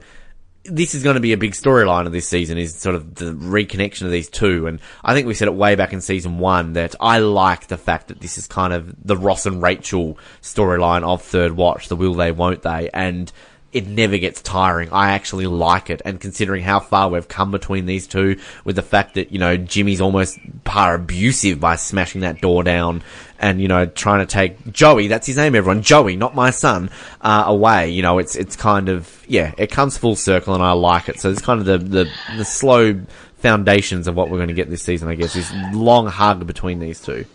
this 0.65 0.95
is 0.95 1.03
going 1.03 1.15
to 1.15 1.19
be 1.19 1.33
a 1.33 1.37
big 1.37 1.51
storyline 1.51 2.05
of 2.05 2.13
this 2.13 2.27
season 2.27 2.57
is 2.57 2.75
sort 2.75 2.95
of 2.95 3.15
the 3.15 3.33
reconnection 3.33 4.03
of 4.03 4.11
these 4.11 4.29
two. 4.29 4.67
And 4.67 4.79
I 5.03 5.13
think 5.13 5.27
we 5.27 5.33
said 5.33 5.47
it 5.47 5.53
way 5.53 5.75
back 5.75 5.91
in 5.91 5.99
season 5.99 6.39
one 6.39 6.73
that 6.73 6.95
I 7.01 7.19
like 7.19 7.67
the 7.67 7.77
fact 7.77 8.07
that 8.07 8.21
this 8.21 8.37
is 8.37 8.47
kind 8.47 8.71
of 8.73 8.95
the 9.05 9.17
Ross 9.17 9.45
and 9.45 9.61
Rachel 9.61 10.17
storyline 10.41 11.03
of 11.03 11.21
Third 11.21 11.53
Watch, 11.53 11.89
the 11.89 11.95
will 11.95 12.13
they, 12.13 12.31
won't 12.31 12.61
they. 12.61 12.89
And 12.93 13.31
it 13.73 13.87
never 13.87 14.17
gets 14.17 14.41
tiring. 14.41 14.89
I 14.91 15.11
actually 15.11 15.47
like 15.47 15.89
it. 15.89 16.01
And 16.05 16.19
considering 16.19 16.63
how 16.63 16.79
far 16.79 17.09
we've 17.09 17.27
come 17.27 17.51
between 17.51 17.85
these 17.85 18.07
two, 18.07 18.39
with 18.63 18.75
the 18.75 18.81
fact 18.81 19.15
that, 19.15 19.31
you 19.31 19.39
know, 19.39 19.57
Jimmy's 19.57 20.01
almost 20.01 20.39
par 20.63 20.95
abusive 20.95 21.59
by 21.59 21.75
smashing 21.75 22.21
that 22.21 22.39
door 22.39 22.63
down 22.63 23.03
and, 23.39 23.59
you 23.59 23.67
know, 23.67 23.85
trying 23.85 24.25
to 24.25 24.31
take 24.31 24.71
Joey, 24.71 25.07
that's 25.07 25.27
his 25.27 25.37
name, 25.37 25.55
everyone, 25.55 25.81
Joey, 25.81 26.15
not 26.15 26.35
my 26.35 26.51
son, 26.51 26.89
uh, 27.21 27.43
away. 27.47 27.89
You 27.89 28.01
know, 28.03 28.19
it's, 28.19 28.35
it's 28.35 28.55
kind 28.55 28.89
of, 28.89 29.25
yeah, 29.27 29.53
it 29.57 29.71
comes 29.71 29.97
full 29.97 30.15
circle 30.15 30.53
and 30.53 30.63
I 30.63 30.71
like 30.73 31.09
it. 31.09 31.19
So 31.19 31.29
it's 31.29 31.41
kind 31.41 31.59
of 31.59 31.65
the, 31.65 31.77
the, 31.77 32.11
the 32.37 32.45
slow 32.45 33.01
foundations 33.37 34.07
of 34.07 34.15
what 34.15 34.29
we're 34.29 34.37
going 34.37 34.47
to 34.49 34.53
get 34.53 34.69
this 34.69 34.83
season, 34.83 35.09
I 35.09 35.15
guess, 35.15 35.33
this 35.33 35.51
long 35.73 36.07
hug 36.07 36.47
between 36.47 36.79
these 36.79 37.01
two. 37.01 37.25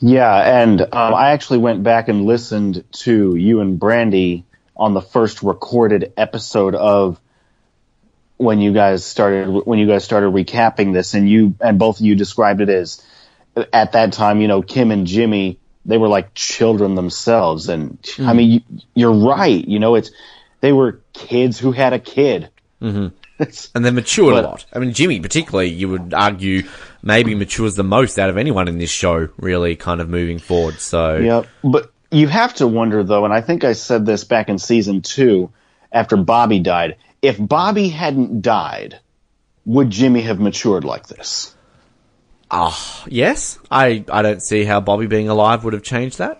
Yeah, 0.00 0.62
and 0.62 0.80
um, 0.80 1.14
I 1.14 1.30
actually 1.30 1.58
went 1.58 1.82
back 1.82 2.08
and 2.08 2.24
listened 2.24 2.84
to 2.92 3.36
you 3.36 3.60
and 3.60 3.78
Brandy 3.78 4.44
on 4.82 4.94
the 4.94 5.00
first 5.00 5.42
recorded 5.42 6.12
episode 6.16 6.74
of 6.74 7.20
when 8.36 8.60
you 8.60 8.72
guys 8.72 9.04
started 9.04 9.48
when 9.48 9.78
you 9.78 9.86
guys 9.86 10.04
started 10.04 10.32
recapping 10.32 10.92
this, 10.92 11.14
and 11.14 11.28
you 11.28 11.54
and 11.60 11.78
both 11.78 12.00
of 12.00 12.06
you 12.06 12.16
described 12.16 12.60
it 12.60 12.68
as 12.68 13.04
at 13.72 13.92
that 13.92 14.12
time, 14.12 14.40
you 14.40 14.48
know, 14.48 14.60
Kim 14.60 14.90
and 14.90 15.06
Jimmy 15.06 15.58
they 15.84 15.98
were 15.98 16.08
like 16.08 16.34
children 16.34 16.94
themselves, 16.94 17.68
and 17.68 17.98
I 18.18 18.32
mean, 18.32 18.50
you, 18.50 18.60
you're 18.94 19.12
right. 19.12 19.66
You 19.66 19.78
know, 19.78 19.94
it's 19.94 20.10
they 20.60 20.72
were 20.72 21.00
kids 21.12 21.58
who 21.58 21.72
had 21.72 21.92
a 21.92 21.98
kid. 21.98 22.50
Mm-hmm. 22.80 23.08
And 23.74 23.84
they're 23.84 23.92
matured 23.92 24.34
a 24.34 24.42
lot. 24.42 24.66
I 24.72 24.78
mean, 24.78 24.92
Jimmy, 24.92 25.18
particularly, 25.18 25.70
you 25.70 25.88
would 25.88 26.14
argue, 26.14 26.62
maybe 27.02 27.34
matures 27.34 27.74
the 27.74 27.82
most 27.82 28.18
out 28.18 28.30
of 28.30 28.36
anyone 28.36 28.68
in 28.68 28.78
this 28.78 28.90
show, 28.90 29.30
really, 29.36 29.74
kind 29.74 30.00
of 30.00 30.08
moving 30.08 30.38
forward. 30.38 30.78
So, 30.80 31.16
Yeah, 31.16 31.42
but 31.64 31.92
you 32.12 32.28
have 32.28 32.54
to 32.54 32.66
wonder 32.66 33.02
though, 33.02 33.24
and 33.24 33.32
I 33.32 33.40
think 33.40 33.64
I 33.64 33.72
said 33.72 34.06
this 34.06 34.24
back 34.24 34.48
in 34.48 34.58
season 34.58 35.02
two 35.02 35.50
after 35.90 36.16
Bobby 36.16 36.60
died. 36.60 36.96
If 37.22 37.36
Bobby 37.38 37.88
hadn't 37.88 38.42
died, 38.42 39.00
would 39.64 39.90
Jimmy 39.90 40.22
have 40.22 40.38
matured 40.38 40.84
like 40.84 41.06
this? 41.06 41.54
Ah 42.50 43.04
yes, 43.08 43.58
I, 43.70 44.04
I 44.12 44.22
don't 44.22 44.42
see 44.42 44.64
how 44.64 44.80
Bobby 44.80 45.06
being 45.06 45.28
alive 45.28 45.64
would 45.64 45.72
have 45.72 45.82
changed 45.82 46.18
that. 46.18 46.38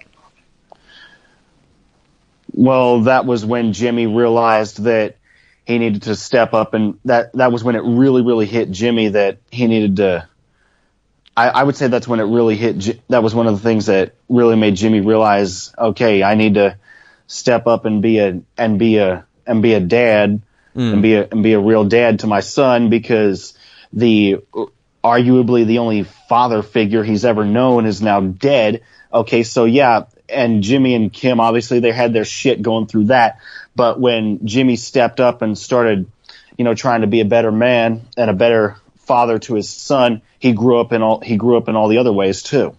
Well, 2.52 3.02
that 3.02 3.24
was 3.24 3.46
when 3.46 3.72
Jimmy 3.72 4.06
realized 4.06 4.82
that 4.84 5.16
he 5.64 5.78
needed 5.78 6.02
to 6.02 6.16
step 6.16 6.52
up, 6.52 6.74
and 6.74 6.98
that 7.06 7.32
that 7.32 7.50
was 7.50 7.64
when 7.64 7.76
it 7.76 7.82
really, 7.84 8.20
really 8.20 8.46
hit 8.46 8.70
Jimmy 8.70 9.08
that 9.08 9.38
he 9.50 9.66
needed 9.66 9.96
to. 9.96 10.28
I, 11.36 11.48
I 11.48 11.62
would 11.62 11.76
say 11.76 11.88
that's 11.88 12.08
when 12.08 12.20
it 12.20 12.24
really 12.24 12.56
hit. 12.56 13.00
That 13.08 13.22
was 13.22 13.34
one 13.34 13.46
of 13.46 13.54
the 13.54 13.62
things 13.62 13.86
that 13.86 14.14
really 14.28 14.56
made 14.56 14.76
Jimmy 14.76 15.00
realize, 15.00 15.74
okay, 15.78 16.22
I 16.22 16.34
need 16.34 16.54
to 16.54 16.76
step 17.26 17.66
up 17.66 17.84
and 17.84 18.02
be 18.02 18.18
a 18.18 18.40
and 18.58 18.78
be 18.78 18.98
a 18.98 19.24
and 19.46 19.62
be 19.62 19.74
a 19.74 19.80
dad 19.80 20.42
and 20.74 21.02
be 21.02 21.14
a 21.14 21.28
and 21.30 21.42
be 21.42 21.52
a 21.54 21.60
real 21.60 21.84
dad 21.84 22.20
to 22.20 22.26
my 22.26 22.40
son 22.40 22.90
because 22.90 23.54
the 23.92 24.38
arguably 25.02 25.66
the 25.66 25.78
only 25.78 26.04
father 26.04 26.62
figure 26.62 27.02
he's 27.02 27.24
ever 27.24 27.44
known 27.44 27.86
is 27.86 28.00
now 28.02 28.20
dead. 28.20 28.82
Okay, 29.12 29.42
so 29.42 29.64
yeah, 29.64 30.04
and 30.28 30.62
Jimmy 30.62 30.94
and 30.94 31.12
Kim 31.12 31.40
obviously 31.40 31.80
they 31.80 31.92
had 31.92 32.12
their 32.12 32.24
shit 32.24 32.62
going 32.62 32.86
through 32.86 33.06
that, 33.06 33.38
but 33.74 34.00
when 34.00 34.46
Jimmy 34.46 34.76
stepped 34.76 35.20
up 35.20 35.42
and 35.42 35.58
started, 35.58 36.10
you 36.56 36.64
know, 36.64 36.74
trying 36.74 37.02
to 37.02 37.06
be 37.06 37.20
a 37.20 37.26
better 37.26 37.52
man 37.52 38.02
and 38.16 38.30
a 38.30 38.34
better 38.34 38.76
father 39.06 39.38
to 39.38 39.54
his 39.54 39.68
son, 39.68 40.22
he 40.38 40.52
grew 40.52 40.80
up 40.80 40.92
in 40.92 41.02
all 41.02 41.20
he 41.20 41.36
grew 41.36 41.56
up 41.56 41.68
in 41.68 41.76
all 41.76 41.88
the 41.88 41.98
other 41.98 42.12
ways 42.12 42.42
too. 42.42 42.76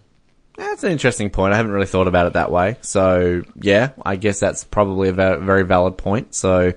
That's 0.56 0.84
an 0.84 0.92
interesting 0.92 1.30
point. 1.30 1.52
I 1.52 1.56
haven't 1.56 1.72
really 1.72 1.86
thought 1.86 2.06
about 2.06 2.26
it 2.26 2.34
that 2.34 2.50
way. 2.50 2.76
So, 2.80 3.42
yeah, 3.60 3.90
I 4.04 4.14
guess 4.14 4.38
that's 4.38 4.62
probably 4.62 5.08
a 5.08 5.12
very 5.12 5.64
valid 5.64 5.98
point. 5.98 6.32
So, 6.34 6.74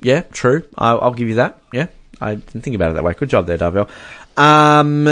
yeah, 0.00 0.20
true. 0.20 0.64
I'll, 0.76 1.12
give 1.12 1.28
you 1.28 1.36
that. 1.36 1.58
Yeah, 1.72 1.88
I 2.20 2.36
didn't 2.36 2.62
think 2.62 2.76
about 2.76 2.92
it 2.92 2.94
that 2.94 3.02
way. 3.02 3.14
Good 3.14 3.30
job 3.30 3.46
there, 3.46 3.58
Dorvell. 3.58 3.88
Um, 4.36 5.08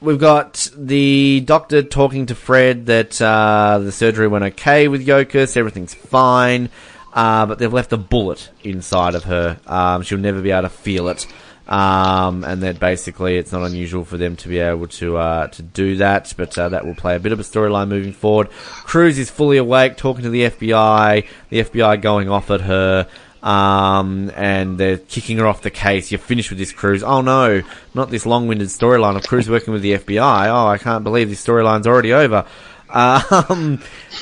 we've 0.00 0.18
got 0.18 0.68
the 0.76 1.42
doctor 1.44 1.82
talking 1.82 2.26
to 2.26 2.34
Fred 2.34 2.86
that 2.86 3.22
uh, 3.22 3.78
the 3.78 3.92
surgery 3.92 4.26
went 4.26 4.44
okay 4.44 4.88
with 4.88 5.06
Yokas, 5.06 5.56
everything's 5.56 5.94
fine, 5.94 6.70
uh, 7.12 7.46
but 7.46 7.60
they've 7.60 7.72
left 7.72 7.92
a 7.92 7.96
bullet 7.96 8.50
inside 8.64 9.14
of 9.14 9.24
her. 9.24 9.60
Um, 9.68 10.02
she'll 10.02 10.18
never 10.18 10.42
be 10.42 10.50
able 10.50 10.62
to 10.62 10.70
feel 10.70 11.06
it. 11.08 11.24
Um, 11.66 12.44
and 12.44 12.62
that 12.62 12.78
basically 12.78 13.38
it's 13.38 13.50
not 13.50 13.62
unusual 13.62 14.04
for 14.04 14.18
them 14.18 14.36
to 14.36 14.48
be 14.48 14.58
able 14.58 14.86
to 14.88 15.16
uh, 15.16 15.46
to 15.48 15.62
do 15.62 15.96
that, 15.96 16.34
but 16.36 16.56
uh, 16.58 16.68
that 16.68 16.84
will 16.84 16.94
play 16.94 17.16
a 17.16 17.20
bit 17.20 17.32
of 17.32 17.40
a 17.40 17.42
storyline 17.42 17.88
moving 17.88 18.12
forward. 18.12 18.50
Cruz 18.50 19.18
is 19.18 19.30
fully 19.30 19.56
awake, 19.56 19.96
talking 19.96 20.24
to 20.24 20.30
the 20.30 20.42
FBI. 20.42 21.26
The 21.48 21.60
FBI 21.64 22.02
going 22.02 22.28
off 22.28 22.50
at 22.50 22.60
her, 22.60 23.08
um, 23.42 24.30
and 24.34 24.76
they're 24.76 24.98
kicking 24.98 25.38
her 25.38 25.46
off 25.46 25.62
the 25.62 25.70
case. 25.70 26.12
You're 26.12 26.18
finished 26.18 26.50
with 26.50 26.58
this, 26.58 26.72
Cruz. 26.72 27.02
Oh 27.02 27.22
no, 27.22 27.62
not 27.94 28.10
this 28.10 28.26
long-winded 28.26 28.68
storyline 28.68 29.16
of 29.16 29.26
Cruz 29.26 29.48
working 29.48 29.72
with 29.72 29.82
the 29.82 29.94
FBI. 29.94 30.48
Oh, 30.48 30.66
I 30.66 30.76
can't 30.76 31.02
believe 31.02 31.30
this 31.30 31.44
storyline's 31.44 31.86
already 31.86 32.12
over. 32.12 32.44
Um, 32.90 33.80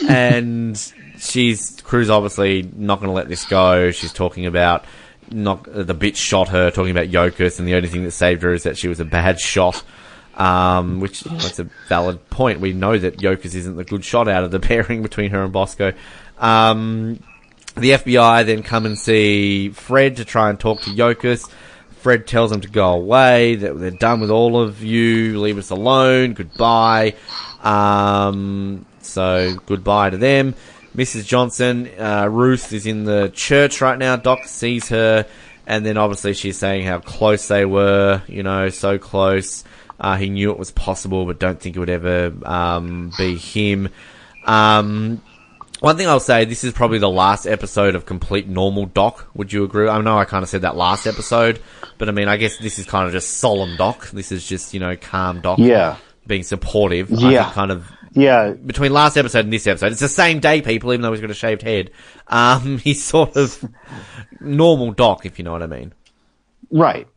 and 0.09 0.93
she's 1.19 1.81
Cruz 1.83 2.09
obviously 2.09 2.71
not 2.75 3.01
going 3.01 3.09
to 3.09 3.15
let 3.15 3.29
this 3.29 3.45
go. 3.45 3.91
She's 3.91 4.13
talking 4.13 4.47
about 4.47 4.85
not 5.33 5.65
the 5.65 5.95
bitch 5.95 6.17
shot 6.17 6.49
her, 6.49 6.71
talking 6.71 6.91
about 6.91 7.09
Yokas, 7.09 7.59
and 7.59 7.67
the 7.67 7.75
only 7.75 7.89
thing 7.89 8.05
that 8.05 8.13
saved 8.13 8.43
her 8.43 8.53
is 8.53 8.65
that 8.65 8.77
she 8.79 8.89
was 8.89 9.01
a 9.01 9.05
bad 9.05 9.41
shot. 9.41 9.83
Um, 10.35 11.01
which 11.01 11.27
it's 11.27 11.59
a 11.59 11.69
valid 11.89 12.31
point. 12.31 12.61
We 12.61 12.73
know 12.73 12.97
that 12.97 13.19
Yokas 13.19 13.55
isn't 13.55 13.77
the 13.77 13.85
good 13.85 14.03
shot 14.03 14.29
out 14.29 14.45
of 14.45 14.51
the 14.51 14.61
pairing 14.69 15.03
between 15.03 15.31
her 15.31 15.43
and 15.43 15.53
Bosco. 15.53 15.93
Um, 16.39 17.23
the 17.77 17.91
FBI 17.91 18.47
then 18.47 18.63
come 18.63 18.87
and 18.87 18.99
see 18.99 19.69
Fred 19.71 20.17
to 20.17 20.25
try 20.25 20.49
and 20.51 20.59
talk 20.59 20.81
to 20.83 20.91
Yokus. 20.91 21.51
Fred 22.03 22.27
tells 22.27 22.51
them 22.51 22.61
to 22.63 22.69
go 22.69 22.93
away, 22.95 23.55
that 23.57 23.79
they're 23.79 23.91
done 23.91 24.21
with 24.21 24.31
all 24.31 24.61
of 24.61 24.83
you, 24.83 25.41
leave 25.41 25.57
us 25.57 25.71
alone, 25.71 26.33
goodbye. 26.33 27.15
Um, 27.63 28.85
so 29.03 29.55
goodbye 29.67 30.11
to 30.11 30.17
them. 30.17 30.55
Mrs. 30.97 31.27
Johnson, 31.27 31.89
uh, 31.99 32.29
Ruth 32.31 32.73
is 32.73 32.87
in 32.87 33.05
the 33.05 33.31
church 33.35 33.81
right 33.81 33.99
now. 33.99 34.17
Doc 34.17 34.45
sees 34.45 34.89
her, 34.91 35.27
and 35.67 35.87
then 35.87 35.97
obviously 35.97 36.35
she's 36.35 36.59
saying 36.59 36.85
how 36.87 36.99
close 36.99 37.49
they 37.49 37.65
were, 37.65 38.23
you 38.27 38.43
know, 38.43 38.69
so 38.69 38.99
close. 38.99 39.65
Uh, 39.99 40.17
he 40.17 40.29
knew 40.29 40.51
it 40.51 40.59
was 40.59 40.71
possible, 40.71 41.25
but 41.25 41.39
don't 41.39 41.61
think 41.61 41.77
it 41.77 41.79
would 41.79 41.89
ever 41.89 42.33
um, 42.45 43.13
be 43.17 43.37
him. 43.37 43.89
Um, 44.45 45.23
one 45.81 45.97
thing 45.97 46.07
I'll 46.09 46.21
say, 46.21 46.45
this 46.45 46.63
is 46.65 46.73
probably 46.73 46.99
the 46.99 47.09
last 47.11 47.47
episode 47.47 47.95
of 47.95 48.07
complete 48.07 48.47
normal 48.49 48.87
Doc. 48.87 49.29
Would 49.35 49.53
you 49.53 49.65
agree? 49.65 49.89
I 49.89 50.01
know 50.01 50.19
I 50.19 50.25
kind 50.25 50.43
of 50.43 50.49
said 50.49 50.63
that 50.63 50.77
last 50.77 51.07
episode, 51.07 51.61
but 51.99 52.09
I 52.09 52.13
mean, 52.13 52.29
I 52.29 52.37
guess 52.37 52.59
this 52.59 52.79
is 52.79 52.87
kind 52.87 53.07
of 53.07 53.13
just 53.13 53.39
solemn 53.39 53.77
Doc. 53.77 54.11
This 54.11 54.31
is 54.31 54.47
just, 54.47 54.75
you 54.75 54.81
know, 54.81 54.97
calm 54.97 55.41
Doc. 55.41 55.59
Yeah. 55.59 55.97
Being 56.27 56.43
supportive. 56.45 57.13
I 57.13 57.31
Yeah. 57.31 57.43
think 57.45 57.55
kind 57.55 57.71
of 57.73 57.91
Yeah, 58.15 58.51
between 58.51 58.93
last 58.93 59.17
episode 59.17 59.45
and 59.45 59.53
this 59.53 59.67
episode, 59.67 59.93
it's 59.93 60.01
the 60.01 60.09
same 60.09 60.41
day, 60.41 60.61
people, 60.61 60.93
even 60.93 61.03
though 61.03 61.13
he's 61.13 61.21
got 61.21 61.31
a 61.31 61.35
shaved 61.35 61.63
head. 61.63 61.91
Um, 62.29 62.79
he's 62.85 63.03
sort 63.03 63.37
of 63.37 63.65
normal 64.41 64.93
Doc, 64.93 65.25
if 65.25 65.39
you 65.39 65.45
know 65.45 65.53
what 65.53 65.63
I 65.63 65.67
mean. 65.67 65.93
Right. 66.71 67.09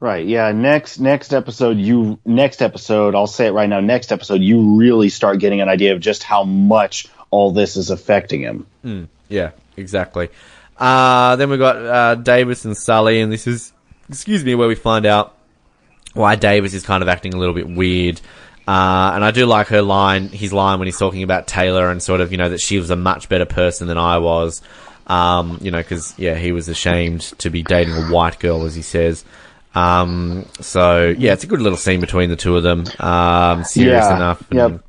Right. 0.00 0.26
Yeah. 0.26 0.52
Next 0.52 0.98
next 0.98 1.32
episode 1.32 1.78
you 1.78 2.18
next 2.24 2.62
episode, 2.62 3.14
I'll 3.14 3.26
say 3.26 3.46
it 3.46 3.52
right 3.52 3.68
now, 3.68 3.80
next 3.80 4.12
episode 4.12 4.42
you 4.42 4.76
really 4.76 5.08
start 5.08 5.38
getting 5.38 5.60
an 5.60 5.68
idea 5.68 5.94
of 5.94 6.00
just 6.00 6.22
how 6.22 6.44
much 6.44 7.06
all 7.30 7.52
this 7.52 7.76
is 7.76 7.90
affecting 7.90 8.42
him. 8.42 9.08
Yeah, 9.28 9.52
exactly. 9.76 10.28
Uh, 10.76 11.36
then 11.36 11.50
we 11.50 11.56
got 11.56 11.76
uh, 11.76 12.14
Davis 12.16 12.64
and 12.64 12.76
Sully, 12.76 13.20
and 13.20 13.32
this 13.32 13.46
is, 13.46 13.72
excuse 14.08 14.44
me, 14.44 14.54
where 14.54 14.68
we 14.68 14.74
find 14.74 15.06
out 15.06 15.36
why 16.12 16.36
Davis 16.36 16.74
is 16.74 16.84
kind 16.84 17.02
of 17.02 17.08
acting 17.08 17.34
a 17.34 17.36
little 17.36 17.54
bit 17.54 17.68
weird. 17.68 18.20
Uh, 18.66 19.12
and 19.14 19.24
I 19.24 19.30
do 19.30 19.44
like 19.46 19.66
her 19.68 19.82
line, 19.82 20.28
his 20.28 20.52
line 20.52 20.78
when 20.78 20.86
he's 20.86 20.98
talking 20.98 21.22
about 21.22 21.46
Taylor 21.46 21.90
and 21.90 22.02
sort 22.02 22.20
of, 22.20 22.32
you 22.32 22.38
know, 22.38 22.48
that 22.48 22.60
she 22.60 22.78
was 22.78 22.90
a 22.90 22.96
much 22.96 23.28
better 23.28 23.44
person 23.44 23.88
than 23.88 23.98
I 23.98 24.18
was. 24.18 24.62
Um, 25.06 25.58
you 25.60 25.70
know, 25.70 25.78
because 25.78 26.18
yeah, 26.18 26.34
he 26.34 26.52
was 26.52 26.68
ashamed 26.68 27.20
to 27.38 27.50
be 27.50 27.62
dating 27.62 27.92
a 27.94 28.06
white 28.06 28.38
girl, 28.38 28.64
as 28.64 28.74
he 28.74 28.80
says. 28.80 29.22
Um, 29.74 30.46
so 30.60 31.14
yeah, 31.18 31.32
it's 31.34 31.44
a 31.44 31.46
good 31.46 31.60
little 31.60 31.76
scene 31.76 32.00
between 32.00 32.30
the 32.30 32.36
two 32.36 32.56
of 32.56 32.62
them. 32.62 32.84
Um, 32.98 33.64
serious 33.64 34.04
Yeah, 34.04 34.16
enough. 34.16 34.50
And, 34.50 34.58
yep. 34.58 34.84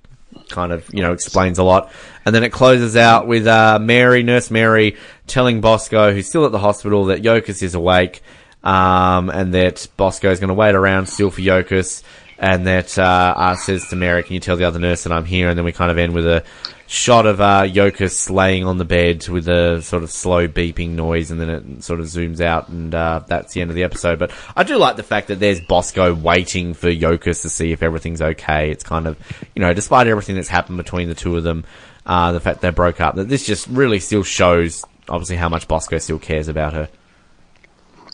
kind 0.50 0.72
of, 0.72 0.88
you 0.94 1.02
know, 1.02 1.12
explains 1.12 1.58
a 1.60 1.64
lot. 1.64 1.92
And 2.26 2.34
then 2.34 2.44
it 2.44 2.52
closes 2.52 2.96
out 2.96 3.28
with 3.28 3.46
uh, 3.46 3.78
Mary, 3.80 4.24
Nurse 4.24 4.50
Mary, 4.50 4.96
telling 5.28 5.60
Bosco, 5.60 6.14
who's 6.14 6.28
still 6.28 6.46
at 6.46 6.52
the 6.52 6.60
hospital, 6.60 7.06
that 7.06 7.22
Yokas 7.22 7.62
is 7.62 7.76
awake, 7.76 8.24
um, 8.64 9.30
and 9.30 9.54
that 9.54 9.88
Bosco 9.98 10.32
is 10.32 10.40
going 10.40 10.48
to 10.48 10.54
wait 10.54 10.76
around 10.76 11.08
still 11.08 11.30
for 11.30 11.42
Yokas, 11.42 12.04
and 12.38 12.68
that 12.68 12.98
uh, 12.98 13.56
says 13.56 13.88
to 13.90 13.96
Mary, 13.96 14.24
"Can 14.24 14.34
you 14.34 14.40
tell 14.40 14.58
the 14.58 14.66
other 14.66 14.80
nurse 14.80 15.04
that 15.04 15.12
I'm 15.14 15.26
here?" 15.26 15.50
And 15.50 15.58
then 15.58 15.66
we 15.66 15.72
kind 15.72 15.92
of 15.92 15.98
end 15.98 16.14
with 16.14 16.26
a 16.26 16.44
shot 16.88 17.26
of 17.26 17.42
uh, 17.42 17.64
Yokas 17.64 18.30
laying 18.30 18.64
on 18.64 18.78
the 18.78 18.86
bed 18.86 19.28
with 19.28 19.48
a 19.48 19.82
sort 19.82 20.04
of 20.04 20.12
slow 20.12 20.48
beeping 20.48 20.92
noise, 20.92 21.32
and 21.32 21.40
then 21.40 21.50
it 21.50 21.84
sort 21.84 22.00
of 22.00 22.06
zooms 22.08 22.42
out, 22.42 22.70
and 22.70 22.94
uh, 22.94 23.22
that's 23.28 23.54
the 23.54 23.62
end 23.62 23.70
of 23.70 23.76
the 23.76 23.84
episode. 23.84 24.20
But 24.20 24.32
I 24.56 24.64
do 24.64 24.78
like 24.78 24.96
the 24.96 25.04
fact 25.04 25.30
that 25.30 25.40
there's 25.40 25.62
Bosco 25.62 26.14
waiting 26.14 26.74
for 26.74 26.88
Yokas 26.88 27.42
to 27.42 27.50
see 27.50 27.72
if 27.72 27.82
everything's 27.82 28.22
okay. 28.22 28.72
It's 28.72 28.84
kind 28.84 29.08
of, 29.08 29.18
you 29.56 29.62
know, 29.62 29.74
despite 29.74 30.08
everything 30.08 30.36
that's 30.36 30.50
happened 30.50 30.78
between 30.78 31.10
the 31.10 31.16
two 31.16 31.36
of 31.38 31.44
them, 31.44 31.66
uh, 32.06 32.32
the 32.34 32.40
fact 32.40 32.62
they 32.62 32.70
broke 32.70 33.02
up, 33.02 33.16
that 33.16 33.30
this 33.30 33.46
just 33.46 33.68
really 33.68 34.00
still 34.00 34.24
shows, 34.24 34.84
obviously, 35.10 35.38
how 35.38 35.50
much 35.50 35.68
Bosco 35.68 35.98
still 35.98 36.20
cares 36.20 36.48
about 36.48 36.74
her. 36.74 36.90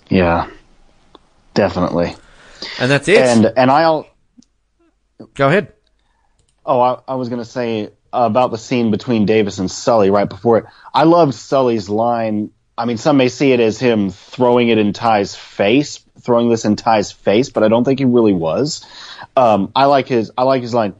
Yeah. 0.10 0.50
Definitely. 1.54 2.16
And 2.80 2.92
that's 2.92 3.08
it. 3.08 3.18
And 3.18 3.46
and 3.58 3.72
I'll 3.72 4.08
Go 5.34 5.48
ahead. 5.48 5.74
Oh, 6.66 6.80
I, 6.80 7.00
I 7.08 7.16
was 7.16 7.30
going 7.30 7.42
to 7.42 7.50
say 7.50 7.90
about 8.14 8.52
the 8.52 8.58
scene 8.58 8.92
between 8.92 9.26
Davis 9.26 9.60
and 9.60 9.70
Sully 9.70 10.10
right 10.10 10.30
before 10.30 10.60
it. 10.60 10.66
I 10.94 11.04
loved 11.04 11.34
Sully's 11.34 11.90
line. 11.90 12.52
I 12.78 12.86
mean, 12.86 12.98
some 12.98 13.18
may 13.18 13.30
see 13.30 13.52
it 13.52 13.60
as 13.60 13.80
him 13.80 14.10
throwing 14.10 14.70
it 14.70 14.78
in 14.78 14.94
Ty's 14.94 15.36
face, 15.36 16.04
throwing 16.20 16.50
this 16.50 16.66
in 16.66 16.76
Ty's 16.76 17.12
face, 17.12 17.50
but 17.50 17.64
I 17.64 17.68
don't 17.68 17.84
think 17.84 18.00
he 18.00 18.06
really 18.06 18.34
was. 18.34 18.86
Um, 19.36 19.72
I 19.76 19.86
like 19.86 20.08
his. 20.08 20.32
I 20.38 20.44
like 20.44 20.62
his 20.62 20.74
line. 20.74 20.96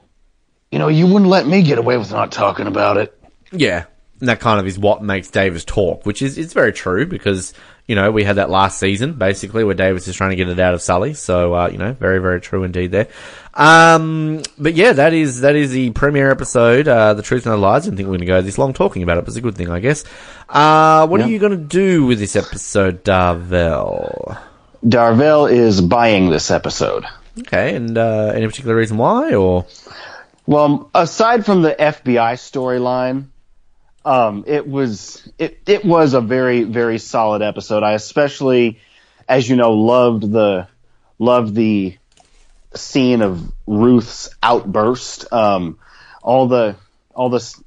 You 0.72 0.80
know, 0.80 0.88
you 0.88 1.06
wouldn't 1.06 1.30
let 1.30 1.46
me 1.46 1.64
get 1.64 1.78
away 1.78 1.98
with 1.98 2.12
not 2.12 2.32
talking 2.32 2.68
about 2.68 2.98
it. 2.98 3.18
Yeah. 3.52 3.86
And 4.20 4.30
that 4.30 4.40
kind 4.40 4.60
of 4.60 4.68
is 4.68 4.78
what 4.78 5.04
makes 5.04 5.30
Davis 5.30 5.66
talk, 5.66 6.06
which 6.06 6.22
is, 6.22 6.38
it's 6.38 6.54
very 6.54 6.72
true 6.72 7.08
because, 7.08 7.54
you 7.88 7.96
know, 7.96 8.12
we 8.12 8.24
had 8.24 8.38
that 8.38 8.50
last 8.50 8.80
season, 8.80 9.14
basically, 9.14 9.64
where 9.64 9.76
Davis 9.76 10.08
is 10.08 10.16
trying 10.16 10.30
to 10.30 10.36
get 10.36 10.48
it 10.48 10.60
out 10.60 10.74
of 10.74 10.82
Sully. 10.82 11.14
So, 11.14 11.54
uh, 11.54 11.70
you 11.70 11.78
know, 11.78 11.94
very, 11.94 12.20
very 12.20 12.40
true 12.40 12.64
indeed 12.64 12.92
there. 12.92 13.08
Um, 13.54 14.44
but 14.58 14.76
yeah, 14.76 14.94
that 14.94 15.14
is, 15.14 15.42
that 15.42 15.56
is 15.56 15.72
the 15.72 15.90
premiere 15.92 16.32
episode, 16.32 16.88
uh, 16.88 17.14
The 17.14 17.22
Truth 17.22 17.46
and 17.46 17.54
the 17.54 17.58
Lies. 17.58 17.84
I 17.84 17.86
didn't 17.86 17.98
think 17.98 18.08
we 18.08 18.12
were 18.12 18.18
going 18.18 18.28
to 18.28 18.34
go 18.34 18.42
this 18.42 18.58
long 18.58 18.74
talking 18.74 19.04
about 19.04 19.18
it, 19.18 19.22
but 19.22 19.30
it's 19.30 19.38
a 19.38 19.42
good 19.42 19.56
thing, 19.56 19.70
I 19.70 19.80
guess. 19.80 20.06
Uh, 20.48 21.08
what 21.08 21.22
are 21.22 21.28
you 21.28 21.40
going 21.40 21.52
to 21.52 21.58
do 21.58 22.06
with 22.06 22.20
this 22.20 22.36
episode, 22.36 23.04
Dorvell? 23.04 24.38
Dorvell 24.86 25.52
is 25.52 25.82
buying 25.82 26.30
this 26.30 26.50
episode. 26.50 27.06
Okay, 27.40 27.76
and, 27.76 27.98
uh, 27.98 28.32
any 28.34 28.46
particular 28.48 28.76
reason 28.76 28.98
why, 28.98 29.34
or? 29.34 29.66
Well, 30.46 30.90
aside 30.94 31.46
from 31.46 31.62
the 31.62 31.72
FBI 31.72 32.34
storyline, 32.36 33.31
um, 34.06 34.46
it 34.48 34.68
was 34.68 35.28
it 35.38 35.60
it 35.68 35.86
was 35.86 36.14
a 36.14 36.22
very 36.22 36.64
very 36.64 36.98
solid 36.98 37.42
episode. 37.42 37.84
I 37.84 37.94
especially, 37.94 38.80
as 39.28 39.48
you 39.48 39.56
know, 39.56 39.74
loved 39.74 40.32
the 40.32 40.68
loved 41.20 41.56
the 41.56 41.98
scene 42.74 43.22
of 43.22 43.52
Ruth's 43.68 44.30
outburst. 44.42 45.32
Um, 45.32 45.78
all 46.24 46.48
the 46.48 46.76
all 47.14 47.30
the 47.30 47.64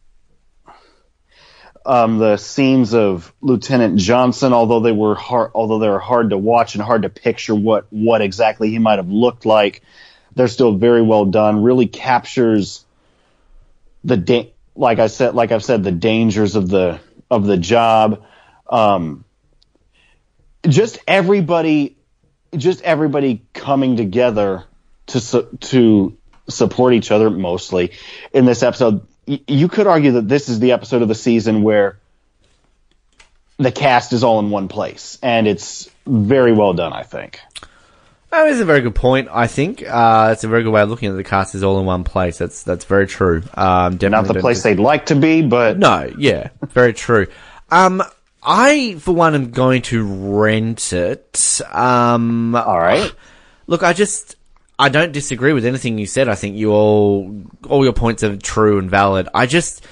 um, 1.86 2.18
the 2.18 2.36
scenes 2.36 2.94
of 2.94 3.32
Lieutenant 3.40 3.98
Johnson, 3.98 4.52
although 4.52 4.80
they 4.80 4.92
were 4.92 5.14
hard, 5.14 5.50
although 5.54 5.78
they 5.78 5.88
were 5.88 5.98
hard 5.98 6.30
to 6.30 6.38
watch 6.38 6.74
and 6.74 6.82
hard 6.82 7.02
to 7.02 7.10
picture 7.10 7.54
what 7.54 7.86
what 7.90 8.22
exactly 8.22 8.70
he 8.70 8.78
might 8.78 8.98
have 8.98 9.08
looked 9.08 9.46
like, 9.46 9.82
they're 10.34 10.48
still 10.48 10.74
very 10.74 11.02
well 11.02 11.26
done. 11.26 11.62
Really 11.62 11.86
captures 11.86 12.84
the 14.02 14.16
da- 14.16 14.53
like 14.76 14.98
I 14.98 15.06
said, 15.06 15.34
like 15.34 15.52
I've 15.52 15.64
said, 15.64 15.84
the 15.84 15.92
dangers 15.92 16.56
of 16.56 16.68
the 16.68 17.00
of 17.30 17.44
the 17.46 17.56
job. 17.56 18.24
Um, 18.68 19.24
just 20.66 20.98
everybody, 21.06 21.96
just 22.56 22.82
everybody 22.82 23.42
coming 23.52 23.96
together 23.96 24.64
to 25.08 25.20
su- 25.20 25.58
to 25.60 26.16
support 26.48 26.94
each 26.94 27.10
other 27.10 27.30
mostly 27.30 27.92
in 28.32 28.44
this 28.44 28.62
episode. 28.62 29.06
Y- 29.26 29.40
you 29.46 29.68
could 29.68 29.86
argue 29.86 30.12
that 30.12 30.28
this 30.28 30.48
is 30.48 30.60
the 30.60 30.72
episode 30.72 31.02
of 31.02 31.08
the 31.08 31.14
season 31.14 31.62
where 31.62 31.98
the 33.58 33.72
cast 33.72 34.12
is 34.12 34.24
all 34.24 34.40
in 34.40 34.50
one 34.50 34.68
place, 34.68 35.18
and 35.22 35.46
it's 35.46 35.90
very 36.06 36.52
well 36.52 36.72
done. 36.72 36.92
I 36.92 37.02
think. 37.02 37.40
That 38.34 38.48
is 38.48 38.58
a 38.58 38.64
very 38.64 38.80
good 38.80 38.96
point. 38.96 39.28
I 39.30 39.46
think 39.46 39.84
uh, 39.88 40.30
it's 40.32 40.42
a 40.42 40.48
very 40.48 40.64
good 40.64 40.72
way 40.72 40.82
of 40.82 40.90
looking 40.90 41.08
at 41.08 41.14
the 41.14 41.22
cast 41.22 41.54
is 41.54 41.62
all 41.62 41.78
in 41.78 41.86
one 41.86 42.02
place. 42.02 42.36
That's 42.36 42.64
that's 42.64 42.84
very 42.84 43.06
true. 43.06 43.44
Um, 43.54 43.96
definitely 43.96 44.10
Not 44.10 44.34
the 44.34 44.40
place 44.40 44.64
they'd 44.64 44.80
like 44.80 45.06
to 45.06 45.14
be, 45.14 45.40
but 45.40 45.78
No, 45.78 46.12
yeah, 46.18 46.48
very 46.70 46.92
true. 46.94 47.28
Um, 47.70 48.02
I 48.42 48.96
for 48.98 49.14
one 49.14 49.36
am 49.36 49.52
going 49.52 49.82
to 49.82 50.04
rent 50.04 50.92
it. 50.92 51.60
Um, 51.70 52.56
all 52.56 52.80
right. 52.80 53.14
Look, 53.68 53.84
I 53.84 53.92
just 53.92 54.34
I 54.80 54.88
don't 54.88 55.12
disagree 55.12 55.52
with 55.52 55.64
anything 55.64 55.96
you 55.98 56.06
said. 56.06 56.28
I 56.28 56.34
think 56.34 56.56
you 56.56 56.72
all 56.72 57.40
all 57.68 57.84
your 57.84 57.92
points 57.92 58.24
are 58.24 58.36
true 58.36 58.80
and 58.80 58.90
valid. 58.90 59.28
I 59.32 59.46
just 59.46 59.86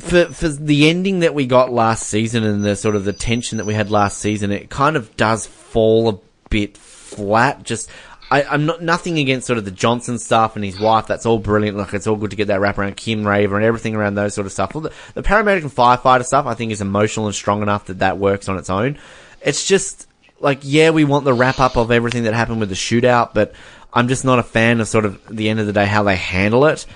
for 0.00 0.24
for 0.24 0.48
the 0.48 0.88
ending 0.88 1.20
that 1.20 1.34
we 1.34 1.44
got 1.44 1.70
last 1.70 2.08
season 2.08 2.44
and 2.44 2.64
the 2.64 2.76
sort 2.76 2.96
of 2.96 3.04
the 3.04 3.12
tension 3.12 3.58
that 3.58 3.66
we 3.66 3.74
had 3.74 3.90
last 3.90 4.20
season, 4.20 4.52
it 4.52 4.70
kind 4.70 4.96
of 4.96 5.14
does 5.18 5.46
fall 5.46 6.08
a 6.08 6.18
bit 6.48 6.78
flat. 7.14 7.62
Just 7.62 7.90
I, 8.30 8.44
I'm 8.44 8.64
not 8.64 8.82
nothing 8.82 9.18
against 9.18 9.46
sort 9.46 9.58
of 9.58 9.66
the 9.66 9.70
Johnson 9.70 10.18
stuff 10.18 10.56
and 10.56 10.64
his 10.64 10.80
wife. 10.80 11.06
That's 11.06 11.26
all 11.26 11.38
brilliant. 11.38 11.76
Like 11.76 11.92
it's 11.92 12.06
all 12.06 12.16
good 12.16 12.30
to 12.30 12.36
get 12.36 12.48
that 12.48 12.60
wrap 12.60 12.78
around 12.78 12.96
Kim 12.96 13.26
Raver 13.26 13.56
and 13.56 13.64
everything 13.64 13.94
around 13.94 14.14
those 14.14 14.34
sort 14.34 14.46
of 14.46 14.52
stuff. 14.52 14.72
The, 14.72 14.90
the 15.12 15.22
paramedic 15.22 15.62
and 15.62 15.70
firefighter 15.70 16.24
stuff, 16.24 16.46
I 16.46 16.54
think, 16.54 16.72
is 16.72 16.80
emotional 16.80 17.26
and 17.26 17.34
strong 17.34 17.60
enough 17.60 17.86
that 17.86 17.98
that 17.98 18.16
works 18.16 18.48
on 18.48 18.56
its 18.56 18.70
own. 18.70 18.98
It's 19.42 19.66
just 19.66 20.08
like 20.40 20.60
yeah, 20.62 20.90
we 20.90 21.04
want 21.04 21.26
the 21.26 21.34
wrap 21.34 21.60
up 21.60 21.76
of 21.76 21.90
everything 21.90 22.22
that 22.22 22.32
happened 22.32 22.60
with 22.60 22.70
the 22.70 22.74
shootout, 22.74 23.34
but 23.34 23.52
I'm 23.92 24.08
just 24.08 24.24
not 24.24 24.38
a 24.38 24.42
fan 24.42 24.80
of 24.80 24.88
sort 24.88 25.04
of 25.04 25.20
the 25.28 25.50
end 25.50 25.60
of 25.60 25.66
the 25.66 25.74
day 25.74 25.84
how 25.84 26.02
they 26.02 26.16
handle 26.16 26.64
it. 26.64 26.86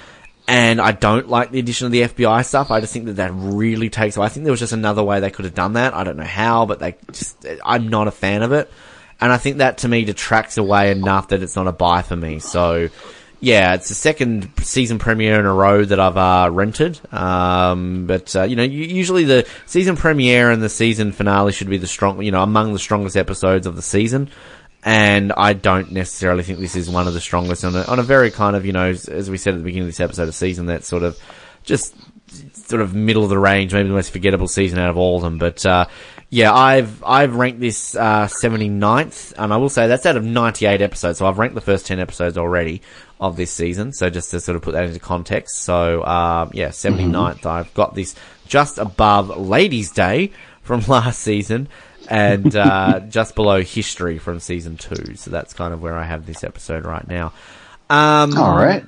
And 0.48 0.80
I 0.80 0.93
don't 0.93 1.28
like 1.28 1.51
the 1.51 1.59
addition 1.59 1.86
of 1.86 1.93
the 1.93 2.02
FBI 2.02 2.47
stuff. 2.47 2.70
I 2.70 2.80
just 2.80 2.93
think 2.93 3.06
that 3.06 3.16
that 3.16 3.32
really 3.34 3.90
takes. 3.90 4.16
I 4.16 4.28
think 4.28 4.44
there 4.44 4.52
was 4.52 4.60
just 4.60 4.72
another 4.72 5.02
way 5.02 5.18
they 5.18 5.30
could 5.30 5.44
have 5.44 5.55
done 5.55 5.74
that. 5.74 5.93
I 5.93 6.05
don't 6.05 6.16
know 6.16 6.24
how, 6.24 6.66
but 6.66 6.78
they 6.78 6.94
just, 7.10 7.44
I'm 7.64 7.88
not 7.88 8.06
a 8.06 8.12
fan 8.12 8.43
of 8.43 8.52
it. 8.52 8.70
And 9.20 9.32
I 9.32 9.38
think 9.38 9.59
that 9.59 9.78
to 9.78 9.88
me 9.88 10.05
detracts 10.05 10.59
away 10.59 10.90
enough 10.90 11.28
that 11.28 11.43
it's 11.43 11.56
not 11.56 11.66
a 11.66 11.72
buy 11.72 12.02
for 12.02 12.16
me. 12.16 12.38
So, 12.38 12.90
yeah, 13.40 13.74
it's 13.74 13.88
the 13.88 13.94
second 13.94 14.51
season 14.62 14.98
premiere 14.98 15.40
in 15.40 15.47
a 15.47 15.52
row 15.52 15.84
that 15.84 15.98
I've 15.98 16.16
uh, 16.16 16.51
rented. 16.52 17.01
Um, 17.12 18.06
but 18.06 18.34
uh, 18.36 18.43
you 18.43 18.56
know, 18.56 18.62
usually 18.62 19.24
the 19.24 19.47
season 19.66 19.97
premiere 19.97 20.51
and 20.51 20.62
the 20.62 20.68
season 20.68 21.12
finale 21.12 21.52
should 21.52 21.70
be 21.70 21.78
the 21.78 21.86
strong, 21.86 22.22
you 22.22 22.30
know, 22.30 22.43
among 22.43 22.72
the 22.72 22.78
strongest 22.78 23.16
episodes 23.16 23.66
of 23.66 23.76
the 23.76 23.82
season. 23.82 24.30
and 24.86 25.32
I 25.32 25.52
don't 25.52 25.90
necessarily 25.90 26.44
think 26.44 26.60
this 26.60 26.76
is 26.76 26.88
one 26.88 27.09
of 27.09 27.12
the 27.12 27.20
strongest 27.20 27.64
on 27.64 27.74
a, 27.74 27.82
on 27.82 27.98
a 27.98 28.05
very 28.05 28.30
kind 28.30 28.55
of, 28.55 28.64
you 28.64 28.72
know, 28.72 28.90
as, 28.90 29.28
we 29.28 29.36
said 29.36 29.55
at 29.55 29.59
the 29.59 29.64
beginning 29.64 29.88
of 29.88 29.88
this 29.88 29.98
episode 29.98 30.28
of 30.28 30.34
season, 30.34 30.66
that 30.66 30.84
sort 30.84 31.02
of 31.02 31.18
just 31.64 31.93
sort 32.68 32.82
of 32.82 32.94
middle 32.94 33.22
of 33.22 33.30
the 33.30 33.38
range, 33.38 33.72
maybe 33.72 33.88
the 33.88 33.94
most 33.94 34.10
forgettable 34.10 34.48
season 34.48 34.78
out 34.78 34.90
of 34.90 34.97
all 34.97 35.16
of 35.16 35.22
them. 35.22 35.38
But 35.38 35.64
uh, 35.64 35.86
yeah, 36.30 36.52
I've 36.52 37.02
I've 37.05 37.34
ranked 37.36 37.60
this 37.60 37.94
uh, 37.94 38.26
79th, 38.26 39.34
and 39.38 39.52
I 39.52 39.56
will 39.56 39.68
say 39.68 39.86
that's 39.86 40.06
out 40.06 40.16
of 40.16 40.24
98 40.24 40.80
episodes. 40.80 41.18
So 41.18 41.26
I've 41.26 41.38
ranked 41.38 41.55
the 41.55 41.60
first 41.60 41.86
10 41.86 42.01
episodes 42.01 42.36
already 42.36 42.82
of 43.20 43.36
this 43.36 43.52
season. 43.52 43.93
So 43.93 44.10
just 44.10 44.30
to 44.32 44.40
sort 44.40 44.56
of 44.56 44.62
put 44.62 44.72
that 44.72 44.84
into 44.84 45.01
context. 45.01 45.60
So 45.60 46.02
uh, 46.02 46.51
yeah, 46.52 46.68
79th. 46.68 47.47
I've 47.47 47.72
got 47.74 47.94
this 47.94 48.14
just 48.47 48.78
above 48.78 49.36
Ladies' 49.36 49.93
Day 49.93 50.32
from 50.62 50.80
last 50.88 51.20
season. 51.20 51.68
And 52.09 52.55
uh, 52.55 53.01
just 53.09 53.34
below 53.34 53.62
history 53.62 54.18
from 54.18 54.38
season 54.38 54.76
two, 54.76 55.16
so 55.16 55.32
that's 55.32 55.55
kind 55.55 55.74
of 55.74 55.82
where 55.82 55.97
I 55.98 56.05
have 56.05 56.24
this 56.24 56.44
episode 56.44 56.84
right 56.84 57.06
now. 57.09 57.32
Um, 57.90 58.36
All 58.38 58.56
right. 58.56 58.84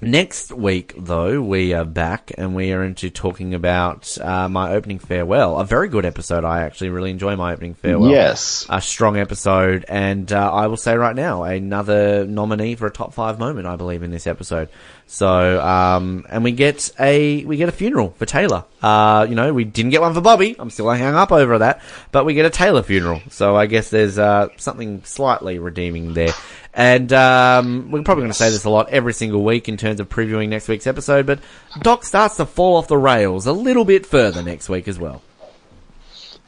Next 0.00 0.50
week, 0.50 0.92
though, 0.98 1.40
we 1.40 1.72
are 1.72 1.84
back 1.84 2.32
and 2.36 2.54
we 2.54 2.72
are 2.72 2.82
into 2.82 3.10
talking 3.10 3.54
about 3.54 4.18
uh, 4.20 4.48
my 4.48 4.72
opening 4.72 4.98
farewell. 4.98 5.58
A 5.58 5.64
very 5.64 5.88
good 5.88 6.04
episode. 6.04 6.44
I 6.44 6.62
actually 6.62 6.90
really 6.90 7.12
enjoy 7.12 7.36
my 7.36 7.52
opening 7.52 7.74
farewell. 7.74 8.10
Yes. 8.10 8.66
A 8.68 8.80
strong 8.80 9.16
episode, 9.16 9.84
and 9.88 10.30
uh, 10.32 10.52
I 10.52 10.66
will 10.66 10.76
say 10.76 10.96
right 10.96 11.14
now, 11.14 11.44
another 11.44 12.26
nominee 12.26 12.74
for 12.74 12.86
a 12.86 12.90
top 12.90 13.14
five 13.14 13.38
moment, 13.38 13.68
I 13.68 13.76
believe, 13.76 14.02
in 14.02 14.10
this 14.10 14.26
episode. 14.26 14.68
So, 15.06 15.60
um, 15.60 16.26
and 16.28 16.42
we 16.42 16.52
get 16.52 16.90
a 16.98 17.44
we 17.44 17.56
get 17.56 17.68
a 17.68 17.72
funeral 17.72 18.10
for 18.18 18.26
Taylor. 18.26 18.64
Uh, 18.82 19.26
you 19.28 19.36
know, 19.36 19.54
we 19.54 19.64
didn't 19.64 19.92
get 19.92 20.00
one 20.00 20.12
for 20.12 20.20
Bobby. 20.20 20.56
I'm 20.58 20.70
still 20.70 20.90
hung 20.90 21.14
up 21.14 21.30
over 21.30 21.58
that, 21.58 21.82
but 22.10 22.24
we 22.24 22.34
get 22.34 22.46
a 22.46 22.50
Taylor 22.50 22.82
funeral. 22.82 23.22
So 23.30 23.54
I 23.54 23.66
guess 23.66 23.90
there's 23.90 24.18
uh, 24.18 24.48
something 24.56 25.04
slightly 25.04 25.58
redeeming 25.58 26.14
there. 26.14 26.32
And 26.74 27.12
um, 27.12 27.92
we're 27.92 28.02
probably 28.02 28.22
going 28.22 28.32
to 28.32 28.38
say 28.38 28.50
this 28.50 28.64
a 28.64 28.70
lot 28.70 28.90
every 28.90 29.12
single 29.12 29.44
week 29.44 29.68
in 29.68 29.76
terms 29.76 30.00
of 30.00 30.08
previewing 30.08 30.48
next 30.48 30.66
week's 30.66 30.88
episode, 30.88 31.24
but 31.24 31.38
Doc 31.80 32.04
starts 32.04 32.36
to 32.38 32.46
fall 32.46 32.76
off 32.76 32.88
the 32.88 32.98
rails 32.98 33.46
a 33.46 33.52
little 33.52 33.84
bit 33.84 34.04
further 34.04 34.42
next 34.42 34.68
week 34.68 34.88
as 34.88 34.98
well. 34.98 35.22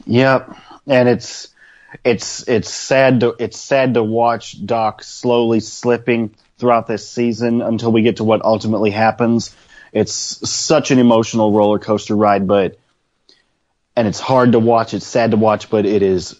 Yep. 0.05 0.57
And 0.89 1.09
it's 1.09 1.49
it's 2.05 2.47
it's 2.49 2.71
sad 2.71 3.21
to 3.21 3.37
it's 3.39 3.59
sad 3.59 3.95
to 3.95 4.03
watch 4.03 4.65
Doc 4.65 5.03
slowly 5.03 5.61
slipping 5.61 6.35
throughout 6.59 6.87
this 6.87 7.09
season 7.09 7.63
until 7.63 7.93
we 7.93 8.03
get 8.03 8.17
to 8.17 8.25
what 8.25 8.45
ultimately 8.45 8.91
happens. 8.91 9.55
It's 9.93 10.13
such 10.13 10.91
an 10.91 10.99
emotional 10.99 11.53
roller 11.53 11.79
coaster 11.79 12.17
ride, 12.17 12.47
but 12.47 12.79
and 13.95 14.09
it's 14.09 14.21
hard 14.21 14.53
to 14.53 14.59
watch. 14.59 14.93
It's 14.93 15.07
sad 15.07 15.31
to 15.31 15.37
watch, 15.37 15.71
but 15.71 15.87
it 15.87 16.03
is 16.03 16.39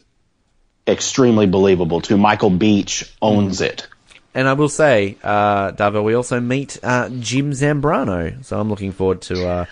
extremely 0.87 1.47
believable 1.47 2.01
too. 2.01 2.17
Michael 2.17 2.51
Beach 2.51 3.05
owns 3.23 3.61
it. 3.61 3.87
And 4.35 4.47
I 4.47 4.53
will 4.53 4.69
say, 4.69 5.17
uh, 5.23 5.73
Davo, 5.73 6.05
we 6.05 6.15
also 6.15 6.41
meet 6.41 6.79
uh, 6.83 7.09
Jim 7.21 7.53
Zambrano, 7.53 8.45
so 8.45 8.61
I'm 8.61 8.69
looking 8.69 8.93
forward 8.93 9.23
to 9.23 9.35
uh, 9.49 9.65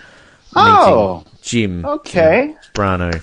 meeting 0.57 0.73
Oh, 0.73 1.25
Jim 1.43 1.85
okay. 1.85 2.55
Zambrano. 2.75 3.23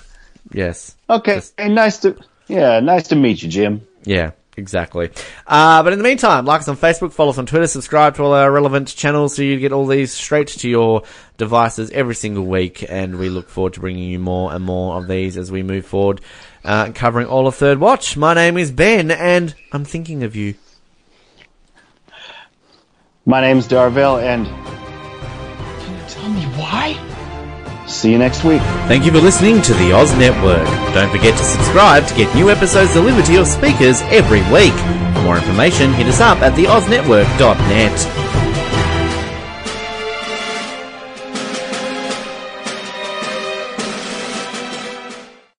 Yes. 0.52 0.94
Okay, 1.10 1.36
Just- 1.36 1.54
hey, 1.58 1.68
nice 1.68 1.98
to 1.98 2.16
yeah, 2.46 2.80
nice 2.80 3.08
to 3.08 3.16
meet 3.16 3.42
you, 3.42 3.48
Jim. 3.48 3.86
Yeah, 4.04 4.32
exactly. 4.56 5.10
Uh, 5.46 5.82
but 5.82 5.92
in 5.92 5.98
the 5.98 6.02
meantime, 6.04 6.44
like 6.44 6.60
us 6.60 6.68
on 6.68 6.76
Facebook, 6.76 7.12
follow 7.12 7.30
us 7.30 7.38
on 7.38 7.46
Twitter, 7.46 7.66
subscribe 7.66 8.16
to 8.16 8.22
all 8.24 8.34
our 8.34 8.50
relevant 8.52 8.88
channels 8.94 9.34
so 9.34 9.42
you 9.42 9.58
get 9.58 9.72
all 9.72 9.86
these 9.86 10.12
straight 10.12 10.48
to 10.48 10.68
your 10.68 11.02
devices 11.38 11.90
every 11.90 12.14
single 12.14 12.44
week. 12.44 12.84
And 12.88 13.18
we 13.18 13.28
look 13.30 13.48
forward 13.48 13.72
to 13.74 13.80
bringing 13.80 14.10
you 14.10 14.18
more 14.18 14.52
and 14.52 14.62
more 14.64 14.96
of 14.96 15.08
these 15.08 15.36
as 15.36 15.50
we 15.50 15.62
move 15.62 15.86
forward, 15.86 16.20
uh, 16.64 16.92
covering 16.92 17.26
all 17.26 17.46
of 17.46 17.54
Third 17.54 17.78
Watch. 17.78 18.16
My 18.16 18.34
name 18.34 18.56
is 18.58 18.70
Ben, 18.70 19.10
and 19.10 19.54
I'm 19.72 19.84
thinking 19.84 20.22
of 20.22 20.36
you. 20.36 20.54
My 23.24 23.40
name's 23.40 23.68
Dorvell, 23.68 24.20
and 24.20 24.46
can 24.46 25.94
you 25.96 26.04
tell 26.08 26.28
me 26.28 26.42
why? 26.58 26.98
See 27.86 28.10
you 28.10 28.18
next 28.18 28.42
week. 28.42 28.62
Thank 28.88 29.04
you 29.04 29.12
for 29.12 29.18
listening 29.18 29.62
to 29.62 29.74
the 29.74 29.92
Oz 29.92 30.12
Network. 30.16 30.66
Don't 30.94 31.10
forget 31.10 31.36
to 31.38 31.44
subscribe 31.44 32.06
to 32.06 32.14
get 32.14 32.34
new 32.34 32.50
episodes 32.50 32.94
delivered 32.94 33.24
to 33.26 33.32
your 33.32 33.44
speakers 33.44 34.00
every 34.02 34.40
week. 34.52 34.74
For 35.14 35.22
more 35.22 35.36
information, 35.36 35.92
hit 35.92 36.06
us 36.06 36.20
up 36.20 36.38
at 36.38 36.54
theoznetwork.net. 36.54 38.41